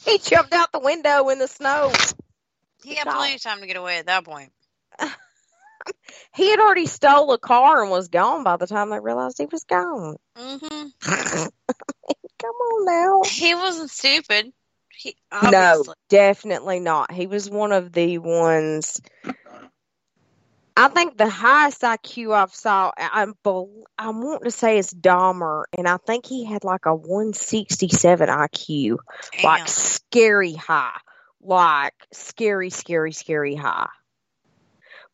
He 0.05 0.19
jumped 0.19 0.53
out 0.53 0.71
the 0.71 0.79
window 0.79 1.29
in 1.31 1.39
the 1.39 1.49
snow. 1.49 1.91
He 2.85 2.95
had 2.95 3.09
plenty 3.09 3.35
of 3.35 3.43
time 3.43 3.61
to 3.61 3.67
get 3.67 3.77
away 3.77 3.99
at 3.99 4.07
that 4.07 4.25
point. 4.25 4.53
He 6.35 6.51
had 6.51 6.61
already 6.61 6.87
stole 6.87 7.33
a 7.33 7.39
car 7.39 7.83
and 7.83 7.91
was 7.91 8.09
gone 8.09 8.45
by 8.45 8.57
the 8.57 8.67
time 8.67 8.91
they 8.91 9.01
realized 9.01 9.39
he 9.39 9.47
was 9.47 9.65
gone. 9.65 10.17
hmm 10.37 10.87
Come 12.39 12.55
on 12.55 12.85
now. 12.85 13.23
He 13.29 13.55
wasn't 13.55 13.91
stupid. 13.91 14.53
He 14.95 15.17
No, 15.43 15.85
definitely 16.09 16.81
not. 16.81 17.13
He 17.13 17.27
was 17.27 17.51
one 17.51 17.73
of 17.73 17.93
the 17.93 18.19
ones. 18.19 19.01
I 20.77 20.87
think 20.87 21.17
the 21.17 21.29
highest 21.29 21.83
IQ 21.83 22.33
I've 22.33 22.55
saw, 22.55 22.93
I'm 22.97 23.35
I 23.45 24.11
want 24.11 24.45
to 24.45 24.53
say 24.53 24.79
it's 24.79 24.95
Dahmer, 24.95 25.65
and 25.77 25.89
I 25.89 25.97
think 25.97 26.25
he 26.25 26.45
had 26.45 26.63
like 26.63 26.87
a 26.87 26.95
167 26.95 28.29
IQ, 28.29 28.99
like 29.43 29.67
scary 29.67 30.55
high, 30.55 30.97
like 31.41 31.95
scary, 32.13 32.71
scary, 32.71 33.11
scary 33.11 33.57
high. 33.57 33.89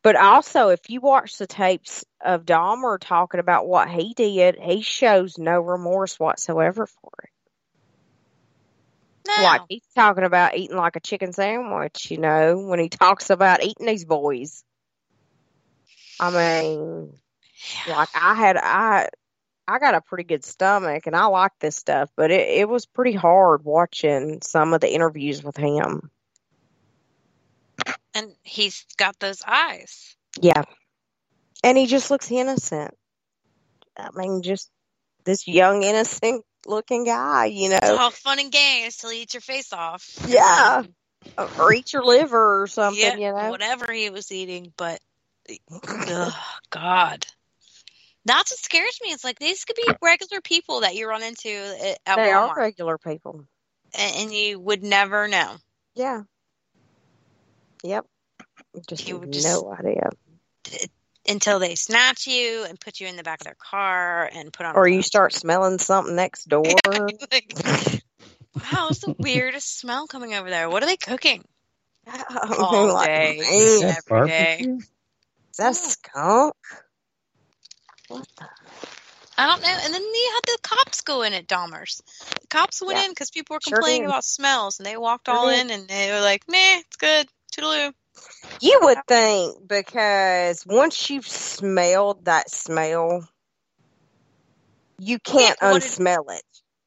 But 0.05 0.16
also, 0.16 0.68
if 0.68 0.90
you 0.90 1.01
watch 1.01 1.39
the 1.39 1.47
tapes 1.47 2.05
of 2.22 2.44
Dahmer 2.44 2.98
talking 3.01 3.40
about 3.40 3.66
what 3.66 3.89
he 3.89 4.12
did, 4.12 4.59
he 4.60 4.82
shows 4.82 5.39
no 5.39 5.59
remorse 5.59 6.20
whatsoever 6.20 6.86
for 6.86 7.10
it. 7.22 7.31
Like 9.43 9.62
he's 9.70 9.82
talking 9.94 10.24
about 10.24 10.59
eating 10.59 10.76
like 10.76 10.97
a 10.97 11.01
chicken 11.01 11.32
sandwich, 11.32 12.10
you 12.10 12.18
know, 12.18 12.59
when 12.59 12.81
he 12.81 12.89
talks 12.90 13.31
about 13.31 13.64
eating 13.64 13.86
these 13.86 14.05
boys. 14.05 14.62
I 16.20 16.31
mean, 16.31 17.14
like 17.89 18.10
I 18.14 18.35
had 18.35 18.59
I 18.59 19.09
I 19.66 19.78
got 19.78 19.94
a 19.94 20.02
pretty 20.02 20.24
good 20.24 20.44
stomach 20.44 21.06
and 21.06 21.16
I 21.16 21.26
like 21.26 21.52
this 21.60 21.76
stuff, 21.76 22.10
but 22.14 22.31
it, 22.31 22.47
it 22.60 22.68
was 22.68 22.85
pretty 22.85 23.14
hard 23.14 23.64
watching 23.64 24.43
some 24.43 24.74
of 24.74 24.82
the 24.82 24.94
interviews 24.94 25.43
with 25.43 25.56
him. 25.56 26.10
And 28.14 28.32
he's 28.42 28.84
got 28.96 29.18
those 29.18 29.42
eyes. 29.46 30.16
Yeah. 30.40 30.62
And 31.62 31.76
he 31.76 31.86
just 31.86 32.10
looks 32.10 32.30
innocent. 32.30 32.94
I 33.96 34.09
mean, 34.14 34.42
just 34.42 34.70
this 35.24 35.48
young, 35.48 35.82
innocent 35.82 36.44
looking 36.66 37.05
guy, 37.05 37.46
you 37.46 37.70
know. 37.70 37.78
It's 37.82 37.88
all 37.90 38.10
fun 38.10 38.38
and 38.38 38.52
games 38.52 38.96
till 38.96 39.10
he 39.10 39.22
eats 39.22 39.34
your 39.34 39.40
face 39.40 39.72
off. 39.72 40.09
Yeah. 40.26 40.82
or 41.59 41.72
eat 41.72 41.92
your 41.92 42.05
liver 42.05 42.62
or 42.62 42.66
something, 42.66 43.01
yeah, 43.01 43.16
you 43.16 43.32
know. 43.32 43.51
whatever 43.51 43.90
he 43.92 44.10
was 44.10 44.30
eating, 44.30 44.72
but 44.76 45.01
ugh, 45.88 46.32
God. 46.70 47.26
That's 48.26 48.52
what 48.52 48.59
scares 48.59 48.98
me. 49.02 49.10
It's 49.10 49.24
like 49.24 49.38
these 49.38 49.64
could 49.64 49.76
be 49.76 49.88
regular 50.02 50.40
people 50.40 50.80
that 50.80 50.94
you 50.94 51.09
run 51.09 51.22
into 51.22 51.48
at, 51.51 51.98
at 52.06 52.16
They 52.16 52.22
Walmart, 52.30 52.48
are 52.51 52.56
regular 52.59 52.98
people. 52.98 53.44
and, 53.98 54.16
and 54.16 54.32
you 54.34 54.59
would 54.60 54.82
never 54.82 55.28
know. 55.28 55.56
Yeah. 55.94 56.22
Yep. 57.85 58.06
Just 58.89 59.06
You 59.06 59.15
have 59.15 59.20
would 59.24 59.32
just- 59.32 59.47
no 59.47 59.73
idea. 59.73 60.09
until 61.28 61.59
they 61.59 61.74
snatch 61.74 62.27
you 62.27 62.65
and 62.65 62.78
put 62.81 62.98
you 63.01 63.06
in 63.06 63.16
the 63.16 63.23
back 63.23 63.40
of 63.40 63.44
their 63.44 63.56
car 63.59 64.28
and 64.32 64.52
put 64.52 64.66
on. 64.66 64.74
Or 64.77 64.86
you 64.89 65.01
start 65.02 65.32
smelling 65.32 65.78
something 65.78 66.16
next 66.16 66.48
door. 66.48 66.65
Wow, 68.73 68.86
it's 68.90 69.01
the 69.01 69.15
weirdest 69.19 69.81
smell 69.81 70.06
coming 70.06 70.32
over 70.32 70.48
there. 70.48 70.70
What 70.70 70.82
are 70.85 70.86
they 70.86 70.97
cooking? 70.97 71.44
I 72.06 72.23
All 72.56 72.85
mean, 72.86 72.94
like, 72.94 73.06
day, 73.06 73.40
man, 73.81 73.94
every 74.09 74.28
day. 74.28 74.59
Is 74.78 75.56
that 75.59 75.73
a 75.73 75.74
skunk? 75.74 76.55
I 79.36 79.47
don't 79.47 79.61
know. 79.62 79.69
And 79.82 79.93
then 79.93 80.02
you 80.02 80.31
had 80.35 80.40
the 80.47 80.59
cops 80.62 81.01
go 81.01 81.23
in 81.23 81.32
at 81.32 81.48
Dahmer's. 81.48 82.01
The 82.43 82.47
cops 82.47 82.81
went 82.81 82.98
Yeah. 82.98 83.06
in 83.06 83.11
because 83.11 83.31
people 83.32 83.55
were 83.55 83.61
complaining 83.61 84.02
did. 84.02 84.11
about 84.11 84.24
smells, 84.24 84.78
and 84.78 84.86
they 84.86 84.97
walked 84.97 85.27
Sure 85.27 85.35
all 85.36 85.48
did. 85.48 85.59
in, 85.62 85.70
and 85.70 85.89
they 85.89 86.12
were 86.12 86.20
like, 86.20 86.44
"Nah, 86.47 86.56
it's 86.78 86.97
good, 86.97 87.27
toodaloo." 87.56 87.93
You 88.60 88.78
would 88.82 88.98
think 89.09 89.66
because 89.66 90.64
once 90.66 91.10
you've 91.10 91.26
smelled 91.26 92.26
that 92.26 92.51
smell, 92.51 93.28
you 94.98 95.18
can't 95.18 95.59
did- 95.60 95.66
unsmell 95.82 96.32
it. 96.35 96.43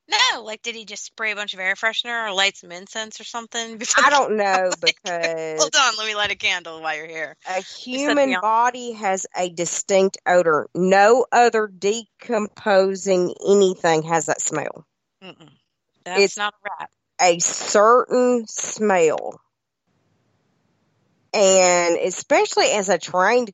No, 0.09 0.41
like, 0.43 0.61
did 0.61 0.73
he 0.73 0.85
just 0.85 1.03
spray 1.03 1.31
a 1.31 1.35
bunch 1.35 1.53
of 1.53 1.59
air 1.59 1.75
freshener 1.75 2.29
or 2.29 2.33
light 2.33 2.55
some 2.55 2.71
incense 2.71 3.19
or 3.19 3.25
something? 3.25 3.81
I 3.97 4.09
don't 4.09 4.37
know 4.37 4.71
because 4.79 5.59
Hold 5.59 5.75
on, 5.75 5.93
let 5.97 6.07
me 6.07 6.15
light 6.15 6.31
a 6.31 6.35
candle 6.35 6.81
while 6.81 6.95
you're 6.95 7.07
here. 7.07 7.35
a 7.45 7.59
human 7.61 8.37
body 8.39 8.93
has 8.93 9.27
a 9.35 9.49
distinct 9.49 10.17
odor. 10.25 10.69
No 10.73 11.25
other 11.29 11.67
decomposing 11.67 13.33
anything 13.45 14.03
has 14.03 14.27
that 14.27 14.39
smell. 14.39 14.85
Mm-mm. 15.21 15.49
That's 16.05 16.21
It's- 16.21 16.37
not 16.37 16.53
a 16.53 16.69
rat. 16.69 16.89
a 17.19 17.39
certain 17.39 18.45
smell. 18.47 19.41
And 21.37 21.97
especially 21.97 22.71
as 22.71 22.89
a 22.89 22.97
trained 22.97 23.51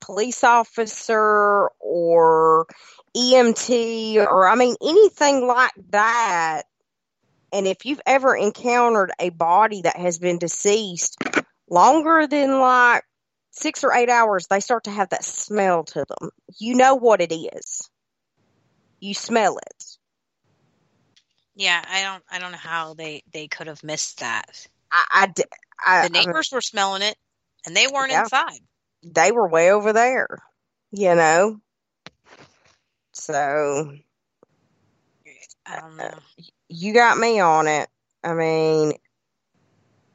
police 0.00 0.44
officer 0.44 1.68
or 1.80 2.66
EMT 3.16 4.16
or 4.18 4.46
I 4.46 4.54
mean 4.54 4.76
anything 4.80 5.44
like 5.44 5.72
that. 5.90 6.62
And 7.52 7.66
if 7.66 7.84
you've 7.84 8.00
ever 8.06 8.36
encountered 8.36 9.10
a 9.18 9.30
body 9.30 9.82
that 9.82 9.96
has 9.96 10.18
been 10.18 10.38
deceased 10.38 11.16
longer 11.68 12.28
than 12.28 12.60
like 12.60 13.02
six 13.50 13.82
or 13.82 13.92
eight 13.92 14.08
hours, 14.08 14.46
they 14.46 14.60
start 14.60 14.84
to 14.84 14.92
have 14.92 15.08
that 15.08 15.24
smell 15.24 15.82
to 15.82 16.04
them. 16.08 16.30
You 16.58 16.76
know 16.76 16.94
what 16.94 17.20
it 17.20 17.34
is. 17.34 17.90
You 19.00 19.14
smell 19.14 19.58
it. 19.58 19.84
Yeah, 21.56 21.82
I 21.88 22.02
don't. 22.02 22.22
I 22.30 22.38
don't 22.38 22.52
know 22.52 22.58
how 22.58 22.94
they 22.94 23.22
they 23.32 23.48
could 23.48 23.66
have 23.66 23.82
missed 23.82 24.20
that. 24.20 24.68
I, 24.92 25.06
I, 25.10 25.42
I- 25.84 26.08
The 26.08 26.18
I- 26.18 26.24
neighbors 26.24 26.50
were 26.52 26.60
smelling 26.60 27.02
it, 27.02 27.16
and 27.66 27.76
they 27.76 27.86
weren't 27.86 28.12
Yeah. 28.12 28.22
inside. 28.22 28.60
they 29.02 29.30
were 29.30 29.46
way 29.48 29.70
over 29.70 29.92
there, 29.92 30.26
you 30.90 31.14
know. 31.14 31.60
So 33.12 33.92
I 35.64 35.80
don't 35.80 36.00
uh, 36.00 36.10
know. 36.10 36.18
you 36.68 36.92
got 36.92 37.18
me 37.18 37.40
on 37.40 37.66
it. 37.68 37.88
I 38.24 38.34
mean, 38.34 38.94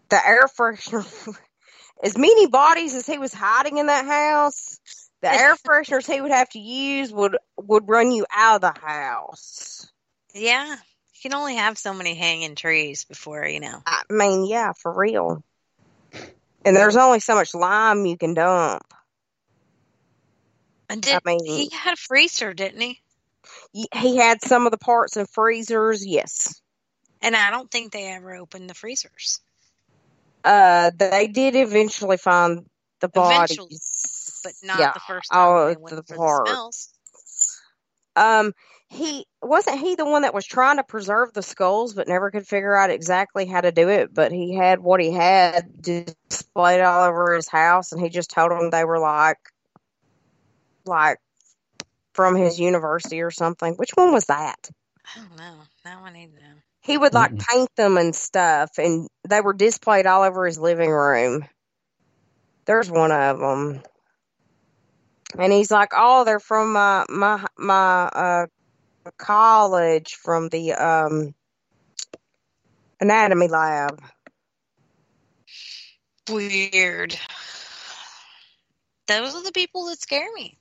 the 0.09 0.27
air 0.27 0.47
freshener, 0.47 1.38
as 2.03 2.17
many 2.17 2.47
bodies 2.47 2.95
as 2.95 3.05
he 3.05 3.17
was 3.17 3.33
hiding 3.33 3.77
in 3.77 3.85
that 3.88 4.05
house, 4.05 4.79
the 5.21 5.31
air 5.31 5.55
fresheners 5.55 6.11
he 6.11 6.19
would 6.21 6.31
have 6.31 6.49
to 6.49 6.59
use 6.59 7.11
would 7.11 7.38
would 7.57 7.88
run 7.88 8.11
you 8.11 8.25
out 8.33 8.63
of 8.63 8.73
the 8.73 8.79
house. 8.79 9.89
Yeah, 10.33 10.67
you 10.73 11.21
can 11.21 11.33
only 11.33 11.55
have 11.55 11.77
so 11.77 11.93
many 11.93 12.15
hanging 12.15 12.55
trees 12.55 13.05
before 13.05 13.45
you 13.45 13.59
know. 13.59 13.81
I 13.85 14.03
mean, 14.09 14.45
yeah, 14.45 14.73
for 14.73 14.91
real. 14.93 15.43
And 16.65 16.75
there's 16.75 16.95
only 16.95 17.19
so 17.19 17.35
much 17.35 17.53
lime 17.55 18.05
you 18.05 18.17
can 18.17 18.33
dump. 18.33 18.83
And 20.89 21.01
did 21.01 21.15
I 21.15 21.19
mean- 21.25 21.45
he 21.45 21.69
had 21.75 21.93
a 21.93 21.97
freezer, 21.97 22.53
didn't 22.53 22.81
he? 22.81 23.01
He 23.73 24.17
had 24.17 24.41
some 24.43 24.65
of 24.65 24.71
the 24.71 24.77
parts 24.77 25.17
in 25.17 25.25
freezers, 25.25 26.05
yes. 26.05 26.61
And 27.21 27.35
I 27.35 27.49
don't 27.49 27.69
think 27.71 27.91
they 27.91 28.07
ever 28.11 28.35
opened 28.35 28.69
the 28.69 28.73
freezers. 28.73 29.39
Uh, 30.43 30.91
they 30.95 31.27
did 31.27 31.55
eventually 31.55 32.17
find 32.17 32.65
the 32.99 33.07
bodies, 33.07 33.57
Eventually, 33.57 33.77
but 34.43 34.53
not 34.63 34.79
yeah, 34.79 34.91
the 34.93 34.99
first 34.99 35.31
time 35.31 35.75
went 35.79 35.95
the 35.95 36.15
parts. 36.15 36.49
the 36.49 36.53
smells. 36.53 36.89
Um, 38.15 38.53
he 38.91 39.26
wasn't 39.41 39.80
he 39.80 39.95
the 39.95 40.05
one 40.05 40.23
that 40.23 40.34
was 40.34 40.45
trying 40.45 40.76
to 40.76 40.84
preserve 40.84 41.31
the 41.31 41.41
skulls, 41.41 41.93
but 41.93 42.09
never 42.09 42.30
could 42.30 42.45
figure 42.45 42.76
out 42.76 42.89
exactly 42.89 43.45
how 43.45 43.61
to 43.61 43.72
do 43.72 43.88
it. 43.88 44.13
But 44.13 44.34
he 44.34 44.53
had 44.53 44.81
what 44.81 44.99
he 44.99 45.11
had 45.11 45.81
displayed 45.81 46.81
all 46.81 47.05
over 47.05 47.34
his 47.34 47.47
house, 47.47 47.93
and 47.93 48.01
he 48.01 48.09
just 48.09 48.31
told 48.31 48.51
them 48.51 48.69
they 48.69 48.84
were 48.84 48.99
like, 48.99 49.38
like 50.85 51.19
from 52.13 52.35
his 52.35 52.59
university 52.59 53.22
or 53.22 53.31
something. 53.31 53.76
Which 53.76 53.91
one 53.95 54.11
was 54.11 54.26
that? 54.26 54.59
I 55.15 55.19
don't 55.19 55.38
know. 55.38 55.61
Now 55.85 56.03
I 56.03 56.11
need 56.11 56.35
to 56.35 56.41
know. 56.41 56.55
He 56.81 56.97
would 56.97 57.13
like 57.13 57.38
paint 57.38 57.69
them 57.77 57.95
and 57.95 58.13
stuff, 58.13 58.72
and 58.77 59.07
they 59.26 59.39
were 59.39 59.53
displayed 59.53 60.05
all 60.05 60.23
over 60.23 60.45
his 60.45 60.59
living 60.59 60.89
room. 60.89 61.45
There's 62.65 62.91
one 62.91 63.13
of 63.13 63.39
them, 63.39 63.84
and 65.39 65.53
he's 65.53 65.72
like, 65.72 65.91
"Oh, 65.95 66.26
they're 66.26 66.41
from 66.41 66.73
my 66.73 67.05
my 67.07 67.45
my 67.57 68.03
uh 68.07 68.47
college 69.17 70.15
from 70.15 70.49
the 70.49 70.73
um 70.73 71.33
anatomy 72.99 73.47
lab." 73.47 74.01
Weird. 76.29 77.17
Those 79.07 79.35
are 79.35 79.43
the 79.43 79.51
people 79.51 79.87
that 79.87 79.99
scare 79.99 80.31
me. 80.33 80.57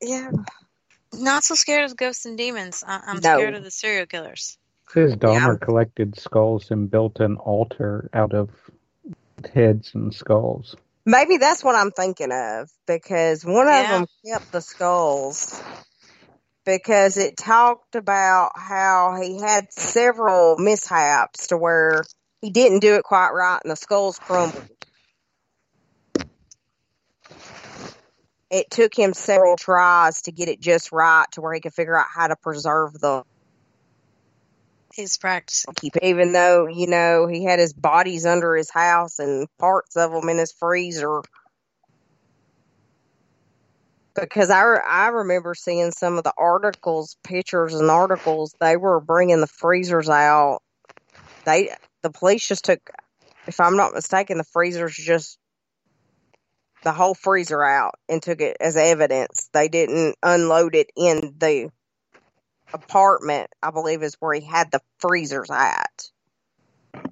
Yeah. 0.00 0.30
Not 1.12 1.44
so 1.44 1.54
scared 1.54 1.90
of 1.90 1.96
ghosts 1.96 2.26
and 2.26 2.36
demons. 2.36 2.84
I- 2.86 3.02
I'm 3.06 3.16
No. 3.16 3.38
scared 3.38 3.54
of 3.54 3.64
the 3.64 3.70
serial 3.70 4.06
killers. 4.06 4.58
Says 4.92 5.16
Dahmer 5.16 5.60
collected 5.60 6.18
skulls 6.18 6.70
and 6.70 6.90
built 6.90 7.18
an 7.20 7.36
altar 7.36 8.08
out 8.12 8.34
of 8.34 8.50
heads 9.54 9.94
and 9.94 10.14
skulls. 10.14 10.76
Maybe 11.06 11.36
that's 11.38 11.64
what 11.64 11.74
I'm 11.74 11.90
thinking 11.90 12.30
of 12.32 12.70
because 12.86 13.44
one 13.44 13.66
of 13.66 13.72
Yeah. 13.74 13.98
them 13.98 14.06
kept 14.26 14.52
the 14.52 14.60
skulls 14.60 15.60
because 16.64 17.16
it 17.16 17.36
talked 17.36 17.94
about 17.94 18.52
how 18.56 19.18
he 19.20 19.40
had 19.40 19.72
several 19.72 20.56
mishaps 20.58 21.48
to 21.48 21.56
where 21.56 22.04
he 22.40 22.50
didn't 22.50 22.80
do 22.80 22.94
it 22.94 23.04
quite 23.04 23.30
right 23.30 23.60
and 23.62 23.70
the 23.70 23.76
skulls 23.76 24.18
crumbled. 24.18 24.68
It 28.50 28.70
took 28.70 28.96
him 28.96 29.14
several 29.14 29.56
tries 29.56 30.22
to 30.22 30.32
get 30.32 30.48
it 30.48 30.60
just 30.60 30.92
right 30.92 31.26
to 31.32 31.40
where 31.40 31.54
he 31.54 31.60
could 31.60 31.74
figure 31.74 31.98
out 31.98 32.06
how 32.14 32.28
to 32.28 32.36
preserve 32.36 32.92
the 32.92 33.24
his 34.94 35.18
practice. 35.18 35.66
Even 36.02 36.32
though, 36.32 36.68
you 36.68 36.86
know, 36.86 37.26
he 37.26 37.44
had 37.44 37.58
his 37.58 37.72
bodies 37.72 38.24
under 38.24 38.54
his 38.54 38.70
house 38.70 39.18
and 39.18 39.48
parts 39.58 39.96
of 39.96 40.12
them 40.12 40.28
in 40.28 40.38
his 40.38 40.52
freezer. 40.52 41.22
Because 44.14 44.50
I, 44.50 44.62
I 44.62 45.08
remember 45.08 45.54
seeing 45.54 45.92
some 45.92 46.18
of 46.18 46.24
the 46.24 46.34
articles, 46.38 47.16
pictures 47.24 47.74
and 47.74 47.90
articles, 47.90 48.54
they 48.60 48.76
were 48.76 49.00
bringing 49.00 49.40
the 49.40 49.46
freezers 49.48 50.08
out. 50.08 50.60
They, 51.46 51.70
the 52.02 52.10
police 52.10 52.46
just 52.48 52.64
took, 52.66 52.80
if 53.46 53.60
I'm 53.60 53.76
not 53.76 53.94
mistaken, 53.94 54.38
the 54.38 54.44
freezers 54.44 54.94
just, 54.96 55.38
the 56.84 56.92
whole 56.92 57.14
freezer 57.14 57.62
out 57.64 57.94
and 58.08 58.22
took 58.22 58.40
it 58.40 58.56
as 58.60 58.76
evidence. 58.76 59.50
They 59.52 59.68
didn't 59.68 60.16
unload 60.22 60.74
it 60.76 60.90
in 60.96 61.34
the 61.38 61.70
apartment, 62.74 63.50
I 63.62 63.70
believe 63.72 64.02
is 64.02 64.16
where 64.20 64.34
he 64.34 64.46
had 64.46 64.70
the 64.72 64.80
freezers 65.00 65.50
at. 65.50 66.04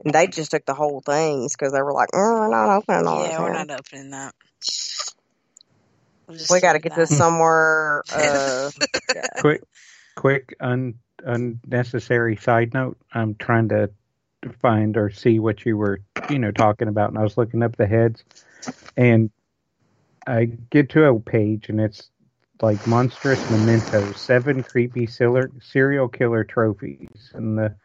And 0.04 0.14
they 0.14 0.28
just 0.28 0.52
took 0.52 0.66
the 0.66 0.74
whole 0.74 1.02
things 1.04 1.54
because 1.56 1.72
they 1.72 1.82
were 1.82 1.92
like, 1.94 2.10
"Mm, 2.10 2.40
we're 2.40 2.48
not 2.50 2.70
opening 2.76 3.06
all 3.08 3.24
Yeah, 3.24 3.36
this. 3.36 3.38
we're 3.40 3.50
here. 3.50 3.50
not 3.50 3.70
opening 3.70 4.10
that. 4.10 4.34
We'll 6.32 6.38
just 6.38 6.50
We 6.50 6.60
got 6.60 6.72
to 6.72 6.78
get 6.78 6.94
that. 6.94 7.08
this 7.08 7.18
somewhere. 7.18 8.02
Uh, 8.10 8.70
quick, 9.40 9.62
quick, 10.16 10.56
un, 10.60 10.94
unnecessary 11.22 12.36
side 12.36 12.72
note. 12.72 12.96
I'm 13.12 13.34
trying 13.34 13.68
to 13.68 13.90
find 14.62 14.96
or 14.96 15.10
see 15.10 15.38
what 15.40 15.66
you 15.66 15.76
were, 15.76 16.00
you 16.30 16.38
know, 16.38 16.50
talking 16.50 16.88
about, 16.88 17.10
and 17.10 17.18
I 17.18 17.22
was 17.22 17.36
looking 17.36 17.62
up 17.62 17.76
the 17.76 17.86
heads, 17.86 18.24
and 18.96 19.30
I 20.26 20.46
get 20.70 20.88
to 20.90 21.04
a 21.04 21.20
page, 21.20 21.68
and 21.68 21.78
it's 21.78 22.08
like 22.62 22.86
monstrous 22.86 23.50
mementos, 23.50 24.18
seven 24.18 24.62
creepy 24.62 25.04
serial 25.04 25.48
serial 25.60 26.08
killer 26.08 26.44
trophies, 26.44 27.30
and 27.34 27.58
the 27.58 27.76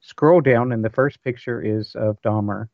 scroll 0.00 0.40
down, 0.40 0.72
and 0.72 0.84
the 0.84 0.90
first 0.90 1.22
picture 1.22 1.62
is 1.62 1.94
of 1.94 2.20
Dahmer, 2.22 2.66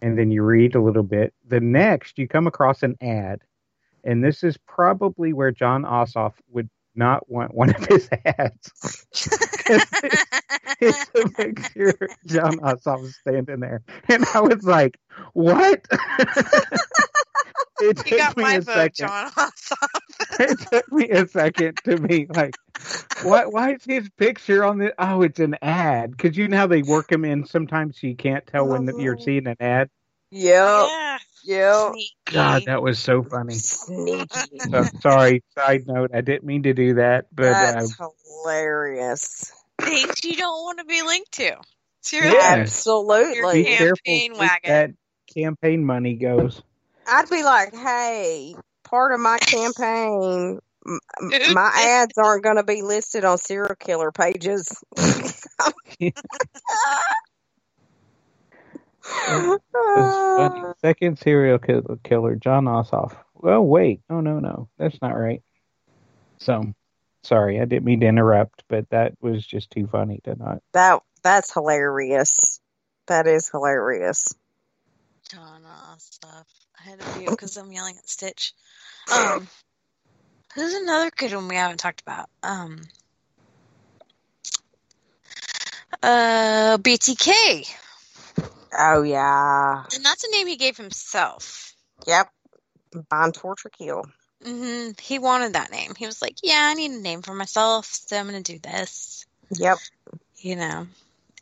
and 0.00 0.16
then 0.16 0.30
you 0.30 0.44
read 0.44 0.76
a 0.76 0.80
little 0.80 1.02
bit. 1.02 1.34
The 1.48 1.58
next, 1.58 2.20
you 2.20 2.28
come 2.28 2.46
across 2.46 2.84
an 2.84 2.96
ad, 3.00 3.40
and 4.04 4.22
this 4.22 4.44
is 4.44 4.56
probably 4.66 5.32
where 5.32 5.50
Jon 5.50 5.82
Ossoff 5.82 6.34
would 6.50 6.68
not 6.94 7.28
want 7.28 7.54
one 7.54 7.70
of 7.70 7.84
his 7.86 8.08
ads. 8.24 9.06
it's 10.80 11.10
a 11.14 11.28
picture 11.30 11.88
of 11.88 12.10
Jon 12.26 12.58
Ossoff 12.58 13.10
standing 13.12 13.60
there, 13.60 13.82
and 14.08 14.24
I 14.34 14.40
was 14.40 14.64
like, 14.64 14.98
"What?" 15.32 15.86
it 17.80 18.10
You 18.10 18.18
got 18.18 18.28
took 18.28 18.36
me 18.36 18.42
my 18.42 18.54
a 18.54 18.60
vote, 18.60 18.74
second. 18.74 19.08
Jon 19.08 19.30
Ossoff. 19.30 20.40
it 20.40 20.58
took 20.70 20.92
me 20.92 21.08
a 21.10 21.26
second 21.26 21.78
to 21.84 21.98
be 21.98 22.26
like, 22.34 22.54
why, 23.22 23.46
why 23.46 23.74
is 23.74 23.84
his 23.84 24.08
picture 24.18 24.64
on 24.64 24.78
the? 24.78 24.94
Oh, 24.98 25.22
it's 25.22 25.40
an 25.40 25.56
ad. 25.62 26.10
Because 26.10 26.36
you 26.36 26.48
know 26.48 26.56
how 26.56 26.66
they 26.66 26.82
work 26.82 27.08
them 27.08 27.24
in. 27.24 27.46
Sometimes 27.46 28.02
you 28.02 28.16
can't 28.16 28.46
tell 28.46 28.66
when 28.66 28.86
you're 28.98 29.16
oh. 29.18 29.22
seeing 29.22 29.46
an 29.46 29.56
ad. 29.60 29.90
Yep. 30.30 30.86
Yeah. 30.88 31.18
Yep. 31.44 31.92
God, 32.32 32.62
that 32.66 32.82
was 32.82 32.98
so 32.98 33.22
funny. 33.22 33.54
Sneaky. 33.54 34.28
So, 34.70 34.84
sorry. 35.00 35.42
Side 35.56 35.86
note: 35.86 36.10
I 36.14 36.20
didn't 36.20 36.44
mean 36.44 36.62
to 36.64 36.72
do 36.74 36.94
that, 36.94 37.26
but 37.34 37.52
uh, 37.52 37.52
That's 37.52 37.96
hilarious. 37.96 39.52
Things 39.80 40.24
you 40.24 40.36
don't 40.36 40.62
want 40.64 40.78
to 40.78 40.84
be 40.84 41.02
linked 41.02 41.32
to. 41.32 41.56
Seriously. 42.02 42.38
Yeah. 42.38 42.56
Absolutely. 42.60 43.62
be 43.62 43.76
careful 43.76 43.96
campaign 44.06 44.32
wagon. 44.38 44.70
that 44.70 44.90
campaign 45.34 45.84
money 45.84 46.14
goes. 46.14 46.62
I'd 47.06 47.28
be 47.28 47.42
like, 47.42 47.74
hey, 47.74 48.54
part 48.84 49.12
of 49.12 49.20
my 49.20 49.38
campaign, 49.38 50.58
m- 50.86 50.98
m- 51.20 51.54
my 51.54 51.70
ads 52.02 52.16
aren't 52.16 52.42
going 52.44 52.56
to 52.56 52.64
be 52.64 52.82
listed 52.82 53.24
on 53.24 53.38
serial 53.38 53.74
killer 53.78 54.12
pages. 54.12 54.82
It 59.28 59.42
was 59.46 59.60
funny. 60.36 60.62
Second 60.80 61.18
serial 61.18 61.58
kill- 61.58 61.98
killer, 62.02 62.36
Jon 62.36 62.64
Ossoff. 62.64 63.16
Well, 63.34 63.62
wait. 63.62 64.00
Oh 64.10 64.20
no, 64.20 64.40
no, 64.40 64.68
that's 64.78 65.00
not 65.02 65.18
right. 65.18 65.42
So, 66.38 66.74
sorry, 67.22 67.60
I 67.60 67.64
didn't 67.64 67.84
mean 67.84 68.00
to 68.00 68.06
interrupt, 68.06 68.64
but 68.68 68.88
that 68.90 69.14
was 69.20 69.46
just 69.46 69.70
too 69.70 69.86
funny 69.86 70.20
to 70.24 70.34
not. 70.36 70.62
that 70.72 71.02
that's 71.22 71.52
hilarious. 71.52 72.60
That 73.06 73.26
is 73.26 73.48
hilarious. 73.50 74.34
Jon 75.30 75.62
Ossoff. 75.62 76.46
I 76.78 76.82
had 76.90 77.00
to 77.00 77.18
mute 77.18 77.30
because 77.30 77.56
I'm 77.56 77.72
yelling 77.72 77.96
at 77.96 78.08
Stitch. 78.08 78.52
Um, 79.12 79.48
who's 80.54 80.74
another 80.74 81.10
good 81.16 81.34
one 81.34 81.48
we 81.48 81.56
haven't 81.56 81.78
talked 81.78 82.02
about? 82.02 82.28
Um, 82.42 82.82
uh, 86.02 86.78
BTK, 86.78 87.74
Oh 88.76 89.02
yeah. 89.02 89.84
and 89.94 90.04
that's 90.04 90.24
a 90.24 90.30
name 90.30 90.46
he 90.46 90.56
gave 90.56 90.76
himself. 90.76 91.74
Yep. 92.06 92.28
Bind, 93.08 93.34
torture, 93.34 93.70
kill. 93.70 94.04
hmm 94.44 94.90
He 95.00 95.18
wanted 95.18 95.54
that 95.54 95.70
name. 95.70 95.94
He 95.96 96.06
was 96.06 96.22
like, 96.22 96.36
"Yeah, 96.42 96.60
I 96.60 96.74
need 96.74 96.92
a 96.92 97.00
name 97.00 97.22
for 97.22 97.34
myself, 97.34 97.86
so 97.86 98.16
I'm 98.16 98.26
gonna 98.26 98.42
do 98.42 98.58
this." 98.58 99.26
Yep. 99.50 99.78
You 100.36 100.56
know, 100.56 100.86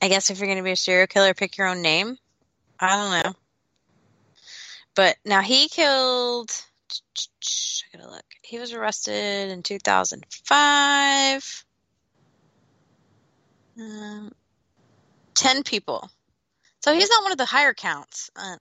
I 0.00 0.08
guess 0.08 0.30
if 0.30 0.38
you're 0.38 0.48
gonna 0.48 0.62
be 0.62 0.72
a 0.72 0.76
serial 0.76 1.06
killer, 1.06 1.34
pick 1.34 1.56
your 1.56 1.68
own 1.68 1.82
name. 1.82 2.16
I 2.78 2.96
don't 2.96 3.24
know. 3.24 3.34
But 4.94 5.16
now 5.24 5.40
he 5.40 5.68
killed. 5.68 6.50
I 6.90 7.96
gotta 7.96 8.10
look. 8.10 8.24
He 8.42 8.58
was 8.58 8.72
arrested 8.72 9.50
in 9.50 9.62
2005. 9.62 11.64
Um, 13.78 14.32
ten 15.34 15.62
people. 15.62 16.10
So 16.82 16.92
he's 16.92 17.10
not 17.10 17.22
one 17.22 17.32
of 17.32 17.38
the 17.38 17.44
higher 17.44 17.74
counts. 17.74 18.30
Uh, 18.36 18.56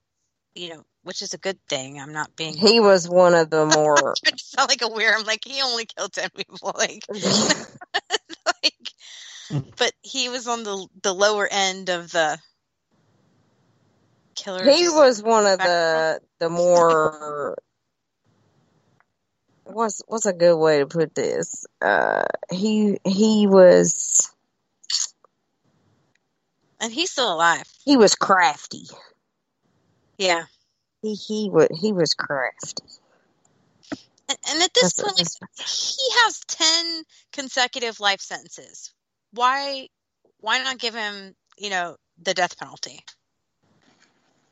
you 0.54 0.70
know, 0.70 0.82
which 1.02 1.22
is 1.22 1.34
a 1.34 1.38
good 1.38 1.58
thing. 1.68 1.98
I'm 1.98 2.12
not 2.12 2.34
being. 2.36 2.56
He 2.56 2.80
was 2.80 3.08
one 3.08 3.34
of 3.34 3.50
the 3.50 3.66
more. 3.74 4.14
I 4.26 4.32
sound 4.36 4.68
like 4.68 4.82
a 4.82 4.88
weird. 4.88 5.14
I'm 5.14 5.24
like 5.24 5.44
he 5.44 5.60
only 5.62 5.86
killed 5.86 6.12
ten 6.12 6.30
people. 6.36 6.72
Like, 6.76 7.04
like, 8.46 8.92
but 9.78 9.92
he 10.02 10.28
was 10.28 10.46
on 10.46 10.62
the 10.62 10.86
the 11.02 11.14
lower 11.14 11.48
end 11.50 11.88
of 11.88 12.12
the 12.12 12.38
killers. 14.34 14.76
he 14.76 14.88
was 14.88 15.22
one 15.22 15.46
of 15.46 15.58
the 15.58 16.20
the 16.38 16.48
more. 16.48 17.56
What's 19.64 20.02
what's 20.06 20.26
a 20.26 20.32
good 20.32 20.56
way 20.56 20.80
to 20.80 20.86
put 20.86 21.14
this? 21.14 21.64
Uh, 21.80 22.24
he 22.50 22.98
he 23.04 23.46
was 23.46 24.31
and 26.82 26.92
he's 26.92 27.10
still 27.10 27.32
alive. 27.32 27.64
he 27.84 27.96
was 27.96 28.14
crafty. 28.14 28.84
Yeah, 30.18 30.44
He 31.00 31.14
he 31.14 31.48
was 31.50 31.68
he 31.80 31.92
was 31.94 32.12
crafty. 32.14 32.84
and, 34.28 34.38
and 34.50 34.62
at 34.62 34.74
this 34.74 34.92
That's- 34.92 35.14
point, 35.14 35.28
like, 35.40 35.66
he 35.66 36.10
has 36.24 36.40
ten 36.46 37.04
consecutive 37.32 37.98
life 38.00 38.20
sentences. 38.20 38.92
Why 39.32 39.88
why 40.40 40.58
not 40.62 40.78
give 40.78 40.94
him 40.94 41.34
you 41.58 41.70
know 41.70 41.96
the 42.22 42.34
death 42.34 42.58
penalty? 42.58 43.00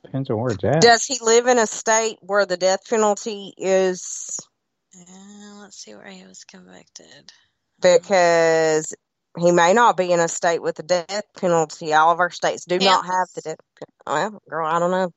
Depends 0.05 0.31
on 0.31 0.39
where 0.39 0.53
it's 0.53 0.65
at. 0.65 0.81
Does 0.81 1.05
he 1.05 1.19
live 1.21 1.47
in 1.47 1.59
a 1.59 1.67
state 1.67 2.17
where 2.23 2.47
the 2.47 2.57
death 2.57 2.89
penalty 2.89 3.53
is 3.59 4.39
Uh, 4.97 5.61
let's 5.61 5.77
see 5.77 5.95
where 5.95 6.07
he 6.09 6.25
was 6.27 6.45
convicted. 6.45 7.33
because 7.81 8.93
he 9.39 9.53
may 9.53 9.73
not 9.73 9.97
be 9.97 10.13
in 10.13 10.21
a 10.21 10.29
state 10.29 10.63
with 10.63 10.77
the 10.77 10.83
death 10.83 11.25
penalty. 11.37 11.93
All 11.93 12.13
of 12.13 12.21
our 12.21 12.31
states 12.31 12.65
do 12.65 12.79
not 12.79 13.07
have 13.07 13.29
the 13.35 13.43
death. 13.43 13.59
penalty. 14.07 14.33
Well, 14.33 14.43
girl, 14.49 14.67
I 14.67 14.79
don't 14.79 14.91
know. 14.91 15.11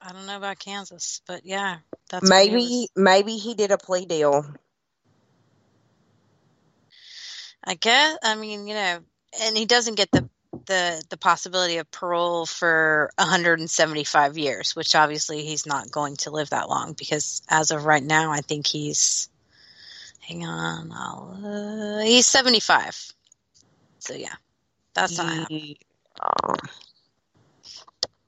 I 0.00 0.12
don't 0.12 0.26
know 0.26 0.36
about 0.36 0.58
Kansas, 0.58 1.22
but 1.26 1.44
yeah, 1.44 1.78
that's 2.10 2.28
where 2.28 2.40
he 2.40 2.50
maybe 2.50 2.88
maybe 2.96 3.36
he 3.36 3.54
did 3.54 3.70
a 3.70 3.78
plea 3.78 4.06
deal. 4.06 4.44
I 7.64 7.74
guess. 7.74 8.18
I 8.22 8.34
mean, 8.34 8.66
you 8.66 8.74
know, 8.74 8.98
and 9.42 9.56
he 9.56 9.66
doesn't 9.66 9.96
get 9.96 10.10
the 10.10 10.28
the 10.66 11.02
the 11.10 11.16
possibility 11.16 11.76
of 11.78 11.90
parole 11.90 12.46
for 12.46 13.10
175 13.16 14.38
years, 14.38 14.74
which 14.74 14.94
obviously 14.94 15.44
he's 15.44 15.66
not 15.66 15.90
going 15.90 16.16
to 16.16 16.30
live 16.30 16.50
that 16.50 16.68
long 16.68 16.94
because 16.94 17.42
as 17.48 17.70
of 17.70 17.84
right 17.84 18.02
now, 18.02 18.32
I 18.32 18.40
think 18.40 18.66
he's. 18.66 19.28
Hang 20.22 20.46
on, 20.46 20.92
I'll, 20.92 21.40
uh, 22.00 22.04
he's 22.04 22.26
75. 22.26 23.12
So 24.00 24.14
yeah, 24.14 24.34
that's 24.94 25.18
not 25.18 25.32
happening. 25.34 25.76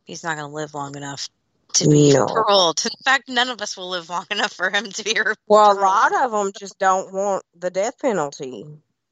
He's 0.04 0.24
not 0.24 0.36
going 0.36 0.48
to 0.50 0.54
live 0.54 0.74
long 0.74 0.96
enough 0.96 1.28
to 1.74 1.88
be 1.88 2.12
No. 2.12 2.26
paroled. 2.26 2.84
In 2.84 2.90
fact, 3.04 3.28
none 3.28 3.48
of 3.48 3.60
us 3.62 3.76
will 3.76 3.90
live 3.90 4.10
long 4.10 4.26
enough 4.30 4.52
for 4.52 4.70
him 4.70 4.90
to 4.90 5.04
be. 5.04 5.14
re- 5.24 5.34
Well, 5.48 5.72
a 5.72 5.80
lot 5.80 6.14
of 6.24 6.30
them 6.32 6.52
just 6.58 6.78
don't 6.78 7.12
want 7.12 7.44
the 7.58 7.70
death 7.70 7.98
penalty. 8.00 8.66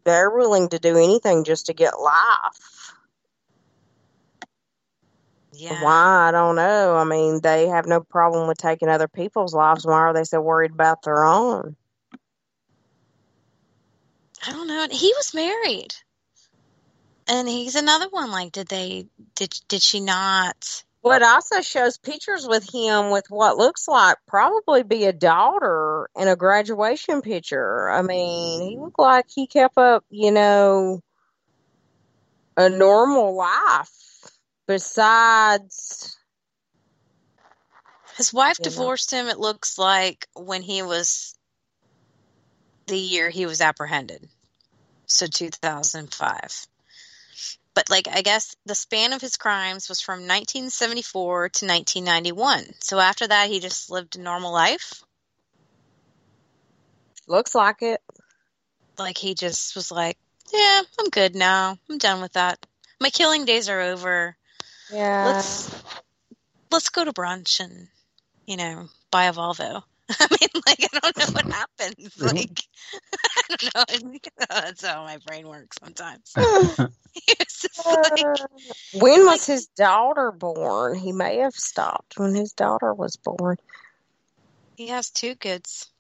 They're 0.05 0.31
willing 0.31 0.69
to 0.71 0.79
do 0.79 0.97
anything 0.99 1.45
just 1.45 1.67
to 1.67 1.75
get 1.75 1.99
life. 2.01 2.95
Yeah. 5.55 5.83
Why? 5.83 6.29
I 6.29 6.31
don't 6.33 6.57
know. 6.57 6.97
I 6.97 7.05
mean, 7.05 7.41
they 7.43 7.69
have 7.69 7.87
no 7.87 8.01
problem 8.01 8.49
with 8.49 8.59
taking 8.59 8.89
other 8.89 9.09
people's 9.09 9.55
lives. 9.55 9.87
Why 9.87 10.01
are 10.01 10.15
they 10.15 10.25
so 10.25 10.41
worried 10.41 10.73
about 10.73 11.03
their 11.03 11.25
own? 11.25 11.77
I 14.47 14.52
don't 14.52 14.66
know. 14.66 14.86
He 14.90 15.12
was 15.16 15.35
married, 15.35 15.94
and 17.28 17.48
he's 17.48 17.77
another 17.77 18.09
one. 18.09 18.31
Like, 18.31 18.52
did 18.52 18.69
they? 18.69 19.06
Did 19.36 19.55
did 19.69 19.82
she 19.82 20.01
not? 20.01 20.85
Well, 21.02 21.16
it 21.16 21.23
also 21.24 21.60
shows 21.62 21.98
pictures 21.98 22.47
with 22.47 22.73
him 22.73 23.10
with 23.10 23.27
what 23.28 23.56
looks 23.56 23.89
like 23.89 24.19
probably 24.28 24.85
be 24.85 25.06
a 25.06 25.12
daughter 25.12 26.09
in 26.16 26.28
a 26.28 26.36
graduation 26.36 27.23
picture. 27.23 27.90
I 27.90 28.02
mean, 28.02 28.70
he 28.70 28.78
looked 28.78 29.01
like 29.01 29.27
he 29.28 29.48
kept 29.48 29.77
up, 29.78 30.05
you 30.10 30.31
know, 30.31 31.01
a 32.56 32.69
normal 32.69 33.36
life 33.36 33.90
besides. 34.66 36.16
His 38.16 38.32
wife 38.32 38.59
You 38.60 38.66
know. 38.66 38.70
divorced 38.70 39.10
him. 39.10 39.27
It 39.27 39.39
looks 39.39 39.78
like 39.78 40.28
when 40.35 40.62
he 40.62 40.82
was 40.82 41.35
the 42.87 42.99
year 42.99 43.31
he 43.31 43.47
was 43.47 43.61
apprehended, 43.61 44.29
so 45.07 45.27
two 45.27 45.51
thousand 45.51 46.13
five. 46.13 46.67
But 47.75 47.89
like, 47.89 48.09
I 48.09 48.23
guess 48.23 48.55
the 48.67 48.75
span 48.75 49.13
of 49.13 49.23
his 49.23 49.37
crimes 49.37 49.89
was 49.89 50.01
from 50.01 50.21
1974 50.21 51.49
to 51.49 51.67
1991. 51.67 52.75
So 52.81 52.99
after 52.99 53.27
that, 53.27 53.49
he 53.49 53.61
just 53.61 53.91
lived 53.91 54.17
a 54.17 54.21
normal 54.21 54.53
life. 54.53 55.03
Looks 57.27 57.55
like 57.55 57.81
it. 57.81 58.03
Like 58.99 59.17
he 59.17 59.35
just 59.35 59.75
was 59.75 59.91
like, 59.91 60.19
"Yeah, 60.53 60.83
I'm 60.99 61.09
good 61.09 61.35
now. 61.35 61.79
I'm 61.89 61.99
done 61.99 62.21
with 62.21 62.35
that. 62.35 62.59
My 63.01 63.09
killing 63.09 63.47
days 63.47 63.69
are 63.69 63.81
over. 63.81 64.37
Yeah. 64.91 65.25
Let's 65.27 65.83
let's 66.71 66.89
go 66.91 67.05
to 67.05 67.13
brunch 67.13 67.61
and 67.61 67.89
you 68.45 68.57
know 68.59 68.89
buy 69.11 69.25
a 69.25 69.33
Volvo." 69.33 69.83
I 70.21 70.27
mean, 70.31 70.63
like 70.67 70.89
I 70.93 70.99
don't 71.01 71.19
know 71.19 71.27
what 71.33 71.53
happens. 71.53 72.19
Like 72.19 72.61
I 73.71 73.71
don't 73.75 74.05
know. 74.05 74.19
That's 74.49 74.85
how 74.85 75.05
my 75.05 75.19
brain 75.27 75.49
works 75.49 75.79
sometimes. 75.83 76.33
when 78.93 79.27
was 79.27 79.47
his 79.47 79.67
daughter 79.77 80.33
born? 80.33 80.99
He 80.99 81.13
may 81.13 81.39
have 81.39 81.55
stopped 81.55 82.19
when 82.19 82.35
his 82.35 82.53
daughter 82.53 82.93
was 82.95 83.17
born. 83.17 83.57
He 84.77 84.89
has 84.89 85.11
two 85.11 85.35
kids. 85.37 85.91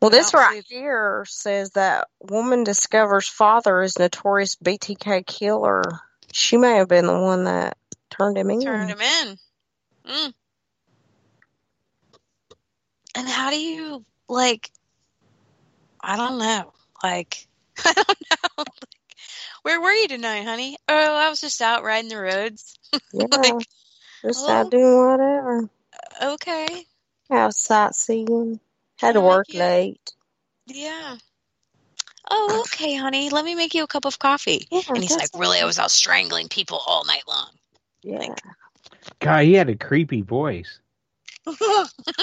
Well, 0.00 0.10
this 0.10 0.32
Wow. 0.32 0.40
right 0.40 0.64
here 0.66 1.24
says 1.28 1.70
that 1.72 2.08
woman 2.20 2.64
discovers 2.64 3.28
father 3.28 3.82
is 3.82 3.98
notorious 3.98 4.56
BTK 4.56 5.26
killer. 5.26 5.82
She 6.32 6.56
may 6.56 6.76
have 6.76 6.88
been 6.88 7.06
the 7.06 7.18
one 7.18 7.44
that 7.44 7.76
turned 8.10 8.38
him 8.38 8.50
in. 8.50 8.60
Turned 8.60 8.90
him 8.90 9.00
in. 9.00 9.38
Mm. 10.06 10.34
And 13.18 13.28
how 13.28 13.50
do 13.50 13.58
you 13.60 14.04
like? 14.28 14.70
I 16.00 16.16
don't 16.16 16.38
know. 16.38 16.72
Like, 17.02 17.48
I 17.84 17.92
don't 17.92 18.08
know. 18.08 18.36
Like, 18.64 18.68
where 19.62 19.80
were 19.80 19.92
you 19.92 20.06
tonight, 20.06 20.44
honey? 20.44 20.76
Oh, 20.88 21.16
I 21.16 21.28
was 21.28 21.40
just 21.40 21.60
out 21.60 21.82
riding 21.82 22.08
the 22.08 22.18
roads. 22.18 22.78
Yeah, 23.12 23.26
like, 23.30 23.66
just 24.22 24.46
oh. 24.46 24.50
out 24.50 24.70
doing 24.70 25.06
whatever. 25.10 25.70
okay, 26.22 26.84
Out 27.30 27.54
sightseeing. 27.54 28.60
Had 28.98 29.12
to 29.12 29.20
work 29.20 29.46
yeah. 29.48 29.60
late. 29.60 30.10
yeah. 30.66 31.16
Oh, 32.30 32.60
okay, 32.66 32.94
honey. 32.94 33.30
Let 33.30 33.44
me 33.44 33.56
make 33.56 33.74
you 33.74 33.82
a 33.82 33.88
cup 33.88 34.04
of 34.04 34.18
coffee. 34.18 34.68
Yeah, 34.70 34.82
and 34.88 34.98
he's 34.98 35.10
like, 35.10 35.20
that's 35.20 35.38
really? 35.38 35.58
I 35.58 35.64
was 35.64 35.78
out 35.78 35.90
strangling 35.90 36.48
people 36.48 36.80
all 36.86 37.04
night 37.04 37.24
long. 37.26 37.50
Yeah. 38.02 38.34
God, 39.18 39.44
he 39.44 39.54
had 39.54 39.68
a 39.68 39.76
creepy 39.76 40.22
voice. 40.22 40.80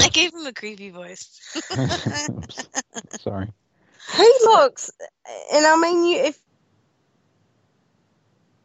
I 0.00 0.08
gave 0.12 0.32
him 0.32 0.46
a 0.46 0.52
creepy 0.52 0.90
voice. 0.90 1.40
Sorry. 3.20 3.48
He 4.16 4.32
looks, 4.44 4.90
and 5.52 5.66
I 5.66 5.76
mean, 5.80 6.04
you 6.06 6.18
if 6.24 6.38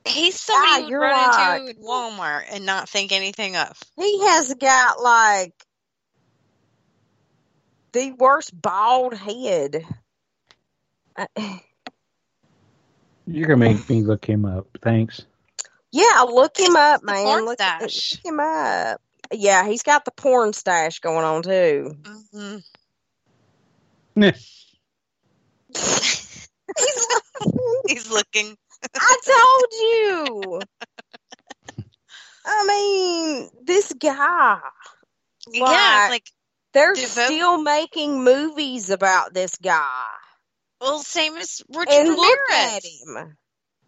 He's 0.05 0.37
somebody 0.39 0.69
Yeah, 0.71 0.77
you 0.77 0.83
would 0.83 0.89
you're 0.89 0.99
run 0.99 1.29
like- 1.29 1.61
into 1.61 1.71
at 1.71 1.77
Walmart 1.85 2.43
and 2.51 2.65
not 2.65 2.89
think 2.89 3.11
anything 3.13 3.55
of. 3.55 3.77
he 3.95 4.21
has 4.25 4.53
got 4.55 5.01
like 5.01 5.53
the 7.93 8.11
worst 8.11 8.59
bald 8.59 9.13
head. 9.13 9.85
You're 13.25 13.47
gonna 13.47 13.57
make 13.57 13.89
me 13.89 14.01
look 14.01 14.25
him 14.25 14.43
up. 14.45 14.67
Thanks. 14.81 15.21
Yeah, 15.95 16.21
look 16.27 16.57
him 16.57 16.75
up, 16.75 17.01
the 17.01 17.05
man. 17.05 17.23
porn 17.23 17.45
Look, 17.45 17.59
stash. 17.59 18.13
look 18.13 18.25
him 18.33 18.39
up. 18.39 18.99
Yeah, 19.31 19.65
he's 19.67 19.83
got 19.83 20.05
the 20.05 20.11
porn 20.11 20.51
stash 20.53 20.99
going 20.99 21.23
on 21.23 21.43
too. 21.43 21.95
hmm 22.33 22.57
He's 27.87 28.09
looking. 28.09 28.55
I 28.95 29.17
told 29.25 29.71
you. 29.71 30.61
I 32.45 32.65
mean, 32.67 33.49
this 33.63 33.93
guy. 33.93 34.59
yeah, 35.51 36.07
like 36.09 36.29
they're 36.73 36.93
devote- 36.93 37.25
still 37.25 37.61
making 37.61 38.23
movies 38.23 38.89
about 38.89 39.33
this 39.33 39.55
guy. 39.57 39.87
well, 40.81 40.99
same 40.99 41.35
as 41.37 41.61
Richard 41.69 41.91
And 41.93 42.09
Ramirez. 42.09 42.17
look 42.17 42.51
at 42.51 42.83
him. 42.83 43.37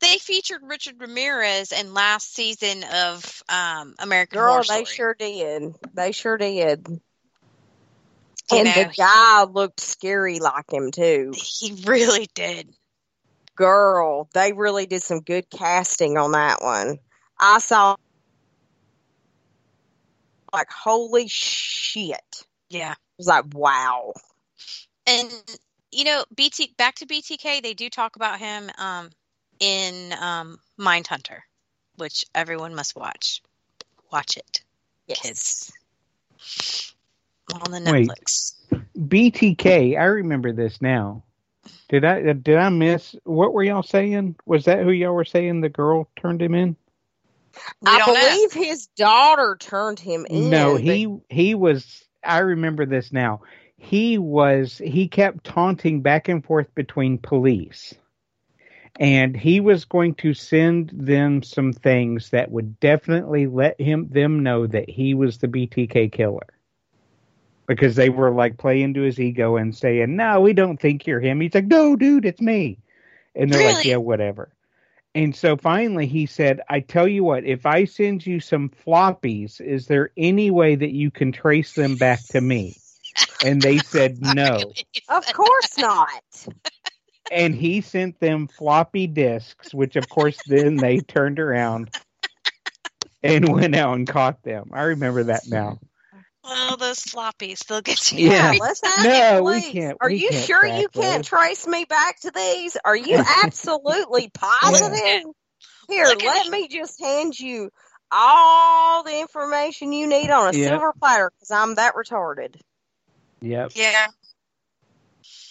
They 0.01 0.17
featured 0.17 0.61
Richard 0.63 0.95
Ramirez 0.99 1.71
in 1.71 1.93
last 1.93 2.33
season 2.33 2.83
of 2.83 3.43
um, 3.49 3.95
American 3.99 4.37
Girl, 4.37 4.53
Horror 4.53 4.63
they 4.67 4.85
sure 4.85 5.15
did. 5.17 5.73
They 5.93 6.11
sure 6.11 6.37
did. 6.37 6.87
You 8.51 8.57
And 8.57 8.65
know, 8.65 8.73
the 8.73 8.93
guy 8.95 9.43
looked 9.43 9.79
scary 9.79 10.39
like 10.39 10.71
him 10.71 10.91
too. 10.91 11.33
He 11.35 11.73
really 11.85 12.27
did. 12.35 12.69
Girl, 13.55 14.29
they 14.33 14.53
really 14.53 14.85
did 14.85 15.01
some 15.01 15.21
good 15.21 15.49
casting 15.49 16.17
on 16.17 16.33
that 16.33 16.61
one. 16.61 16.99
I 17.39 17.59
saw 17.59 17.95
like 20.53 20.69
holy 20.69 21.27
shit. 21.27 22.45
Yeah. 22.69 22.91
It 22.91 22.97
was 23.17 23.27
like 23.27 23.45
wow. 23.53 24.13
And 25.07 25.31
you 25.91 26.03
know, 26.03 26.25
BT 26.35 26.73
back 26.77 26.95
to 26.95 27.05
BTK, 27.05 27.61
they 27.61 27.73
do 27.73 27.89
talk 27.89 28.15
about 28.15 28.39
him 28.39 28.69
um, 28.77 29.09
in 29.59 30.13
um, 30.19 30.59
Mindhunter, 30.79 31.39
which 31.97 32.25
everyone 32.33 32.75
must 32.75 32.95
watch. 32.95 33.41
Watch 34.11 34.37
it, 34.37 34.61
kids. 35.07 35.71
On 37.53 37.71
the 37.71 37.91
Wait. 37.91 38.09
Netflix. 38.09 38.53
BTK. 38.97 39.99
I 39.99 40.05
remember 40.05 40.51
this 40.51 40.81
now. 40.81 41.23
Did 41.89 42.05
I 42.05 42.21
uh, 42.29 42.33
did 42.33 42.57
I 42.57 42.69
miss 42.69 43.15
what 43.23 43.53
were 43.53 43.63
y'all 43.63 43.83
saying? 43.83 44.35
Was 44.45 44.65
that 44.65 44.83
who 44.83 44.91
y'all 44.91 45.13
were 45.13 45.25
saying 45.25 45.61
the 45.61 45.69
girl 45.69 46.09
turned 46.15 46.41
him 46.41 46.55
in? 46.55 46.75
I 47.85 47.99
don't 47.99 48.13
know. 48.13 48.19
believe 48.21 48.53
his 48.53 48.87
daughter 48.87 49.57
turned 49.59 49.99
him 49.99 50.25
in. 50.29 50.49
No, 50.49 50.73
but- 50.73 50.81
he 50.81 51.17
he 51.29 51.55
was. 51.55 52.03
I 52.23 52.39
remember 52.39 52.85
this 52.85 53.11
now. 53.11 53.41
He 53.77 54.17
was. 54.17 54.79
He 54.79 55.07
kept 55.07 55.43
taunting 55.43 56.01
back 56.01 56.27
and 56.27 56.43
forth 56.43 56.73
between 56.73 57.17
police, 57.17 57.93
and 58.99 59.35
he 59.35 59.59
was 59.59 59.85
going 59.85 60.15
to 60.15 60.33
send 60.33 60.91
them 60.93 61.43
some 61.43 61.73
things 61.73 62.29
that 62.29 62.51
would 62.51 62.79
definitely 62.79 63.47
let 63.47 63.79
him 63.79 64.07
them 64.09 64.41
know 64.43 64.67
that 64.67 64.89
he 64.89 65.13
was 65.13 65.37
the 65.37 65.47
BTK 65.47 66.11
killer. 66.11 66.47
Because 67.67 67.95
they 67.95 68.09
were 68.09 68.31
like 68.31 68.57
playing 68.57 68.93
to 68.93 69.01
his 69.01 69.19
ego 69.19 69.55
and 69.57 69.75
saying, 69.75 70.15
"No, 70.15 70.41
we 70.41 70.53
don't 70.53 70.79
think 70.79 71.07
you're 71.07 71.19
him." 71.19 71.41
He's 71.41 71.55
like, 71.55 71.65
"No, 71.65 71.95
dude, 71.95 72.25
it's 72.25 72.41
me," 72.41 72.77
and 73.35 73.51
they're 73.51 73.73
like, 73.73 73.85
"Yeah, 73.85 73.97
whatever." 73.97 74.55
And 75.15 75.33
so 75.33 75.55
finally 75.55 76.07
he 76.07 76.25
said, 76.25 76.59
I 76.69 76.81
tell 76.81 77.07
you 77.07 77.23
what, 77.23 77.45
if 77.45 77.65
I 77.65 77.85
send 77.85 78.27
you 78.27 78.41
some 78.41 78.69
floppies, 78.69 79.61
is 79.61 79.87
there 79.87 80.11
any 80.17 80.51
way 80.51 80.75
that 80.75 80.91
you 80.91 81.09
can 81.09 81.31
trace 81.31 81.73
them 81.73 81.95
back 81.95 82.21
to 82.31 82.41
me? 82.41 82.75
And 83.43 83.61
they 83.61 83.77
said 83.77 84.21
no. 84.35 84.59
Of 85.07 85.25
course 85.31 85.77
not. 85.77 86.21
And 87.31 87.55
he 87.55 87.81
sent 87.81 88.19
them 88.19 88.47
floppy 88.47 89.07
disks, 89.07 89.73
which 89.73 89.95
of 89.95 90.07
course 90.09 90.37
then 90.47 90.75
they 90.77 90.99
turned 90.99 91.39
around 91.39 91.89
and 93.23 93.49
went 93.53 93.75
out 93.75 93.95
and 93.95 94.07
caught 94.07 94.43
them. 94.43 94.69
I 94.73 94.83
remember 94.83 95.23
that 95.25 95.43
now. 95.47 95.79
Well, 96.43 96.77
those 96.77 96.99
floppies, 96.99 97.65
they'll 97.65 97.81
get 97.81 98.11
you. 98.11 98.29
Yeah. 98.29 98.51
Yeah, 98.51 98.57
let's 98.61 98.83
ask 98.83 99.03
No, 99.03 99.37
the 99.37 99.43
we 99.43 99.61
can't- 99.71 99.97
Are 99.99 100.09
we 100.09 100.17
you 100.17 100.29
can't 100.29 100.45
sure 100.45 100.61
track 100.61 100.79
you 100.81 100.87
can't 100.89 101.17
those. 101.23 101.27
trace 101.27 101.65
me 101.67 101.85
back 101.85 102.19
to 102.21 102.29
these? 102.31 102.77
Are 102.85 102.95
you 102.95 103.17
absolutely 103.43 104.29
positive? 104.31 105.23
Here, 105.89 106.05
Look 106.05 106.21
let 106.23 106.47
me 106.47 106.67
just 106.67 106.99
hand 107.01 107.39
you 107.39 107.71
all 108.11 109.03
the 109.03 109.19
information 109.19 109.91
you 109.91 110.05
need 110.07 110.29
on 110.29 110.53
a 110.53 110.57
Yep. 110.57 110.69
silver 110.69 110.93
platter 110.99 111.31
because 111.35 111.49
I'm 111.49 111.75
that 111.75 111.95
retarded. 111.95 112.55
Yep. 113.41 113.71
Yeah. 113.73 114.05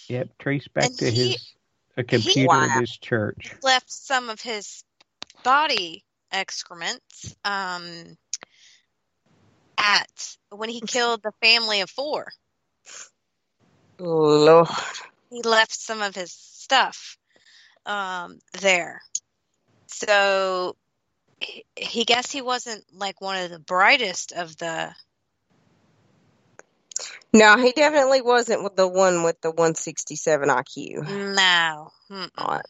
Yep. 0.07 0.29
Trace 0.39 0.67
back 0.69 0.85
And 0.85 0.97
to 0.99 1.11
he- 1.11 1.31
his 1.33 1.53
a 1.97 2.03
computer 2.03 2.55
in 2.55 2.69
at 2.69 2.79
his 2.79 2.97
church. 2.97 3.55
Left 3.63 3.91
some 3.91 4.29
of 4.29 4.41
his 4.41 4.83
body 5.43 6.03
excrements 6.31 7.35
um, 7.45 8.17
at 9.77 10.37
when 10.49 10.69
he 10.69 10.81
killed 10.81 11.21
the 11.23 11.31
family 11.41 11.81
of 11.81 11.89
four. 11.89 12.31
Lord. 13.97 14.67
he 15.29 15.41
left 15.41 15.73
some 15.73 16.01
of 16.01 16.15
his 16.15 16.31
stuff 16.33 17.17
um, 17.85 18.39
there. 18.61 19.01
So 19.87 20.75
he, 21.39 21.65
he 21.75 22.03
guess 22.03 22.31
he 22.31 22.41
wasn't 22.41 22.83
like 22.93 23.21
one 23.21 23.43
of 23.43 23.51
the 23.51 23.59
brightest 23.59 24.31
of 24.33 24.57
the. 24.57 24.93
No, 27.33 27.57
he 27.57 27.71
definitely 27.73 28.21
wasn't 28.21 28.63
with 28.63 28.75
the 28.75 28.87
one 28.87 29.23
with 29.23 29.41
the 29.41 29.51
167 29.51 30.49
IQ. 30.49 31.07
No. 31.07 31.91
Mm-mm. 32.11 32.61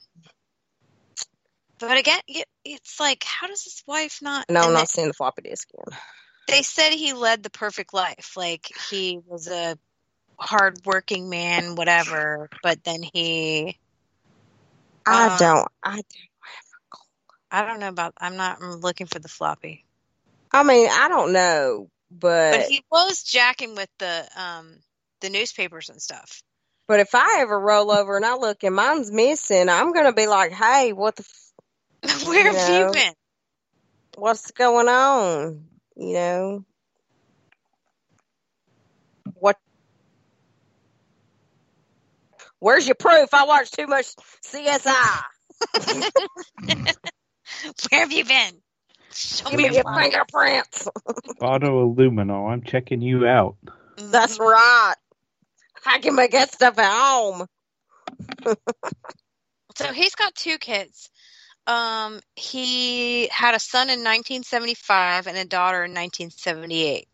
But 1.80 1.98
again, 1.98 2.20
it's 2.64 3.00
like, 3.00 3.24
how 3.24 3.48
does 3.48 3.64
his 3.64 3.84
wife 3.88 4.20
not? 4.22 4.48
No, 4.50 4.62
I'm 4.62 4.74
not 4.74 4.88
they, 4.88 4.88
seeing 4.90 5.08
the 5.08 5.14
floppy 5.14 5.44
disk 5.44 5.70
again. 5.74 6.00
they 6.48 6.62
said 6.64 6.92
he 6.94 7.14
led 7.14 7.44
the 7.44 7.50
perfect 7.50 7.94
life. 7.94 8.34
Like 8.38 8.68
he 8.90 9.20
was 9.26 9.48
a 9.48 9.78
hardworking 10.40 11.30
man, 11.30 11.76
whatever. 11.76 12.50
But 12.64 12.84
then 12.84 13.04
he, 13.04 13.78
I 15.06 15.30
Uh, 15.30 15.38
don't. 15.38 15.68
I 15.84 16.02
I 17.52 17.66
don't 17.66 17.80
know 17.80 17.90
about. 17.90 18.14
I'm 18.20 18.38
not. 18.38 18.60
I'm 18.62 18.82
looking 18.82 19.08
for 19.08 19.20
the 19.20 19.30
floppy. 19.30 19.86
I 20.52 20.64
mean, 20.64 20.90
I 20.92 21.10
don't 21.10 21.34
know, 21.34 21.90
but 22.20 22.52
But 22.52 22.70
he 22.70 22.84
was 22.92 23.24
jacking 23.24 23.76
with 23.76 23.90
the 24.00 24.28
um 24.36 24.80
the 25.22 25.30
newspapers 25.30 25.90
and 25.90 26.02
stuff. 26.02 26.42
But 26.88 27.00
if 27.00 27.16
I 27.16 27.38
ever 27.40 27.60
roll 27.60 27.92
over 27.92 28.16
and 28.16 28.26
I 28.26 28.36
look 28.36 28.64
and 28.64 28.76
mine's 28.76 29.12
missing, 29.12 29.70
I'm 29.70 29.92
gonna 29.92 30.14
be 30.14 30.28
like, 30.28 30.52
"Hey, 30.52 30.94
what 30.94 31.16
the? 31.16 31.26
F-? 32.04 32.24
Where 32.28 32.40
you 32.40 32.54
have 32.54 32.70
know, 32.70 32.80
you 32.80 32.92
been? 32.92 33.14
What's 34.18 34.52
going 34.52 34.88
on? 34.88 35.66
You 35.96 36.14
know, 36.14 36.66
what? 39.34 39.58
Where's 42.60 42.88
your 42.88 42.96
proof? 42.96 43.34
I 43.34 43.46
watched 43.46 43.74
too 43.74 43.88
much 43.88 44.06
CSI. 44.46 45.22
Where 47.92 48.02
have 48.02 48.12
you 48.12 48.26
been? 48.26 48.62
Show 49.16 49.50
Give 49.50 49.58
me 49.58 49.70
me 49.70 49.76
your 49.76 49.84
fingerprints. 49.84 50.88
Auto 51.42 51.94
Illumino, 51.94 52.52
I'm 52.52 52.62
checking 52.62 53.02
you 53.02 53.26
out. 53.28 53.56
That's 53.98 54.40
right. 54.40 54.96
I 55.86 56.00
can 56.00 56.16
make 56.16 56.32
that 56.32 56.54
stuff 56.54 56.78
at 56.78 56.92
home. 56.92 57.48
So 59.78 59.92
he's 59.92 60.16
got 60.16 60.34
two 60.34 60.58
kids. 60.58 61.10
Um, 61.68 62.22
he 62.36 63.28
had 63.28 63.56
a 63.56 63.60
son 63.60 63.90
in 63.90 64.00
1975 64.00 65.28
and 65.28 65.38
a 65.38 65.44
daughter 65.44 65.84
in 65.84 65.92
1978. 65.92 67.08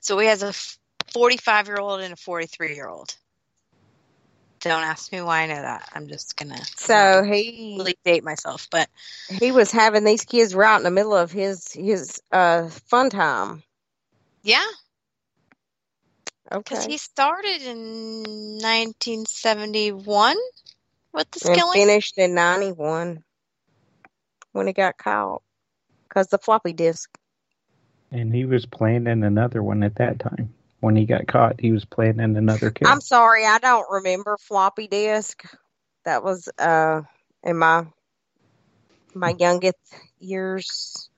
So 0.00 0.18
he 0.18 0.28
has 0.28 0.44
a 0.44 0.52
45 1.12 1.66
year 1.66 1.78
old 1.78 2.00
and 2.00 2.12
a 2.12 2.16
43 2.16 2.74
year 2.74 2.88
old. 2.88 3.16
Don't 4.60 4.84
ask 4.84 5.12
me 5.12 5.22
why 5.22 5.42
I 5.42 5.46
know 5.46 5.62
that. 5.62 5.88
I'm 5.94 6.08
just 6.08 6.36
gonna 6.36 6.60
So 6.76 7.22
he 7.24 7.76
really 7.78 7.96
date 8.04 8.24
myself, 8.24 8.68
but 8.70 8.88
he 9.40 9.52
was 9.52 9.72
having 9.72 10.04
these 10.04 10.24
kids 10.24 10.54
right 10.54 10.76
in 10.76 10.84
the 10.84 10.90
middle 10.90 11.14
of 11.14 11.32
his 11.32 11.72
his 11.72 12.20
uh 12.32 12.68
fun 12.68 13.10
time. 13.10 13.62
yeah, 14.42 14.66
Okay. 16.52 16.76
because 16.76 16.84
he 16.84 16.98
started 16.98 17.62
in 17.62 18.58
1971 18.62 20.36
with 21.14 21.30
the 21.32 21.40
And 21.44 21.62
skilling. 21.62 21.72
finished 21.72 22.18
in 22.18 22.34
ninety 22.34 22.72
one 22.72 23.24
when 24.52 24.66
he 24.66 24.72
got 24.74 24.98
caught 24.98 25.42
because 26.08 26.28
the 26.28 26.38
floppy 26.38 26.72
disk. 26.72 27.10
And 28.10 28.34
he 28.34 28.44
was 28.46 28.66
playing 28.66 29.06
in 29.06 29.22
another 29.24 29.62
one 29.62 29.82
at 29.82 29.96
that 29.96 30.18
time. 30.20 30.54
When 30.80 30.94
he 30.94 31.06
got 31.06 31.26
caught, 31.26 31.60
he 31.60 31.72
was 31.72 31.84
playing 31.84 32.20
in 32.20 32.36
another 32.36 32.70
kill. 32.70 32.88
I'm 32.88 33.00
sorry, 33.00 33.44
I 33.44 33.58
don't 33.58 33.86
remember 33.90 34.36
floppy 34.38 34.86
disk. 34.86 35.42
That 36.04 36.22
was 36.22 36.48
uh 36.58 37.02
in 37.42 37.58
my 37.58 37.86
my 39.14 39.34
youngest 39.36 39.76
years. 40.20 41.10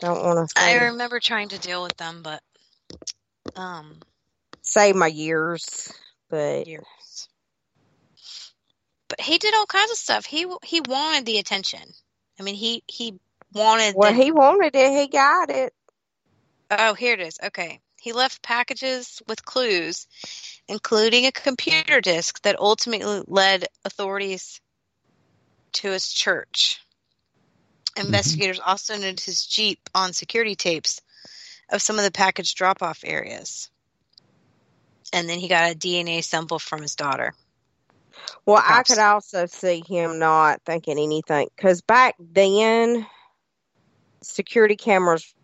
Don't 0.00 0.24
want 0.24 0.48
to 0.48 0.60
I 0.60 0.74
remember 0.86 1.20
trying 1.20 1.50
to 1.50 1.58
deal 1.58 1.82
with 1.82 1.96
them, 1.96 2.22
but 2.22 2.42
um, 3.56 4.00
say 4.62 4.92
my 4.92 5.06
years, 5.06 5.92
but 6.28 6.66
years. 6.66 7.28
But 9.08 9.20
he 9.20 9.38
did 9.38 9.54
all 9.54 9.66
kinds 9.66 9.90
of 9.90 9.98
stuff. 9.98 10.24
He 10.24 10.46
he 10.64 10.80
wanted 10.80 11.26
the 11.26 11.38
attention. 11.38 11.80
I 12.38 12.42
mean, 12.42 12.54
he 12.54 12.82
he 12.86 13.18
wanted. 13.52 13.94
well, 13.94 14.12
the, 14.12 14.22
he 14.22 14.32
wanted 14.32 14.74
it. 14.74 14.92
He 14.92 15.08
got 15.08 15.50
it. 15.50 15.72
Oh, 16.70 16.94
here 16.94 17.14
it 17.14 17.20
is. 17.20 17.38
Okay. 17.42 17.80
He 18.00 18.14
left 18.14 18.40
packages 18.40 19.20
with 19.28 19.44
clues, 19.44 20.06
including 20.66 21.26
a 21.26 21.32
computer 21.32 22.00
disk 22.00 22.40
that 22.42 22.58
ultimately 22.58 23.22
led 23.26 23.68
authorities 23.84 24.60
to 25.72 25.90
his 25.90 26.10
church. 26.10 26.80
Mm-hmm. 27.94 28.06
Investigators 28.06 28.58
also 28.58 28.94
noted 28.94 29.20
his 29.20 29.44
Jeep 29.44 29.78
on 29.94 30.14
security 30.14 30.54
tapes 30.54 31.02
of 31.70 31.82
some 31.82 31.98
of 31.98 32.04
the 32.04 32.10
package 32.10 32.54
drop 32.54 32.82
off 32.82 33.00
areas. 33.04 33.70
And 35.12 35.28
then 35.28 35.38
he 35.38 35.48
got 35.48 35.70
a 35.70 35.74
DNA 35.74 36.24
sample 36.24 36.58
from 36.58 36.80
his 36.80 36.94
daughter. 36.94 37.34
Well, 38.46 38.62
I 38.64 38.82
could 38.82 38.98
also 38.98 39.44
see 39.44 39.82
him 39.86 40.18
not 40.18 40.62
thinking 40.64 40.98
anything 40.98 41.48
because 41.54 41.82
back 41.82 42.14
then, 42.18 43.06
security 44.22 44.76
cameras 44.76 45.34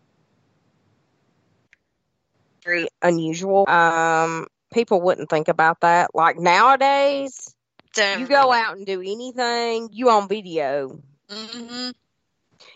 very 2.66 2.88
unusual. 3.02 3.68
Um, 3.68 4.46
people 4.72 5.00
wouldn't 5.00 5.30
think 5.30 5.48
about 5.48 5.80
that. 5.80 6.10
Like 6.14 6.38
nowadays, 6.38 7.54
you 7.96 8.26
go 8.26 8.52
out 8.52 8.76
and 8.76 8.86
do 8.86 9.00
anything, 9.00 9.88
you 9.92 10.10
on 10.10 10.28
video. 10.28 11.00
hmm 11.30 11.90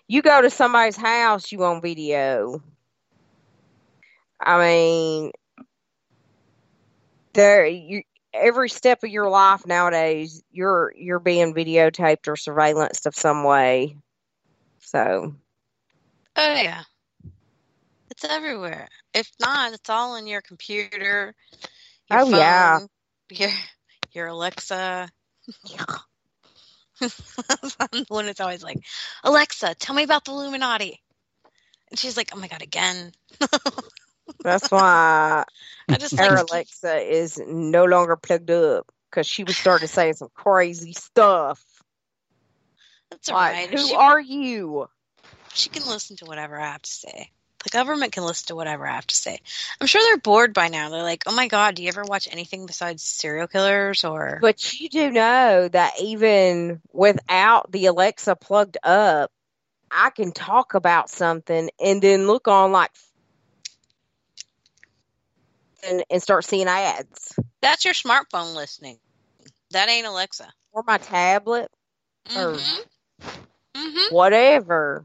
You 0.08 0.22
go 0.22 0.42
to 0.42 0.50
somebody's 0.50 0.96
house, 0.96 1.52
you 1.52 1.62
on 1.64 1.82
video. 1.82 2.62
I 4.40 4.58
mean, 4.58 5.32
there 7.34 7.66
you 7.66 8.02
every 8.32 8.68
step 8.68 9.02
of 9.02 9.10
your 9.10 9.28
life 9.28 9.66
nowadays, 9.66 10.42
you're 10.50 10.92
you're 10.96 11.20
being 11.20 11.54
videotaped 11.54 12.28
or 12.28 12.34
surveillanced 12.34 13.06
of 13.06 13.14
some 13.14 13.44
way. 13.44 13.96
So 14.78 15.34
Oh, 16.36 16.54
yeah. 16.54 16.84
It's 18.22 18.30
everywhere. 18.30 18.86
If 19.14 19.30
not, 19.40 19.72
it's 19.72 19.88
all 19.88 20.16
in 20.16 20.26
your 20.26 20.42
computer, 20.42 21.34
your 22.08 22.18
Oh, 22.18 22.28
phone, 22.30 22.36
yeah. 22.36 22.80
your 23.30 23.50
your 24.12 24.26
Alexa. 24.26 25.08
I'm 27.00 27.08
the 27.92 28.04
one 28.08 28.26
that's 28.26 28.40
always 28.40 28.62
like, 28.62 28.78
Alexa, 29.24 29.74
tell 29.76 29.94
me 29.96 30.02
about 30.02 30.26
the 30.26 30.32
Illuminati. 30.32 31.00
And 31.90 31.98
she's 31.98 32.18
like, 32.18 32.30
Oh 32.34 32.38
my 32.38 32.48
god, 32.48 32.60
again. 32.62 33.12
that's 34.44 34.70
why 34.70 35.44
I 35.90 35.98
just 35.98 36.20
our 36.20 36.36
like 36.36 36.48
Alexa 36.50 36.98
is 36.98 37.40
no 37.46 37.84
longer 37.86 38.16
plugged 38.16 38.50
up 38.50 38.92
because 39.10 39.26
she 39.26 39.44
was 39.44 39.56
started 39.56 39.88
saying 39.88 40.14
some 40.14 40.28
crazy 40.34 40.92
stuff. 40.92 41.64
that's 43.10 43.30
all 43.30 43.36
Like, 43.36 43.52
right. 43.54 43.70
who 43.70 43.78
She- 43.88 43.94
are 43.94 44.20
you? 44.20 44.88
she 45.54 45.70
can 45.70 45.86
listen 45.86 46.16
to 46.18 46.26
whatever 46.26 46.60
I 46.60 46.72
have 46.72 46.82
to 46.82 46.90
say. 46.90 47.30
The 47.64 47.70
government 47.70 48.12
can 48.12 48.24
listen 48.24 48.46
to 48.48 48.54
whatever 48.56 48.86
I 48.86 48.94
have 48.94 49.06
to 49.08 49.14
say. 49.14 49.38
I'm 49.80 49.86
sure 49.86 50.00
they're 50.02 50.16
bored 50.16 50.54
by 50.54 50.68
now. 50.68 50.88
They're 50.88 51.02
like, 51.02 51.24
"Oh 51.26 51.34
my 51.34 51.46
god, 51.48 51.74
do 51.74 51.82
you 51.82 51.88
ever 51.88 52.02
watch 52.04 52.28
anything 52.30 52.66
besides 52.66 53.02
serial 53.02 53.46
killers?" 53.48 54.02
Or 54.04 54.38
But 54.40 54.80
you 54.80 54.88
do 54.88 55.10
know 55.10 55.68
that 55.68 55.92
even 56.00 56.80
without 56.92 57.70
the 57.70 57.86
Alexa 57.86 58.36
plugged 58.36 58.78
up, 58.82 59.30
I 59.90 60.10
can 60.10 60.32
talk 60.32 60.74
about 60.74 61.10
something 61.10 61.68
and 61.78 62.00
then 62.00 62.26
look 62.26 62.48
on 62.48 62.72
like 62.72 62.90
and, 65.86 66.04
and 66.10 66.22
start 66.22 66.44
seeing 66.44 66.66
ads 66.68 67.34
that's 67.62 67.84
your 67.84 67.94
smartphone 67.94 68.54
listening. 68.54 68.98
That 69.72 69.88
ain't 69.90 70.06
Alexa. 70.06 70.50
or 70.72 70.82
my 70.86 70.96
tablet 70.98 71.70
or 72.34 72.58
Mm-hmm. 73.74 74.14
whatever. 74.14 75.04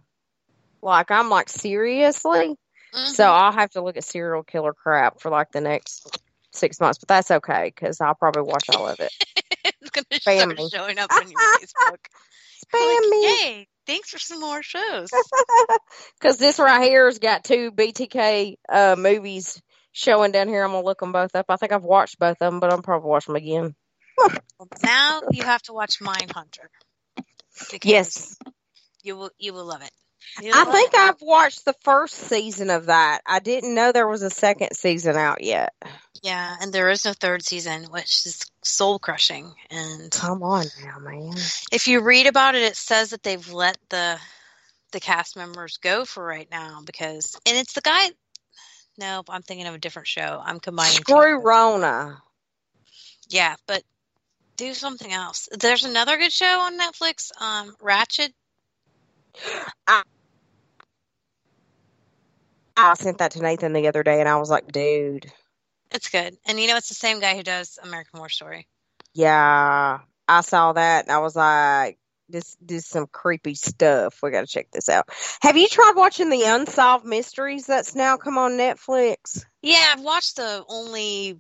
Like 0.82 1.12
I'm 1.12 1.30
like 1.30 1.50
seriously. 1.50 2.58
Mm-hmm. 2.94 3.12
So 3.12 3.26
I'll 3.26 3.52
have 3.52 3.72
to 3.72 3.82
look 3.82 3.98
at 3.98 4.04
serial 4.04 4.44
killer 4.44 4.74
crap 4.74 5.20
for 5.20 5.30
like 5.30 5.52
the 5.52 5.62
next 5.62 6.20
six 6.52 6.80
months, 6.80 7.00
but 7.00 7.08
that's 7.08 7.32
okay 7.32 7.72
because 7.74 8.00
I'll 8.02 8.16
probably 8.16 8.44
watch 8.44 8.70
all 8.70 8.88
of 8.88 9.00
it. 9.00 9.12
it's 9.66 9.90
gonna 9.90 10.06
Spam 10.14 10.54
start 10.54 10.58
me. 10.58 10.70
showing 10.70 11.00
up 11.00 11.12
on 11.12 11.28
your 11.30 11.40
Facebook. 11.40 12.00
Spam 12.66 13.02
like, 13.02 13.10
me. 13.10 13.24
Yay! 13.24 13.68
Thanks 13.86 14.10
for 14.10 14.20
some 14.20 14.42
more 14.42 14.64
shows. 14.64 15.10
Because 16.20 16.38
this 16.38 16.60
right 16.60 16.82
here 16.82 17.06
has 17.06 17.20
got 17.20 17.44
two 17.44 17.72
BTK 17.72 18.56
uh, 18.68 18.96
movies 18.98 19.62
showing 19.92 20.32
down 20.32 20.48
here. 20.48 20.64
I'm 20.64 20.72
gonna 20.72 20.84
look 20.84 21.00
them 21.00 21.12
both 21.12 21.36
up. 21.36 21.46
I 21.50 21.58
think 21.58 21.72
I've 21.72 21.84
watched 21.84 22.18
both 22.18 22.38
of 22.42 22.52
them, 22.52 22.60
but 22.60 22.74
I'm 22.74 22.82
probably 22.82 23.10
watch 23.10 23.26
them 23.26 23.36
again. 23.36 23.76
now 24.84 25.22
you 25.32 25.44
have 25.44 25.62
to 25.64 25.74
watch 25.74 26.00
Mindhunter. 26.00 26.68
Because 27.72 27.90
Yes, 27.90 28.38
you 29.04 29.16
will 29.18 29.30
you 29.38 29.54
will 29.54 29.66
love 29.66 29.82
it. 29.82 29.92
You 30.42 30.52
I 30.54 30.66
think 30.66 30.96
I've 30.96 31.22
watched 31.22 31.66
the 31.66 31.76
first 31.82 32.16
season 32.16 32.70
of 32.70 32.88
that. 32.88 33.22
I 33.26 33.40
didn't 33.40 33.74
know 33.74 33.92
there 33.92 34.08
was 34.08 34.22
a 34.22 34.30
second 34.30 34.76
season 34.76 35.16
out 35.16 35.44
yet. 35.44 35.74
Yeah, 36.22 36.56
and 36.60 36.74
there 36.74 36.90
is 36.90 37.06
no 37.06 37.14
third 37.14 37.44
season, 37.46 37.84
which 37.86 38.26
is 38.26 38.42
soul 38.64 39.00
crushing. 39.00 39.54
And 39.70 40.12
Come 40.12 40.44
on 40.44 40.66
now, 40.84 41.00
man. 41.00 41.36
if 41.72 41.88
you 41.88 42.02
read 42.02 42.28
about 42.28 42.56
it, 42.56 42.64
it 42.64 42.76
says 42.76 43.12
that 43.12 43.24
they've 43.24 43.52
let 43.52 43.78
the 43.90 44.20
the 44.92 45.00
cast 45.00 45.36
members 45.36 45.78
go 45.78 46.06
for 46.06 46.26
right 46.26 46.48
now 46.50 46.82
because, 46.86 47.38
and 47.46 47.58
it's 47.58 47.74
the 47.74 47.82
guy. 47.82 48.10
Nope, 48.98 49.28
I'm 49.30 49.42
thinking 49.42 49.68
of 49.68 49.76
a 49.76 49.78
different 49.80 50.08
show. 50.08 50.42
I'm 50.44 50.60
combining. 50.60 50.94
Screw 50.94 51.42
Rona. 51.42 52.22
Yeah, 53.30 53.56
but 53.68 53.84
do 54.58 54.74
something 54.74 55.12
else. 55.12 55.50
There's 55.52 55.84
another 55.84 56.18
good 56.18 56.32
show 56.32 56.62
on 56.62 56.80
Netflix, 56.80 57.30
um, 57.42 57.76
Ratched. 57.82 58.32
I 59.86 60.04
sent 62.96 63.20
that 63.20 63.32
to 63.32 63.42
Nathan 63.42 63.74
the 63.74 63.88
other 63.88 64.04
day, 64.04 64.20
and 64.20 64.30
I 64.30 64.38
was 64.38 64.50
like, 64.50 64.72
dude, 64.72 65.32
It's 65.92 66.10
good, 66.10 66.36
and 66.46 66.60
you 66.60 66.68
know 66.68 66.78
it's 66.78 66.90
the 66.90 66.96
same 66.96 67.20
guy 67.20 67.36
who 67.36 67.44
does 67.44 67.80
American 67.82 68.18
Horror 68.18 68.30
Story. 68.30 68.68
yeah, 69.14 70.00
I 70.28 70.42
saw 70.42 70.74
that, 70.74 71.06
and 71.06 71.12
I 71.12 71.20
was 71.20 71.36
like, 71.36 71.98
this 72.28 72.58
this 72.60 72.84
is 72.84 72.88
some 72.88 73.08
creepy 73.08 73.54
stuff. 73.56 74.20
We 74.24 74.32
got 74.32 74.42
to 74.42 74.48
check 74.48 74.72
this 74.72 74.90
out. 74.90 75.10
Have 75.42 75.58
you 75.58 75.68
tried 75.68 75.94
watching 75.96 76.30
the 76.30 76.44
Unsolved 76.44 77.06
Mysteries 77.06 77.68
that's 77.68 77.96
now 77.96 78.18
come 78.18 78.38
on 78.38 78.54
Netflix? 78.54 79.46
Yeah, 79.62 79.94
I've 79.94 80.02
watched 80.02 80.38
the 80.38 80.64
only. 80.68 81.40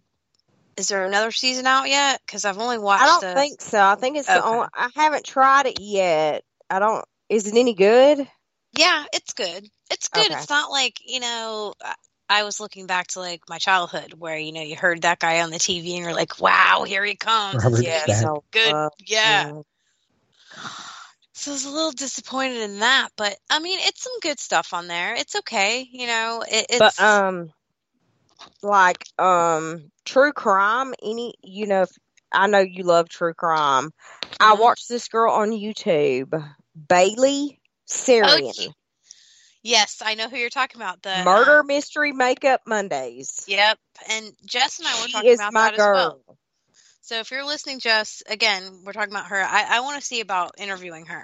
Is 0.78 0.90
there 0.90 1.06
another 1.06 1.32
season 1.32 1.66
out 1.66 1.88
yet? 1.88 2.22
Because 2.26 2.46
I've 2.46 2.60
only 2.60 2.78
watched. 2.78 3.04
I 3.04 3.08
don't 3.08 3.22
the, 3.22 3.34
think 3.34 3.62
so. 3.62 3.82
I 3.82 3.96
think 3.96 4.18
it's 4.18 4.28
the 4.28 4.44
only. 4.44 4.68
I 4.74 4.90
haven't 4.94 5.26
tried 5.26 5.66
it 5.68 5.80
yet. 5.80 6.44
I 6.70 6.80
don't. 6.80 7.04
Is 7.30 7.48
it 7.48 7.56
any 7.56 7.74
good? 7.74 8.28
Yeah, 8.76 9.06
it's 9.14 9.34
good. 9.34 9.66
It's 9.92 10.10
good. 10.10 10.32
Okay. 10.32 10.34
It's 10.34 10.50
not 10.50 10.72
like 10.72 11.00
you 11.06 11.20
know. 11.20 11.74
I 12.28 12.44
was 12.44 12.60
looking 12.60 12.88
back 12.88 13.08
to 13.10 13.20
like 13.20 13.42
my 13.50 13.60
childhood 13.60 14.16
where 14.18 14.38
you 14.38 14.52
know 14.52 14.62
you 14.62 14.76
heard 14.76 15.04
that 15.04 15.20
guy 15.20 15.42
on 15.42 15.52
the 15.52 15.60
TV 15.60 15.96
and 15.96 16.04
you're 16.04 16.14
like, 16.14 16.40
wow, 16.42 16.84
here 16.88 17.06
he 17.06 17.16
comes. 17.16 17.64
Robert 17.64 17.84
yeah, 17.84 18.00
Stack. 18.00 18.24
so 18.24 18.44
good. 18.52 18.74
Uh, 18.74 18.90
yeah. 19.06 19.52
So 21.38 21.52
I 21.52 21.54
was 21.56 21.66
a 21.66 21.70
little 21.70 21.92
disappointed 21.92 22.62
in 22.62 22.80
that, 22.80 23.10
but 23.18 23.36
I 23.50 23.60
mean, 23.60 23.78
it's 23.82 24.02
some 24.02 24.20
good 24.22 24.40
stuff 24.40 24.74
on 24.74 24.88
there. 24.88 25.16
It's 25.16 25.36
okay, 25.36 25.86
you 25.92 26.08
know. 26.08 26.44
It, 26.50 26.66
it's 26.70 26.80
but 26.80 27.00
um, 27.00 27.50
like 28.64 29.06
um, 29.20 29.92
true 30.06 30.32
crime. 30.34 30.94
Any, 31.04 31.34
you 31.44 31.68
know, 31.68 31.84
if, 31.84 31.92
I 32.32 32.48
know 32.48 32.60
you 32.60 32.84
love 32.84 33.10
true 33.10 33.34
crime. 33.34 33.92
I 34.40 34.54
Mm-hmm. 34.54 34.62
watched 34.62 34.90
this 34.90 35.08
girl 35.10 35.32
on 35.34 35.52
YouTube, 35.52 36.32
Bailey 36.88 37.60
Sarian, 37.88 38.54
Oh, 38.58 38.74
yes, 39.64 40.02
I 40.04 40.16
know 40.16 40.30
who 40.30 40.38
you're 40.38 40.50
talking 40.50 40.82
about. 40.82 41.02
The 41.04 41.10
Murder 41.24 41.60
um, 41.60 41.68
Mystery 41.68 42.12
Makeup 42.14 42.62
Mondays. 42.68 43.46
Yep, 43.48 43.80
and 44.10 44.32
Jess 44.46 44.80
and 44.80 44.88
I 44.88 45.02
were 45.02 45.08
She 45.08 45.14
talking 45.14 45.36
about 45.36 45.54
that 45.54 45.74
as 45.76 45.90
well. 45.92 46.20
So 47.02 47.20
if 47.20 47.32
you're 47.32 47.46
listening, 47.46 47.80
Jess, 47.80 48.24
again, 48.28 48.82
we're 48.84 48.94
talking 48.94 49.14
about 49.14 49.28
her. 49.28 49.42
I, 49.42 49.78
I 49.78 49.80
want 49.82 50.00
to 50.00 50.06
see 50.06 50.22
about 50.22 50.56
interviewing 50.58 51.06
her. 51.08 51.24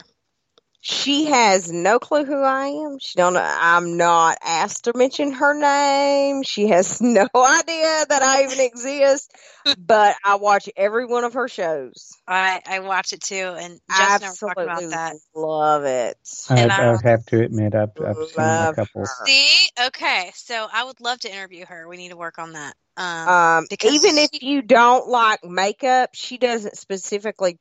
She 0.81 1.25
has 1.25 1.71
no 1.71 1.99
clue 1.99 2.25
who 2.25 2.41
I 2.41 2.67
am. 2.67 2.97
She 2.99 3.17
don't. 3.17 3.37
I'm 3.37 3.97
not 3.97 4.39
asked 4.43 4.85
to 4.85 4.93
mention 4.95 5.31
her 5.31 5.53
name. 5.53 6.41
She 6.41 6.67
has 6.69 6.99
no 7.01 7.27
idea 7.35 8.05
that 8.09 8.21
I 8.23 8.43
even 8.45 8.59
exist. 8.59 9.31
But 9.77 10.15
I 10.23 10.35
watch 10.35 10.69
every 10.75 11.05
one 11.05 11.23
of 11.23 11.33
her 11.33 11.47
shows. 11.47 12.11
I 12.27 12.61
I 12.65 12.79
watch 12.79 13.13
it 13.13 13.21
too, 13.21 13.35
and 13.35 13.79
Jess 13.95 14.21
and 14.21 14.25
I 14.25 14.29
were 14.55 14.63
about 14.63 14.77
Absolutely 14.77 14.87
that. 14.91 15.15
love 15.35 15.83
it. 15.85 16.17
I, 16.49 16.61
And 16.61 16.71
I- 16.71 16.93
I 16.93 16.97
have 17.03 17.25
to 17.27 17.41
admit, 17.41 17.75
I've, 17.75 17.89
I've 18.03 18.15
seen 18.27 18.45
a 18.45 18.47
Love 18.47 18.75
couple. 18.75 19.05
See, 19.25 19.47
okay, 19.87 20.31
so 20.33 20.67
I 20.71 20.83
would 20.83 20.99
love 20.99 21.19
to 21.21 21.31
interview 21.31 21.65
her. 21.65 21.87
We 21.87 21.97
need 21.97 22.09
to 22.09 22.17
work 22.17 22.39
on 22.39 22.53
that. 22.53 22.75
Um, 22.97 23.29
Um, 23.29 23.67
because 23.69 23.93
even 23.93 24.17
if 24.17 24.29
you 24.41 24.61
don't 24.61 25.07
like 25.07 25.43
makeup, 25.43 26.11
she 26.13 26.37
doesn't 26.37 26.77
specifically. 26.77 27.57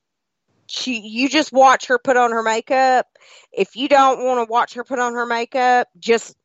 She, 0.70 1.00
you 1.00 1.28
just 1.28 1.52
watch 1.52 1.86
her 1.88 1.98
put 1.98 2.16
on 2.16 2.30
her 2.32 2.42
makeup. 2.42 3.06
If 3.52 3.76
you 3.76 3.88
don't 3.88 4.24
want 4.24 4.46
to 4.46 4.50
watch 4.50 4.74
her 4.74 4.84
put 4.84 4.98
on 4.98 5.14
her 5.14 5.26
makeup, 5.26 5.88
just 5.98 6.36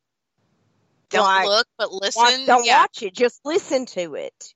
don't 1.10 1.24
like, 1.24 1.48
look 1.48 1.68
but 1.78 1.92
watch, 1.92 2.16
listen. 2.16 2.46
don't 2.46 2.66
yeah. 2.66 2.82
watch 2.82 3.04
it. 3.04 3.14
Just 3.14 3.40
listen 3.46 3.86
to 3.88 4.16
it 4.16 4.54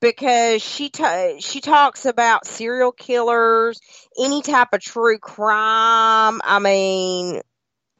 because 0.00 0.62
she 0.62 0.88
ta- 0.90 1.38
she 1.38 1.60
talks 1.60 2.06
about 2.06 2.46
serial 2.46 2.92
killers, 2.92 3.80
any 4.18 4.42
type 4.42 4.68
of 4.72 4.80
true 4.80 5.18
crime. 5.18 6.40
I 6.42 6.58
mean, 6.60 7.40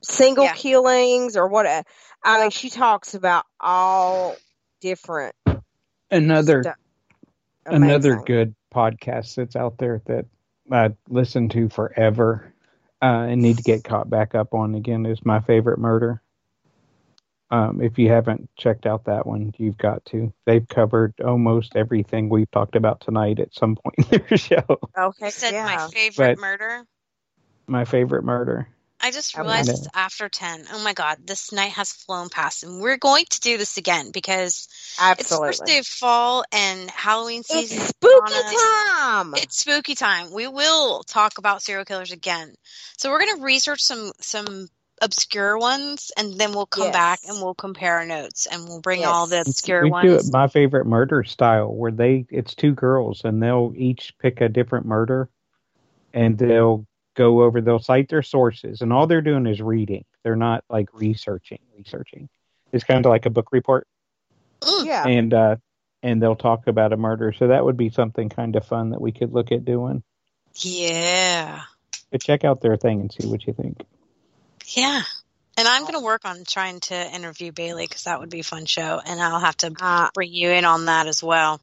single 0.02 0.44
Yeah. 0.44 0.54
killings 0.54 1.36
or 1.36 1.46
what. 1.48 1.66
I 2.24 2.40
mean, 2.40 2.50
she 2.50 2.70
talks 2.70 3.14
about 3.14 3.44
all 3.60 4.36
different 4.80 5.34
Another 6.10 6.62
stuff. 6.62 6.76
another 7.66 8.16
good 8.24 8.54
podcast 8.74 9.36
that's 9.36 9.54
out 9.56 9.78
there 9.78 10.02
that 10.06 10.26
I 10.70 10.90
listened 11.08 11.50
to 11.52 11.68
forever 11.68 12.52
uh, 13.00 13.26
and 13.28 13.42
need 13.42 13.56
to 13.58 13.62
get 13.62 13.84
caught 13.84 14.08
back 14.08 14.34
up 14.34 14.54
on 14.54 14.74
again 14.74 15.06
is 15.06 15.24
my 15.24 15.40
favorite 15.40 15.78
murder. 15.78 16.22
Um, 17.50 17.82
if 17.82 17.98
you 17.98 18.08
haven't 18.08 18.48
checked 18.56 18.86
out 18.86 19.04
that 19.04 19.26
one, 19.26 19.52
you've 19.58 19.76
got 19.76 20.02
to. 20.06 20.32
They've 20.46 20.66
covered 20.66 21.12
almost 21.22 21.76
everything 21.76 22.30
we've 22.30 22.50
talked 22.50 22.76
about 22.76 23.00
tonight 23.02 23.40
at 23.40 23.54
some 23.54 23.76
point 23.76 24.10
in 24.10 24.22
their 24.26 24.36
show. 24.38 24.78
You 25.20 25.30
said 25.30 25.52
yeah. 25.52 25.64
my 25.66 25.88
favorite 25.88 26.36
But- 26.36 26.38
murder. 26.38 26.86
My 27.66 27.84
favorite 27.84 28.24
murder. 28.24 28.68
I 29.02 29.10
just 29.10 29.36
realized 29.36 29.68
know. 29.68 29.74
it's 29.74 29.88
after 29.94 30.28
10. 30.28 30.66
Oh 30.72 30.82
my 30.84 30.92
god, 30.92 31.18
this 31.26 31.52
night 31.52 31.72
has 31.72 31.92
flown 31.92 32.28
past 32.28 32.62
and 32.62 32.80
we're 32.80 32.98
going 32.98 33.24
to 33.30 33.40
do 33.40 33.58
this 33.58 33.76
again 33.76 34.12
because 34.12 34.68
it's 35.18 35.28
the 35.30 35.36
first 35.36 35.66
day 35.66 35.78
of 35.78 35.86
fall 35.86 36.44
and 36.52 36.88
Halloween 36.88 37.42
season 37.42 37.78
It's 37.78 37.88
spooky 37.88 38.56
time. 38.56 39.34
It's 39.36 39.58
spooky 39.58 39.94
time. 39.96 40.32
We 40.32 40.46
will 40.46 41.02
talk 41.02 41.38
about 41.38 41.62
serial 41.62 41.84
killers 41.84 42.12
again. 42.12 42.54
So 42.96 43.10
we're 43.10 43.18
going 43.18 43.38
to 43.38 43.42
research 43.42 43.80
some 43.82 44.12
some 44.20 44.68
obscure 45.00 45.58
ones 45.58 46.12
and 46.16 46.38
then 46.38 46.52
we'll 46.52 46.66
come 46.66 46.92
back 46.92 47.18
and 47.26 47.42
we'll 47.42 47.54
compare 47.54 47.96
our 47.96 48.06
notes 48.06 48.46
and 48.46 48.68
we'll 48.68 48.80
bring 48.80 49.04
all 49.04 49.26
the 49.26 49.36
Yes. 49.36 49.48
obscure 49.48 49.82
we 49.82 49.90
ones. 49.90 50.08
do 50.08 50.14
it 50.14 50.32
my 50.32 50.46
favorite 50.46 50.86
murder 50.86 51.24
style 51.24 51.74
where 51.74 51.90
they 51.90 52.24
it's 52.30 52.54
two 52.54 52.72
girls 52.72 53.22
and 53.24 53.42
they'll 53.42 53.72
each 53.76 54.14
pick 54.20 54.40
a 54.40 54.48
different 54.48 54.86
murder 54.86 55.28
and 56.14 56.38
they'll 56.38 56.86
go 57.14 57.42
over 57.42 57.60
they'll 57.60 57.78
cite 57.78 58.08
their 58.08 58.22
sources 58.22 58.80
and 58.80 58.92
all 58.92 59.06
they're 59.06 59.20
doing 59.20 59.46
is 59.46 59.60
reading 59.60 60.04
they're 60.22 60.36
not 60.36 60.64
like 60.70 60.88
researching 60.94 61.58
researching 61.76 62.28
it's 62.72 62.84
kind 62.84 63.04
of 63.04 63.10
like 63.10 63.26
a 63.26 63.30
book 63.30 63.48
report. 63.52 63.86
Yeah. 64.84 65.06
and 65.06 65.34
uh 65.34 65.56
and 66.02 66.22
they'll 66.22 66.36
talk 66.36 66.66
about 66.66 66.92
a 66.92 66.96
murder 66.96 67.32
so 67.32 67.48
that 67.48 67.64
would 67.64 67.76
be 67.76 67.90
something 67.90 68.28
kind 68.28 68.56
of 68.56 68.64
fun 68.64 68.90
that 68.90 69.00
we 69.00 69.12
could 69.12 69.32
look 69.32 69.52
at 69.52 69.64
doing 69.64 70.02
Yeah. 70.56 71.62
but 72.10 72.22
check 72.22 72.44
out 72.44 72.60
their 72.60 72.76
thing 72.76 73.00
and 73.00 73.12
see 73.12 73.26
what 73.28 73.46
you 73.46 73.52
think 73.52 73.82
Yeah. 74.66 75.02
And 75.58 75.68
I'm 75.68 75.82
going 75.82 75.92
to 75.94 76.00
work 76.00 76.22
on 76.24 76.44
trying 76.44 76.80
to 76.80 76.94
interview 77.14 77.52
Bailey 77.52 77.84
because 77.86 78.04
that 78.04 78.18
would 78.20 78.30
be 78.30 78.40
a 78.40 78.42
fun 78.42 78.64
show. 78.64 78.98
And 79.04 79.20
I'll 79.20 79.38
have 79.38 79.56
to 79.58 79.70
Uh, 79.78 80.08
bring 80.14 80.32
you 80.32 80.48
in 80.50 80.64
on 80.64 80.86
that 80.86 81.06
as 81.06 81.22
well. 81.22 81.60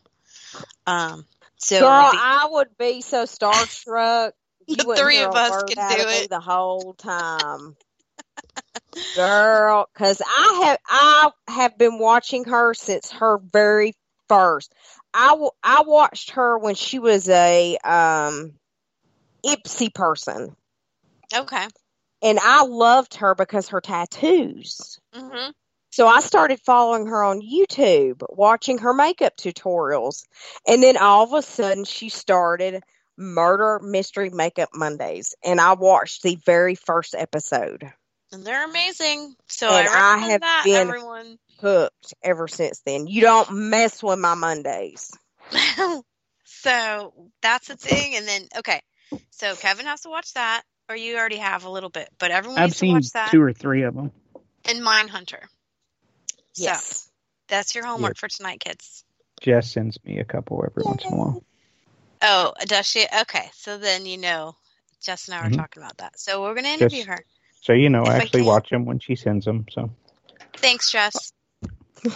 Um, 0.85 1.25
so 1.57 1.79
Girl, 1.79 1.99
it'll 2.01 2.11
be- 2.11 2.17
I 2.21 2.47
would 2.51 2.77
be 2.77 3.01
so 3.01 3.23
starstruck. 3.23 4.33
The 4.69 4.95
three 4.95 5.19
of 5.23 5.35
us 5.35 5.63
could 5.63 5.75
do 5.75 6.07
it. 6.07 6.29
the 6.29 6.39
whole 6.39 6.93
time. 6.93 7.75
Girl, 9.15 9.89
because 9.93 10.21
I 10.21 10.61
have 10.65 10.79
I 10.87 11.31
have 11.47 11.77
been 11.77 11.97
watching 11.99 12.45
her 12.45 12.73
since 12.73 13.11
her 13.11 13.39
very 13.51 13.93
first. 14.27 14.73
I, 15.13 15.29
w- 15.29 15.49
I 15.63 15.81
watched 15.81 16.31
her 16.31 16.57
when 16.57 16.75
she 16.75 16.99
was 16.99 17.27
a 17.27 17.77
um 17.83 18.53
Ipsy 19.45 19.93
person, 19.93 20.55
okay. 21.33 21.67
and 22.21 22.39
I 22.39 22.65
loved 22.65 23.15
her 23.15 23.33
because 23.33 23.69
her 23.69 23.81
tattoos. 23.81 24.99
hmm 25.13 25.49
So 25.91 26.07
I 26.07 26.19
started 26.19 26.59
following 26.59 27.07
her 27.07 27.23
on 27.23 27.41
YouTube, 27.41 28.21
watching 28.29 28.77
her 28.79 28.93
makeup 28.93 29.37
tutorials. 29.37 30.25
And 30.67 30.83
then 30.83 30.97
all 30.97 31.23
of 31.23 31.33
a 31.33 31.41
sudden 31.41 31.85
she 31.85 32.09
started 32.09 32.83
Murder 33.19 33.79
Mystery 33.83 34.29
Makeup 34.31 34.69
Mondays. 34.73 35.35
And 35.43 35.59
I 35.61 35.73
watched 35.73 36.23
the 36.23 36.35
very 36.37 36.73
first 36.75 37.13
episode. 37.13 37.91
And 38.31 38.43
they're 38.45 38.65
amazing. 38.65 39.35
So 39.47 39.67
And 39.69 39.87
I 39.87 40.15
I 40.15 40.17
have 40.29 40.41
that, 40.41 40.61
been- 40.65 40.87
everyone. 40.87 41.37
Hooked 41.61 42.13
ever 42.23 42.47
since 42.47 42.79
then. 42.85 43.05
You 43.07 43.19
don't 43.21 43.51
mess 43.69 44.01
with 44.01 44.17
my 44.17 44.33
Mondays. 44.33 45.11
so 46.45 47.13
that's 47.41 47.67
the 47.67 47.75
thing. 47.75 48.15
And 48.15 48.25
then, 48.27 48.47
okay. 48.59 48.81
So 49.31 49.55
Kevin 49.55 49.85
has 49.85 50.01
to 50.01 50.09
watch 50.09 50.33
that, 50.35 50.63
or 50.89 50.95
you 50.95 51.17
already 51.17 51.37
have 51.37 51.65
a 51.65 51.69
little 51.69 51.89
bit, 51.89 52.07
but 52.17 52.31
everyone 52.31 52.59
i've 52.59 52.67
needs 52.67 52.75
to 52.75 52.79
seen 52.79 52.93
watch 52.93 53.09
that. 53.11 53.31
two 53.31 53.41
or 53.41 53.51
three 53.53 53.83
of 53.83 53.93
them 53.95 54.11
And 54.69 54.79
Mindhunter. 54.81 55.41
So 56.53 56.63
Yes. 56.63 57.09
that's 57.47 57.75
your 57.75 57.85
homework 57.85 58.15
Yeah. 58.15 58.19
for 58.19 58.27
tonight, 58.29 58.59
kids. 58.59 59.03
jess 59.41 59.71
sends 59.71 59.97
me 60.03 60.19
a 60.19 60.25
couple 60.25 60.63
every 60.65 60.83
once 60.85 61.03
in 61.05 61.13
a 61.13 61.15
while 61.17 61.43
Oh, 62.21 62.53
does 62.67 62.87
she? 62.87 63.05
Okay. 63.21 63.49
So 63.53 63.77
then 63.77 64.05
you 64.05 64.17
know, 64.17 64.55
Jess 65.01 65.27
and 65.27 65.35
I 65.35 65.43
were 65.43 65.49
Mhm. 65.49 65.57
talking 65.57 65.83
about 65.83 65.97
that. 65.97 66.19
So 66.19 66.41
we're 66.41 66.53
going 66.53 66.65
to 66.65 66.71
interview 66.71 67.05
Just- 67.05 67.07
her. 67.07 67.25
so 67.61 67.73
you 67.73 67.89
know 67.89 68.03
If 68.03 68.09
i 68.09 68.13
I 68.13 68.17
actually 68.17 68.41
can. 68.41 68.47
watch 68.47 68.69
them 68.69 68.85
when 68.85 68.99
she 68.99 69.15
sends 69.15 69.45
them 69.45 69.65
so 69.71 69.89
Thanks, 70.57 70.91
Jess. 70.91 71.31
well, 72.03 72.15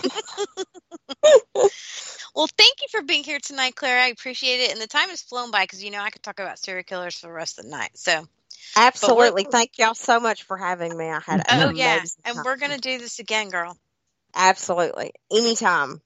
thank 2.57 2.81
you 2.81 2.87
for 2.91 3.01
being 3.03 3.23
here 3.23 3.39
tonight, 3.39 3.75
Claire. 3.75 3.99
I 3.99 4.07
appreciate 4.07 4.61
it. 4.61 4.71
And 4.71 4.81
the 4.81 4.87
time 4.87 5.09
has 5.09 5.21
flown 5.21 5.51
by 5.51 5.63
because, 5.63 5.83
you 5.83 5.91
know, 5.91 6.01
I 6.01 6.09
could 6.09 6.23
talk 6.23 6.39
about 6.39 6.59
serial 6.59 6.83
killers 6.83 7.17
for 7.17 7.27
the 7.27 7.33
rest 7.33 7.59
of 7.59 7.65
the 7.65 7.71
night. 7.71 7.91
So, 7.95 8.27
Absolutely. 8.75 9.45
Thank 9.49 9.77
y'all 9.77 9.93
so 9.93 10.19
much 10.19 10.43
for 10.43 10.57
having 10.57 10.97
me. 10.97 11.09
I 11.09 11.19
had 11.19 11.43
an 11.47 11.67
oh, 11.67 11.71
yeah. 11.71 11.99
And 12.25 12.35
time. 12.35 12.43
we're 12.45 12.57
going 12.57 12.71
to 12.71 12.79
do 12.81 12.97
this 12.97 13.19
again, 13.19 13.49
girl. 13.49 13.77
Absolutely. 14.35 15.11
Anytime. 15.31 16.01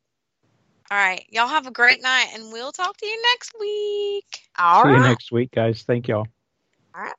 All 0.89 0.97
right. 0.97 1.25
Y'all 1.29 1.47
have 1.47 1.67
a 1.67 1.71
great 1.71 2.01
night, 2.01 2.27
and 2.33 2.51
we'll 2.51 2.71
talk 2.71 2.95
to 2.97 3.05
you 3.05 3.21
next 3.33 3.53
week. 3.59 4.39
All 4.57 4.83
see 4.83 4.89
you 4.89 4.99
next 4.99 5.31
week 5.31 5.51
guys 5.51 5.83
thank 5.83 6.07
y'all 6.07 6.27
All 6.95 7.03
right. 7.03 7.13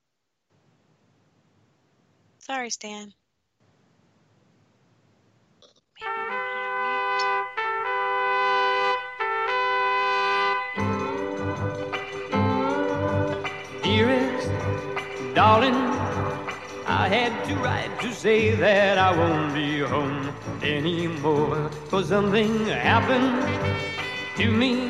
Sorry, 2.40 2.70
Stan. 2.70 3.12
Dearest, 13.82 14.50
darling, 15.34 15.74
I 16.98 17.08
had 17.08 17.44
to 17.46 17.54
write 17.62 18.00
to 18.00 18.12
say 18.12 18.56
that 18.56 18.98
I 18.98 19.16
won't 19.16 19.54
be 19.54 19.78
home 19.78 20.34
anymore. 20.64 21.70
Cause 21.90 22.08
something 22.08 22.66
happened 22.66 23.38
to 24.36 24.50
me 24.50 24.88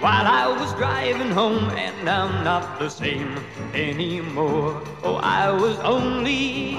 while 0.00 0.26
I 0.26 0.48
was 0.48 0.74
driving 0.74 1.30
home, 1.30 1.70
and 1.78 2.10
I'm 2.10 2.42
not 2.42 2.80
the 2.80 2.88
same 2.88 3.38
anymore. 3.74 4.82
Oh, 5.04 5.20
I 5.22 5.52
was 5.52 5.78
only 5.86 6.72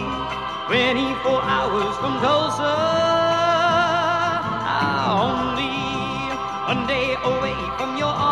24 0.68 1.42
hours 1.56 1.96
from 2.02 2.20
Tulsa. 2.20 2.76
Only 5.24 5.80
one 6.68 6.86
day 6.88 7.16
away 7.24 7.56
from 7.78 7.96
your 7.96 8.25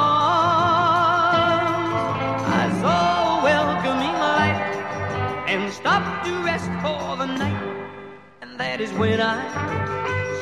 that 8.64 8.80
is 8.80 8.94
when 8.94 9.20
I 9.20 9.40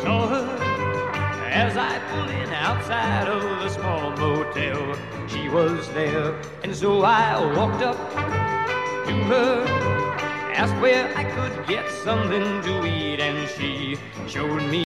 saw 0.04 0.28
her 0.28 0.48
as 1.50 1.76
I 1.76 1.98
pulled 2.10 2.30
in 2.30 2.50
outside 2.54 3.28
of 3.28 3.42
the 3.62 3.70
small 3.70 4.12
motel. 4.12 4.96
She 5.28 5.50
was 5.50 5.90
there, 5.90 6.40
and 6.64 6.74
so 6.76 7.02
I 7.02 7.26
walked 7.58 7.82
up 7.82 7.98
to 9.08 9.14
her, 9.32 9.66
asked 10.54 10.80
where 10.84 11.06
I 11.18 11.24
could 11.36 11.68
get 11.68 11.90
something 11.90 12.62
to 12.68 12.86
eat, 12.86 13.20
and 13.20 13.50
she 13.56 13.98
showed 14.28 14.64
me 14.70 14.80